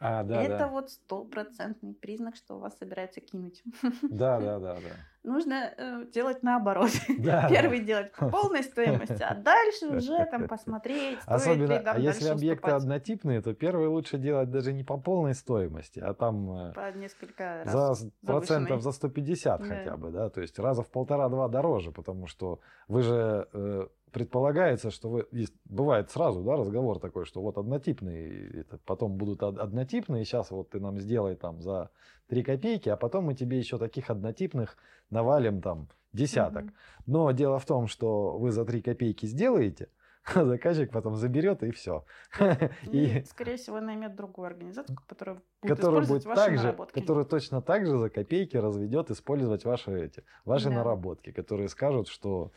А, 0.00 0.22
да, 0.22 0.42
Это 0.42 0.58
да. 0.58 0.68
вот 0.68 0.90
стопроцентный 0.90 1.94
признак, 1.94 2.36
что 2.36 2.58
вас 2.58 2.76
собираются 2.78 3.20
кинуть. 3.20 3.62
Да, 4.02 4.38
да, 4.40 4.58
да, 4.58 4.74
да. 4.74 4.80
Нужно 5.24 5.74
э, 5.76 6.04
делать 6.12 6.42
наоборот. 6.42 6.90
Да, 7.18 7.48
Первый 7.50 7.80
делать 7.80 8.12
по 8.12 8.30
полной 8.30 8.62
стоимости, 8.62 9.20
а 9.22 9.34
дальше 9.34 9.88
уже 9.88 10.24
там 10.30 10.46
посмотреть, 10.48 11.18
Особенно, 11.26 11.76
а 11.78 11.98
если 11.98 12.28
объекты 12.28 12.66
уступать. 12.68 12.82
однотипные, 12.82 13.42
то 13.42 13.52
первый 13.54 13.88
лучше 13.88 14.16
делать 14.18 14.50
даже 14.50 14.72
не 14.72 14.84
по 14.84 14.96
полной 14.96 15.34
стоимости, 15.34 15.98
а 15.98 16.14
там 16.14 16.68
э, 16.70 16.72
по 16.72 16.92
несколько 16.96 17.64
раз. 17.64 17.98
за 18.00 18.10
процентов 18.24 18.82
за 18.82 18.92
150 18.92 19.60
Да. 19.60 19.66
хотя 19.66 19.96
бы, 19.96 20.10
да, 20.10 20.30
то 20.30 20.40
есть 20.40 20.58
раза 20.58 20.82
в 20.82 20.90
полтора-два 20.90 21.48
дороже, 21.48 21.90
потому 21.90 22.26
что 22.28 22.60
вы 22.86 23.02
же 23.02 23.48
э, 23.52 23.86
предполагается, 24.12 24.90
что 24.90 25.08
вы 25.08 25.26
есть- 25.32 25.54
бывает 25.64 26.10
сразу, 26.10 26.42
да, 26.42 26.56
разговор 26.56 26.98
такой, 26.98 27.24
что 27.24 27.40
вот 27.42 27.58
однотипные, 27.58 28.50
это 28.60 28.78
потом 28.84 29.16
будут 29.16 29.42
од- 29.42 29.58
однотипные, 29.58 30.24
сейчас 30.24 30.50
вот 30.50 30.70
ты 30.70 30.80
нам 30.80 30.98
сделай 30.98 31.36
там 31.36 31.60
за 31.62 31.90
3 32.28 32.42
копейки, 32.42 32.88
а 32.88 32.96
потом 32.96 33.24
мы 33.24 33.34
тебе 33.34 33.58
еще 33.58 33.78
таких 33.78 34.10
однотипных 34.10 34.76
навалим 35.10 35.60
там 35.62 35.88
десяток. 36.12 36.64
Мгм. 36.64 36.74
Но 37.06 37.30
дело 37.32 37.58
в 37.58 37.64
том, 37.66 37.86
что 37.88 38.38
вы 38.38 38.50
за 38.50 38.64
3 38.64 38.80
копейки 38.82 39.26
сделаете, 39.26 39.88
а 40.34 40.44
заказчик 40.44 40.90
потом 40.90 41.14
заберет 41.16 41.62
и 41.62 41.70
все. 41.70 42.04
И, 42.92 43.22
скорее 43.26 43.56
всего, 43.56 43.80
наймет 43.80 44.14
другую 44.14 44.46
организацию, 44.46 44.96
которая 45.06 45.36
будет 45.62 45.76
который 45.76 46.00
использовать 46.02 46.24
будет 46.26 46.36
ваши 46.36 46.50
наработки. 46.52 47.00
который 47.00 47.24
точно 47.24 47.62
так 47.62 47.86
же 47.86 47.96
за 47.96 48.10
копейки 48.10 48.56
разведет 48.58 49.10
использовать 49.10 49.64
ваши 49.64 49.90
эти, 50.04 50.24
ваши 50.44 50.68
Да. 50.68 50.76
наработки, 50.76 51.32
которые 51.32 51.68
скажут, 51.68 52.08
что 52.08 52.50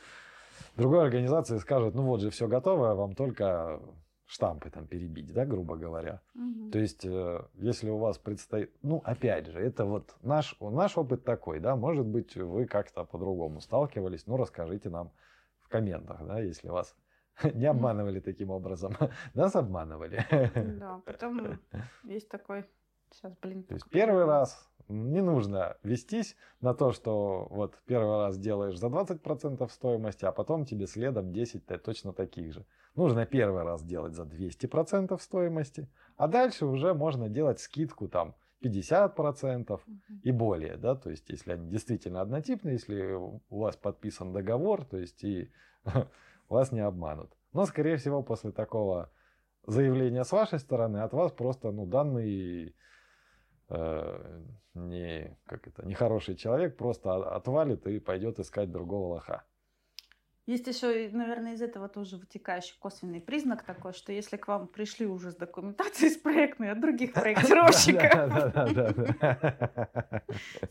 другой 0.75 1.03
организации 1.03 1.57
скажут, 1.57 1.95
ну 1.95 2.03
вот 2.03 2.21
же 2.21 2.29
все 2.29 2.47
готово, 2.47 2.93
вам 2.95 3.15
только 3.15 3.79
штампы 4.31 4.69
там 4.69 4.87
перебить, 4.87 5.33
да, 5.33 5.45
грубо 5.45 5.75
говоря. 5.75 6.21
Мгм. 6.33 6.71
То 6.71 6.79
есть, 6.79 7.05
э, 7.05 7.41
если 7.55 7.89
у 7.89 7.97
вас 7.97 8.17
предстоит, 8.17 8.71
ну, 8.81 9.01
опять 9.03 9.47
же, 9.47 9.59
это 9.59 9.83
вот 9.83 10.15
наш, 10.21 10.55
наш 10.61 10.97
опыт 10.97 11.25
такой, 11.25 11.59
да, 11.59 11.75
может 11.75 12.05
быть, 12.05 12.37
вы 12.37 12.65
как-то 12.65 13.03
по-другому 13.03 13.59
сталкивались, 13.59 14.27
ну, 14.27 14.37
расскажите 14.37 14.89
нам 14.89 15.11
в 15.59 15.67
комментах, 15.67 16.25
да, 16.25 16.39
если 16.39 16.69
вас 16.69 16.95
не 17.53 17.65
обманывали 17.65 18.21
таким 18.21 18.51
образом. 18.51 18.95
Нас 19.33 19.55
обманывали. 19.55 20.25
Да, 20.79 21.01
потом 21.05 21.59
есть 22.03 22.29
такой... 22.29 22.65
Сейчас, 23.13 23.33
блин. 23.41 23.63
То 23.63 23.73
есть 23.73 23.89
первый 23.89 24.23
раз 24.23 24.70
не 24.87 25.21
нужно 25.21 25.77
вестись 25.83 26.35
на 26.61 26.73
то, 26.73 26.91
что 26.91 27.47
вот 27.49 27.79
первый 27.85 28.17
раз 28.17 28.37
делаешь 28.37 28.77
за 28.77 28.87
20% 28.87 29.71
стоимости, 29.71 30.25
а 30.25 30.31
потом 30.31 30.65
тебе 30.65 30.87
следом 30.87 31.31
10 31.31 31.65
та- 31.65 31.77
точно 31.77 32.13
таких 32.13 32.53
же. 32.53 32.65
Нужно 32.95 33.25
первый 33.25 33.63
раз 33.63 33.83
делать 33.83 34.13
за 34.13 34.25
200% 34.25 35.21
стоимости, 35.21 35.87
а 36.17 36.27
дальше 36.27 36.65
уже 36.65 36.93
можно 36.93 37.29
делать 37.29 37.59
скидку 37.59 38.07
там 38.07 38.35
50% 38.61 39.81
Мгм. 39.87 40.21
и 40.23 40.31
более, 40.31 40.77
да, 40.77 40.95
то 40.95 41.09
есть 41.09 41.29
если 41.29 41.53
они 41.53 41.69
действительно 41.69 42.21
однотипные, 42.21 42.73
если 42.73 43.13
у 43.13 43.41
вас 43.49 43.75
подписан 43.75 44.33
договор, 44.33 44.85
то 44.85 44.97
есть 44.97 45.23
и 45.23 45.51
вас 46.49 46.71
не 46.71 46.81
обманут. 46.81 47.31
Но, 47.53 47.65
скорее 47.65 47.97
всего, 47.97 48.23
после 48.23 48.51
такого 48.51 49.11
заявления 49.65 50.23
с 50.23 50.31
вашей 50.31 50.59
стороны 50.59 50.99
от 50.99 51.13
вас 51.13 51.31
просто, 51.31 51.71
ну, 51.71 51.85
данный 51.85 52.75
э, 53.71 54.41
не, 54.73 55.37
как 55.45 55.67
это, 55.67 55.85
нехороший 55.85 56.35
человек 56.35 56.77
просто 56.77 57.13
отвалит 57.13 57.87
и 57.87 57.99
пойдет 57.99 58.39
искать 58.39 58.71
другого 58.71 59.15
лоха. 59.15 59.43
Есть 60.47 60.65
еще, 60.65 61.09
наверное, 61.11 61.53
из 61.53 61.61
этого 61.61 61.87
тоже 61.87 62.17
вытекающий 62.17 62.75
косвенный 62.79 63.21
признак 63.21 63.63
такой, 63.63 63.93
что 63.93 64.11
если 64.11 64.37
к 64.37 64.47
вам 64.47 64.67
пришли 64.67 65.05
уже 65.05 65.31
с 65.31 65.35
документацией 65.35 66.11
с 66.11 66.17
проектной 66.17 66.71
от 66.71 66.81
других 66.81 67.13
проектировщиков, 67.13 68.11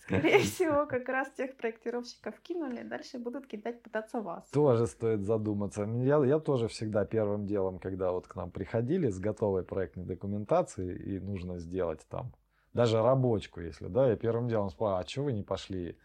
скорее 0.02 0.40
всего, 0.40 0.86
как 0.86 1.08
раз 1.08 1.30
тех 1.30 1.56
проектировщиков 1.56 2.38
кинули, 2.40 2.82
дальше 2.82 3.18
будут 3.18 3.46
кидать 3.46 3.80
пытаться 3.82 4.20
вас. 4.20 4.50
Тоже 4.50 4.88
стоит 4.88 5.22
задуматься. 5.22 5.84
Я, 5.84 6.18
я 6.24 6.40
тоже 6.40 6.66
всегда 6.66 7.04
первым 7.04 7.46
делом, 7.46 7.78
когда 7.78 8.10
вот 8.10 8.26
к 8.26 8.34
нам 8.34 8.50
приходили 8.50 9.08
с 9.08 9.20
готовой 9.20 9.62
проектной 9.62 10.04
документацией, 10.04 11.16
и 11.16 11.20
нужно 11.20 11.58
сделать 11.58 12.04
там 12.08 12.32
даже 12.72 13.02
рабочку, 13.02 13.60
если, 13.60 13.88
да, 13.88 14.08
я 14.08 14.16
первым 14.16 14.48
делом 14.48 14.70
спрашиваю, 14.70 15.04
а 15.04 15.08
что 15.08 15.22
вы 15.22 15.32
не 15.32 15.42
пошли 15.42 15.96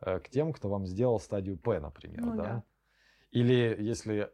э, 0.00 0.18
к 0.20 0.28
тем, 0.28 0.52
кто 0.52 0.68
вам 0.68 0.86
сделал 0.86 1.18
стадию 1.18 1.56
П, 1.56 1.80
например, 1.80 2.20
Ну 2.20 2.36
да? 2.36 2.42
да. 2.42 2.64
Или 3.30 3.76
если 3.80 4.30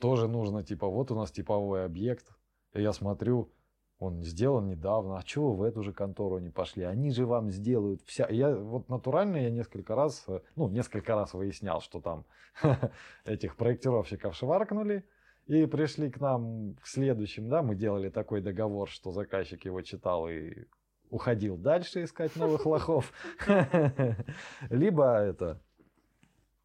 тоже 0.00 0.28
нужно, 0.28 0.64
типа, 0.64 0.88
вот 0.88 1.10
у 1.10 1.14
нас 1.14 1.30
типовой 1.30 1.84
объект, 1.84 2.26
И 2.72 2.82
я 2.82 2.92
смотрю, 2.92 3.52
он 4.00 4.24
сделан 4.24 4.66
недавно, 4.66 5.18
а 5.18 5.22
чего 5.22 5.52
вы 5.52 5.56
в 5.58 5.62
эту 5.62 5.82
же 5.82 5.92
контору 5.92 6.38
не 6.38 6.50
пошли? 6.50 6.82
Они 6.82 7.10
же 7.10 7.26
вам 7.26 7.50
сделают 7.50 8.02
вся... 8.02 8.26
Я 8.28 8.54
вот 8.54 8.88
натурально 8.88 9.36
я 9.36 9.50
несколько 9.50 9.94
раз, 9.94 10.24
э, 10.26 10.40
ну, 10.56 10.68
несколько 10.68 11.14
раз 11.14 11.32
выяснял, 11.32 11.80
что 11.80 12.00
там 12.00 12.24
этих 13.24 13.56
проектировщиков 13.56 14.34
шваркнули, 14.34 15.04
и 15.46 15.66
пришли 15.66 16.10
к 16.10 16.20
нам 16.20 16.74
к 16.82 16.86
следующим, 16.86 17.48
да, 17.48 17.62
мы 17.62 17.74
делали 17.74 18.08
такой 18.08 18.40
договор, 18.40 18.88
что 18.88 19.12
заказчик 19.12 19.64
его 19.64 19.82
читал 19.82 20.28
и 20.28 20.64
уходил 21.14 21.56
дальше 21.56 22.04
искать 22.04 22.34
новых 22.36 22.66
лохов. 22.72 23.12
Либо 24.70 25.16
это, 25.18 25.60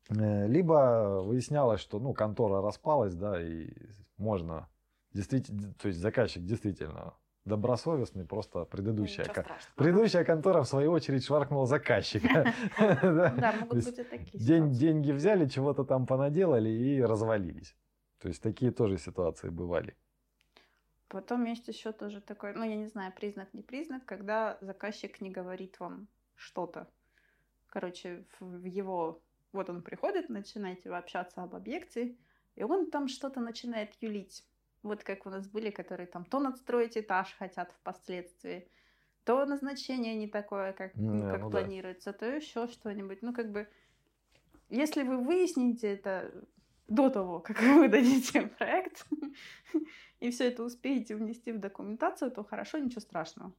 э, 0.09 0.47
либо 0.47 1.21
выяснялось, 1.23 1.79
что, 1.79 1.99
ну, 1.99 2.13
контора 2.13 2.61
распалась, 2.61 3.13
да, 3.13 3.41
и 3.41 3.69
можно 4.17 4.67
действительно, 5.13 5.73
то 5.73 5.87
есть 5.87 5.99
заказчик 5.99 6.43
действительно 6.43 7.13
добросовестный, 7.45 8.25
просто 8.25 8.65
предыдущая, 8.65 9.25
страшного. 9.25 9.57
предыдущая 9.75 10.23
контора 10.23 10.61
в 10.63 10.67
свою 10.67 10.91
очередь 10.91 11.25
шваркнула 11.25 11.65
заказчика. 11.65 12.53
Да, 12.79 13.55
могут 13.61 13.85
быть 13.85 13.99
и 13.99 14.03
такие 14.03 14.69
деньги 14.69 15.11
взяли, 15.11 15.47
чего-то 15.47 15.83
там 15.83 16.05
понаделали 16.05 16.69
и 16.69 17.01
развалились. 17.01 17.75
То 18.21 18.27
есть 18.27 18.41
такие 18.41 18.71
тоже 18.71 18.97
ситуации 18.97 19.49
бывали. 19.49 19.95
Потом 21.09 21.43
есть 21.45 21.67
еще 21.67 21.91
тоже 21.91 22.21
такой, 22.21 22.53
ну, 22.53 22.63
я 22.63 22.75
не 22.75 22.85
знаю, 22.87 23.11
признак, 23.11 23.51
не 23.53 23.63
признак, 23.63 24.05
когда 24.05 24.59
заказчик 24.61 25.19
не 25.21 25.31
говорит 25.31 25.79
вам 25.79 26.07
что-то. 26.35 26.87
Короче, 27.67 28.25
в 28.39 28.63
его... 28.65 29.19
Вот 29.51 29.71
он 29.71 29.81
приходит, 29.81 30.29
начинаете 30.29 30.89
вы 30.89 30.97
общаться 30.97 31.41
об 31.41 31.55
объекте, 31.55 32.15
и 32.55 32.63
он 32.63 32.91
там 32.91 33.07
что-то 33.07 33.39
начинает 33.39 33.95
юлить. 33.99 34.45
Вот 34.83 35.03
как 35.03 35.25
у 35.25 35.31
нас 35.31 35.47
были, 35.47 35.71
которые 35.71 36.05
там 36.05 36.23
то 36.25 36.39
надстроить 36.39 36.95
этаж 36.95 37.35
хотят 37.39 37.71
впоследствии, 37.71 38.69
то 39.23 39.43
назначение 39.45 40.13
не 40.13 40.27
такое, 40.27 40.73
как, 40.73 40.95
Не, 40.95 41.21
как 41.23 41.41
ну 41.41 41.49
да. 41.49 41.59
планируется, 41.59 42.13
то 42.13 42.27
еще 42.27 42.67
что-нибудь. 42.67 43.23
Ну, 43.23 43.33
как 43.33 43.51
бы, 43.51 43.67
если 44.69 45.01
вы 45.01 45.17
выясните 45.17 45.93
это 45.93 46.31
до 46.89 47.09
того, 47.09 47.39
как 47.39 47.59
вы 47.61 47.79
выдадите 47.79 48.41
проект, 48.47 49.05
и 50.19 50.31
все 50.31 50.47
это 50.47 50.63
успеете 50.63 51.15
внести 51.15 51.51
в 51.51 51.59
документацию, 51.59 52.31
то 52.31 52.43
хорошо, 52.43 52.77
ничего 52.79 53.01
страшного. 53.01 53.53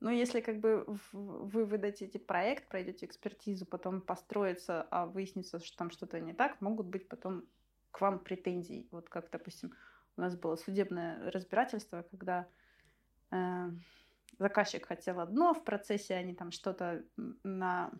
Но 0.00 0.10
если 0.10 0.40
как 0.40 0.60
бы 0.60 0.84
вы 1.12 1.64
выдадите 1.64 2.18
проект, 2.18 2.68
пройдете 2.68 3.06
экспертизу, 3.06 3.64
потом 3.64 4.02
построится, 4.02 4.86
а 4.90 5.06
выяснится, 5.06 5.58
что 5.58 5.76
там 5.76 5.90
что-то 5.90 6.20
не 6.20 6.34
так, 6.34 6.60
могут 6.60 6.86
быть 6.86 7.08
потом 7.08 7.44
к 7.92 8.00
вам 8.02 8.18
претензии. 8.18 8.86
Вот 8.90 9.08
как, 9.08 9.30
допустим, 9.30 9.72
у 10.16 10.20
нас 10.20 10.36
было 10.36 10.56
судебное 10.56 11.30
разбирательство, 11.30 12.02
когда 12.10 12.46
э, 13.30 13.70
заказчик 14.38 14.86
хотел 14.86 15.20
одно, 15.20 15.54
в 15.54 15.64
процессе 15.64 16.14
они 16.14 16.34
там 16.34 16.50
что-то 16.50 17.02
на 17.42 17.90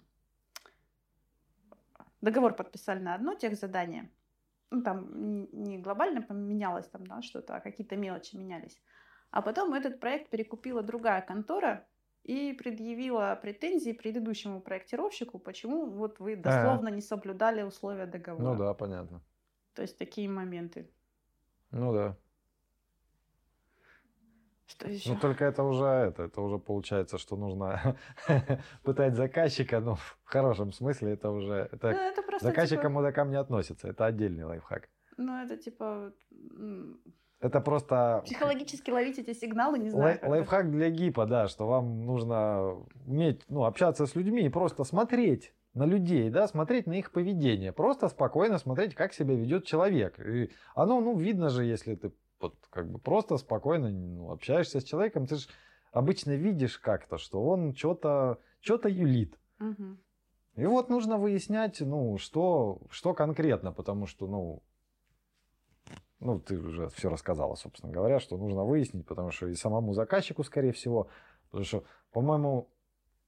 договор 2.21 2.55
подписали 2.55 2.99
на 2.99 3.15
одно 3.15 3.35
техзадание, 3.35 4.11
ну, 4.71 4.83
там 4.83 5.09
не 5.53 5.79
глобально 5.79 6.23
поменялось 6.23 6.89
там, 6.89 7.07
да, 7.07 7.23
что-то, 7.23 7.57
а 7.57 7.61
какие-то 7.61 7.97
мелочи 7.97 8.37
менялись. 8.37 8.81
А 9.31 9.43
потом 9.43 9.75
этот 9.75 10.01
проект 10.01 10.31
перекупила 10.31 10.83
другая 10.83 11.21
контора 11.23 11.87
и 12.23 12.53
предъявила 12.53 13.39
претензии 13.41 13.93
предыдущему 13.93 14.61
проектировщику, 14.61 15.39
почему 15.39 15.87
вот 15.91 16.19
вы 16.19 16.37
дословно 16.37 16.89
не 16.89 17.01
соблюдали 17.01 17.63
условия 17.63 18.07
договора. 18.07 18.55
Ну 18.55 18.59
да, 18.59 18.75
понятно. 18.75 19.23
То 19.75 19.83
есть 19.83 19.99
такие 19.99 20.29
моменты. 20.29 20.91
Ну 21.71 21.93
да. 21.93 22.17
Что 24.67 24.89
еще? 24.91 25.11
Ну 25.13 25.19
только 25.21 25.45
это 25.45 25.63
уже 25.63 25.85
это, 25.85 26.25
это 26.25 26.41
уже 26.41 26.59
получается, 26.59 27.19
что 27.19 27.37
нужно 27.37 27.97
пытать 28.83 29.15
заказчика, 29.15 29.81
ну 29.81 29.95
в 29.95 30.19
хорошем 30.25 30.73
смысле 30.73 31.13
это 31.13 31.31
уже 31.31 31.69
это 31.73 31.93
Ну, 31.93 31.97
это 31.99 32.23
просто 32.23 32.49
заказчик 32.49 32.79
к 32.79 32.83
типа, 32.83 32.91
мудакам 32.93 33.31
не 33.31 33.37
относится, 33.37 33.89
это 33.89 34.07
отдельный 34.07 34.45
лайфхак. 34.45 34.89
ну, 35.17 35.37
это 35.43 35.57
типа 35.57 36.13
Это 37.41 37.61
просто 37.61 38.23
психологически 38.25 38.91
ловить 38.91 39.19
эти 39.19 39.33
сигналы, 39.35 39.79
не 39.79 39.91
знаю. 39.91 40.19
лай- 40.21 40.31
лайфхак 40.31 40.71
для 40.71 40.91
гипа, 40.91 41.27
да, 41.27 41.49
что 41.49 41.67
вам 41.67 42.05
нужно 42.05 42.75
уметь 43.07 43.45
ну, 43.49 43.65
общаться 43.65 44.07
с 44.07 44.15
людьми 44.17 44.43
и 44.47 44.49
просто 44.49 44.85
смотреть 44.85 45.53
на 45.75 45.85
людей, 45.85 46.31
да, 46.31 46.49
смотреть 46.49 46.87
на 46.87 46.95
их 46.95 47.13
поведение, 47.13 47.71
просто 47.73 48.09
спокойно 48.09 48.59
смотреть, 48.59 48.95
как 48.95 49.13
себя 49.13 49.35
ведет 49.35 49.65
человек. 49.67 50.19
И 50.19 50.51
оно, 50.75 51.01
ну, 51.01 51.17
видно 51.19 51.51
же, 51.51 51.65
если 51.65 51.95
ты 51.95 52.13
вот 52.41 52.55
как 52.71 52.91
бы 52.91 52.99
просто 52.99 53.37
спокойно 53.37 53.91
ну, 53.91 54.31
общаешься 54.31 54.81
с 54.81 54.85
человеком, 54.85 55.27
ты 55.27 55.37
же 55.37 55.49
обычно 55.93 56.33
видишь 56.33 56.79
как-то, 56.79 57.19
что 57.19 57.43
он 57.43 57.75
что-то 57.75 58.39
что-то 58.61 58.89
юлит. 58.89 59.39
Мгм. 59.59 59.99
И 60.57 60.65
вот 60.65 60.89
нужно 60.89 61.19
выяснять, 61.19 61.81
ну, 61.81 62.17
что, 62.19 62.81
что 62.91 63.13
конкретно, 63.13 63.73
потому 63.73 64.07
что, 64.07 64.27
ну, 64.27 64.63
ну, 66.19 66.41
ты 66.41 66.59
уже 66.59 66.89
все 66.89 67.11
рассказала, 67.11 67.55
собственно 67.57 67.93
говоря, 67.93 68.21
что 68.21 68.39
нужно 68.39 68.65
выяснить, 68.65 69.07
потому 69.07 69.31
что 69.31 69.49
и 69.49 69.55
самому 69.55 69.93
заказчику, 69.93 70.43
скорее 70.45 70.73
всего, 70.73 71.09
потому 71.51 71.65
что, 71.65 71.85
по-моему, 72.11 72.71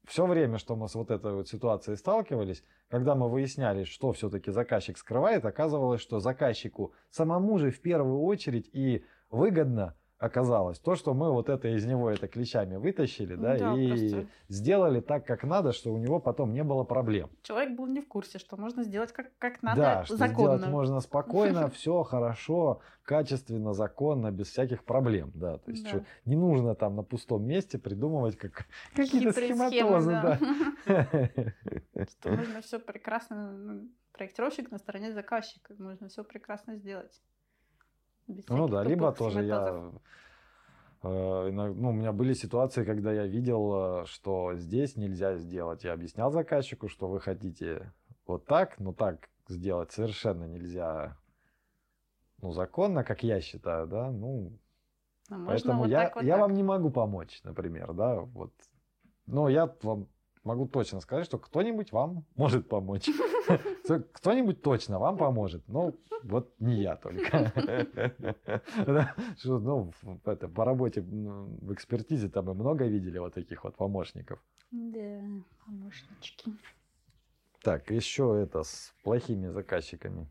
все 0.05 0.25
время, 0.25 0.57
что 0.57 0.75
мы 0.75 0.87
с 0.87 0.95
вот 0.95 1.11
этой 1.11 1.33
вот 1.33 1.47
ситуацией 1.47 1.97
сталкивались, 1.97 2.63
когда 2.89 3.15
мы 3.15 3.29
выясняли, 3.29 3.83
что 3.83 4.11
все-таки 4.11 4.51
заказчик 4.51 4.97
скрывает, 4.97 5.45
оказывалось, 5.45 6.01
что 6.01 6.19
заказчику 6.19 6.93
самому 7.09 7.59
же 7.59 7.71
в 7.71 7.81
первую 7.81 8.21
очередь 8.21 8.69
и 8.73 9.05
выгодно 9.29 9.95
оказалось 10.19 10.77
то, 10.79 10.95
что 10.95 11.13
мы 11.13 11.31
вот 11.31 11.47
это 11.49 11.69
из 11.69 11.85
него 11.85 12.09
это 12.11 12.27
клещами 12.27 12.75
вытащили, 12.75 13.35
да, 13.35 13.57
Да, 13.57 13.73
и 13.73 13.87
просто- 13.89 14.27
сделали 14.49 14.99
так, 14.99 15.25
как 15.25 15.43
надо, 15.43 15.71
что 15.71 15.93
у 15.93 15.97
него 15.97 16.19
потом 16.19 16.53
не 16.53 16.63
было 16.63 16.83
проблем. 16.83 17.29
Человек 17.41 17.75
был 17.77 17.87
не 17.87 18.01
в 18.01 18.07
курсе, 18.07 18.37
что 18.37 18.57
можно 18.57 18.83
сделать 18.83 19.13
как, 19.13 19.31
как 19.37 19.63
надо 19.63 19.81
да, 19.81 20.05
что 20.05 20.17
законно. 20.17 20.57
сделать 20.57 20.67
можно 20.67 20.99
спокойно, 20.99 21.69
все 21.73 22.03
хорошо, 22.03 22.81
качественно, 23.03 23.73
законно, 23.73 24.29
без 24.31 24.49
всяких 24.49 24.83
проблем, 24.83 25.31
да. 25.33 25.57
То 25.59 25.71
есть 25.71 25.83
Да. 25.83 25.89
что 25.89 26.03
не 26.25 26.35
нужно 26.35 26.75
там 26.75 26.95
на 26.97 27.03
пустом 27.03 27.45
месте 27.47 27.77
придумывать 27.79 28.35
как, 28.37 28.65
какие-то 28.95 29.31
схематозы, 29.31 30.11
да. 30.11 30.39
Что 32.09 32.29
можно 32.31 32.61
все 32.61 32.79
прекрасно, 32.79 33.51
ну, 33.53 33.87
проектировщик 34.11 34.69
на 34.69 34.77
стороне 34.79 35.13
заказчика, 35.13 35.73
можно 35.79 36.09
все 36.09 36.23
прекрасно 36.25 36.75
сделать. 36.75 37.21
Без 38.29 38.47
Ну 38.47 38.67
да, 38.67 38.83
либо 38.83 39.11
тоже 39.11 39.43
я... 39.43 39.91
э, 41.01 41.49
Ну, 41.51 41.89
у 41.89 41.93
меня 41.93 42.11
были 42.13 42.33
ситуации, 42.33 42.85
когда 42.85 43.11
я 43.11 43.25
видел, 43.25 44.01
э, 44.01 44.05
что 44.05 44.53
здесь 44.55 44.95
нельзя 44.95 45.35
сделать. 45.37 45.83
Я 45.83 45.93
объяснял 45.93 46.31
заказчику, 46.31 46.87
что 46.89 47.07
вы 47.07 47.19
хотите 47.19 47.91
вот 48.27 48.45
так, 48.45 48.79
но 48.79 48.93
так 48.93 49.29
сделать 49.47 49.91
совершенно 49.91 50.45
нельзя, 50.45 51.17
ну, 52.41 52.51
законно, 52.51 53.03
как 53.03 53.23
я 53.23 53.41
считаю, 53.41 53.87
да, 53.87 54.11
ну, 54.11 54.51
А 55.31 55.43
Поэтому 55.47 55.79
вот 55.79 55.89
я, 55.89 56.03
так, 56.03 56.15
вот 56.17 56.23
я 56.23 56.33
так. 56.33 56.41
вам 56.41 56.53
не 56.53 56.61
могу 56.61 56.91
помочь, 56.91 57.41
например, 57.43 57.93
да, 57.93 58.19
вот. 58.19 58.53
Но 59.25 59.49
я 59.49 59.73
вам 59.81 60.07
могу 60.43 60.67
точно 60.67 60.99
сказать, 61.01 61.25
что 61.25 61.39
кто-нибудь 61.39 61.91
вам 61.91 62.25
может 62.35 62.69
помочь. 62.69 63.09
Кто- 63.89 64.03
Кто-нибудь 64.13 64.61
точно 64.61 64.99
вам 64.99 65.17
поможет, 65.17 65.67
но 65.67 65.93
вот 66.23 66.53
не 66.59 66.81
я 66.83 66.95
только. 66.95 67.51
Ну, 68.85 69.91
по 70.23 70.65
работе 70.65 71.01
в 71.01 71.73
экспертизе 71.73 72.29
там 72.29 72.45
мы 72.45 72.53
много 72.53 72.85
видели 72.85 73.17
вот 73.17 73.33
таких 73.33 73.63
вот 73.63 73.75
помощников. 73.75 74.39
Да, 74.71 75.21
помощнички. 75.65 76.53
Так, 77.63 77.89
еще 77.89 78.39
это 78.43 78.63
с 78.63 78.93
плохими 79.03 79.47
заказчиками. 79.47 80.27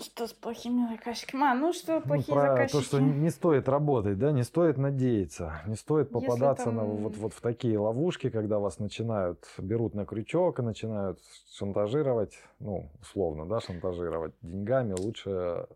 Что 0.00 0.28
с 0.28 0.32
плохими 0.32 0.88
заказчиками? 0.88 1.42
А, 1.50 1.54
ну 1.54 1.72
что, 1.72 1.94
Ну, 1.96 2.02
плохие 2.02 2.34
про 2.36 2.48
заказчики? 2.50 2.76
то, 2.76 2.82
что 2.82 3.00
не 3.00 3.30
стоит 3.30 3.68
работать, 3.68 4.16
да, 4.18 4.30
не 4.30 4.44
стоит 4.44 4.76
надеяться, 4.78 5.60
не 5.66 5.74
стоит 5.74 6.06
Если 6.06 6.14
попадаться 6.26 6.70
на 6.70 6.82
там- 6.82 6.96
вот, 6.98 7.16
вот 7.16 7.34
в 7.34 7.40
такие 7.40 7.78
ловушки, 7.78 8.30
когда 8.30 8.60
вас 8.60 8.78
начинают, 8.78 9.44
берут 9.58 9.94
на 9.94 10.06
крючок 10.06 10.60
и 10.60 10.62
начинают 10.62 11.18
шантажировать, 11.50 12.38
ну, 12.60 12.90
условно, 13.00 13.46
да, 13.46 13.60
шантажировать 13.60 14.34
деньгами. 14.40 14.92
Лучше 14.92 15.66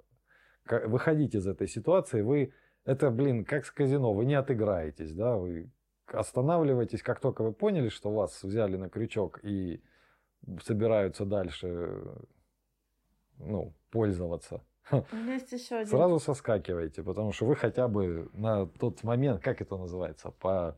выходить 0.68 1.34
из 1.34 1.46
этой 1.48 1.66
ситуации. 1.66 2.22
Вы, 2.22 2.52
это, 2.84 3.10
блин, 3.10 3.44
как 3.44 3.64
с 3.66 3.72
казино, 3.72 4.12
вы 4.12 4.24
не 4.24 4.34
отыграетесь, 4.34 5.12
да, 5.14 5.36
вы 5.36 5.68
останавливаетесь, 6.06 7.02
как 7.02 7.18
только 7.18 7.42
вы 7.42 7.52
поняли, 7.52 7.88
что 7.88 8.12
вас 8.12 8.44
взяли 8.44 8.76
на 8.76 8.88
крючок 8.88 9.40
и 9.42 9.82
собираются 10.62 11.24
дальше, 11.24 12.04
ну, 13.38 13.74
пользоваться. 13.92 14.64
Есть 15.26 15.52
еще 15.52 15.76
один. 15.76 15.86
Сразу 15.86 16.18
соскакиваете, 16.18 17.02
потому 17.04 17.32
что 17.32 17.46
вы 17.46 17.54
хотя 17.54 17.86
бы 17.86 18.28
на 18.32 18.66
тот 18.66 19.04
момент, 19.04 19.40
как 19.40 19.60
это 19.60 19.76
называется, 19.76 20.30
по... 20.32 20.76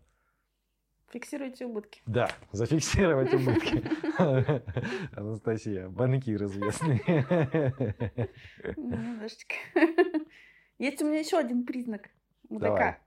Фиксируйте 1.11 1.65
убытки. 1.65 2.03
Да, 2.07 2.29
зафиксировать 2.53 3.33
убытки. 3.33 3.83
Анастасия, 5.17 5.89
банкир 5.89 6.45
известный. 6.45 7.01
Немножечко. 8.77 9.55
Есть 10.79 11.03
у 11.03 11.07
меня 11.07 11.21
еще 11.21 11.39
один 11.39 11.65
признак 11.65 12.11
мудака. 12.49 12.99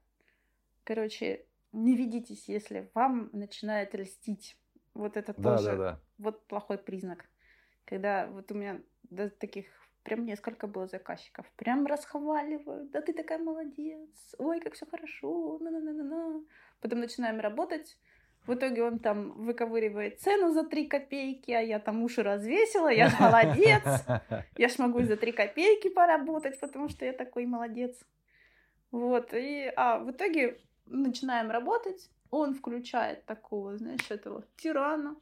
Короче, 0.86 1.46
не 1.74 1.98
ведитесь, 1.98 2.48
если 2.48 2.90
вам 2.94 3.30
начинает 3.34 3.94
льстить. 3.94 4.58
Вот 4.94 5.18
это 5.18 5.34
Да, 5.38 5.58
тоже 5.58 5.72
да, 5.72 5.78
да. 5.78 6.02
вот 6.18 6.48
плохой 6.48 6.78
признак. 6.78 7.26
Когда 7.86 8.28
вот 8.28 8.52
у 8.52 8.56
меня 8.56 8.82
до 9.10 9.30
таких 9.30 9.66
прям 10.08 10.26
несколько 10.26 10.68
было 10.68 10.88
заказчиков. 10.88 11.46
Прям 11.58 11.86
расхваливают. 11.86 12.92
Да 12.92 13.02
ты 13.02 13.12
такая 13.12 13.40
молодец. 13.40 14.36
Ой, 14.38 14.62
как 14.62 14.74
все 14.74 14.86
хорошо. 14.86 15.58
На-на-на-на-на. 15.60 16.46
Потом 16.80 17.00
начинаем 17.00 17.42
работать. 17.42 18.00
В 18.46 18.54
итоге 18.54 18.84
он 18.84 19.00
там 19.00 19.32
выковыривает 19.34 20.22
цену 20.22 20.54
за 20.54 20.64
3 20.64 20.88
копейки, 20.88 21.52
а 21.52 21.60
я 21.60 21.80
там 21.80 22.04
уши 22.04 22.24
развесила, 22.24 22.88
я 22.88 23.10
ж 23.10 23.14
молодец. 23.20 23.84
Я 24.58 24.70
ж 24.70 24.80
могу 24.80 25.04
за 25.04 25.18
3 25.18 25.32
копейки 25.34 25.90
поработать, 25.90 26.58
потому 26.62 26.88
что 26.88 27.04
я 27.06 27.12
такой 27.12 27.46
молодец. 27.46 28.00
Вот, 28.92 29.34
и 29.34 29.74
а, 29.76 30.00
в 30.00 30.12
итоге 30.12 30.58
начинаем 30.86 31.52
работать, 31.52 32.10
он 32.32 32.54
включает 32.54 33.26
такого, 33.26 33.78
знаешь, 33.78 34.10
этого 34.10 34.46
тирана, 34.56 35.18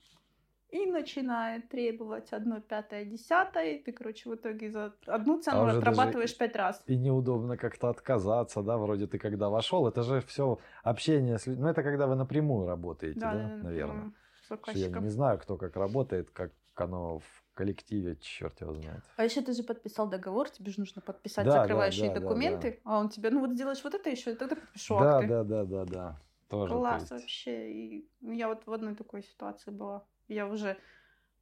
и 0.84 0.86
начинает 0.92 1.70
требовать 1.70 2.34
одно 2.34 2.60
пятое, 2.62 3.06
десятое, 3.06 3.74
и 3.76 3.84
ты, 3.84 3.92
короче, 3.94 4.30
в 4.30 4.36
итоге 4.36 4.72
за 4.72 4.96
одну 5.06 5.42
цену 5.42 5.58
А 5.58 5.64
уже 5.64 5.82
даже 5.82 6.02
отрабатываешь 6.02 6.38
пять 6.38 6.56
раз. 6.56 6.86
И 6.88 6.98
неудобно 6.98 7.58
как-то 7.58 7.90
отказаться, 7.90 8.62
да, 8.64 8.78
вроде 8.78 9.08
ты 9.08 9.18
когда 9.20 9.50
вошел, 9.50 9.88
это 9.88 10.04
же 10.04 10.22
все 10.22 10.60
общение 10.84 11.38
с 11.40 11.48
людьми, 11.48 11.64
ну 11.64 11.70
это 11.70 11.84
когда 11.84 12.08
вы 12.08 12.16
напрямую 12.16 12.68
работаете, 12.68 13.22
да, 13.22 13.32
да, 13.32 13.58
наверное. 13.62 14.04
напрямую 14.04 14.14
с 14.42 14.46
Что 14.46 14.58
Я 14.74 14.90
не 14.90 15.10
знаю, 15.10 15.40
кто 15.40 15.58
как 15.58 15.76
работает, 15.78 16.32
как 16.32 16.54
оно 16.76 17.20
в 17.20 17.44
коллективе, 17.56 18.18
черт 18.18 18.62
его 18.62 18.74
знает. 18.76 19.04
А 19.18 19.24
еще 19.26 19.42
ты 19.42 19.54
же 19.54 19.64
подписал 19.64 20.10
договор, 20.10 20.50
тебе 20.50 20.72
же 20.72 20.80
нужно 20.80 21.02
подписать 21.02 21.46
Да, 21.46 21.52
да, 21.52 21.62
закрывающие 21.62 21.92
да, 21.92 22.16
да, 22.20 22.22
документы, 22.22 22.82
а 22.86 23.00
он 23.00 23.10
тебе, 23.10 23.30
ну 23.30 23.42
вот 23.42 23.52
сделаешь 23.54 23.84
вот 23.84 23.94
это 23.94 24.10
еще, 24.10 24.32
и 24.34 24.36
тогда 24.36 24.56
подпишу 24.56 24.98
Да, 24.98 25.12
акты. 25.12 25.32
да, 25.32 25.44
да, 25.44 25.64
да, 25.66 25.86
да. 25.86 26.20
Тоже. 26.48 26.82
то 26.82 26.96
Класс 26.96 26.96
есть. 26.96 27.12
вообще. 27.12 27.72
И 27.72 28.12
я 28.22 28.48
вот 28.50 28.66
в 28.66 28.72
одной 28.74 28.96
такой 28.96 29.24
ситуации 29.24 29.72
была. 29.72 30.08
Я 30.28 30.48
уже, 30.48 30.78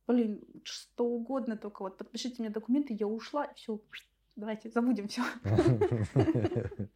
блин, 0.08 0.42
что 0.64 1.06
угодно, 1.06 1.58
только 1.58 1.84
вот 1.84 1.98
подпишите 1.98 2.42
мне 2.42 2.50
документы, 2.50 2.96
я 3.00 3.08
ушла, 3.08 3.46
и 3.46 3.56
все, 3.56 3.80
давайте 4.36 4.70
забудем 4.70 5.08
все. 5.08 5.24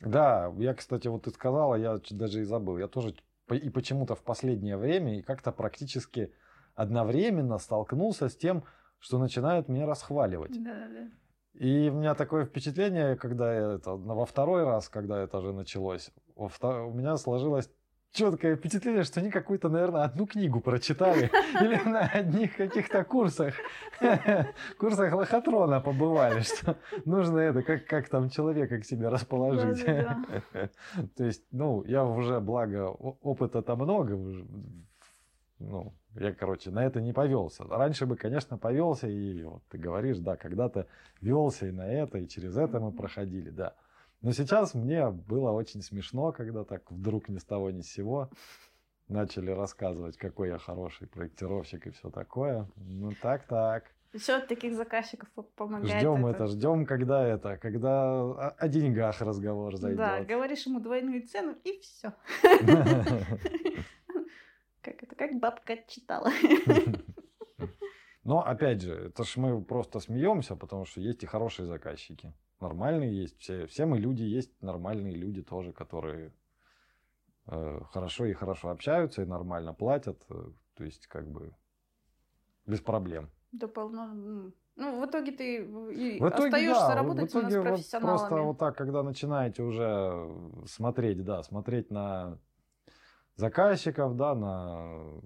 Да, 0.00 0.52
я, 0.58 0.74
кстати, 0.74 1.08
вот 1.08 1.22
ты 1.22 1.30
сказала, 1.30 1.76
я 1.76 1.98
даже 2.10 2.40
и 2.40 2.44
забыл. 2.44 2.76
Я 2.76 2.88
тоже 2.88 3.14
и 3.50 3.70
почему-то 3.70 4.14
в 4.14 4.22
последнее 4.22 4.76
время 4.76 5.18
и 5.18 5.22
как-то 5.22 5.50
практически 5.50 6.32
одновременно 6.74 7.56
столкнулся 7.58 8.28
с 8.28 8.36
тем, 8.36 8.64
что 8.98 9.18
начинают 9.18 9.68
меня 9.68 9.86
расхваливать. 9.86 10.62
Да, 10.62 10.88
да. 10.88 11.10
И 11.54 11.88
у 11.88 11.94
меня 11.94 12.14
такое 12.14 12.44
впечатление, 12.46 13.16
когда 13.16 13.52
это, 13.52 13.92
во 13.92 14.26
второй 14.26 14.64
раз, 14.64 14.88
когда 14.88 15.22
это 15.22 15.40
же 15.40 15.52
началось, 15.52 16.10
во 16.34 16.48
вто- 16.48 16.86
у 16.88 16.92
меня 16.92 17.16
сложилось 17.16 17.70
четкое 18.14 18.56
впечатление, 18.56 19.02
что 19.02 19.20
они 19.20 19.30
какую-то, 19.30 19.68
наверное, 19.68 20.04
одну 20.04 20.26
книгу 20.26 20.60
прочитали 20.60 21.30
или 21.60 21.76
на 21.88 22.00
одних 22.06 22.56
каких-то 22.56 23.04
курсах, 23.04 23.54
курсах 24.78 25.12
лохотрона 25.12 25.80
побывали, 25.80 26.40
что 26.40 26.76
нужно 27.04 27.38
это, 27.40 27.62
как, 27.62 27.86
как 27.86 28.08
там 28.08 28.30
человека 28.30 28.78
к 28.78 28.84
себе 28.84 29.08
расположить. 29.08 29.84
То 31.16 31.24
есть, 31.24 31.44
ну, 31.50 31.84
я 31.84 32.04
уже, 32.04 32.40
благо, 32.40 32.88
опыта-то 32.88 33.74
много, 33.76 34.16
ну, 35.58 35.92
я, 36.14 36.32
короче, 36.32 36.70
на 36.70 36.84
это 36.84 37.00
не 37.00 37.12
повелся. 37.12 37.64
Раньше 37.64 38.06
бы, 38.06 38.16
конечно, 38.16 38.56
повелся, 38.56 39.08
и 39.08 39.42
вот 39.42 39.62
ты 39.68 39.78
говоришь, 39.78 40.18
да, 40.18 40.36
когда-то 40.36 40.86
велся 41.20 41.66
и 41.66 41.72
на 41.72 41.90
это, 41.90 42.18
и 42.18 42.28
через 42.28 42.56
это 42.56 42.78
мы 42.78 42.92
проходили, 42.92 43.50
да. 43.50 43.74
Но 44.24 44.32
сейчас 44.32 44.72
мне 44.72 45.10
было 45.10 45.50
очень 45.50 45.82
смешно, 45.82 46.32
когда 46.32 46.64
так 46.64 46.90
вдруг 46.90 47.28
ни 47.28 47.36
с 47.36 47.44
того 47.44 47.70
ни 47.70 47.82
с 47.82 47.92
сего 47.92 48.30
начали 49.06 49.50
рассказывать, 49.50 50.16
какой 50.16 50.48
я 50.48 50.56
хороший 50.56 51.06
проектировщик 51.06 51.86
и 51.86 51.90
все 51.90 52.08
такое. 52.08 52.66
Ну 52.76 53.12
так-так. 53.20 53.84
Еще 54.14 54.32
от 54.36 54.48
таких 54.48 54.76
заказчиков 54.76 55.28
по- 55.32 55.42
помогает. 55.42 55.98
Ждем 56.00 56.24
это, 56.24 56.46
ждем, 56.46 56.86
когда 56.86 57.22
это, 57.22 57.58
когда 57.58 58.22
о, 58.22 58.54
о 58.56 58.68
деньгах 58.68 59.20
разговор 59.20 59.76
зайдет. 59.76 59.98
Да, 59.98 60.24
говоришь 60.24 60.64
ему 60.64 60.80
двойную 60.80 61.28
цену, 61.28 61.54
и 61.62 61.78
все. 61.80 62.14
Как 64.80 65.02
это, 65.02 65.14
как 65.16 65.38
бабка 65.38 65.78
читала. 65.86 66.30
Но 68.24 68.40
опять 68.44 68.80
же, 68.80 68.94
это 68.94 69.22
ж 69.24 69.36
мы 69.36 69.62
просто 69.62 70.00
смеемся, 70.00 70.56
потому 70.56 70.86
что 70.86 71.00
есть 71.00 71.22
и 71.22 71.26
хорошие 71.26 71.66
заказчики. 71.66 72.32
Нормальные 72.60 73.14
есть. 73.22 73.38
Все, 73.38 73.66
все 73.66 73.84
мы 73.84 73.98
люди, 73.98 74.22
есть 74.22 74.50
нормальные 74.62 75.14
люди 75.14 75.42
тоже, 75.42 75.72
которые 75.72 76.32
э, 77.46 77.80
хорошо 77.90 78.24
и 78.24 78.32
хорошо 78.32 78.70
общаются, 78.70 79.22
и 79.22 79.26
нормально 79.26 79.74
платят. 79.74 80.24
э, 80.30 80.52
то 80.74 80.84
есть, 80.84 81.06
как 81.06 81.28
бы, 81.30 81.54
без 82.66 82.80
проблем. 82.80 83.30
Да 83.52 83.68
полно. 83.68 84.52
Ну, 84.76 85.00
в 85.00 85.06
итоге 85.06 85.30
ты 85.30 85.56
и 85.56 86.18
В 86.18 86.28
итоге, 86.28 86.46
остаешься 86.46 86.88
да, 86.88 86.94
работать 86.94 87.32
в 87.32 87.36
у 87.36 87.42
нас 87.42 87.52
итоге 87.52 87.54
с 87.54 87.56
вот 87.58 87.68
профессионалами. 87.68 88.18
просто 88.18 88.36
вот 88.42 88.58
так, 88.58 88.76
когда 88.76 89.02
начинаете 89.02 89.62
уже 89.62 90.28
смотреть, 90.66 91.22
да, 91.24 91.42
смотреть 91.42 91.90
на 91.90 92.38
заказчиков, 93.36 94.16
да, 94.16 94.34
на, 94.34 95.20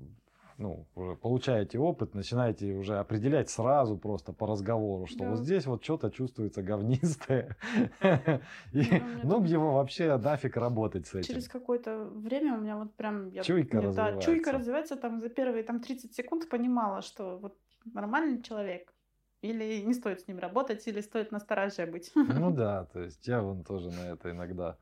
ну, 0.59 0.86
уже 0.96 1.14
получаете 1.14 1.78
опыт, 1.78 2.14
начинаете 2.14 2.74
уже 2.74 2.98
определять 2.98 3.48
сразу 3.48 3.96
просто 3.96 4.32
по 4.32 4.46
разговору, 4.46 5.06
что 5.06 5.20
Да. 5.20 5.30
вот 5.30 5.38
здесь 5.38 5.66
вот 5.66 5.84
что-то 5.84 6.11
чувствуется 6.11 6.62
говнистое. 6.62 7.56
И, 8.72 8.82
Ну, 9.22 9.38
тоже. 9.38 9.54
его 9.54 9.74
вообще 9.74 10.16
нафиг 10.18 10.56
работать 10.56 11.06
с 11.06 11.14
этим. 11.14 11.28
Через 11.34 11.48
какое-то 11.48 12.04
время 12.06 12.54
у 12.54 12.61
меня 12.61 12.76
вот 12.76 12.92
прям... 12.94 13.30
я- 13.30 13.42
Чуйка 13.44 13.76
мне, 13.76 13.86
да, 13.86 13.88
развивается. 14.06 14.20
чуйка 14.30 14.52
развивается, 14.52 14.96
там 14.96 15.20
за 15.20 15.28
первые 15.28 15.62
там 15.62 15.80
30 15.80 16.12
секунд 16.14 16.48
понимала, 16.48 17.02
что 17.02 17.38
вот 17.38 17.56
нормальный 17.94 18.42
человек. 18.42 18.92
Или 19.40 19.82
не 19.82 19.94
стоит 19.94 20.20
с 20.22 20.26
ним 20.26 20.38
работать, 20.40 20.84
или 20.88 21.00
стоит 21.00 21.30
настороже 21.30 21.86
быть. 21.86 22.11
Ну 22.16 22.50
да, 22.56 22.86
то 22.86 23.00
есть 23.00 23.24
я 23.28 23.40
вон 23.42 23.62
тоже 23.62 23.90
на 23.90 24.09
это 24.12 24.32
иногда 24.32 24.76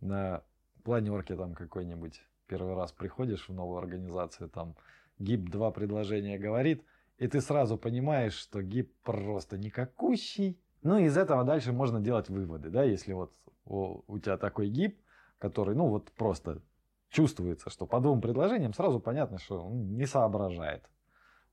на 0.00 0.42
планерке 0.84 1.34
там 1.34 1.54
какой-нибудь 1.54 2.22
первый 2.46 2.74
раз 2.76 2.92
приходишь 2.92 3.48
в 3.48 3.52
новую 3.52 3.78
организацию, 3.78 4.48
там 4.48 4.76
ГИП 5.18 5.50
два 5.50 5.70
предложения 5.70 6.38
говорит, 6.38 6.84
и 7.18 7.26
ты 7.26 7.40
сразу 7.40 7.76
понимаешь, 7.76 8.34
что 8.34 8.62
ГИП 8.62 8.92
просто 9.02 9.58
никакущий. 9.58 10.60
Ну, 10.82 10.98
из 10.98 11.16
этого 11.16 11.44
дальше 11.44 11.72
можно 11.72 12.00
делать 12.00 12.28
выводы, 12.28 12.70
да, 12.70 12.84
если 12.84 13.12
вот 13.12 13.32
у, 13.64 14.02
у 14.06 14.18
тебя 14.18 14.36
такой 14.36 14.68
ГИП, 14.68 15.00
который, 15.38 15.74
ну, 15.74 15.88
вот 15.88 16.12
просто 16.12 16.62
чувствуется, 17.10 17.70
что 17.70 17.86
по 17.86 18.00
двум 18.00 18.20
предложениям 18.20 18.72
сразу 18.72 19.00
понятно, 19.00 19.38
что 19.38 19.60
он 19.60 19.94
не 19.94 20.06
соображает 20.06 20.88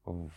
в 0.05 0.32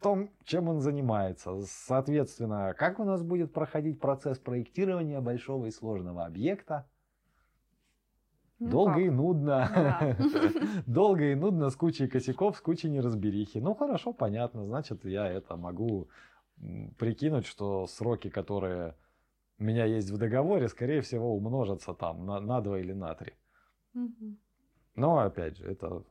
том, 0.00 0.30
чем 0.44 0.68
он 0.68 0.80
занимается. 0.80 1.60
Соответственно, 1.62 2.74
как 2.78 2.98
у 2.98 3.04
нас 3.04 3.22
будет 3.22 3.52
проходить 3.52 4.00
процесс 4.00 4.38
проектирования 4.38 5.20
большого 5.20 5.66
и 5.66 5.70
сложного 5.70 6.24
объекта? 6.24 6.88
Ну 8.60 8.68
Долго 8.68 8.94
как? 8.94 9.02
и 9.02 9.10
нудно. 9.10 9.70
Да. 9.74 10.16
Долго 10.86 11.32
и 11.32 11.34
нудно, 11.34 11.70
с 11.70 11.76
кучей 11.76 12.08
косяков, 12.08 12.58
с 12.58 12.60
кучей 12.60 12.90
неразберихи. 12.90 13.58
Ну, 13.58 13.74
хорошо, 13.74 14.12
понятно. 14.12 14.66
Значит, 14.66 15.04
я 15.06 15.26
это 15.26 15.56
могу 15.56 16.08
прикинуть, 16.98 17.46
что 17.46 17.86
сроки, 17.86 18.28
которые 18.28 18.96
у 19.58 19.64
меня 19.64 19.86
есть 19.86 20.10
в 20.10 20.18
договоре, 20.18 20.68
скорее 20.68 21.00
всего, 21.00 21.34
умножатся 21.34 21.94
там 21.94 22.26
на, 22.26 22.38
на 22.40 22.60
2 22.60 22.80
или 22.80 22.92
на 22.92 23.14
3. 23.14 23.32
Мгм. 23.94 24.38
Но, 24.94 25.18
опять 25.18 25.56
же, 25.56 25.64
это 25.64 26.04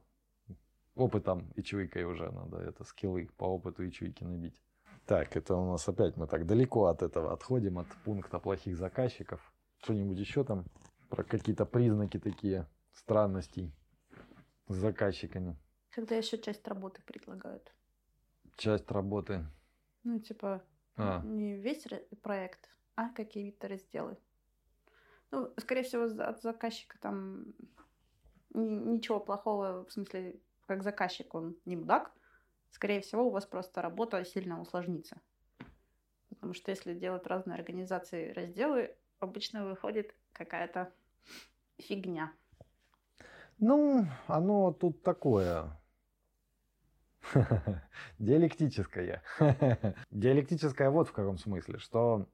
опытом 0.95 1.51
и 1.55 1.61
чуйкой 1.61 2.03
уже 2.03 2.31
надо, 2.31 2.57
это 2.57 2.83
скиллы 2.83 3.29
по 3.37 3.45
опыту 3.45 3.83
и 3.83 3.91
чуйке 3.91 4.25
набить. 4.25 4.59
Так, 5.05 5.35
это 5.35 5.55
у 5.55 5.71
нас 5.71 5.87
опять 5.87 6.17
мы 6.17 6.27
так 6.27 6.45
далеко 6.45 6.85
от 6.85 7.03
этого 7.03 7.31
отходим, 7.33 7.77
от 7.79 7.87
пункта 8.03 8.39
плохих 8.39 8.75
заказчиков. 8.77 9.39
Что-нибудь 9.83 10.17
еще 10.17 10.43
там 10.43 10.65
про 11.09 11.23
какие-то 11.23 11.65
признаки 11.65 12.19
такие 12.19 12.67
странностей 12.93 13.73
с 14.67 14.75
заказчиками. 14.75 15.57
Когда 15.89 16.15
еще 16.15 16.37
часть 16.37 16.67
работы 16.67 17.01
предлагают. 17.01 17.73
Часть 18.55 18.89
работы. 18.91 19.45
Ну, 20.03 20.19
типа, 20.19 20.63
А, 20.95 21.21
не 21.23 21.55
весь 21.57 21.85
проект, 22.21 22.69
а 22.95 23.09
какие-то 23.09 23.67
разделы. 23.67 24.17
Ну, 25.31 25.53
скорее 25.57 25.83
всего, 25.83 26.03
от 26.03 26.41
заказчика 26.41 26.97
там 26.99 27.53
ни- 28.53 28.95
ничего 28.95 29.19
плохого, 29.19 29.85
в 29.85 29.91
смысле, 29.91 30.39
как 30.67 30.83
заказчик, 30.83 31.33
он 31.33 31.55
не 31.65 31.75
мудак. 31.75 32.11
Скорее 32.71 33.01
всего, 33.01 33.27
у 33.27 33.31
вас 33.31 33.45
просто 33.45 33.81
работа 33.81 34.23
сильно 34.25 34.61
усложнится. 34.61 35.19
Потому 36.29 36.53
что 36.53 36.71
если 36.71 36.93
делать 36.93 37.25
разные 37.25 37.55
организации 37.55 38.31
разделы, 38.31 38.95
обычно 39.19 39.65
выходит 39.65 40.15
какая-то 40.33 40.93
фигня. 41.77 42.31
Ну, 43.57 44.07
оно 44.27 44.71
тут 44.71 45.03
такое. 45.03 45.77
Диалектическое. 48.19 49.21
Диалектическое 50.11 50.89
вот 50.89 51.09
в 51.09 51.11
каком 51.11 51.37
смысле, 51.37 51.77
что 51.79 52.27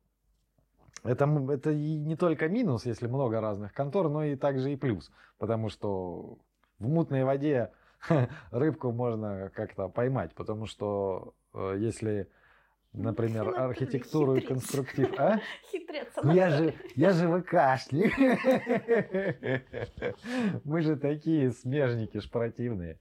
это, 1.03 1.25
это 1.49 1.71
и 1.71 1.97
не 1.97 2.15
только 2.15 2.47
минус, 2.47 2.86
если 2.86 3.07
много 3.07 3.41
разных 3.41 3.73
контор, 3.73 4.09
но 4.09 4.23
и 4.23 4.36
также 4.36 4.73
и 4.73 4.75
плюс. 4.75 5.11
Потому 5.38 5.69
что 5.69 6.38
в 6.79 6.88
мутной 6.88 7.23
воде 7.23 7.71
рыбку 8.51 8.91
можно 8.91 9.51
как-то 9.53 9.88
поймать. 9.88 10.33
Потому 10.33 10.65
что 10.65 11.33
э, 11.53 11.75
если 11.79 12.29
например, 12.97 13.53
архитектуру 13.57 14.35
и 14.35 14.41
конструктив. 14.41 15.13
А? 15.17 15.39
Хитрец. 15.71 16.07
Ну, 16.23 16.33
я 16.33 16.49
же, 16.49 16.73
я 16.95 17.11
же 17.11 17.27
ВКшник. 17.27 18.13
Мы 20.63 20.81
же 20.81 20.95
такие 20.95 21.51
смежники 21.51 22.19
шпротивные. 22.19 22.99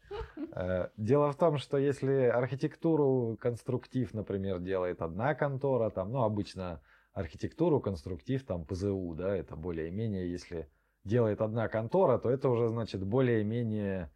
Э, 0.53 0.88
дело 0.97 1.32
в 1.32 1.36
том, 1.36 1.59
что 1.59 1.78
если 1.78 2.24
архитектуру, 2.24 3.36
конструктив, 3.40 4.12
например, 4.14 4.61
делает 4.61 5.03
одна 5.03 5.34
контора, 5.34 5.90
там, 5.90 6.12
ну, 6.12 6.22
обычно 6.22 6.80
архитектуру, 7.12 7.80
конструктив, 7.80 8.45
там, 8.45 8.64
ПЗУ, 8.64 9.14
да, 9.14 9.36
это 9.36 9.57
более-менее, 9.57 10.30
если 10.30 10.68
делает 11.05 11.40
одна 11.40 11.68
контора, 11.68 12.18
то 12.18 12.30
это 12.30 12.49
уже, 12.49 12.68
значит, 12.68 13.05
более-менее 13.05 14.11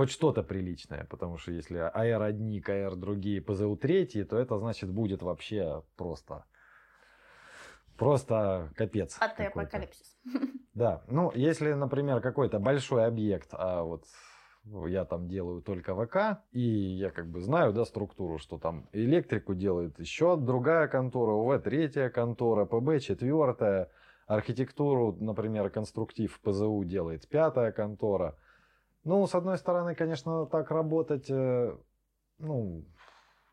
хоть 0.00 0.10
что-то 0.10 0.42
приличное, 0.42 1.06
потому 1.10 1.36
что 1.36 1.52
если 1.52 1.76
АР 1.76 2.22
одни, 2.22 2.58
КР 2.58 2.96
другие, 2.96 3.42
ПЗУ 3.42 3.76
третьи, 3.76 4.22
то 4.22 4.38
это 4.38 4.58
значит 4.58 4.88
будет 4.88 5.20
вообще 5.20 5.82
просто 5.98 6.46
просто 7.98 8.72
капец. 8.76 9.18
А 9.20 9.28
ты 9.28 9.44
апокалипсис. 9.44 10.16
Да, 10.72 11.02
ну 11.08 11.30
если, 11.34 11.74
например, 11.74 12.22
какой-то 12.22 12.58
большой 12.58 13.04
объект, 13.04 13.50
а 13.52 13.82
вот 13.82 14.06
я 14.86 15.04
там 15.04 15.28
делаю 15.28 15.60
только 15.60 15.94
ВК, 15.94 16.40
и 16.52 16.62
я 16.62 17.10
как 17.10 17.26
бы 17.26 17.42
знаю, 17.42 17.74
да, 17.74 17.84
структуру, 17.84 18.38
что 18.38 18.56
там 18.56 18.88
электрику 18.92 19.54
делает 19.54 19.98
еще 19.98 20.38
другая 20.38 20.88
контора, 20.88 21.32
УВ 21.32 21.62
третья 21.62 22.08
контора, 22.08 22.64
ПБ 22.64 23.00
четвертая, 23.00 23.90
архитектуру, 24.26 25.14
например, 25.20 25.68
конструктив 25.68 26.40
ПЗУ 26.40 26.84
делает 26.84 27.28
пятая 27.28 27.70
контора– 27.70 28.34
ну, 29.04 29.26
с 29.26 29.34
одной 29.34 29.58
стороны, 29.58 29.94
конечно, 29.94 30.46
так 30.46 30.70
работать, 30.70 31.30
э, 31.30 31.76
ну, 32.38 32.84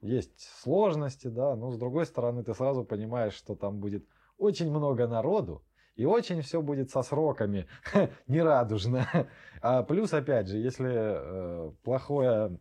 есть 0.01 0.41
сложности, 0.61 1.27
да, 1.27 1.55
но 1.55 1.71
с 1.71 1.77
другой 1.77 2.05
стороны, 2.05 2.43
ты 2.43 2.53
сразу 2.53 2.83
понимаешь, 2.83 3.33
что 3.33 3.55
там 3.55 3.79
будет 3.79 4.05
очень 4.37 4.69
много 4.69 5.07
народу, 5.07 5.63
и 5.95 6.05
очень 6.05 6.41
все 6.41 6.61
будет 6.61 6.91
со 6.91 7.01
сроками, 7.01 7.67
нерадужно. 8.27 9.07
А 9.59 9.81
плюс, 9.81 10.13
опять 10.13 10.47
же, 10.47 10.57
если 10.57 10.91
э, 10.93 11.71
плохое 11.83 12.59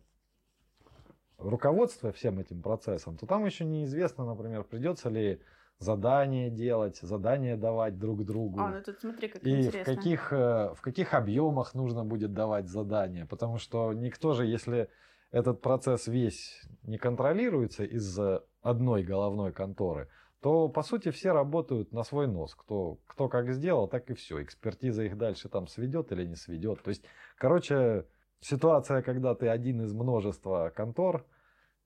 руководство 1.37 2.11
всем 2.11 2.39
этим 2.39 2.63
процессом, 2.63 3.17
то 3.17 3.27
там 3.27 3.45
еще 3.45 3.65
неизвестно, 3.65 4.25
например, 4.25 4.63
придется 4.63 5.09
ли 5.09 5.39
задания 5.79 6.49
делать, 6.49 6.97
задания 6.97 7.55
давать 7.55 7.97
друг 7.97 8.25
другу. 8.25 8.59
А, 8.59 8.69
ну 8.69 8.81
тут 8.81 8.99
смотри, 8.99 9.27
как 9.27 9.45
и 9.45 9.61
интересно. 9.61 9.93
в 9.93 9.95
каких, 9.95 10.33
э, 10.33 10.73
в 10.75 10.81
каких 10.81 11.13
объемах 11.13 11.75
нужно 11.75 12.03
будет 12.03 12.33
давать 12.33 12.67
задания. 12.67 13.25
Потому 13.25 13.57
что 13.57 13.93
никто 13.93 14.33
же, 14.33 14.45
если 14.45 14.89
этот 15.31 15.61
процесс 15.61 16.07
весь 16.07 16.61
не 16.83 16.97
контролируется 16.97 17.83
из 17.83 18.17
одной 18.61 19.03
головной 19.03 19.51
конторы, 19.51 20.09
то 20.41 20.69
по 20.69 20.81
сути 20.83 21.11
все 21.11 21.31
работают 21.31 21.91
на 21.91 22.03
свой 22.03 22.27
нос. 22.27 22.55
Кто, 22.55 22.99
кто 23.05 23.27
как 23.27 23.51
сделал, 23.51 23.87
так 23.87 24.09
и 24.09 24.13
все. 24.13 24.41
Экспертиза 24.41 25.03
их 25.03 25.17
дальше 25.17 25.49
там 25.49 25.67
сведет 25.67 26.11
или 26.11 26.25
не 26.25 26.35
сведет. 26.35 26.81
То 26.83 26.89
есть, 26.89 27.03
короче, 27.37 28.05
ситуация, 28.39 29.01
когда 29.01 29.35
ты 29.35 29.47
один 29.47 29.81
из 29.81 29.93
множества 29.93 30.71
контор– 30.75 31.25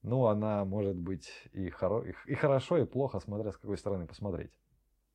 ну, 0.03 0.25
она 0.25 0.65
может 0.65 0.95
быть 0.95 1.31
и, 1.53 1.69
хоро... 1.69 2.03
и 2.25 2.33
хорошо, 2.33 2.77
и 2.77 2.85
плохо, 2.85 3.19
смотря 3.19 3.51
с 3.51 3.57
какой 3.57 3.77
стороны 3.77 4.07
посмотреть. 4.07 4.51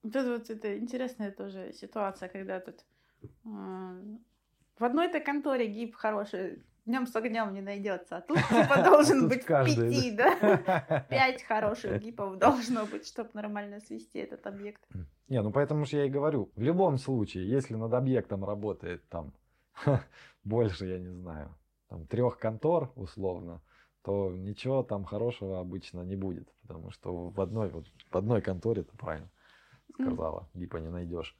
Вот 0.02 0.14
это 0.14 0.30
вот 0.30 0.50
это 0.50 0.78
интересная 0.78 1.32
тоже 1.32 1.72
ситуация, 1.72 2.28
когда 2.28 2.60
тут 2.60 2.84
э, 3.22 3.28
в 3.44 4.84
одной-то 4.84 5.20
конторе 5.20 5.66
гиб 5.66 5.94
хороший, 5.94 6.62
днем 6.84 7.06
с 7.06 7.16
огнем 7.16 7.52
не 7.52 7.60
найдется, 7.60 8.18
а 8.18 8.20
тут 8.20 8.36
типа 8.36 8.82
должен 8.84 9.28
быть 9.28 9.44
пяти, 9.44 10.12
да? 10.12 11.06
Пять 11.10 11.42
хороших 11.42 12.00
гипов 12.02 12.38
должно 12.38 12.86
быть, 12.86 13.06
чтобы 13.06 13.30
нормально 13.34 13.80
свести 13.80 14.20
этот 14.20 14.46
объект. 14.46 14.80
Не, 15.28 15.42
ну 15.42 15.50
поэтому 15.50 15.84
же 15.84 15.96
я 15.96 16.04
и 16.04 16.10
говорю, 16.10 16.52
в 16.54 16.62
любом 16.62 16.98
случае, 16.98 17.48
если 17.48 17.74
над 17.74 17.92
объектом 17.92 18.44
работает 18.44 19.08
там 19.08 19.32
больше, 20.44 20.86
я 20.86 20.98
не 20.98 21.10
знаю, 21.10 21.52
там 21.88 22.06
трех 22.06 22.38
контор 22.38 22.92
условно, 22.94 23.60
то 24.06 24.30
ничего 24.30 24.84
там 24.84 25.04
хорошего 25.04 25.58
обычно 25.58 26.02
не 26.02 26.14
будет, 26.14 26.48
потому 26.62 26.92
что 26.92 27.28
в 27.28 27.40
одной, 27.40 27.70
вот, 27.70 27.86
в 28.12 28.16
одной 28.16 28.40
конторе, 28.40 28.84
ты 28.84 28.96
правильно 28.96 29.28
сказала, 29.92 30.48
гипа 30.54 30.76
не 30.76 30.90
найдешь. 30.90 31.36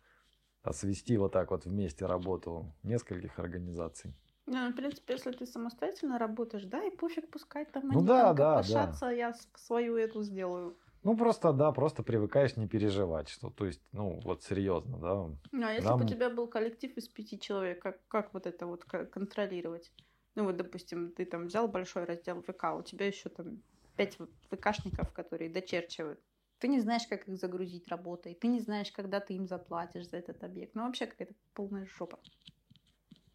А 0.62 0.72
свести 0.72 1.16
вот 1.16 1.30
так 1.30 1.52
вот 1.52 1.64
вместе 1.64 2.06
работу 2.06 2.74
нескольких 2.82 3.38
организаций. 3.38 4.12
Ну, 4.46 4.70
в 4.70 4.74
принципе, 4.74 5.14
если 5.14 5.30
ты 5.30 5.46
самостоятельно 5.46 6.18
работаешь, 6.18 6.64
да, 6.64 6.82
и 6.82 6.90
пофиг 6.90 7.30
пускать 7.30 7.70
там 7.70 7.84
ну, 7.86 7.98
они 7.98 8.06
да, 8.08 8.24
там 8.24 8.36
да, 8.36 8.56
копошатся, 8.56 9.06
да. 9.06 9.12
я 9.12 9.34
свою 9.54 9.96
эту 9.96 10.24
сделаю. 10.24 10.76
Ну, 11.04 11.16
просто, 11.16 11.52
да, 11.52 11.70
просто 11.70 12.02
привыкаешь 12.02 12.56
не 12.56 12.66
переживать, 12.66 13.28
что, 13.28 13.50
то 13.50 13.66
есть, 13.66 13.82
ну, 13.92 14.18
вот 14.24 14.42
серьезно, 14.42 14.98
да. 14.98 15.14
Ну, 15.52 15.66
а 15.66 15.70
если 15.70 15.86
Нам... 15.86 16.00
бы 16.00 16.04
у 16.04 16.08
тебя 16.08 16.30
был 16.30 16.48
коллектив 16.48 16.96
из 16.96 17.06
пяти 17.06 17.38
человек, 17.38 17.80
как, 17.80 18.04
как 18.08 18.34
вот 18.34 18.44
это 18.44 18.66
вот 18.66 18.82
контролировать? 18.82 19.92
Ну 20.36 20.44
вот, 20.44 20.56
допустим, 20.56 21.12
ты 21.12 21.24
там 21.24 21.46
взял 21.46 21.66
большой 21.66 22.04
раздел 22.04 22.42
ВК, 22.42 22.64
у 22.78 22.82
тебя 22.82 23.06
еще 23.06 23.30
там 23.30 23.62
пять 23.96 24.18
ВКшников, 24.50 25.10
которые 25.12 25.50
дочерчивают. 25.50 26.20
Ты 26.58 26.68
не 26.68 26.80
знаешь, 26.80 27.06
как 27.08 27.26
их 27.26 27.38
загрузить 27.38 27.88
работой, 27.88 28.34
ты 28.34 28.46
не 28.46 28.60
знаешь, 28.60 28.92
когда 28.92 29.20
ты 29.20 29.34
им 29.34 29.46
заплатишь 29.46 30.08
за 30.08 30.18
этот 30.18 30.44
объект. 30.44 30.74
Ну, 30.74 30.84
вообще 30.84 31.06
какая-то 31.06 31.34
полная 31.54 31.86
жопа. 31.86 32.18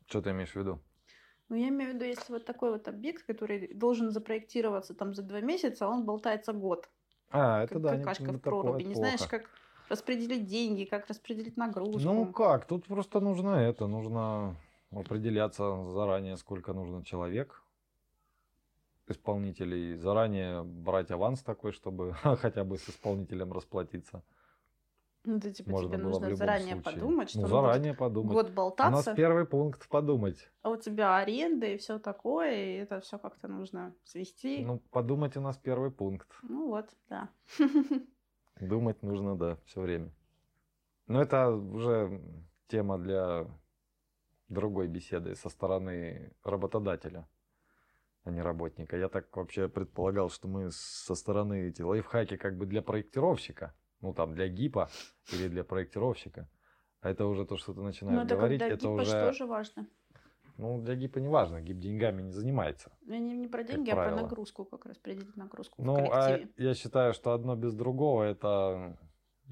Что 0.08 0.22
ты 0.22 0.30
имеешь 0.30 0.52
в 0.52 0.56
виду? 0.56 0.80
Ну, 1.50 1.56
я 1.56 1.70
имею 1.70 1.92
в 1.92 1.96
виду, 1.96 2.06
если 2.06 2.34
вот 2.34 2.46
такой 2.46 2.72
вот 2.72 2.88
объект, 2.88 3.26
который 3.26 3.74
должен 3.74 4.12
запроектироваться 4.12 4.94
там 4.94 5.14
за 5.14 5.24
два 5.24 5.42
месяца, 5.42 5.88
он 5.88 6.06
болтается 6.06 6.54
год. 6.54 6.88
А, 7.32 7.64
это 7.64 7.74
как 7.76 7.82
да. 7.82 7.98
Какашка 7.98 8.32
не, 8.32 8.38
в 8.38 8.40
проруби. 8.40 8.84
Не 8.84 8.96
знаешь, 8.96 9.22
как 9.28 9.50
распределить 9.90 10.46
деньги, 10.46 10.86
как 10.86 11.08
распределить 11.08 11.58
нагрузку. 11.58 12.00
Ну 12.00 12.32
как, 12.32 12.66
тут 12.66 12.86
просто 12.86 13.20
нужно 13.20 13.56
это, 13.56 13.88
нужно 13.88 14.56
определяться 14.92 15.84
заранее, 15.92 16.38
сколько 16.38 16.74
нужно 16.74 17.04
человек, 17.04 17.64
исполнителей, 19.08 19.96
заранее 19.96 20.64
брать 20.64 21.12
аванс 21.12 21.42
такой, 21.42 21.72
чтобы 21.72 22.14
хотя 22.42 22.64
бы 22.64 22.78
с 22.78 22.90
исполнителем 22.90 23.52
расплатиться. 23.52 24.24
Ну, 25.24 25.38
это 25.38 25.52
типа 25.52 25.70
Можно 25.70 25.90
тебе 25.90 25.98
нужно 26.04 26.36
заранее 26.36 26.74
случае. 26.74 26.94
подумать, 26.94 27.30
что 27.30 27.42
ну, 27.42 27.48
заранее 27.48 27.94
подумать. 27.94 28.34
год 28.34 28.50
болтаться. 28.52 28.92
У 28.92 28.96
нас 28.96 29.16
первый 29.16 29.46
пункт 29.46 29.88
подумать. 29.88 30.52
А 30.64 30.72
у 30.72 30.78
тебя 30.78 31.18
аренда 31.18 31.68
и 31.68 31.78
все 31.78 32.00
такое, 32.00 32.56
и 32.56 32.74
это 32.78 33.02
все 33.02 33.20
как-то 33.20 33.48
нужно 33.48 33.94
свести. 34.04 34.66
Ну, 34.66 34.80
подумать 34.90 35.38
у 35.38 35.42
нас 35.42 35.58
первый 35.58 35.92
пункт. 35.92 36.28
Ну 36.42 36.70
вот, 36.70 36.90
да. 37.08 37.30
Думать 38.60 39.04
нужно, 39.04 39.38
да, 39.38 39.58
все 39.66 39.82
время. 39.82 40.12
Но 41.06 41.22
это 41.22 41.50
уже 41.50 42.20
тема 42.68 42.98
для 42.98 43.46
другой 44.52 44.88
беседы 44.88 45.36
со 45.36 45.50
стороны 45.50 46.34
работодателя, 46.44 47.28
а 48.24 48.32
не 48.32 48.42
работника. 48.42 48.98
Я 48.98 49.10
так 49.10 49.36
вообще 49.36 49.68
предполагал, 49.68 50.30
что 50.30 50.48
мы 50.48 50.70
со 50.72 51.16
стороны 51.16 51.70
эти 51.70 51.82
лайфхаки 51.82 52.38
как 52.38 52.58
бы 52.58 52.66
для 52.66 52.82
проектировщика, 52.82 53.74
ну 54.02 54.14
там 54.14 54.34
для 54.36 54.48
ГИПа 54.48 54.90
или 55.34 55.48
для 55.48 55.64
проектировщика. 55.64 56.50
А 57.02 57.10
это 57.10 57.26
уже 57.26 57.46
то, 57.46 57.58
что 57.58 57.74
ты 57.74 57.82
начинаешь 57.82 58.18
Но 58.18 58.24
ну, 58.24 58.30
говорить, 58.30 58.62
это, 58.62 58.74
это 58.76 58.90
уже... 58.90 59.12
тоже 59.12 59.46
важно. 59.46 59.88
Ну, 60.58 60.80
для 60.80 60.96
ГИПа 60.96 61.18
не 61.18 61.28
важно, 61.28 61.60
ГИП 61.62 61.80
деньгами 61.80 62.22
не 62.22 62.32
занимается. 62.32 62.92
Ну, 63.02 63.16
не, 63.16 63.36
не 63.36 63.48
про 63.48 63.64
деньги, 63.64 63.90
а 63.90 63.96
правило. 63.96 64.18
про 64.18 64.24
нагрузку, 64.24 64.66
как 64.66 64.86
распределить 64.86 65.36
нагрузку 65.36 65.82
ну, 65.82 65.94
в 65.94 66.10
коллективе. 66.10 66.52
А 66.58 66.62
я 66.62 66.74
считаю, 66.76 67.14
что 67.14 67.32
одно 67.32 67.56
без 67.56 67.74
другого 67.74 68.24
это 68.24 69.00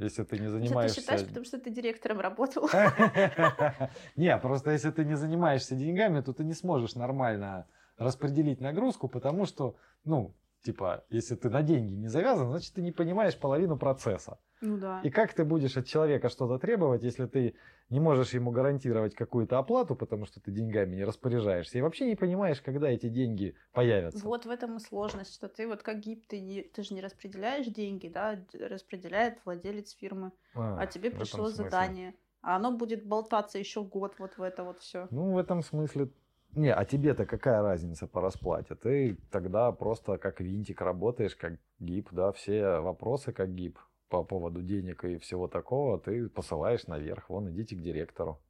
если 0.03 0.23
ты 0.23 0.39
не 0.39 0.47
занимаешься... 0.47 0.95
Ты 0.95 1.01
считаешь, 1.01 1.25
потому 1.25 1.45
что 1.45 1.59
ты 1.59 1.69
директором 1.69 2.19
работал? 2.19 2.69
Не, 4.15 4.37
просто 4.37 4.71
если 4.71 4.91
ты 4.91 5.03
не 5.05 5.15
занимаешься 5.15 5.75
деньгами, 5.75 6.21
то 6.21 6.33
ты 6.33 6.43
не 6.43 6.53
сможешь 6.53 6.95
нормально 6.95 7.67
распределить 7.97 8.61
нагрузку, 8.61 9.09
потому 9.09 9.45
что, 9.45 9.75
ну, 10.05 10.35
типа, 10.63 11.05
если 11.09 11.35
ты 11.35 11.49
на 11.49 11.63
деньги 11.63 11.93
не 11.93 12.07
завязан, 12.07 12.49
значит, 12.49 12.73
ты 12.73 12.81
не 12.81 12.91
понимаешь 12.91 13.37
половину 13.37 13.77
процесса. 13.77 14.39
Ну 14.61 14.77
да. 14.77 15.01
И 15.03 15.09
как 15.09 15.33
ты 15.33 15.45
будешь 15.45 15.77
от 15.77 15.85
человека 15.85 16.29
что-то 16.29 16.59
требовать, 16.59 17.03
если 17.03 17.25
ты 17.27 17.55
не 17.89 17.99
можешь 17.99 18.33
ему 18.33 18.51
гарантировать 18.51 19.15
какую-то 19.15 19.57
оплату, 19.57 19.95
потому 19.95 20.25
что 20.25 20.41
ты 20.41 20.51
деньгами 20.51 20.95
не 20.95 21.05
распоряжаешься, 21.05 21.77
и 21.77 21.81
вообще 21.81 22.05
не 22.05 22.15
понимаешь, 22.15 22.61
когда 22.61 22.89
эти 22.89 23.07
деньги 23.07 23.55
появятся. 23.71 24.23
Вот 24.25 24.45
в 24.45 24.49
этом 24.49 24.77
и 24.77 24.79
сложность, 24.79 25.33
что 25.33 25.47
ты 25.47 25.67
вот 25.67 25.81
как 25.81 25.99
ГИП, 25.99 26.27
ты, 26.27 26.41
не, 26.41 26.63
ты 26.63 26.83
же 26.83 26.93
не 26.93 27.01
распределяешь 27.01 27.67
деньги, 27.67 28.09
да, 28.09 28.39
распределяет 28.53 29.39
владелец 29.45 29.91
фирмы, 29.91 30.31
а, 30.53 30.81
а 30.81 30.87
тебе 30.87 31.09
пришло 31.09 31.49
задание, 31.49 32.13
а 32.41 32.57
оно 32.57 32.71
будет 32.71 33.05
болтаться 33.05 33.57
еще 33.57 33.83
год 33.83 34.15
вот 34.19 34.37
в 34.37 34.41
это 34.41 34.63
вот 34.63 34.79
все. 34.79 35.07
Ну, 35.09 35.33
в 35.33 35.37
этом 35.37 35.61
смысле 35.61 36.09
Не, 36.55 36.73
а 36.73 36.83
тебе-то 36.83 37.25
какая 37.25 37.61
разница 37.61 38.07
по 38.07 38.21
расплате? 38.21 38.75
Ты 38.75 39.17
тогда 39.31 39.71
просто 39.71 40.17
как 40.17 40.41
винтик 40.41 40.81
работаешь, 40.81 41.35
как 41.35 41.59
гип, 41.79 42.09
да, 42.11 42.31
все 42.31 42.79
вопросы 42.79 43.31
как 43.31 43.53
гип 43.53 43.77
по 44.09 44.23
поводу 44.23 44.61
денег 44.61 45.05
и 45.05 45.17
всего 45.19 45.47
такого 45.47 45.99
ты 45.99 46.27
посылаешь 46.29 46.87
наверх. 46.87 47.29
Вон, 47.29 47.51
идите 47.51 47.75
к 47.75 47.81
директору. 47.81 48.41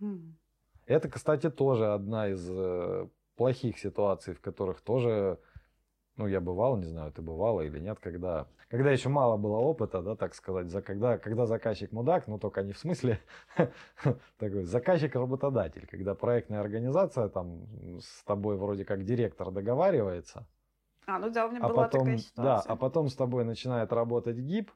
М. 0.00 0.36
Это, 0.86 1.08
кстати, 1.08 1.50
тоже 1.50 1.92
одна 1.92 2.28
из 2.28 2.48
э, 2.50 3.08
плохих 3.36 3.78
ситуаций, 3.78 4.34
в 4.34 4.40
которых 4.40 4.80
тоже, 4.80 5.38
ну, 6.16 6.26
я 6.26 6.40
бывал, 6.40 6.76
не 6.76 6.86
знаю, 6.86 7.12
ты 7.12 7.22
бывала 7.22 7.60
или 7.62 7.78
нет, 7.78 7.98
когда, 8.00 8.48
когда 8.68 8.90
еще 8.90 9.08
мало 9.08 9.36
было 9.36 9.56
опыта, 9.58 10.02
да, 10.02 10.16
так 10.16 10.34
сказать, 10.34 10.70
за, 10.70 10.82
когда, 10.82 11.18
когда 11.18 11.46
заказчик 11.46 11.92
мудак, 11.92 12.26
ну, 12.26 12.38
только 12.38 12.62
не 12.62 12.72
в 12.72 12.78
смысле 12.78 13.20
такой 14.38 14.64
заказчик-работодатель, 14.64 15.86
когда 15.86 16.14
проектная 16.14 16.60
организация 16.60 17.28
там 17.28 17.66
с 18.00 18.24
тобой 18.24 18.56
вроде 18.56 18.84
как 18.84 19.04
директор 19.04 19.50
договаривается, 19.50 20.46
А, 21.06 21.18
ну 21.18 21.30
да, 21.30 21.46
у 21.46 21.50
меня 21.50 21.60
а 21.60 21.68
была 21.68 21.84
потом, 21.84 22.00
такая 22.00 22.16
да, 22.16 22.22
ситуация. 22.22 22.72
а 22.72 22.76
потом 22.76 23.08
с 23.08 23.14
тобой 23.16 23.44
начинает 23.44 23.92
работать 23.92 24.36
ГИП, 24.38 24.70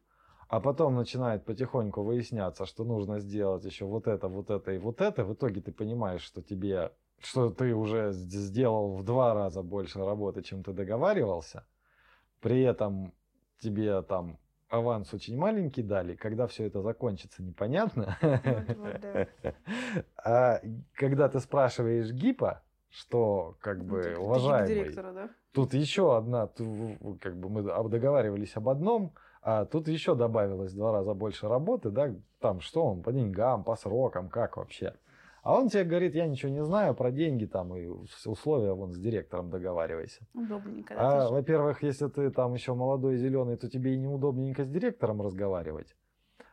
а 0.48 0.60
потом 0.60 0.94
начинает 0.96 1.44
потихоньку 1.44 2.02
выясняться, 2.02 2.66
что 2.66 2.84
нужно 2.84 3.20
сделать 3.20 3.64
еще 3.64 3.84
вот 3.86 4.06
это, 4.08 4.28
вот 4.28 4.50
это 4.50 4.72
и 4.72 4.78
вот 4.78 5.00
это. 5.00 5.24
В 5.24 5.34
итоге 5.34 5.60
ты 5.60 5.72
понимаешь, 5.72 6.22
что 6.22 6.42
тебе, 6.42 6.92
что 7.20 7.50
ты 7.50 7.74
уже 7.74 8.12
сделал 8.12 8.96
в 8.96 9.04
два 9.04 9.34
раза 9.34 9.62
больше 9.62 9.98
работы, 10.04 10.42
чем 10.42 10.62
ты 10.62 10.72
договаривался. 10.72 11.66
При 12.40 12.62
этом 12.62 13.12
тебе 13.58 14.02
там 14.02 14.38
аванс 14.68 15.12
очень 15.12 15.36
маленький 15.36 15.82
дали. 15.82 16.14
Когда 16.14 16.46
все 16.46 16.64
это 16.66 16.80
закончится, 16.82 17.42
непонятно. 17.42 18.16
Вот, 18.22 18.76
вот, 18.76 19.00
да. 19.00 19.26
А 20.24 20.60
когда 20.94 21.28
ты 21.28 21.40
спрашиваешь 21.40 22.10
ГИПа, 22.12 22.62
что 22.88 23.56
как 23.60 23.78
Ну, 23.78 23.84
бы 23.84 24.16
уважаемый, 24.18 24.68
директора, 24.68 25.12
да? 25.12 25.30
Тут 25.52 25.74
еще 25.74 26.16
одна, 26.16 26.48
как 27.20 27.36
бы 27.36 27.48
мы 27.48 27.62
договаривались 27.62 28.56
об 28.56 28.68
одном, 28.68 29.12
а 29.42 29.64
тут 29.64 29.88
еще 29.88 30.14
добавилось 30.14 30.72
в 30.72 30.76
два 30.76 30.92
раза 30.92 31.14
больше 31.14 31.48
работы, 31.48 31.90
да, 31.90 32.14
там 32.40 32.60
что 32.60 32.84
он, 32.84 33.02
по 33.02 33.12
деньгам, 33.12 33.64
по 33.64 33.76
срокам, 33.76 34.28
как 34.28 34.56
вообще. 34.56 34.94
А 35.42 35.54
он 35.56 35.68
тебе 35.68 35.84
говорит, 35.84 36.14
я 36.14 36.26
ничего 36.26 36.52
не 36.52 36.62
знаю 36.64 36.94
про 36.94 37.10
деньги 37.10 37.46
там 37.46 37.74
и 37.76 37.86
ус- 37.86 38.26
условия 38.26 38.72
вон 38.74 38.92
с 38.92 38.98
директором 38.98 39.50
договаривайся. 39.50 40.20
Удобненько. 40.34 40.94
да, 40.94 41.26
А, 41.26 41.30
во-первых, 41.30 41.82
если 41.82 42.08
ты 42.08 42.30
там 42.30 42.54
еще 42.54 42.74
молодой, 42.74 43.16
зеленый, 43.16 43.56
то 43.56 43.68
тебе 43.68 43.94
и 43.94 43.96
неудобненько 43.98 44.64
с 44.64 44.68
директором 44.68 45.22
разговаривать. 45.22 45.96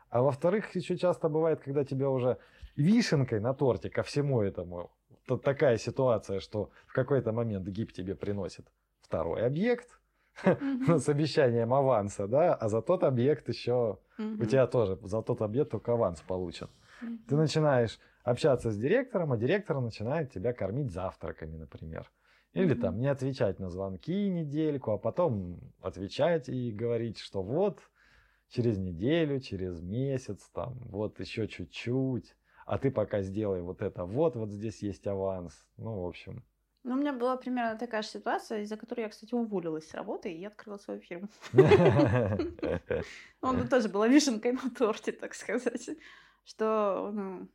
А 0.09 0.21
во-вторых, 0.21 0.73
еще 0.75 0.95
часто 0.97 1.27
бывает, 1.29 1.59
когда 1.59 1.83
тебя 1.83 2.09
уже 2.09 2.37
вишенкой 2.77 3.39
на 3.41 3.53
торте 3.53 3.89
ко 3.89 4.03
всему 4.03 4.41
этому, 4.41 4.89
тут 5.27 5.43
такая 5.43 5.77
ситуация, 5.77 6.39
что 6.39 6.69
в 6.85 6.93
какой-то 6.93 7.33
момент 7.33 7.67
ГИП 7.67 7.91
тебе 7.91 8.15
приносит 8.15 8.65
второй 9.01 9.45
объект 9.45 9.99
с 10.45 11.09
обещанием 11.09 11.73
аванса, 11.73 12.27
да, 12.27 12.53
а 12.55 12.69
за 12.69 12.81
тот 12.81 13.03
объект 13.03 13.49
еще 13.49 13.97
у 14.17 14.45
тебя 14.45 14.65
тоже, 14.67 14.97
за 15.03 15.21
тот 15.21 15.41
объект 15.41 15.71
только 15.71 15.91
аванс 15.91 16.21
получен. 16.21 16.69
Ты 17.27 17.35
начинаешь 17.35 17.99
общаться 18.27 18.71
с 18.71 18.77
директором, 18.77 19.31
а 19.31 19.37
директор 19.37 19.79
начинает 19.79 20.31
тебя 20.31 20.51
кормить 20.53 20.91
завтраками, 20.91 21.55
например. 21.55 22.11
Или 22.53 22.73
там 22.73 22.99
не 22.99 23.07
отвечать 23.07 23.59
на 23.59 23.69
звонки 23.69 24.29
недельку, 24.29 24.91
а 24.91 24.97
потом 24.97 25.59
отвечать 25.79 26.49
и 26.49 26.71
говорить, 26.71 27.19
что 27.19 27.41
вот 27.43 27.79
через 28.49 28.77
неделю, 28.77 29.39
через 29.39 29.81
месяц, 29.81 30.49
там 30.53 30.79
вот 30.85 31.19
еще 31.19 31.47
чуть-чуть, 31.47 32.35
а 32.65 32.77
ты 32.77 32.91
пока 32.91 33.21
сделай 33.21 33.61
вот 33.61 33.81
это 33.81 34.05
вот, 34.05 34.35
вот 34.35 34.49
здесь 34.49 34.81
есть 34.81 35.05
аванс. 35.07 35.65
Ну, 35.77 36.01
в 36.01 36.07
общем. 36.07 36.43
Ну, 36.83 36.95
у 36.95 36.97
меня 36.97 37.13
была 37.13 37.37
примерно 37.37 37.77
такая 37.77 38.01
же 38.01 38.07
ситуация, 38.07 38.61
из-за 38.61 38.75
которой 38.75 39.01
я, 39.01 39.09
кстати, 39.09 39.35
уволилась 39.35 39.87
с 39.87 39.93
работы 39.93 40.33
и 40.33 40.43
открыла 40.45 40.77
свою 40.77 40.99
фирму. 40.99 41.29
Она 43.41 43.67
тоже 43.67 43.87
была 43.89 44.07
вишенкой 44.07 44.53
на 44.53 44.69
торте, 44.71 45.11
так 45.11 45.33
сказать. 45.33 45.89
Что, 46.45 47.11
ну, 47.13 47.49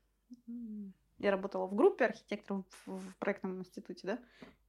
я 1.18 1.30
работала 1.30 1.66
в 1.66 1.74
группе 1.74 2.06
архитекторов 2.06 2.64
в 2.86 3.16
проектном 3.18 3.60
институте, 3.60 4.00
да? 4.06 4.18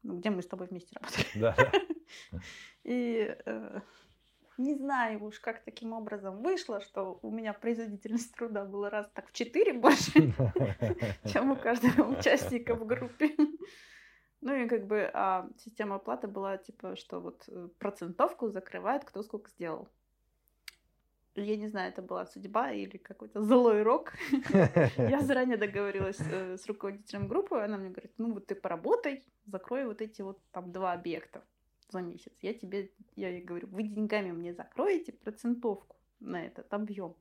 Ну, 0.04 0.18
где 0.18 0.30
мы 0.30 0.42
с 0.42 0.48
тобой 0.48 0.68
вместе 0.68 0.96
работали. 0.96 1.28
Да. 1.36 1.56
И 2.84 3.36
э, 3.46 3.82
не 4.58 4.76
знаю 4.76 5.24
уж, 5.24 5.40
как 5.40 5.64
таким 5.64 5.94
образом 5.94 6.42
вышло, 6.42 6.80
что 6.82 7.20
у 7.22 7.32
меня 7.32 7.54
производительность 7.54 8.36
труда 8.36 8.66
была 8.66 8.90
раз 8.90 9.10
так 9.14 9.30
в 9.30 9.34
четыре 9.34 9.74
больше, 9.74 10.12
чем 11.32 11.52
у 11.52 11.56
каждого 11.56 12.18
участника 12.18 12.76
в 12.76 12.86
группе. 12.86 13.36
Ну 14.42 14.54
и 14.54 14.68
как 14.68 14.86
бы 14.88 15.10
а 15.14 15.50
система 15.58 15.96
оплаты 15.96 16.28
была 16.28 16.58
типа, 16.58 16.96
что 16.98 17.22
вот 17.22 17.46
э, 17.48 17.70
процентовку 17.80 18.50
закрывает, 18.50 19.06
кто 19.06 19.24
сколько 19.24 19.50
сделал. 19.50 19.88
Я 21.36 21.58
не 21.58 21.68
знаю, 21.68 21.90
это 21.92 22.02
была 22.04 22.26
судьба 22.28 22.72
или 22.72 22.98
какой-то 22.98 23.42
злой 23.42 23.82
рок. 23.84 24.14
Я 24.98 25.20
заранее 25.22 25.58
договорилась 25.58 26.20
э, 26.20 26.58
с 26.58 26.68
руководителем 26.68 27.28
группы, 27.28 27.60
она 27.60 27.78
мне 27.78 27.90
говорит, 27.90 28.12
ну 28.20 28.34
вот 28.34 28.46
ты 28.46 28.54
поработай, 28.56 29.24
закрой 29.48 29.86
вот 29.86 30.02
эти 30.02 30.22
вот 30.22 30.40
там 30.52 30.72
два 30.72 30.94
объекта 30.94 31.44
за 31.90 32.02
месяц. 32.02 32.32
Я 32.42 32.54
тебе, 32.54 32.92
я 33.16 33.30
ей 33.30 33.42
говорю, 33.42 33.68
вы 33.72 33.84
деньгами 33.84 34.32
мне 34.32 34.54
закроете 34.54 35.12
процентовку 35.12 35.96
на 36.20 36.46
этот 36.46 36.72
объем? 36.74 37.16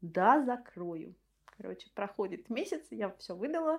Да, 0.00 0.42
закрою. 0.42 1.14
Короче, 1.58 1.90
проходит 1.94 2.48
месяц, 2.48 2.86
я 2.90 3.10
все 3.18 3.36
выдала. 3.36 3.78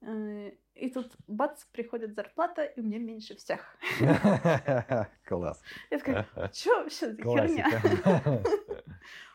э, 0.00 0.50
И 0.74 0.90
тут 0.90 1.12
бац, 1.28 1.64
приходит 1.66 2.14
зарплата, 2.16 2.64
и 2.64 2.80
мне 2.80 2.98
меньше 2.98 3.36
всех. 3.36 3.76
Класс. 5.24 5.62
Я 5.90 5.98
такая, 5.98 6.26
что 6.52 6.82
вообще 6.82 7.12
за 7.12 7.22
херня? 7.22 7.68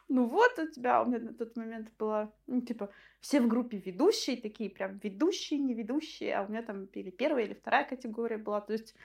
Ну 0.09 0.25
вот 0.25 0.57
у 0.59 0.67
тебя, 0.67 1.01
у 1.01 1.05
меня 1.05 1.19
на 1.19 1.33
тот 1.33 1.57
момент 1.57 1.89
было, 1.99 2.31
ну, 2.47 2.61
типа, 2.61 2.89
все 3.19 3.41
в 3.41 3.47
группе 3.47 3.77
ведущие, 3.77 4.37
такие 4.37 4.69
прям 4.69 4.99
ведущие, 5.03 5.59
не 5.59 5.73
ведущие, 5.73 6.35
а 6.35 6.43
у 6.43 6.49
меня 6.49 6.61
там 6.61 6.85
или 6.85 7.09
первая, 7.09 7.45
или 7.45 7.53
вторая 7.53 7.83
категория 7.83 8.37
была. 8.37 8.61
То 8.61 8.73
есть 8.73 8.95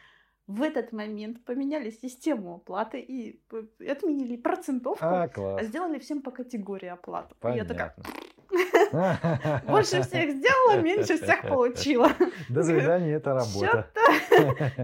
в 0.46 0.62
этот 0.62 0.92
момент 0.92 1.44
поменяли 1.44 1.90
систему 1.90 2.54
оплаты 2.54 3.00
и 3.00 3.40
п- 3.48 3.66
отменили 3.90 4.36
процентовку, 4.36 5.04
А, 5.04 5.22
а 5.24 5.28
класс. 5.28 5.66
сделали 5.66 5.98
всем 5.98 6.22
по 6.22 6.30
категории 6.30 6.88
оплату. 6.88 7.34
И 7.44 7.56
я 7.56 7.64
такая, 7.64 7.94
Понятно. 7.96 9.62
больше 9.66 10.02
всех 10.02 10.30
сделала, 10.30 10.80
меньше 10.82 11.16
всех 11.16 11.42
получила. 11.42 12.10
До 12.48 12.62
свидания, 12.62 13.14
это 13.14 13.34
работа. 13.34 13.90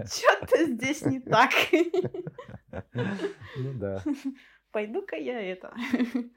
Что-то 0.07 0.65
здесь 0.65 1.05
не 1.05 1.19
так. 1.19 1.51
Ну 3.55 3.73
да. 3.73 4.03
Пойду-ка 4.71 5.15
я 5.15 5.39
это. 5.41 5.73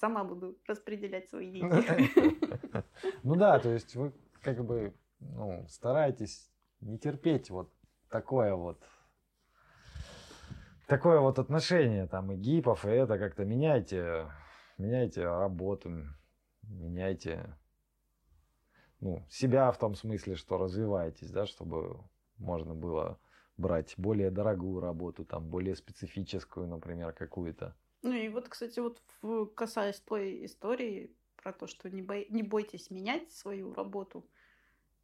Сама 0.00 0.24
буду 0.24 0.58
распределять 0.66 1.28
свои 1.28 1.50
деньги. 1.50 2.84
Ну 3.22 3.36
да, 3.36 3.58
то 3.60 3.70
есть 3.70 3.94
вы 3.94 4.12
как 4.42 4.64
бы 4.64 4.94
ну, 5.20 5.66
стараетесь 5.68 6.50
не 6.80 6.98
терпеть 6.98 7.50
вот 7.50 7.72
такое 8.08 8.54
вот 8.54 8.82
такое 10.86 11.20
вот 11.20 11.38
отношение 11.38 12.06
там 12.06 12.32
и 12.32 12.36
гипов, 12.36 12.84
и 12.84 12.88
это 12.88 13.18
как-то 13.18 13.44
меняйте, 13.44 14.26
меняйте 14.78 15.24
работу, 15.24 15.90
меняйте 16.62 17.56
ну, 19.00 19.24
себя 19.28 19.70
в 19.72 19.78
том 19.78 19.94
смысле, 19.94 20.34
что 20.34 20.58
развиваетесь, 20.58 21.30
да, 21.30 21.46
чтобы 21.46 22.02
можно 22.38 22.74
было 22.74 23.18
брать 23.60 23.94
более 23.96 24.30
дорогую 24.30 24.80
работу, 24.80 25.24
там, 25.24 25.48
более 25.48 25.76
специфическую, 25.76 26.66
например, 26.66 27.12
какую-то. 27.12 27.74
Ну 28.02 28.12
и 28.12 28.28
вот, 28.28 28.48
кстати, 28.48 28.80
вот 28.80 29.02
в- 29.22 29.46
касаясь 29.46 30.00
той 30.00 30.44
истории 30.46 31.14
про 31.36 31.52
то, 31.52 31.66
что 31.66 31.90
не, 31.90 32.02
бой- 32.02 32.26
не 32.30 32.42
бойтесь 32.42 32.90
менять 32.90 33.30
свою 33.32 33.74
работу. 33.74 34.26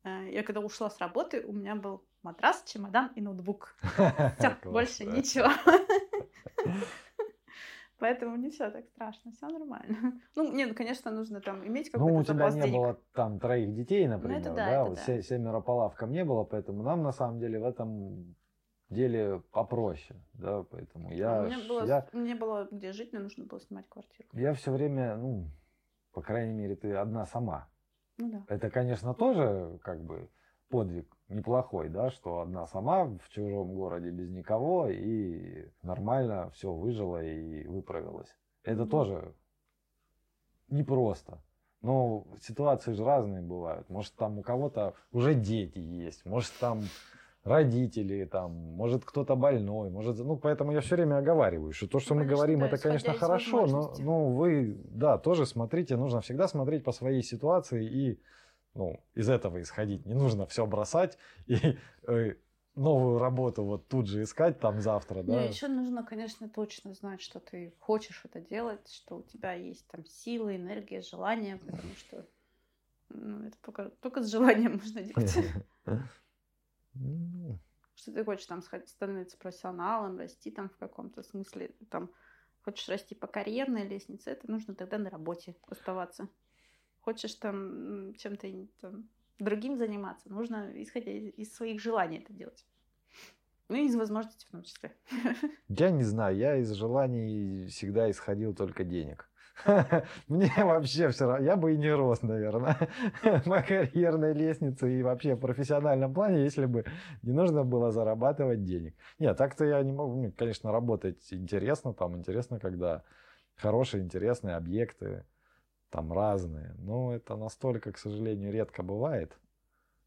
э, 0.05 0.31
Я 0.33 0.43
когда 0.43 0.61
ушла 0.61 0.91
с 0.91 0.99
работы, 0.99 1.45
у 1.47 1.53
меня 1.53 1.77
был 1.77 2.03
матрас, 2.23 2.63
чемодан 2.65 3.13
и 3.17 3.21
ноутбук. 3.21 3.77
Все, 4.39 4.57
больше 4.65 5.05
ничего. 5.05 5.49
Поэтому 7.99 8.37
не 8.37 8.51
все 8.51 8.71
так 8.71 8.87
страшно, 8.89 9.33
все 9.33 9.49
нормально. 9.49 10.21
Ну, 10.35 10.53
нет, 10.53 10.69
ну, 10.69 10.75
конечно, 10.75 11.11
нужно 11.11 11.41
там 11.41 11.67
иметь 11.67 11.91
Ну, 11.95 11.99
какой-то 12.01 12.19
у 12.21 12.25
тебя 12.25 12.51
не 12.51 12.61
денег. 12.61 12.73
Ну, 12.73 12.79
было 12.83 13.01
там 13.15 13.39
троих 13.39 13.75
детей, 13.75 14.07
например, 14.07 14.41
это 14.41 14.51
да, 14.51 14.55
да, 14.57 14.71
это 14.73 14.85
вот 14.85 14.95
да. 14.97 15.03
се- 15.03 15.23
семеро 15.23 15.61
не 16.07 16.25
было, 16.25 16.45
поэтому 16.45 16.83
нам 16.83 17.03
на 17.03 17.13
самом 17.13 17.39
деле 17.39 17.59
в 17.59 17.65
этом 17.65 18.37
деле 18.91 19.43
попроще, 19.53 20.21
да, 20.35 20.63
поэтому 20.65 21.13
я, 21.13 21.51
ш- 21.51 21.69
было, 21.69 21.87
я, 21.87 22.09
мне 22.13 22.35
было 22.35 22.69
где 22.71 22.93
жить, 22.93 23.13
мне 23.13 23.23
нужно 23.23 23.45
было 23.45 23.61
снимать 23.61 23.89
квартиру. 23.89 24.29
я 24.33 24.53
все 24.55 24.73
время, 24.73 25.17
ну, 25.17 25.51
по 26.13 26.23
крайней 26.23 26.53
мере, 26.55 26.77
ты 26.77 26.95
одна 26.95 27.27
сама. 27.27 27.69
Ну 28.19 28.31
да. 28.31 28.45
Это, 28.49 28.71
конечно, 28.71 29.13
тоже 29.15 29.79
как 29.83 30.03
бы 30.03 30.29
подвиг 30.69 31.07
неплохой, 31.29 31.89
да, 31.89 32.11
что 32.11 32.41
одна 32.41 32.67
сама 32.67 33.05
в 33.05 33.29
чужом 33.31 33.75
городе 33.75 34.11
без 34.11 34.31
никого 34.31 34.89
и 34.89 35.69
нормально 35.83 36.51
все 36.51 36.73
выжила 36.73 37.23
и 37.23 37.67
выправилась. 37.67 38.35
Это 38.63 38.83
Мгм. 38.83 38.91
тоже 38.91 39.35
непросто. 40.69 41.39
Ну, 41.83 42.27
ситуации 42.41 42.93
же 42.95 43.05
разные 43.05 43.43
бывают. 43.43 43.89
Может, 43.91 44.15
там 44.15 44.39
у 44.39 44.43
кого-то 44.43 44.95
уже 45.13 45.35
дети 45.35 45.79
есть, 45.79 46.25
может, 46.25 46.53
там 46.59 46.83
родители, 47.47 48.25
там, 48.25 48.51
может, 48.51 49.05
кто-то 49.05 49.37
больной, 49.37 49.89
может, 49.89 50.19
ну, 50.19 50.37
поэтому 50.37 50.73
я 50.73 50.81
все 50.81 50.97
время 50.97 51.19
оговариваю, 51.19 51.73
что 51.73 51.87
то, 51.87 52.01
что 52.01 52.15
Ну, 52.15 52.21
мы 52.21 52.27
говорим, 52.27 52.59
да, 52.61 52.67
это, 52.67 52.79
конечно, 52.79 53.13
хорошо, 53.15 53.67
но, 53.67 53.95
ну, 53.99 54.33
вы, 54.33 54.77
да, 54.91 55.17
тоже 55.17 55.47
смотрите, 55.47 55.97
нужно 55.97 56.21
всегда 56.21 56.49
смотреть 56.49 56.83
по 56.83 56.91
своей 56.91 57.23
ситуации 57.23 57.87
и, 57.87 58.21
ну, 58.75 59.01
из 59.15 59.31
этого 59.31 59.63
исходить. 59.63 60.05
Не 60.07 60.15
нужно 60.15 60.47
все 60.47 60.67
бросать 60.67 61.19
и 61.47 61.79
э, 62.09 62.35
новую 62.75 63.19
работу 63.19 63.63
вот 63.63 63.87
тут 63.87 64.09
же 64.09 64.25
искать 64.25 64.59
там 64.59 64.81
завтра, 64.81 65.23
да. 65.23 65.43
Не, 65.43 65.49
еще 65.49 65.69
нужно, 65.69 66.05
конечно, 66.05 66.49
точно 66.49 66.95
знать, 66.95 67.21
что 67.21 67.39
ты 67.39 67.73
хочешь 67.79 68.23
это 68.25 68.41
делать, 68.41 68.91
что 68.91 69.19
у 69.19 69.23
тебя 69.23 69.53
есть 69.53 69.87
там 69.87 70.05
силы, 70.05 70.57
энергия, 70.57 71.01
желание, 71.01 71.59
потому 71.59 71.95
что 71.97 72.27
ну, 73.09 73.47
это 73.47 73.57
только, 73.63 73.91
только 74.01 74.23
с 74.25 74.31
желанием 74.33 74.81
можно 74.83 75.03
делать. 75.03 75.37
Ну, 77.01 77.59
Что 77.95 78.13
ты 78.13 78.25
хочешь 78.25 78.47
там 78.47 78.63
становиться 78.63 79.37
профессионалом, 79.39 80.19
расти 80.19 80.51
там 80.51 80.69
в 80.69 80.77
каком-то 80.77 81.23
смысле, 81.23 81.71
там 81.91 82.11
хочешь 82.63 82.89
расти 82.89 83.15
по 83.15 83.27
карьерной 83.27 83.87
лестнице, 83.87 84.31
это 84.31 84.51
нужно 84.51 84.75
тогда 84.75 84.99
на 84.99 85.11
работе 85.11 85.55
оставаться. 85.69 86.29
Хочешь 87.01 87.35
там 87.35 88.15
чем-то 88.15 88.49
там, 88.81 89.09
другим 89.39 89.77
заниматься, 89.77 90.31
нужно 90.31 90.73
исходя 90.83 91.13
из, 91.13 91.33
из 91.35 91.55
своих 91.55 91.81
желаний 91.81 92.19
это 92.19 92.33
делать. 92.33 92.67
Ну 93.69 93.77
и 93.77 93.87
из 93.87 93.97
возможностей 93.97 94.47
в 94.49 94.51
том 94.51 94.63
числе. 94.63 94.95
Я 95.69 95.91
не 95.91 96.05
знаю, 96.05 96.37
я 96.37 96.57
из 96.57 96.71
желаний 96.73 97.67
всегда 97.67 98.09
исходил 98.11 98.55
только 98.55 98.85
денег. 98.85 99.29
Мне 100.29 100.53
вообще 100.57 101.09
все 101.09 101.27
равно, 101.27 101.45
я 101.45 101.57
бы 101.57 101.75
и 101.75 101.79
не 101.79 101.91
рос, 101.91 102.23
наверное, 102.23 102.77
по 103.45 103.63
карьерной 103.67 104.35
лестнице 104.35 104.93
и 104.93 105.03
вообще 105.03 105.35
в 105.35 105.41
профессиональном 105.41 106.13
плане, 106.13 106.45
если 106.45 106.67
бы 106.67 106.85
не 107.23 107.33
нужно 107.33 107.65
было 107.65 107.91
зарабатывать 107.91 108.65
денег. 108.65 108.95
Нет, 109.19 109.37
так-то 109.37 109.65
я 109.65 109.83
не 109.83 109.93
могу, 109.93 110.17
мне, 110.17 110.31
конечно, 110.31 110.73
работать 110.73 111.33
интересно, 111.33 111.95
там 111.95 112.17
интересно, 112.17 112.61
когда 112.61 113.03
хорошие, 113.57 114.03
интересные 114.03 114.57
объекты, 114.57 115.25
там 115.91 116.13
разные, 116.13 116.75
но 116.79 117.15
это 117.15 117.37
настолько, 117.37 117.93
к 117.93 117.99
сожалению, 117.99 118.53
редко 118.53 118.83
бывает 118.83 119.39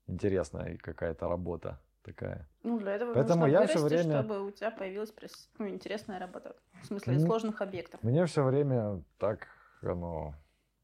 интересная 0.07 0.77
какая-то 0.77 1.27
работа 1.27 1.79
такая. 2.03 2.47
Ну, 2.63 2.79
для 2.79 2.93
этого 2.95 3.13
Поэтому 3.13 3.41
нужно 3.41 3.51
я 3.51 3.59
вырасти, 3.59 3.77
всё 3.77 3.85
время- 3.87 4.21
чтобы 4.23 4.45
у 4.45 4.51
тебя 4.51 4.71
появилась 4.71 5.13
ну, 5.57 5.67
интересная 5.69 6.19
работа. 6.19 6.55
В 6.81 6.85
смысле, 6.85 7.13
Мгм. 7.13 7.25
сложных 7.25 7.61
объектов. 7.61 8.01
Мне 8.03 8.25
все 8.25 8.43
время 8.43 9.03
так, 9.17 9.47
оно, 9.81 10.35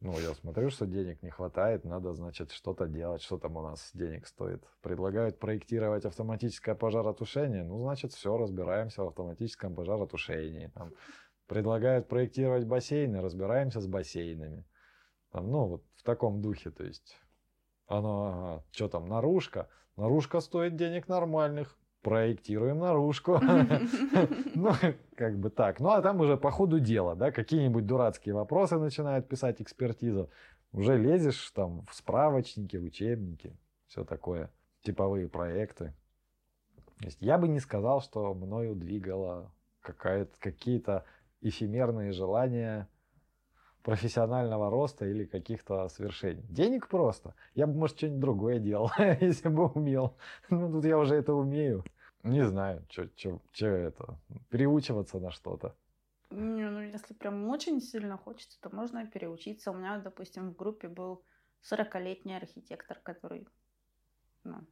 ну, 0.02 0.20
я 0.20 0.34
смотрю, 0.34 0.70
что 0.70 0.86
денег 0.86 1.24
не 1.24 1.30
хватает, 1.30 1.84
надо, 1.86 2.14
значит, 2.14 2.52
что-то 2.52 2.88
делать, 2.88 3.22
что 3.22 3.38
там 3.38 3.58
у 3.58 3.62
нас 3.62 3.92
денег 3.94 4.28
стоит. 4.28 4.64
Предлагают 4.82 5.40
проектировать 5.40 6.06
автоматическое 6.06 6.76
пожаротушение, 6.76 7.64
ну, 7.64 7.80
значит, 7.82 8.14
все, 8.14 8.38
разбираемся 8.38 9.04
в 9.04 9.08
автоматическом 9.08 9.76
пожаротушении. 9.76 10.68
Там, 10.68 10.94
предлагают 11.48 12.08
проектировать 12.08 12.66
бассейны, 12.66 13.22
разбираемся 13.22 13.80
с 13.80 13.88
бассейнами. 13.88 14.66
Там, 15.32 15.50
ну, 15.52 15.66
вот 15.68 15.84
в 15.96 16.04
таком 16.04 16.42
духе, 16.42 16.72
то 16.72 16.84
есть, 16.84 17.20
оно, 17.88 18.64
что 18.72 18.88
там, 18.90 19.08
наружка? 19.08 19.70
Наружка 19.98 20.42
стоит 20.42 20.76
денег 20.76 21.08
нормальных, 21.08 21.78
проектируем 22.02 22.80
наружку. 22.80 23.40
Ну, 24.56 24.72
как 25.16 25.38
бы 25.38 25.50
так. 25.50 25.80
Ну, 25.80 25.90
а 25.90 26.02
там 26.02 26.22
уже 26.22 26.38
по 26.38 26.52
ходу 26.52 26.80
дела, 26.80 27.16
да, 27.16 27.32
какие-нибудь 27.32 27.86
дурацкие 27.86 28.34
вопросы 28.36 28.78
начинает 28.78 29.28
писать 29.28 29.62
экспертиза. 29.62 30.30
Уже 30.72 30.98
лезешь 30.98 31.52
там 31.52 31.86
в 31.88 31.96
справочники, 31.96 32.78
в 32.78 32.84
учебники, 32.84 33.58
все 33.88 34.04
такое, 34.04 34.50
типовые 34.84 35.28
проекты. 35.28 35.94
То 37.00 37.06
есть 37.06 37.22
я 37.22 37.38
бы 37.38 37.48
не 37.48 37.60
сказал, 37.60 38.02
что 38.02 38.34
мною 38.34 38.76
двигало 38.76 39.52
какие-то 39.82 41.06
эфемерные 41.42 42.12
желания 42.12 42.88
профессионального 43.86 44.72
роста 44.72 45.06
или 45.06 45.26
каких-то 45.26 45.88
свершений. 45.90 46.44
Денег 46.50 46.88
просто. 46.88 47.36
Я 47.54 47.68
бы, 47.68 47.78
может, 47.78 47.98
что-нибудь 47.98 48.20
другое 48.20 48.60
делал, 48.60 48.90
если 49.22 49.48
бы 49.50 49.68
умел. 49.68 50.18
Ну, 50.50 50.72
тут 50.72 50.86
я 50.86 50.98
уже 50.98 51.16
это 51.16 51.34
умею. 51.34 51.84
Не 52.24 52.48
знаю, 52.48 52.84
что 52.90 53.68
это, 53.68 54.20
переучиваться 54.50 55.20
на 55.20 55.30
что-то. 55.30 55.76
Не, 56.32 56.70
ну 56.72 56.82
если 56.82 57.14
прям 57.14 57.48
очень 57.50 57.80
сильно 57.80 58.18
хочется, 58.18 58.60
то 58.60 58.76
можно 58.76 59.06
переучиться. 59.06 59.72
У 59.72 59.76
меня, 59.76 60.00
допустим, 60.00 60.50
в 60.50 60.56
группе 60.56 60.88
был 60.88 61.24
40-летний 61.72 62.36
архитектор, 62.36 63.00
который 63.04 63.48
ну, 64.44 64.66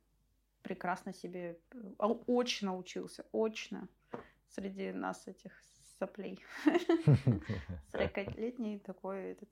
прекрасно 0.64 1.14
себе 1.14 1.60
э, 1.72 1.78
а, 2.00 2.08
очно 2.28 2.76
учился, 2.76 3.24
очно 3.32 3.88
среди 4.48 4.92
нас 4.92 5.28
этих 5.28 5.52
соплей. 6.06 6.40
40-летний 7.94 8.80
такой 8.80 9.32
этот... 9.32 9.50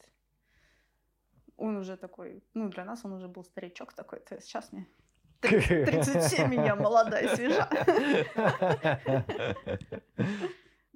Он 1.58 1.78
уже 1.78 1.97
такой, 1.97 2.43
ну 2.54 2.70
для 2.70 2.86
нас 2.86 3.06
он 3.06 3.14
уже 3.14 3.28
был 3.28 3.43
старичок 3.43 3.93
такой, 3.93 4.20
то 4.20 4.36
есть 4.36 4.47
сейчас 4.47 4.72
мне 4.72 4.88
37, 5.41 6.54
я 6.66 6.76
молодая, 6.76 7.36
свежа. 7.36 7.70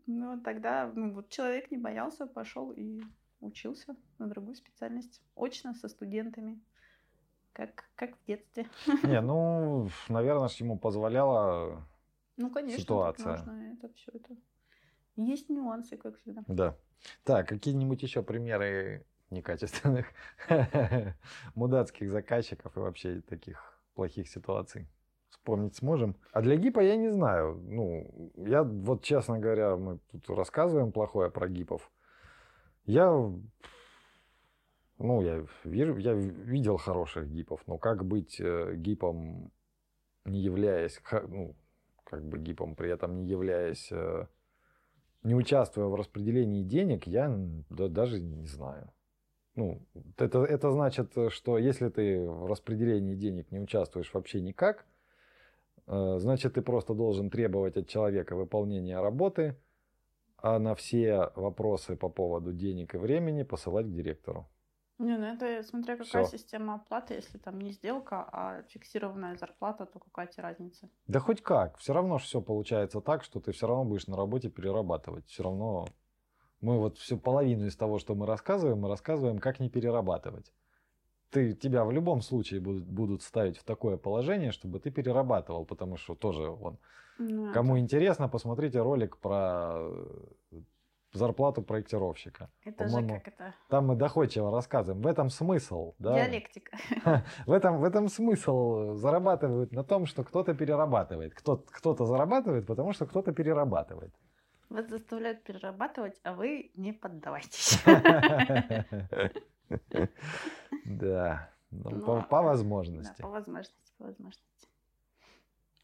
Ну, 0.08 0.40
тогда 0.40 0.92
ну, 0.94 1.14
вот 1.14 1.30
человек 1.30 1.72
не 1.72 1.78
боялся, 1.78 2.28
пошел 2.28 2.72
и 2.72 3.02
учился 3.40 3.96
на 4.20 4.28
другую 4.28 4.56
специальность. 4.56 5.20
Очно, 5.36 5.74
со 5.74 5.88
студентами. 5.88 6.62
Как, 7.54 7.86
как 7.96 8.16
в 8.16 8.26
детстве. 8.28 8.68
Не, 9.02 9.20
ну, 9.22 9.90
наверное, 10.08 10.48
ему 10.60 10.78
позволяла 10.78 11.84
Ну, 12.38 12.52
конечно, 12.52 12.80
Ситуация. 12.80 13.32
можно 13.32 13.74
это 13.74 13.92
все 13.96 14.12
это. 14.14 14.36
Есть 15.16 15.50
нюансы, 15.50 15.98
как 15.98 16.18
всегда. 16.18 16.44
Да. 16.48 16.78
Так, 17.24 17.48
какие-нибудь 17.48 18.04
еще 18.04 18.24
примеры 18.24 19.06
некачественных 19.30 20.08
мудацких 21.56 22.12
заказчиков 22.12 22.76
и 22.76 22.80
вообще 22.80 23.22
таких 23.22 23.80
плохих 23.94 24.28
ситуаций 24.28 24.88
вспомнить 25.30 25.76
сможем. 25.76 26.16
А 26.32 26.42
для 26.42 26.56
гипа 26.56 26.80
я 26.80 26.96
не 26.96 27.12
знаю. 27.12 27.62
Ну, 27.64 28.32
я 28.36 28.64
вот, 28.64 29.04
честно 29.04 29.40
говоря, 29.40 29.76
мы 29.76 30.00
тут 30.12 30.30
рассказываем 30.30 30.92
плохое 30.92 31.30
про 31.30 31.48
гипов. 31.48 31.92
Я, 32.86 33.12
ну, 34.98 35.22
я, 35.22 35.46
вижу, 35.64 35.98
я 35.98 36.14
видел 36.14 36.78
хороших 36.78 37.28
гипов, 37.28 37.62
но 37.68 37.78
как 37.78 38.06
быть 38.06 38.40
э, 38.40 38.76
гипом, 38.76 39.52
не 40.26 40.40
являясь, 40.40 41.02
ну, 41.28 41.56
как 42.04 42.24
бы 42.24 42.38
гипом, 42.38 42.76
при 42.76 42.92
этом 42.92 43.16
не 43.18 43.26
являясь 43.26 43.92
э, 43.92 44.28
не 45.26 45.36
участвуя 45.36 45.88
в 45.88 45.96
распределении 45.96 46.64
денег, 46.64 47.08
я 47.08 47.36
даже 47.70 48.20
не 48.20 48.46
знаю. 48.46 48.92
Ну, 49.56 49.82
это, 50.18 50.44
это 50.44 50.72
значит, 50.72 51.18
э, 51.18 51.30
что 51.30 51.58
если 51.58 51.90
ты 51.90 52.20
в 52.28 52.46
распределении 52.46 53.16
денег 53.16 53.52
не 53.52 53.60
участвуешь 53.60 54.14
вообще 54.14 54.42
никак, 54.42 54.86
э, 55.88 56.18
значит, 56.20 56.56
ты 56.56 56.62
просто 56.62 56.94
должен 56.94 57.30
требовать 57.30 57.78
от 57.78 57.88
человека 57.88 58.36
выполнения 58.36 59.00
работы, 59.00 59.56
а 60.38 60.60
на 60.60 60.76
все 60.76 61.32
вопросы 61.36 61.96
по 61.96 62.10
поводу 62.10 62.52
денег 62.54 62.96
и 62.96 62.98
времени 62.98 63.44
посылать 63.44 63.88
к 63.88 63.94
директору. 63.94 64.46
Не, 64.98 65.18
ну 65.18 65.26
это 65.26 65.62
смотря 65.64 65.98
какая 65.98 66.24
Всё. 66.24 66.38
система 66.38 66.76
оплаты. 66.76 67.16
Если 67.16 67.38
там 67.38 67.60
не 67.60 67.72
сделка, 67.72 68.28
а 68.32 68.64
фиксированная 68.70 69.36
зарплата, 69.36 69.86
то 69.86 70.00
какая 70.00 70.28
тебе 70.28 70.44
разница? 70.44 70.90
Да 71.08 71.20
хоть 71.20 71.42
как, 71.42 71.78
все 71.78 71.94
равно 71.94 72.18
все 72.18 72.42
получается 72.42 73.02
так, 73.02 73.24
что 73.24 73.42
ты 73.42 73.52
все 73.52 73.68
равно 73.68 73.84
будешь 73.84 74.08
на 74.08 74.16
работе 74.16 74.50
перерабатывать. 74.50 75.28
Все 75.28 75.44
равно 75.44 75.88
мы 76.62 76.80
вот 76.80 76.98
всю 76.98 77.18
половину 77.18 77.66
из 77.66 77.76
того, 77.76 78.00
что 78.00 78.16
мы 78.16 78.26
рассказываем, 78.26 78.80
мы 78.80 78.88
рассказываем, 78.88 79.40
как 79.40 79.60
не 79.60 79.70
перерабатывать. 79.70 80.54
Ты, 81.30 81.54
тебя 81.54 81.84
в 81.84 81.92
любом 81.92 82.22
случае 82.22 82.62
будут, 82.62 82.86
будут 82.86 83.22
ставить 83.22 83.58
в 83.58 83.64
такое 83.66 83.98
положение, 83.98 84.52
чтобы 84.52 84.80
ты 84.80 84.92
перерабатывал, 84.92 85.66
потому 85.66 85.98
что 85.98 86.16
тоже 86.16 86.50
вон, 86.50 86.78
Ну, 87.18 87.52
кому 87.52 87.78
интересно, 87.78 88.30
посмотрите 88.30 88.82
ролик 88.82 89.18
про 89.18 89.74
э, 89.76 90.62
зарплату 91.16 91.62
проектировщика. 91.62 92.50
это 92.64 92.88
же 92.88 93.08
как 93.08 93.28
это 93.28 93.54
Там 93.70 93.88
мы 93.88 93.96
доходчиво 93.96 94.52
рассказываем. 94.52 95.02
В 95.02 95.08
этом 95.08 95.30
смысл. 95.30 95.94
Да? 96.00 96.16
диалектика. 96.16 96.78
В 97.46 97.52
этом, 97.52 97.80
в 97.80 97.84
этом 97.84 98.10
смысл. 98.10 98.94
Зарабатывают 98.96 99.72
на 99.72 99.84
том, 99.84 100.06
что 100.06 100.24
кто-то 100.24 100.54
перерабатывает. 100.54 101.34
Кто, 101.34 101.58
кто-то 101.58 102.06
зарабатывает, 102.06 102.66
потому 102.68 102.94
что 102.94 103.06
кто-то 103.06 103.32
перерабатывает. 103.34 104.14
Вас 104.70 104.88
заставляют 104.90 105.44
перерабатывать, 105.44 106.20
а 106.24 106.34
вы 106.34 106.72
не 106.76 106.94
поддавайтесь. 106.94 107.80
Да. 110.86 111.50
Ну, 111.72 111.90
Ну, 111.90 112.06
по, 112.06 112.20
а- 112.20 112.22
по 112.22 112.38
Да, 112.38 112.42
возможности. 112.44 113.22
по 113.22 113.28
возможности, 113.30 113.94
по 113.98 114.06
возможности. 114.06 114.68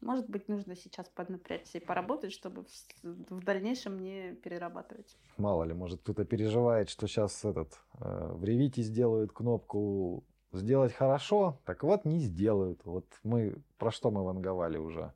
Может 0.02 0.28
быть, 0.28 0.48
нужно 0.48 0.74
сейчас 0.74 1.08
поднапрячься 1.08 1.78
и 1.78 1.84
поработать, 1.84 2.32
чтобы 2.32 2.64
в, 2.64 3.04
в 3.04 3.44
дальнейшем 3.44 4.00
не 4.00 4.34
перерабатывать. 4.34 5.16
Мало 5.36 5.62
ли, 5.62 5.74
может 5.74 6.00
кто-то 6.00 6.24
переживает, 6.24 6.90
что 6.90 7.06
сейчас 7.06 7.44
этот 7.44 7.80
э, 8.00 8.32
в 8.32 8.42
Ревите 8.42 8.82
сделают 8.82 9.32
кнопку 9.32 10.24
сделать 10.52 10.92
хорошо, 10.92 11.60
так 11.64 11.84
вот 11.84 12.04
не 12.04 12.18
сделают. 12.18 12.84
Вот 12.84 13.06
мы 13.22 13.62
про 13.78 13.92
что 13.92 14.10
мы 14.10 14.24
ванговали 14.24 14.76
уже? 14.76 15.12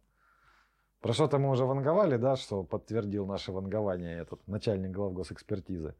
Про 1.01 1.13
что-то 1.13 1.39
мы 1.39 1.51
уже 1.51 1.65
ванговали, 1.65 2.17
да, 2.17 2.37
что 2.37 2.63
подтвердил 2.63 3.27
наше 3.27 3.51
вангование 3.51 4.19
этот 4.19 4.47
начальник 4.47 4.93
глав 4.93 5.13
госэкспертизы. 5.13 5.95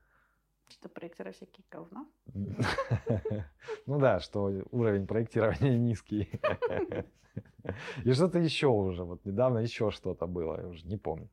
Что 0.69 0.89
проекторы 0.89 1.33
всякие 1.33 1.65
говно? 1.71 2.07
Ну 3.87 3.99
да, 3.99 4.21
что 4.21 4.53
уровень 4.71 5.07
проектирования 5.07 5.77
низкий. 5.79 6.31
И 8.05 8.13
что-то 8.13 8.39
еще 8.39 8.67
уже, 8.67 9.05
вот 9.05 9.25
недавно 9.25 9.59
еще 9.59 9.91
что-то 9.91 10.27
было, 10.27 10.61
я 10.61 10.69
уже 10.69 10.87
не 10.87 10.97
помню. 10.97 11.29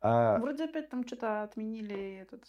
А... 0.00 0.38
Вроде 0.38 0.64
опять 0.64 0.90
там 0.90 1.06
что-то 1.06 1.42
отменили 1.42 2.18
этот 2.22 2.44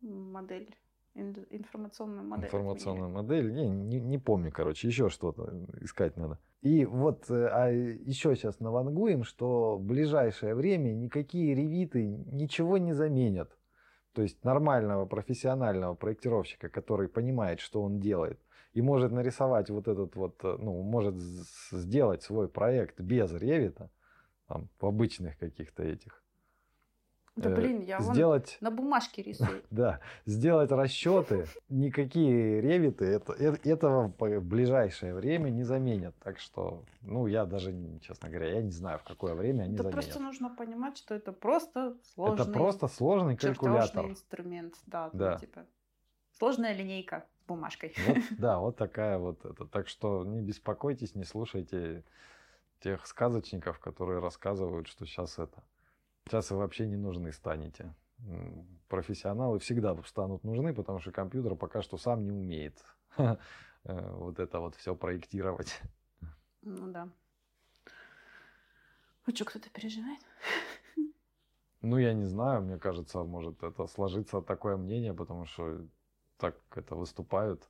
модель 0.00 0.74
информационную 1.16 2.24
модель. 2.24 2.46
Информационную 2.46 3.10
модель. 3.10 3.52
Не, 3.52 3.68
не, 3.68 4.00
не 4.00 4.18
помню, 4.18 4.52
короче, 4.52 4.88
еще 4.88 5.08
что-то 5.08 5.50
искать 5.80 6.16
надо. 6.16 6.38
И 6.62 6.84
вот 6.84 7.30
э, 7.30 7.48
а 7.52 7.70
еще 7.70 8.34
сейчас 8.36 8.60
навангуем, 8.60 9.24
что 9.24 9.78
в 9.78 9.84
ближайшее 9.84 10.54
время 10.54 10.92
никакие 10.92 11.54
ревиты 11.54 12.06
ничего 12.06 12.78
не 12.78 12.92
заменят. 12.92 13.56
То 14.12 14.22
есть 14.22 14.44
нормального 14.44 15.06
профессионального 15.06 15.94
проектировщика, 15.94 16.68
который 16.68 17.08
понимает, 17.08 17.60
что 17.60 17.82
он 17.82 18.00
делает, 18.00 18.40
и 18.76 18.82
может 18.82 19.10
нарисовать 19.10 19.70
вот 19.70 19.88
этот 19.88 20.14
вот, 20.16 20.44
э, 20.44 20.56
ну, 20.58 20.82
может 20.82 21.14
сделать 21.16 22.22
свой 22.22 22.46
проект 22.46 23.00
без 23.00 23.32
ревита, 23.32 23.88
там, 24.48 24.68
в 24.78 24.84
обычных 24.84 25.38
каких-то 25.38 25.82
этих 25.82 26.22
да 27.36 27.50
э, 27.50 27.54
блин, 27.54 27.80
я 27.80 28.00
сделать... 28.00 28.58
на 28.60 28.70
бумажке 28.70 29.22
рисую. 29.22 29.62
Да, 29.70 30.00
сделать 30.26 30.70
расчеты, 30.72 31.46
никакие 31.70 32.60
ревиты 32.60 33.06
это, 33.06 33.32
э, 33.32 33.56
этого 33.64 34.12
в 34.18 34.44
ближайшее 34.44 35.14
время 35.14 35.48
не 35.48 35.62
заменят. 35.62 36.14
Так 36.22 36.38
что, 36.38 36.84
ну, 37.00 37.26
я 37.26 37.46
даже, 37.46 37.74
честно 38.02 38.28
говоря, 38.28 38.56
я 38.56 38.62
не 38.62 38.72
знаю, 38.72 38.98
в 38.98 39.04
какое 39.04 39.34
время 39.34 39.62
они 39.62 39.76
да 39.76 39.84
заменят. 39.84 40.04
просто 40.04 40.20
нужно 40.20 40.50
понимать, 40.50 40.98
что 40.98 41.14
это 41.14 41.32
просто 41.32 41.96
сложный... 42.14 42.42
Это 42.42 42.52
просто 42.52 42.88
сложный 42.88 43.36
калькулятор. 43.38 44.04
инструмент, 44.10 44.74
да. 44.84 45.08
да. 45.14 45.32
Ну, 45.32 45.38
типа, 45.38 45.66
сложная 46.38 46.74
линейка 46.74 47.24
бумажкой. 47.46 47.94
Вот, 48.06 48.16
да, 48.38 48.58
вот 48.58 48.76
такая 48.76 49.18
вот 49.18 49.44
это. 49.44 49.66
Так 49.66 49.88
что 49.88 50.24
не 50.24 50.40
беспокойтесь, 50.40 51.14
не 51.14 51.24
слушайте 51.24 52.04
тех 52.80 53.06
сказочников, 53.06 53.78
которые 53.78 54.20
рассказывают, 54.20 54.88
что 54.88 55.06
сейчас 55.06 55.38
это 55.38 55.62
Сейчас 56.26 56.50
вы 56.50 56.56
вообще 56.58 56.86
не 56.86 56.96
нужны 56.96 57.32
станете. 57.32 57.94
Профессионалы 58.88 59.60
всегда 59.60 59.96
станут 60.04 60.42
нужны, 60.42 60.74
потому 60.74 60.98
что 60.98 61.12
компьютер 61.12 61.54
пока 61.54 61.82
что 61.82 61.98
сам 61.98 62.24
не 62.24 62.32
умеет 62.32 62.84
э, 63.16 63.36
вот 63.84 64.40
это 64.40 64.58
вот 64.58 64.74
все 64.74 64.96
проектировать. 64.96 65.80
Ну 66.62 66.90
да. 66.90 67.08
А 69.24 69.30
что, 69.30 69.44
кто-то 69.44 69.70
переживает? 69.70 70.18
Ну, 71.82 71.98
я 71.98 72.12
не 72.12 72.24
знаю, 72.24 72.62
мне 72.62 72.78
кажется, 72.78 73.22
может 73.22 73.62
это 73.62 73.86
сложиться 73.86 74.40
такое 74.40 74.76
мнение, 74.76 75.14
потому 75.14 75.44
что 75.44 75.86
так 76.38 76.56
это 76.74 76.94
выступают 76.94 77.68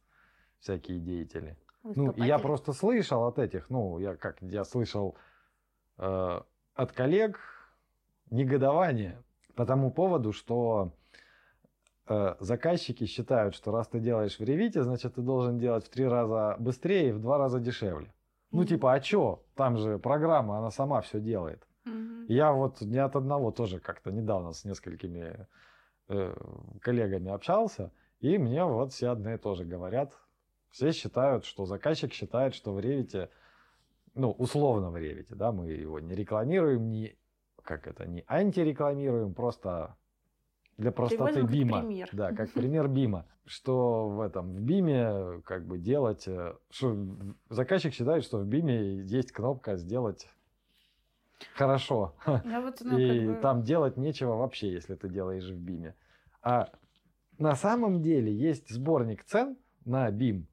всякие 0.59 0.99
деятели. 0.99 1.57
Ну, 1.83 2.11
и 2.11 2.23
я 2.23 2.39
просто 2.39 2.73
слышал 2.73 3.25
от 3.27 3.39
этих, 3.39 3.71
ну, 3.71 3.99
я 3.99 4.17
как, 4.17 4.43
я 4.43 4.65
слышал 4.65 5.17
э, 5.99 6.41
от 6.75 6.93
коллег, 6.93 7.39
негодование 8.31 9.23
по 9.55 9.65
тому 9.65 9.91
поводу, 9.93 10.33
что 10.33 10.93
э, 12.09 12.35
заказчики 12.41 13.07
считают, 13.07 13.55
что 13.55 13.71
раз 13.71 13.89
ты 13.89 14.01
делаешь 14.01 14.39
в 14.39 14.43
ревите, 14.43 14.83
значит 14.83 15.15
ты 15.15 15.23
должен 15.23 15.59
делать 15.59 15.85
в 15.85 15.89
три 15.89 16.07
раза 16.07 16.57
быстрее 16.59 17.11
и 17.11 17.13
в 17.13 17.21
два 17.21 17.39
раза 17.39 17.61
дешевле. 17.61 18.13
Ну 18.51 18.65
типа, 18.65 18.95
а 18.95 19.01
чё? 19.01 19.43
Там 19.55 19.77
же 19.77 19.99
программа, 19.99 20.59
она 20.59 20.71
сама 20.71 21.01
все 21.03 21.21
делает. 21.21 21.67
Я 22.29 22.53
вот 22.53 22.81
не 22.81 22.99
от 22.99 23.15
одного 23.15 23.53
тоже 23.53 23.79
как-то 23.79 24.11
недавно 24.11 24.53
с 24.53 24.65
несколькими 24.65 25.47
э, 26.09 26.35
коллегами 26.81 27.31
общался, 27.31 27.93
и 28.21 28.39
мне 28.39 28.65
вот 28.65 28.93
все 28.93 29.09
одно 29.09 29.35
и 29.35 29.39
то 29.39 29.55
же 29.55 29.65
говорят. 29.65 30.13
Все 30.71 30.93
считают, 30.93 31.45
что 31.45 31.65
заказчик 31.67 32.13
считает, 32.13 32.55
что 32.55 32.73
в 32.73 32.81
ревите, 32.81 33.31
ну, 34.15 34.31
условно 34.31 34.91
в 34.91 34.97
ревите, 34.97 35.35
да, 35.35 35.53
мы 35.53 35.71
его 35.71 36.01
не 36.01 36.15
рекламируем, 36.15 36.91
не 36.91 37.17
как 37.63 37.87
это, 37.87 38.07
не 38.07 38.25
антирекламируем, 38.27 39.35
просто 39.35 39.97
для 40.79 40.93
простоты 40.93 41.43
Бима. 41.43 41.81
Пример. 41.81 42.09
Да, 42.13 42.33
как 42.33 42.51
пример 42.55 42.89
Бима. 42.89 43.27
Что 43.45 44.09
в 44.09 44.21
этом, 44.21 44.53
в 44.55 44.61
Биме 44.61 45.41
как 45.45 45.67
бы 45.67 45.79
делать, 45.79 46.27
э, 46.27 46.57
что 46.71 46.97
заказчик 47.49 47.95
считает, 47.95 48.25
что 48.25 48.39
в 48.39 48.47
Биме 48.47 49.03
есть 49.03 49.31
кнопка 49.33 49.77
сделать 49.77 50.29
хорошо. 51.55 52.15
Вот, 52.27 52.81
ну, 52.81 52.99
И 52.99 53.27
как 53.27 53.37
бы... 53.37 53.41
там 53.41 53.63
делать 53.63 53.97
нечего 53.97 54.35
вообще, 54.35 54.73
если 54.73 54.95
ты 54.95 55.09
делаешь 55.09 55.49
в 55.49 55.59
Биме. 55.59 55.95
А 56.43 56.71
на 57.39 57.55
самом 57.55 58.03
деле 58.03 58.33
есть 58.33 58.69
сборник 58.71 59.25
цен 59.25 59.57
на 59.85 60.11
Бим. 60.11 60.47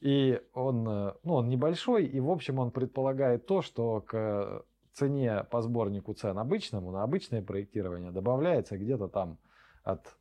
И 0.00 0.40
он, 0.52 0.88
э, 0.88 1.14
ну, 1.24 1.34
он 1.34 1.48
небольшой, 1.48 2.04
и 2.04 2.20
в 2.20 2.30
общем 2.30 2.58
он 2.58 2.70
предполагает 2.70 3.46
то, 3.46 3.62
что 3.62 4.00
к 4.00 4.64
цене 4.92 5.44
по 5.50 5.62
сборнику 5.62 6.14
цен 6.14 6.38
обычному 6.38 6.90
на 6.90 7.02
обычное 7.02 7.42
проектирование 7.42 8.12
добавляется 8.12 8.76
где-то 8.76 9.08
там 9.08 9.38
от 9.84 10.16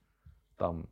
там, 0.57 0.88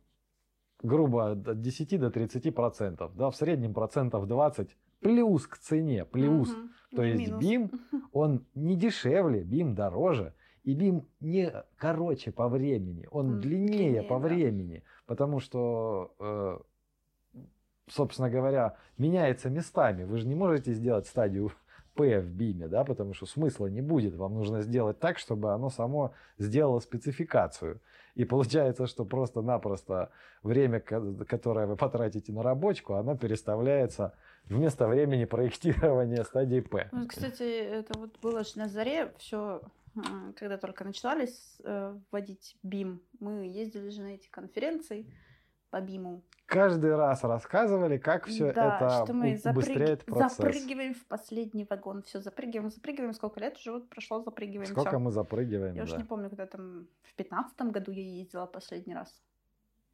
грубо 0.82 1.32
от 1.32 1.60
10 1.60 1.98
до 1.98 2.10
30 2.10 2.54
процентов, 2.54 3.16
да, 3.16 3.30
в 3.30 3.36
среднем 3.36 3.74
процентов 3.74 4.26
20 4.26 4.76
плюс 5.00 5.46
к 5.46 5.58
цене, 5.58 6.04
плюс. 6.04 6.50
Угу. 6.50 6.68
То 6.96 7.04
не 7.04 7.10
есть 7.10 7.32
минус. 7.32 7.44
BIM, 7.44 8.00
он 8.12 8.46
не 8.54 8.76
дешевле, 8.76 9.42
BIM 9.42 9.74
дороже, 9.74 10.34
и 10.62 10.74
BIM 10.74 11.04
не 11.20 11.52
короче 11.76 12.32
по 12.32 12.48
времени, 12.48 13.06
он 13.10 13.40
длиннее, 13.40 13.68
длиннее 13.68 14.02
по 14.02 14.18
да. 14.18 14.28
времени, 14.28 14.82
потому 15.06 15.40
что, 15.40 16.14
э, 16.18 16.58
собственно 17.88 18.30
говоря, 18.30 18.76
меняется 18.98 19.50
местами. 19.50 20.04
Вы 20.04 20.18
же 20.18 20.26
не 20.26 20.34
можете 20.34 20.72
сделать 20.72 21.06
стадию 21.06 21.52
P 21.94 22.20
в 22.20 22.28
биме, 22.28 22.68
да, 22.68 22.84
потому 22.84 23.14
что 23.14 23.26
смысла 23.26 23.66
не 23.66 23.80
будет. 23.80 24.16
Вам 24.16 24.34
нужно 24.34 24.62
сделать 24.62 24.98
так, 24.98 25.18
чтобы 25.18 25.52
оно 25.52 25.70
само 25.70 26.12
сделало 26.38 26.80
спецификацию. 26.80 27.80
И 28.14 28.24
получается, 28.24 28.86
что 28.86 29.04
просто-напросто 29.04 30.10
время, 30.42 30.80
которое 30.80 31.66
вы 31.66 31.76
потратите 31.76 32.32
на 32.32 32.42
рабочку, 32.42 32.94
оно 32.94 33.16
переставляется 33.16 34.14
вместо 34.44 34.86
времени 34.86 35.24
проектирования 35.24 36.22
стадии 36.24 36.60
P. 36.60 36.88
Ну, 36.92 37.06
кстати, 37.06 37.42
это 37.42 37.98
вот 37.98 38.18
было 38.20 38.44
же 38.44 38.58
на 38.58 38.68
заре 38.68 39.12
все 39.18 39.62
когда 40.36 40.58
только 40.58 40.84
начинались 40.84 41.60
э, 41.64 41.98
вводить 42.10 42.56
BIM, 42.64 43.00
мы 43.20 43.46
ездили 43.46 43.88
же 43.90 44.02
на 44.02 44.14
эти 44.14 44.28
конференции 44.28 45.06
по 45.70 45.76
BIM 45.76 46.22
каждый 46.46 46.94
раз 46.94 47.24
рассказывали, 47.24 47.98
как 47.98 48.26
все 48.26 48.52
да, 48.52 48.76
это 48.76 49.04
что 49.04 49.12
мы 49.12 49.40
убыстряет 49.44 50.00
запрыг... 50.00 50.04
процесс. 50.04 50.36
Запрыгиваем 50.36 50.94
в 50.94 51.06
последний 51.06 51.66
вагон, 51.68 52.02
все 52.02 52.20
запрыгиваем, 52.20 52.70
запрыгиваем. 52.70 53.12
Сколько 53.12 53.40
лет 53.40 53.56
уже 53.56 53.72
вот 53.72 53.88
прошло, 53.88 54.22
запрыгиваем. 54.22 54.66
Сколько 54.66 54.90
всё. 54.90 54.98
мы 54.98 55.10
запрыгиваем? 55.10 55.74
Я 55.74 55.82
да. 55.82 55.84
уже 55.84 55.96
не 55.96 56.04
помню, 56.04 56.28
когда 56.28 56.46
там 56.46 56.86
в 57.02 57.14
пятнадцатом 57.14 57.72
году 57.72 57.92
я 57.92 58.02
ездила 58.02 58.46
последний 58.46 58.94
раз. 58.94 59.22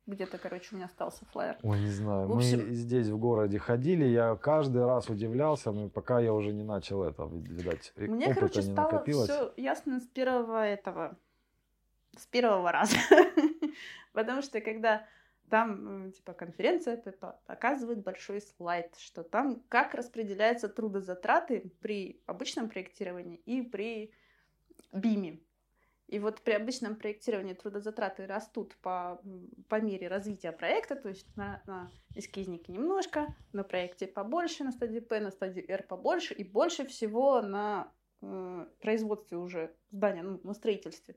Где-то, 0.06 0.39
короче, 0.39 0.68
у 0.72 0.77
меня 0.77 0.86
остался 0.86 1.24
флайер. 1.27 1.59
Ой, 1.62 1.78
не 1.81 1.90
знаю. 1.90 2.27
В 2.27 2.36
общем... 2.36 2.66
Мы 2.66 2.74
здесь 2.74 3.09
в 3.09 3.18
городе 3.18 3.59
ходили, 3.59 4.05
я 4.05 4.35
каждый 4.36 4.85
раз 4.85 5.09
удивлялся, 5.09 5.70
но 5.72 5.89
пока 5.89 6.20
я 6.20 6.32
уже 6.32 6.52
не 6.52 6.64
начал 6.64 7.05
это, 7.05 7.28
видать, 7.31 7.93
Мне, 7.97 8.35
короче, 8.35 8.60
не 8.62 8.72
стало 8.72 8.93
накопилось. 8.93 9.31
все 9.31 9.52
ясно 9.56 10.01
с 10.01 10.06
первого 10.06 10.66
этого, 10.66 11.16
с 12.16 12.27
первого 12.27 12.72
раза. 12.72 12.97
Потому 14.12 14.43
что 14.43 14.60
когда 14.60 15.06
там, 15.51 16.12
типа, 16.12 16.32
конференция 16.32 16.97
показывает 17.47 18.02
большой 18.02 18.40
слайд, 18.40 18.94
что 18.97 19.22
там 19.22 19.62
как 19.68 19.94
распределяются 19.94 20.68
трудозатраты 20.68 21.72
при 21.81 22.22
обычном 22.27 22.70
проектировании 22.70 23.36
и 23.47 23.62
при 23.62 24.12
БИМе. 24.93 25.40
И 26.11 26.19
вот 26.19 26.41
при 26.41 26.55
обычном 26.55 26.97
проектировании 26.97 27.55
трудозатраты 27.55 28.27
растут 28.27 28.74
по, 28.82 29.23
по 29.69 29.81
мере 29.81 30.09
развития 30.09 30.51
проекта, 30.51 30.97
то 30.97 31.09
есть 31.09 31.37
на, 31.37 31.62
на 31.66 31.89
эскизнике 32.16 32.73
немножко, 32.73 33.32
на 33.53 33.62
проекте 33.62 34.09
побольше, 34.09 34.65
на 34.65 34.73
стадии 34.73 34.99
П, 34.99 35.20
на 35.20 35.31
стадии 35.31 35.65
R 35.70 35.85
побольше, 35.85 36.35
и 36.35 36.43
больше 36.43 36.85
всего 36.85 37.41
на 37.43 37.93
э, 38.23 38.66
производстве 38.81 39.39
уже 39.39 39.73
здания, 39.93 40.24
ну, 40.24 40.41
на 40.43 40.53
строительстве. 40.53 41.15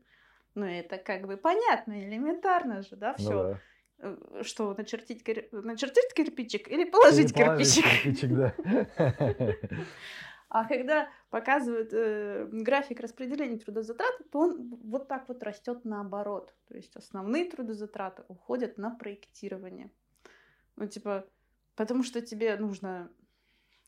Ну, 0.53 0.67
это 0.67 0.99
как 0.99 1.25
бы 1.25 1.37
понятно, 1.37 1.99
элементарно 1.99 2.83
же, 2.83 2.95
да, 2.95 3.15
все. 3.15 3.31
Ну, 3.31 3.43
да. 3.49 3.59
Э, 3.97 4.43
что, 4.43 4.75
начертить, 4.75 5.25
начертить 5.51 6.13
кирпичик 6.13 6.67
или 6.67 6.83
положить, 6.83 7.31
или 7.31 7.43
кирпичик? 7.43 7.83
кирпичик 7.83 8.29
да. 8.29 8.55
А 10.53 10.65
когда 10.65 11.09
показывают 11.31 11.89
э, 11.93 12.47
график 12.51 12.99
распределения 12.99 13.57
трудозатрат, 13.57 14.13
то 14.31 14.37
он 14.37 14.75
вот 14.83 15.07
так 15.07 15.27
вот 15.27 15.41
растет 15.41 15.83
наоборот. 15.83 16.53
То 16.67 16.75
есть 16.75 16.95
основные 16.95 17.49
трудозатраты 17.49 18.23
уходят 18.27 18.77
на 18.77 18.91
проектирование. 18.91 19.89
Ну, 20.75 20.85
типа, 20.85 21.25
потому 21.75 22.03
что 22.03 22.21
тебе 22.21 22.55
нужно 22.57 23.09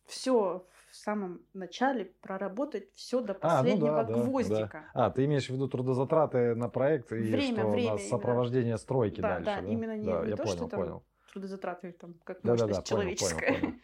все 0.08 0.66
в 0.90 0.96
самом 0.96 1.42
начале 1.54 2.06
проработать 2.22 2.92
все 2.96 3.22
до 3.22 3.36
последнего 3.36 4.00
а, 4.00 4.04
ну 4.08 4.16
да, 4.16 4.24
гвоздика. 4.24 4.86
Да. 4.96 5.06
А, 5.06 5.12
ты 5.12 5.26
имеешь 5.26 5.46
в 5.46 5.52
виду 5.52 5.68
трудозатраты 5.68 6.56
на 6.56 6.68
проект 6.68 7.12
и 7.12 7.18
время, 7.18 7.60
что 7.60 7.68
время, 7.68 7.90
у 7.90 7.94
нас 7.94 8.08
сопровождение 8.08 8.64
именно. 8.64 8.78
стройки 8.80 9.22
да, 9.22 9.40
дальше, 9.40 9.46
да? 9.46 9.62
да? 9.62 9.68
именно 9.68 9.98
не, 9.98 10.08
да, 10.08 10.24
не 10.24 10.30
я 10.32 10.36
то, 10.36 10.44
понял, 10.44 10.56
что 10.56 10.68
там 10.68 10.80
понял. 10.80 11.04
трудозатраты 11.32 11.92
там 11.92 12.16
как 12.24 12.40
Да, 12.42 12.56
да, 12.56 12.66
мощность 12.66 12.90
да, 12.90 12.96
понял, 12.96 13.04
человеческая, 13.04 13.48
понял, 13.48 13.62
понял. 13.62 13.76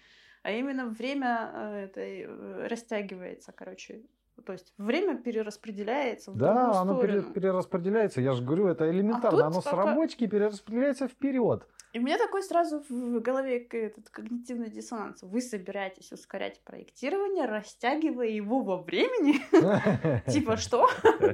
А 0.43 0.51
именно 0.51 0.87
время 0.87 1.51
э, 1.53 1.85
это 1.85 2.01
э, 2.01 2.67
растягивается, 2.67 3.51
короче. 3.51 4.01
То 4.45 4.53
есть 4.53 4.73
время 4.77 5.17
перераспределяется 5.17 6.31
в 6.31 6.37
Да, 6.37 6.81
оно 6.81 6.99
пере- 7.01 7.19
сторону. 7.19 7.33
перераспределяется. 7.33 8.21
Я 8.21 8.33
же 8.33 8.43
говорю, 8.43 8.67
это 8.67 8.89
элементарно. 8.89 9.31
тут 9.31 9.41
оно 9.41 9.61
с 9.61 9.63
только- 9.63 9.77
рабочки 9.77 10.27
перераспределяется 10.27 11.07
вперед. 11.07 11.67
И 11.93 11.99
у 11.99 12.03
меня 12.03 12.17
такой 12.17 12.41
сразу 12.41 12.81
в 12.89 13.19
голове 13.19 13.57
этот 13.65 14.09
когнитивный 14.09 14.69
диссонанс. 14.69 15.21
Вы 15.23 15.41
собираетесь 15.41 16.11
ускорять 16.13 16.61
проектирование, 16.63 17.45
растягивая 17.45 18.29
его 18.29 18.61
во 18.61 18.77
времени? 18.81 19.41
Типа 20.31 20.55
что? 20.57 20.87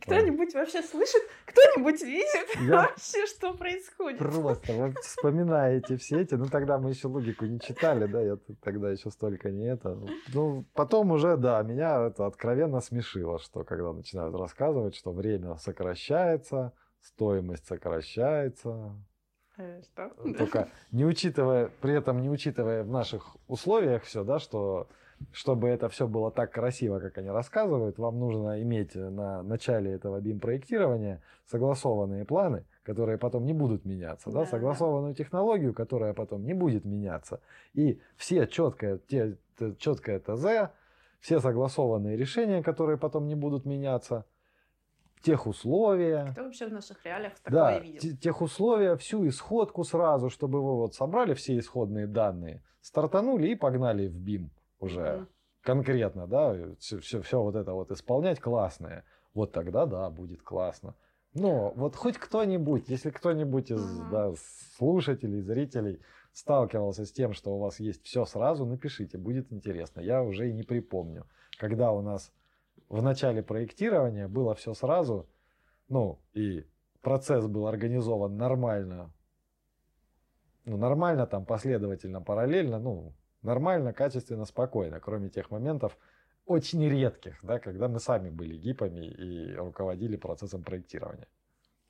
Кто-нибудь 0.00 0.54
вообще 0.54 0.82
слышит? 0.82 1.22
Кто-нибудь 1.46 2.02
видит 2.02 2.56
вообще, 2.68 3.26
что 3.26 3.54
происходит? 3.54 4.18
просто 4.18 4.72
вот 4.72 4.98
вспоминаете 4.98 5.96
все 5.96 6.20
эти, 6.22 6.34
ну 6.34 6.46
тогда 6.46 6.78
мы 6.78 6.90
еще 6.90 7.08
логику 7.08 7.44
не 7.44 7.60
читали, 7.60 8.06
да, 8.06 8.20
я 8.22 8.38
тогда 8.62 8.90
еще 8.90 9.10
столько 9.10 9.50
не 9.50 9.66
это. 9.70 9.98
Ну, 10.32 10.64
потом 10.74 11.11
уже, 11.12 11.36
да, 11.36 11.62
меня 11.62 12.06
это 12.06 12.26
откровенно 12.26 12.80
смешило, 12.80 13.38
что 13.38 13.64
когда 13.64 13.92
начинают 13.92 14.34
рассказывать, 14.34 14.94
что 14.96 15.12
время 15.12 15.56
сокращается, 15.56 16.72
стоимость 17.00 17.66
сокращается, 17.66 18.96
Э, 19.58 19.82
Что? 19.82 20.10
только 20.38 20.68
не 20.92 21.04
учитывая, 21.04 21.70
при 21.80 21.94
этом 21.94 22.20
не 22.22 22.30
учитывая 22.30 22.84
в 22.84 22.88
наших 22.88 23.36
условиях 23.48 24.02
все, 24.04 24.24
да, 24.24 24.38
что 24.38 24.88
чтобы 25.30 25.68
это 25.68 25.88
все 25.88 26.08
было 26.08 26.32
так 26.32 26.50
красиво, 26.50 26.98
как 26.98 27.16
они 27.18 27.30
рассказывают, 27.30 27.96
вам 27.96 28.18
нужно 28.18 28.60
иметь 28.62 28.96
на 28.96 29.42
начале 29.44 29.92
этого 29.92 30.20
BIM-проектирования 30.20 31.22
согласованные 31.44 32.24
планы, 32.24 32.64
которые 32.82 33.18
потом 33.18 33.44
не 33.44 33.52
будут 33.52 33.84
меняться, 33.84 34.30
да, 34.32 34.40
Да, 34.40 34.46
согласованную 34.46 35.14
технологию, 35.14 35.74
которая 35.74 36.12
потом 36.12 36.44
не 36.44 36.54
будет 36.54 36.84
меняться. 36.84 37.40
И 37.72 38.00
все 38.16 38.48
четкое, 38.48 38.98
те, 38.98 39.36
четкое 39.78 40.18
ТЗ, 40.18 40.72
все 41.22 41.38
согласованные 41.40 42.16
решения, 42.16 42.62
которые 42.62 42.98
потом 42.98 43.28
не 43.28 43.36
будут 43.36 43.64
меняться, 43.64 44.26
тех 45.22 45.46
условия, 45.46 46.32
Кто 46.32 46.42
вообще 46.42 46.66
в 46.66 46.72
наших 46.72 47.04
реалиях 47.06 47.38
такое 47.38 47.52
да, 47.52 47.78
видел? 47.78 48.00
те- 48.00 48.16
тех 48.16 48.42
условия, 48.42 48.96
всю 48.96 49.26
исходку 49.28 49.84
сразу, 49.84 50.30
чтобы 50.30 50.60
вы 50.60 50.74
вот 50.74 50.94
собрали 50.96 51.34
все 51.34 51.56
исходные 51.56 52.08
данные, 52.08 52.64
стартанули 52.80 53.46
и 53.48 53.54
погнали 53.54 54.08
в 54.08 54.16
BIM 54.16 54.50
уже 54.80 55.00
Мгм. 55.00 55.28
конкретно, 55.60 56.26
да, 56.26 56.56
все, 56.80 56.98
все, 57.22 57.40
вот 57.40 57.54
это 57.54 57.72
вот 57.72 57.92
исполнять 57.92 58.40
классное. 58.40 59.04
Вот 59.32 59.52
тогда, 59.52 59.86
да, 59.86 60.10
будет 60.10 60.42
классно. 60.42 60.96
Но 61.34 61.70
вот 61.76 61.94
хоть 61.94 62.18
кто-нибудь, 62.18 62.88
если 62.88 63.10
кто-нибудь 63.10 63.70
из 63.70 63.80
Мгм. 63.80 64.10
да, 64.10 64.32
слушателей, 64.76 65.40
зрителей 65.40 66.00
сталкивался 66.32 67.04
с 67.04 67.12
тем, 67.12 67.32
что 67.32 67.54
у 67.54 67.58
вас 67.58 67.80
есть 67.80 68.04
все 68.04 68.24
сразу, 68.24 68.64
напишите, 68.64 69.18
будет 69.18 69.52
интересно. 69.52 70.00
Я 70.00 70.22
уже 70.22 70.48
и 70.48 70.52
не 70.52 70.62
припомню, 70.62 71.26
когда 71.58 71.92
у 71.92 72.00
нас 72.00 72.32
в 72.88 73.02
начале 73.02 73.42
проектирования 73.42 74.28
было 74.28 74.54
все 74.54 74.74
сразу, 74.74 75.28
ну 75.88 76.18
и 76.32 76.66
процесс 77.00 77.46
был 77.46 77.66
организован 77.66 78.36
нормально, 78.36 79.12
ну 80.64 80.76
нормально 80.76 81.26
там 81.26 81.44
последовательно, 81.44 82.20
параллельно, 82.20 82.78
ну 82.78 83.14
нормально, 83.42 83.92
качественно, 83.92 84.44
спокойно, 84.44 85.00
кроме 85.00 85.28
тех 85.28 85.50
моментов 85.50 85.98
очень 86.46 86.86
редких, 86.88 87.38
да, 87.42 87.58
когда 87.58 87.88
мы 87.88 88.00
сами 88.00 88.30
были 88.30 88.56
гипами 88.56 89.06
и 89.06 89.54
руководили 89.54 90.16
процессом 90.16 90.62
проектирования. 90.62 91.28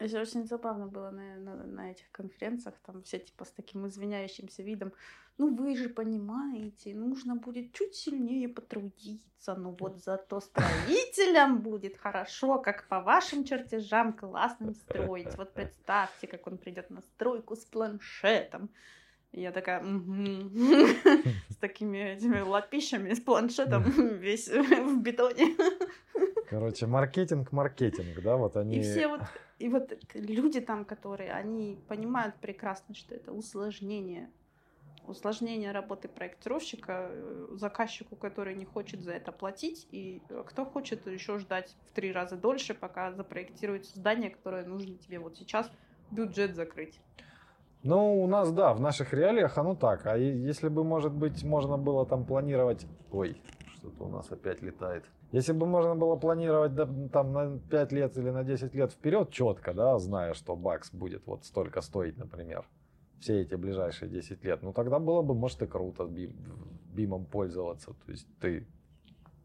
Это 0.03 0.21
очень 0.21 0.47
забавно 0.47 0.89
было 0.89 1.11
на, 1.11 1.37
на, 1.37 1.55
на 1.65 1.91
этих 1.93 2.11
конференциях, 2.11 2.75
там 2.85 3.03
все 3.03 3.21
типа 3.21 3.45
с 3.45 3.53
таким 3.53 3.87
извиняющимся 3.87 4.65
видом. 4.65 4.93
Ну 5.39 5.55
вы 5.55 5.77
же 5.77 5.89
понимаете, 5.89 6.93
нужно 6.95 7.37
будет 7.37 7.73
чуть 7.73 7.95
сильнее 7.95 8.49
потрудиться, 8.49 9.55
но 9.55 9.71
вот 9.79 10.03
зато 10.03 10.41
строителям 10.41 11.61
будет 11.61 11.97
хорошо, 11.99 12.59
как 12.59 12.89
по 12.89 13.01
вашим 13.01 13.45
чертежам 13.45 14.13
классно 14.13 14.75
строить. 14.75 15.37
Вот 15.37 15.55
представьте, 15.55 16.27
как 16.27 16.49
он 16.49 16.59
придет 16.59 16.91
на 16.91 17.01
стройку 17.01 17.55
с 17.55 17.65
планшетом. 17.65 18.71
И 19.33 19.41
я 19.41 19.51
такая, 19.51 19.83
с 21.49 21.57
такими 21.57 22.15
этими 22.15 22.41
лапищами, 22.41 23.15
с 23.15 23.21
планшетом, 23.21 23.83
весь 24.19 24.49
в 24.49 25.01
бетоне. 25.01 25.57
Короче, 26.51 26.87
маркетинг, 26.87 27.51
маркетинг, 27.51 28.23
да, 28.23 28.37
вот 28.37 28.57
они... 28.59 28.77
И 28.77 28.83
все 28.83 29.09
вот, 29.09 29.23
и 29.59 29.69
вот 29.71 29.91
люди 30.13 30.61
там, 30.61 30.85
которые, 30.85 31.33
они 31.33 31.79
понимают 31.89 32.35
прекрасно, 32.37 32.95
что 32.95 33.15
это 33.15 33.33
усложнение. 33.33 34.31
Усложнение 35.07 35.73
работы 35.73 36.09
проектировщика 36.09 37.09
э, 37.11 37.47
заказчику, 37.53 38.17
который 38.17 38.55
не 38.55 38.67
хочет 38.67 39.01
за 39.01 39.13
это 39.13 39.33
платить, 39.33 39.89
и 39.91 40.21
э, 40.29 40.45
кто 40.47 40.65
хочет 40.67 41.07
еще 41.07 41.39
ждать 41.39 41.75
в 41.87 41.93
три 41.93 42.13
раза 42.13 42.37
дольше, 42.37 42.75
пока 42.75 43.13
запроектируется 43.13 43.99
здание, 43.99 44.31
которое 44.31 44.65
нужно 44.65 44.97
тебе 44.99 45.19
вот 45.19 45.39
сейчас 45.39 45.71
бюджет 46.11 46.55
закрыть. 46.55 47.01
Ну, 47.83 48.23
у 48.23 48.27
нас, 48.27 48.53
да, 48.53 48.75
в 48.75 48.81
наших 48.81 49.13
реалиях 49.13 49.59
оно 49.59 49.75
так. 49.75 50.07
А 50.07 50.17
если 50.17 50.69
бы, 50.69 50.85
может 50.85 51.13
быть, 51.13 51.43
можно 51.43 51.77
было 51.77 52.07
там 52.07 52.25
планировать... 52.25 52.87
Ой, 53.11 53.37
что-то 53.77 54.05
у 54.05 54.09
нас 54.09 54.31
опять 54.31 54.63
летает. 54.63 55.05
Если 55.33 55.53
бы 55.53 55.67
можно 55.67 55.97
было 55.97 56.17
планировать 56.17 56.75
да, 56.75 56.87
там 57.13 57.33
на 57.33 57.59
5 57.59 57.93
лет 57.93 58.17
или 58.19 58.31
на 58.31 58.45
10 58.45 58.75
лет 58.75 58.93
вперед 58.93 59.31
четко, 59.31 59.73
да, 59.73 59.99
зная, 59.99 60.35
что 60.35 60.55
бакс 60.55 60.93
будет 60.93 61.27
вот 61.27 61.45
столько 61.45 61.81
стоить, 61.81 62.19
например, 62.19 62.67
все 63.19 63.41
эти 63.41 63.55
ближайшие 63.55 64.11
10 64.11 64.45
лет, 64.45 64.63
ну 64.63 64.73
тогда 64.73 64.99
было 64.99 65.23
бы, 65.23 65.35
может, 65.35 65.63
и 65.63 65.67
круто 65.67 66.05
бим, 66.05 66.37
бимом 66.93 67.25
пользоваться. 67.25 67.95
То 68.05 68.13
есть 68.13 68.27
ты 68.41 68.67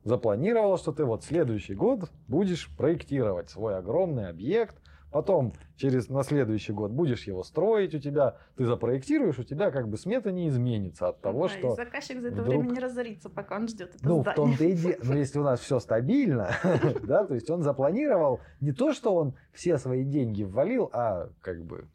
запланировал, 0.03 0.77
что 0.77 0.91
ты 0.91 1.05
вот 1.05 1.23
следующий 1.23 1.73
год 1.73 2.11
будешь 2.27 2.69
проектировать 2.75 3.49
свой 3.49 3.77
огромный 3.77 4.27
объект, 4.27 4.75
потом 5.11 5.53
через 5.75 6.09
на 6.09 6.23
следующий 6.23 6.73
год 6.73 6.91
будешь 6.91 7.23
его 7.27 7.43
строить, 7.43 7.95
у 7.95 7.99
тебя 7.99 8.37
ты 8.55 8.65
запроектируешь, 8.65 9.39
у 9.39 9.43
тебя 9.43 9.71
как 9.71 9.87
бы 9.89 9.97
смета 9.97 10.31
не 10.31 10.47
изменится 10.49 11.09
от 11.09 11.21
того, 11.21 11.47
Да, 11.47 11.53
и 11.53 11.57
что 11.59 11.75
заказчик 11.75 12.19
за 12.21 12.27
это 12.27 12.41
вдруг- 12.41 12.47
время 12.49 12.71
не 12.71 12.79
разорится, 12.79 13.29
пока 13.29 13.55
он 13.57 13.67
ждет 13.67 13.95
это 13.95 14.07
ну, 14.07 14.19
в 14.19 14.21
здание. 14.21 14.35
том-то 14.35 14.63
и 14.65 14.73
дело. 14.73 14.95
Но 15.03 15.15
если 15.17 15.39
у 15.39 15.43
нас 15.43 15.59
все 15.59 15.79
стабильно, 15.79 16.51
да, 17.03 17.25
то 17.25 17.33
есть 17.35 17.49
он 17.49 17.63
запланировал 17.63 18.39
не 18.61 18.71
то, 18.71 18.93
что 18.93 19.15
он 19.15 19.35
все 19.53 19.77
свои 19.77 20.03
деньги 20.03 20.43
ввалил, 20.43 20.89
а 20.93 21.29
как 21.41 21.63
бы, 21.63 21.87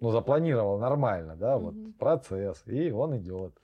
ну, 0.00 0.10
запланировал 0.10 0.78
нормально, 0.78 1.36
да, 1.36 1.58
вот 1.58 1.74
процесс, 1.98 2.62
и 2.66 2.90
он 2.90 3.16
идет. 3.18 3.54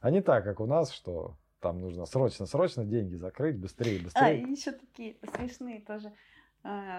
А 0.00 0.10
не 0.10 0.20
так, 0.20 0.44
как 0.44 0.60
у 0.60 0.66
нас, 0.66 0.90
что 0.92 1.36
там 1.60 1.80
нужно 1.80 2.06
срочно-срочно 2.06 2.84
деньги 2.84 3.16
закрыть, 3.16 3.58
быстрее, 3.58 3.98
А, 4.00 4.04
быстрее. 4.04 4.42
и 4.42 4.50
еще 4.50 4.70
такие 4.70 5.16
смешные 5.36 5.80
тоже, 5.80 6.08
а, 6.08 6.12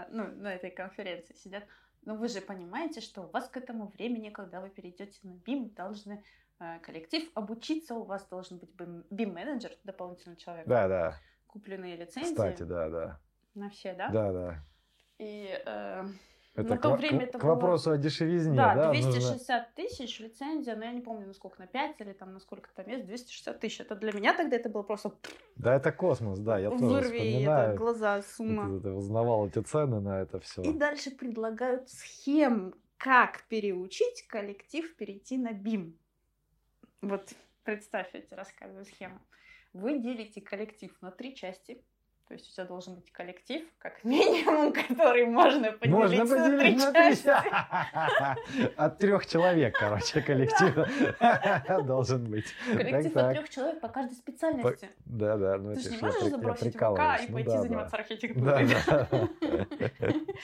ну, 0.09 0.27
на 0.35 0.55
этой 0.55 0.71
конференции 0.71 1.33
сидят. 1.33 1.63
Но 2.03 2.15
вы 2.15 2.27
же 2.27 2.41
понимаете, 2.41 3.01
что 3.01 3.23
у 3.23 3.29
вас 3.29 3.49
к 3.49 3.57
этому 3.57 3.87
времени, 3.87 4.29
когда 4.29 4.61
вы 4.61 4.69
перейдете 4.69 5.19
на 5.23 5.33
BIM, 5.33 5.73
должны 5.75 6.23
а, 6.59 6.79
коллектив 6.79 7.29
обучиться, 7.35 7.95
у 7.95 8.03
вас 8.03 8.27
должен 8.27 8.57
быть 8.57 8.71
BIM-менеджер, 8.71 9.71
дополнительный 9.83 10.37
человек, 10.37 10.65
Да, 10.65 10.87
да, 10.87 11.17
купленные 11.47 11.95
лицензии 11.97 12.33
кстати, 12.33 12.63
да, 12.63 12.89
да, 12.89 13.19
на 13.53 13.69
все, 13.69 13.93
да? 13.93 14.09
да, 14.09 14.31
да. 14.31 14.63
И 15.19 15.61
э, 15.65 16.03
Это 16.59 16.69
На 16.69 16.77
к, 16.77 16.81
то 16.81 16.89
во- 16.89 16.95
время 16.97 17.19
к- 17.19 17.23
это 17.23 17.39
к 17.39 17.41
было- 17.43 17.49
вопросу 17.55 17.91
о 17.91 17.97
дешевизне, 17.97 18.55
да, 18.57 18.75
да, 18.75 18.87
нужно- 18.93 19.11
260 19.11 19.73
тысяч 19.75 20.19
лицензия, 20.19 20.75
но 20.75 20.85
я 20.85 20.91
не 20.91 21.01
помню, 21.01 21.27
насколько, 21.27 21.59
на 21.59 21.67
5 21.67 21.99
или 22.01 22.13
там 22.13 22.33
на 22.33 22.39
сколько 22.39 22.69
там 22.73 22.87
есть, 22.87 23.05
260 23.05 23.59
тысяч. 23.59 23.79
Это 23.81 23.95
для 23.95 24.11
меня 24.11 24.33
тогда 24.35 24.55
это 24.57 24.69
было 24.69 24.83
просто 24.83 25.13
Да, 25.55 25.75
это 25.75 25.91
космос, 25.91 26.39
да, 26.39 26.59
я 26.59 26.69
тоже 26.69 26.83
вырви 26.85 27.17
это, 27.19 27.27
вспоминаю. 27.29 27.77
глаза 27.77 28.21
с 28.21 28.39
ума. 28.39 28.67
Ты, 28.67 28.79
ты 28.81 28.91
узнавал 28.91 29.47
эти 29.47 29.59
цены 29.59 29.99
на 29.99 30.21
это 30.21 30.39
все. 30.39 30.61
И 30.63 30.73
дальше 30.73 31.11
предлагают 31.11 31.89
схем, 31.89 32.73
как 32.97 33.43
переучить 33.47 34.27
коллектив 34.27 34.95
перейти 34.95 35.37
на 35.37 35.51
BIM. 35.53 35.93
Вот 37.01 37.29
представь, 37.63 38.09
я 38.13 38.21
тебе 38.21 38.35
рассказываю 38.37 38.83
схему. 38.85 39.19
Вы 39.73 39.99
делите 39.99 40.41
коллектив 40.41 40.91
на 41.01 41.11
три 41.11 41.35
части. 41.35 41.81
То 42.29 42.35
есть 42.35 42.47
у 42.47 42.53
тебя 42.53 42.65
должен 42.65 42.93
быть 42.93 43.11
коллектив, 43.11 43.63
как 43.79 44.03
минимум, 44.03 44.71
который 44.71 45.25
можно 45.25 45.71
поделить 45.71 45.95
Можно 45.95 46.25
на 46.25 46.35
три 46.35 46.57
поделить 46.57 46.77
на 46.77 46.91
три. 46.93 47.01
части. 47.15 47.29
От 48.77 48.99
трех 48.99 49.25
человек, 49.25 49.75
короче, 49.79 50.21
коллектив 50.27 50.75
должен 51.87 52.29
быть. 52.29 52.45
Коллектив 52.71 53.17
от 53.17 53.31
трех 53.33 53.49
человек 53.49 53.81
по 53.81 53.89
каждой 53.89 54.13
специальности. 54.13 54.89
Да, 55.05 55.37
да, 55.37 55.57
ну 55.57 55.73
Ты 55.73 55.79
это 55.79 55.89
же 55.89 55.95
не 55.95 56.01
можешь 56.03 56.23
забросить 56.29 56.75
ВК 56.75 56.81
и 56.83 56.85
Ну 57.29 57.33
пойти 57.33 57.57
заниматься 57.57 57.95
архитектурой. 57.95 58.67
да. 58.67 59.07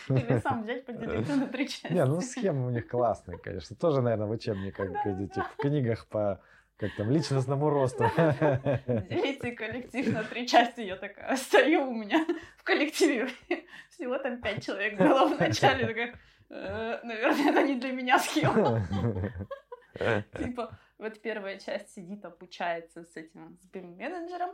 Или 0.09 0.39
сам 0.39 0.63
взять, 0.63 0.85
поделиться 0.87 1.35
на 1.35 1.47
три 1.47 1.67
части. 1.69 1.93
Не, 1.93 2.03
ну 2.05 2.19
схемы 2.19 2.65
у 2.65 2.69
них 2.71 2.87
классные, 2.87 3.37
конечно. 3.37 3.75
Тоже, 3.75 4.01
наверное, 4.01 4.25
в 4.25 4.31
учебниках, 4.31 4.89
в 4.89 5.55
книгах 5.57 6.07
по 6.07 6.41
как 6.77 6.91
там, 6.97 7.09
личностному 7.09 7.69
росту. 7.69 8.03
Делите 8.17 9.51
коллектив 9.51 10.13
на 10.13 10.23
три 10.23 10.47
части. 10.47 10.81
Я 10.81 10.97
такая 10.97 11.35
стою 11.37 11.89
у 11.89 11.93
меня 11.93 12.25
в 12.57 12.63
коллективе. 12.63 13.29
Всего 13.89 14.17
там 14.17 14.41
пять 14.41 14.65
человек 14.65 14.97
было 14.97 15.27
в 15.27 15.39
начале. 15.39 15.87
Такая, 15.87 16.15
«Э, 16.49 16.99
наверное, 17.03 17.51
это 17.51 17.63
не 17.63 17.75
для 17.75 17.91
меня 17.93 18.19
схема. 18.19 18.85
Типа, 20.37 20.77
вот 20.97 21.21
первая 21.21 21.57
часть 21.57 21.93
сидит, 21.93 22.25
обучается 22.25 23.03
с 23.03 23.15
этим, 23.15 23.57
с 23.61 23.69
BIM-менеджером. 23.73 24.51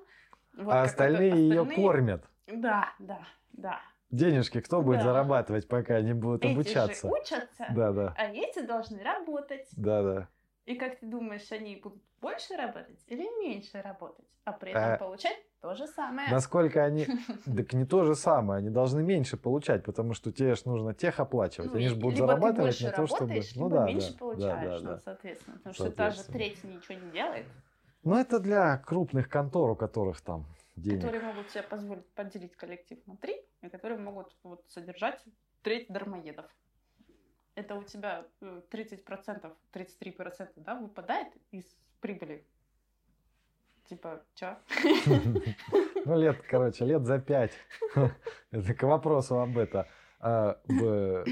Вот 0.58 0.72
А 0.74 0.84
остальные 0.84 1.50
ее 1.50 1.66
кормят. 1.66 2.24
Да, 2.46 2.94
да, 3.00 3.26
да. 3.54 3.82
Денежки 4.12 4.60
кто 4.60 4.82
будет 4.82 4.98
Да. 5.00 5.06
зарабатывать, 5.06 5.68
пока 5.68 5.96
они 5.96 6.14
будут 6.14 6.44
Эти 6.44 6.52
обучаться? 6.54 7.08
же 7.08 7.14
учатся, 7.14 7.66
Да, 7.74 7.92
да, 7.94 8.14
а 8.18 8.26
эти 8.28 8.60
должны 8.66 9.02
работать. 9.02 9.68
да, 9.78 10.04
да. 10.04 10.28
И 10.66 10.76
как 10.76 11.00
ты 11.00 11.06
думаешь, 11.08 11.50
они 11.52 11.78
будут 11.78 12.04
больше 12.22 12.56
работать 12.56 13.04
или 13.08 13.24
меньше 13.42 13.82
работать? 13.82 14.26
А 14.44 14.54
при 14.54 14.72
этом 14.72 14.94
А, 14.94 14.98
получать 14.98 15.38
то 15.60 15.76
же 15.76 15.88
самое. 15.88 16.30
Насколько 16.32 16.84
они... 16.84 17.06
Так 17.46 17.74
не 17.74 17.86
то 17.86 18.04
же 18.04 18.16
самое, 18.16 18.60
они 18.60 18.70
должны 18.70 19.04
меньше 19.04 19.38
получать, 19.38 19.84
потому 19.84 20.14
что 20.14 20.32
тебе 20.32 20.56
ж 20.56 20.66
нужно 20.66 20.94
тех 20.94 21.20
оплачивать. 21.20 21.72
Ну, 21.72 21.78
они 21.78 21.88
же 21.88 21.96
будут 21.96 22.18
зарабатывать 22.18 22.82
на 22.82 22.92
то, 22.92 23.08
чтобы... 23.08 23.42
Ну 23.56 23.70
да, 23.70 23.86
меньше 23.86 24.14
да, 24.14 24.18
получаешь, 24.18 24.70
да, 24.70 24.80
да, 24.80 24.84
ну, 24.84 24.96
да. 24.96 25.00
соответственно. 25.00 25.58
Потому 25.58 25.74
что 25.74 25.92
та 25.92 26.10
же 26.10 26.18
Соответственно. 26.18 26.38
треть 26.38 26.64
ничего 26.64 27.06
не 27.06 27.12
делает, 27.12 27.46
Ну 28.04 28.16
это 28.16 28.40
для 28.40 28.78
крупных 28.78 29.30
контор, 29.30 29.72
у 29.72 29.76
которых 29.76 30.22
там 30.22 30.46
денег. 30.76 31.02
которые 31.02 31.24
могут 31.24 31.52
себе 31.52 31.64
позволить 31.64 32.08
поделить 32.14 32.56
коллектив 32.56 33.00
на 33.06 33.16
три, 33.18 33.42
и 33.62 33.70
которые 33.70 34.00
могут 34.00 34.36
вот, 34.44 34.64
содержать 34.68 35.24
треть 35.62 35.88
дармоедов. 35.90 36.46
Это 37.56 37.76
у 37.76 37.84
тебя 37.84 38.26
э, 38.42 38.62
30%, 38.72 39.54
33% 39.74 40.50
да, 40.56 40.76
выпадает 40.76 41.28
из 41.52 41.66
прибыли. 42.02 42.44
Типа, 43.90 44.22
чё? 44.36 44.58
Ну, 46.06 46.18
лет, 46.18 46.42
короче, 46.50 46.84
лет 46.86 47.06
за 47.06 47.20
пять. 47.20 47.52
Это 48.52 48.74
к 48.74 48.84
вопросу 48.84 49.40
об 49.40 49.56
это. 49.58 49.88
об, 50.20 51.28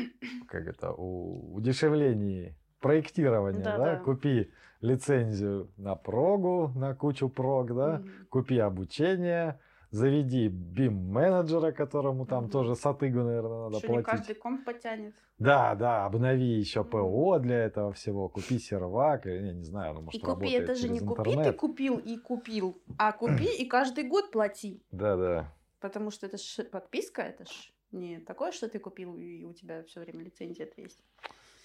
как 0.48 0.68
это, 0.68 0.92
у 0.92 1.56
удешевлении 1.56 2.56
проектирования, 2.80 3.64
да? 3.64 3.78
Да-да. 3.78 3.96
Купи 3.98 4.52
лицензию 4.82 5.72
на 5.78 5.96
прогу, 5.96 6.72
на 6.76 6.94
кучу 6.94 7.30
прог, 7.30 7.76
да? 7.76 7.98
Мгм. 7.98 8.28
Купи 8.30 8.60
обучение, 8.60 9.60
заведи 9.92 10.48
BIM-менеджера, 10.50 11.72
которому 11.72 12.26
там 12.26 12.44
Мгм. 12.44 12.52
тоже 12.52 12.76
сатыгу, 12.76 13.20
наверное, 13.24 13.70
надо 13.70 13.76
не 13.78 13.82
платить. 13.82 14.06
каждый 14.06 14.36
комп 14.36 14.66
потянет. 14.66 15.16
Да, 15.40 15.74
да, 15.76 16.06
обнови 16.06 16.60
еще 16.60 16.82
Мгм. 16.82 16.90
ПО 16.90 17.40
для 17.40 17.56
этого 17.66 17.94
всего, 17.94 18.28
купи 18.30 18.60
сервак, 18.60 19.26
или, 19.26 19.48
я 19.48 19.54
не 19.54 19.64
знаю, 19.64 19.94
ну, 19.94 20.00
И 20.02 20.04
может, 20.04 20.22
купи, 20.22 20.28
работает 20.32 20.64
это 20.64 20.76
же 20.76 20.90
не 20.90 21.00
купи, 21.00 21.24
ты 21.24 21.30
интернет. 21.32 21.56
купил 21.56 21.98
и 21.98 22.18
купил, 22.18 22.82
а 22.98 23.12
купи 23.14 23.46
и 23.58 23.66
каждый 23.66 24.04
год 24.04 24.32
плати. 24.32 24.82
Да, 24.92 25.16
да. 25.16 25.54
Потому 25.80 26.12
что 26.12 26.26
это 26.26 26.38
ж 26.38 26.66
подписка, 26.66 27.22
это 27.22 27.46
ж 27.46 27.72
не 27.92 28.20
такое, 28.20 28.52
что 28.52 28.68
ты 28.68 28.80
купил, 28.80 29.16
и 29.16 29.46
у 29.46 29.54
тебя 29.54 29.84
все 29.84 30.02
время 30.02 30.24
лицензия-то 30.26 30.82
есть. 30.82 31.02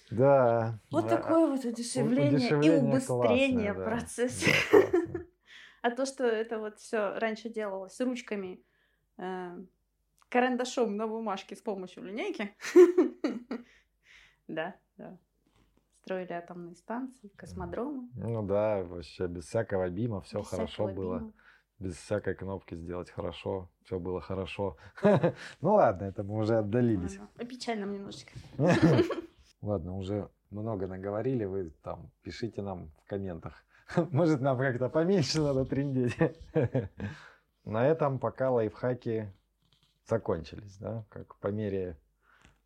Да. 0.09 0.79
Вот 0.91 1.05
А, 1.05 1.09
такое 1.09 1.47
вот 1.47 1.65
удешевление, 1.65 2.31
и 2.31 2.35
удешевление 2.35 2.93
убыстрение 2.93 3.73
классное, 3.73 3.73
да. 3.73 3.83
процесса. 3.83 4.45
Да. 4.71 5.01
А 5.85 5.91
то, 5.91 6.07
что 6.07 6.23
это 6.23 6.57
вот 6.57 6.79
все 6.79 7.19
раньше 7.19 7.47
делалось 7.47 8.01
ручками, 8.01 8.59
э, 9.19 9.63
карандашом 10.29 10.97
на 10.97 11.07
бумажке 11.07 11.55
с 11.55 11.61
помощью 11.61 12.03
линейки. 12.03 12.55
Да, 14.47 14.75
да. 14.97 15.17
Строили 16.01 16.33
атомные 16.33 16.75
станции, 16.75 17.29
космодромы. 17.35 18.09
Ну 18.15 18.43
да, 18.45 18.83
вообще 18.83 19.27
без 19.27 19.45
всякого 19.45 19.89
бима 19.89 20.21
все 20.21 20.41
хорошо 20.41 20.87
было. 20.87 21.31
Без 21.77 21.95
всякой 21.97 22.35
кнопки 22.35 22.75
сделать 22.75 23.11
хорошо. 23.11 23.69
Все 23.83 23.99
было 23.99 24.21
хорошо. 24.21 24.77
Ну 25.61 25.73
ладно, 25.73 26.05
это 26.05 26.23
мы 26.23 26.37
уже 26.37 26.57
отдалились. 26.57 27.19
Печально 27.37 27.85
немножечко. 27.85 28.31
Ладно, 29.61 29.97
уже 29.97 30.29
много 30.49 30.87
наговорили. 30.87 31.45
Вы 31.45 31.71
там 31.83 32.11
пишите 32.23 32.61
нам 32.61 32.91
в 33.03 33.05
комментах. 33.07 33.65
Может, 34.11 34.41
нам 34.41 34.57
как-то 34.57 34.89
поменьше 34.89 35.41
надо 35.41 35.65
трындеть. 35.65 36.17
На 37.65 37.85
этом 37.87 38.19
пока 38.19 38.51
лайфхаки 38.51 39.33
закончились, 40.05 40.77
да? 40.77 41.05
Как 41.09 41.35
по 41.37 41.47
мере 41.47 41.97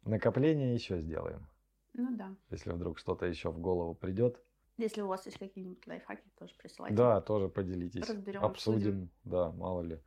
накопления 0.03 0.73
еще 0.73 0.99
сделаем. 0.99 1.47
Ну 1.93 2.15
да. 2.17 2.35
Если 2.49 2.71
вдруг 2.71 2.99
что-то 2.99 3.25
еще 3.25 3.49
в 3.49 3.59
голову 3.59 3.95
придет. 3.95 4.41
Если 4.77 5.01
у 5.01 5.07
вас 5.07 5.25
есть 5.25 5.37
какие-нибудь 5.37 5.85
лайфхаки, 5.87 6.23
тоже 6.37 6.53
присылайте. 6.55 6.95
Да, 6.95 7.21
тоже 7.21 7.49
поделитесь. 7.49 8.07
Разберем, 8.07 8.43
обсудим. 8.43 9.09
Да, 9.23 9.51
мало 9.51 9.81
ли. 9.81 9.99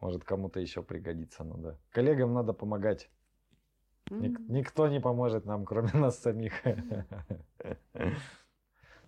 Может, 0.00 0.24
кому-то 0.24 0.60
еще 0.60 0.82
пригодится 0.82 1.44
надо. 1.44 1.78
Коллегам 1.90 2.32
надо 2.32 2.52
помогать. 2.52 3.10
Ник- 4.08 4.40
никто 4.48 4.88
не 4.88 5.00
поможет 5.00 5.44
нам, 5.44 5.64
кроме 5.64 5.90
нас 5.94 6.18
самих. 6.18 6.54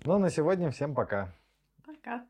Ну, 0.04 0.18
на 0.18 0.30
сегодня 0.30 0.70
всем 0.70 0.94
пока. 0.94 1.32
Пока. 2.02 2.26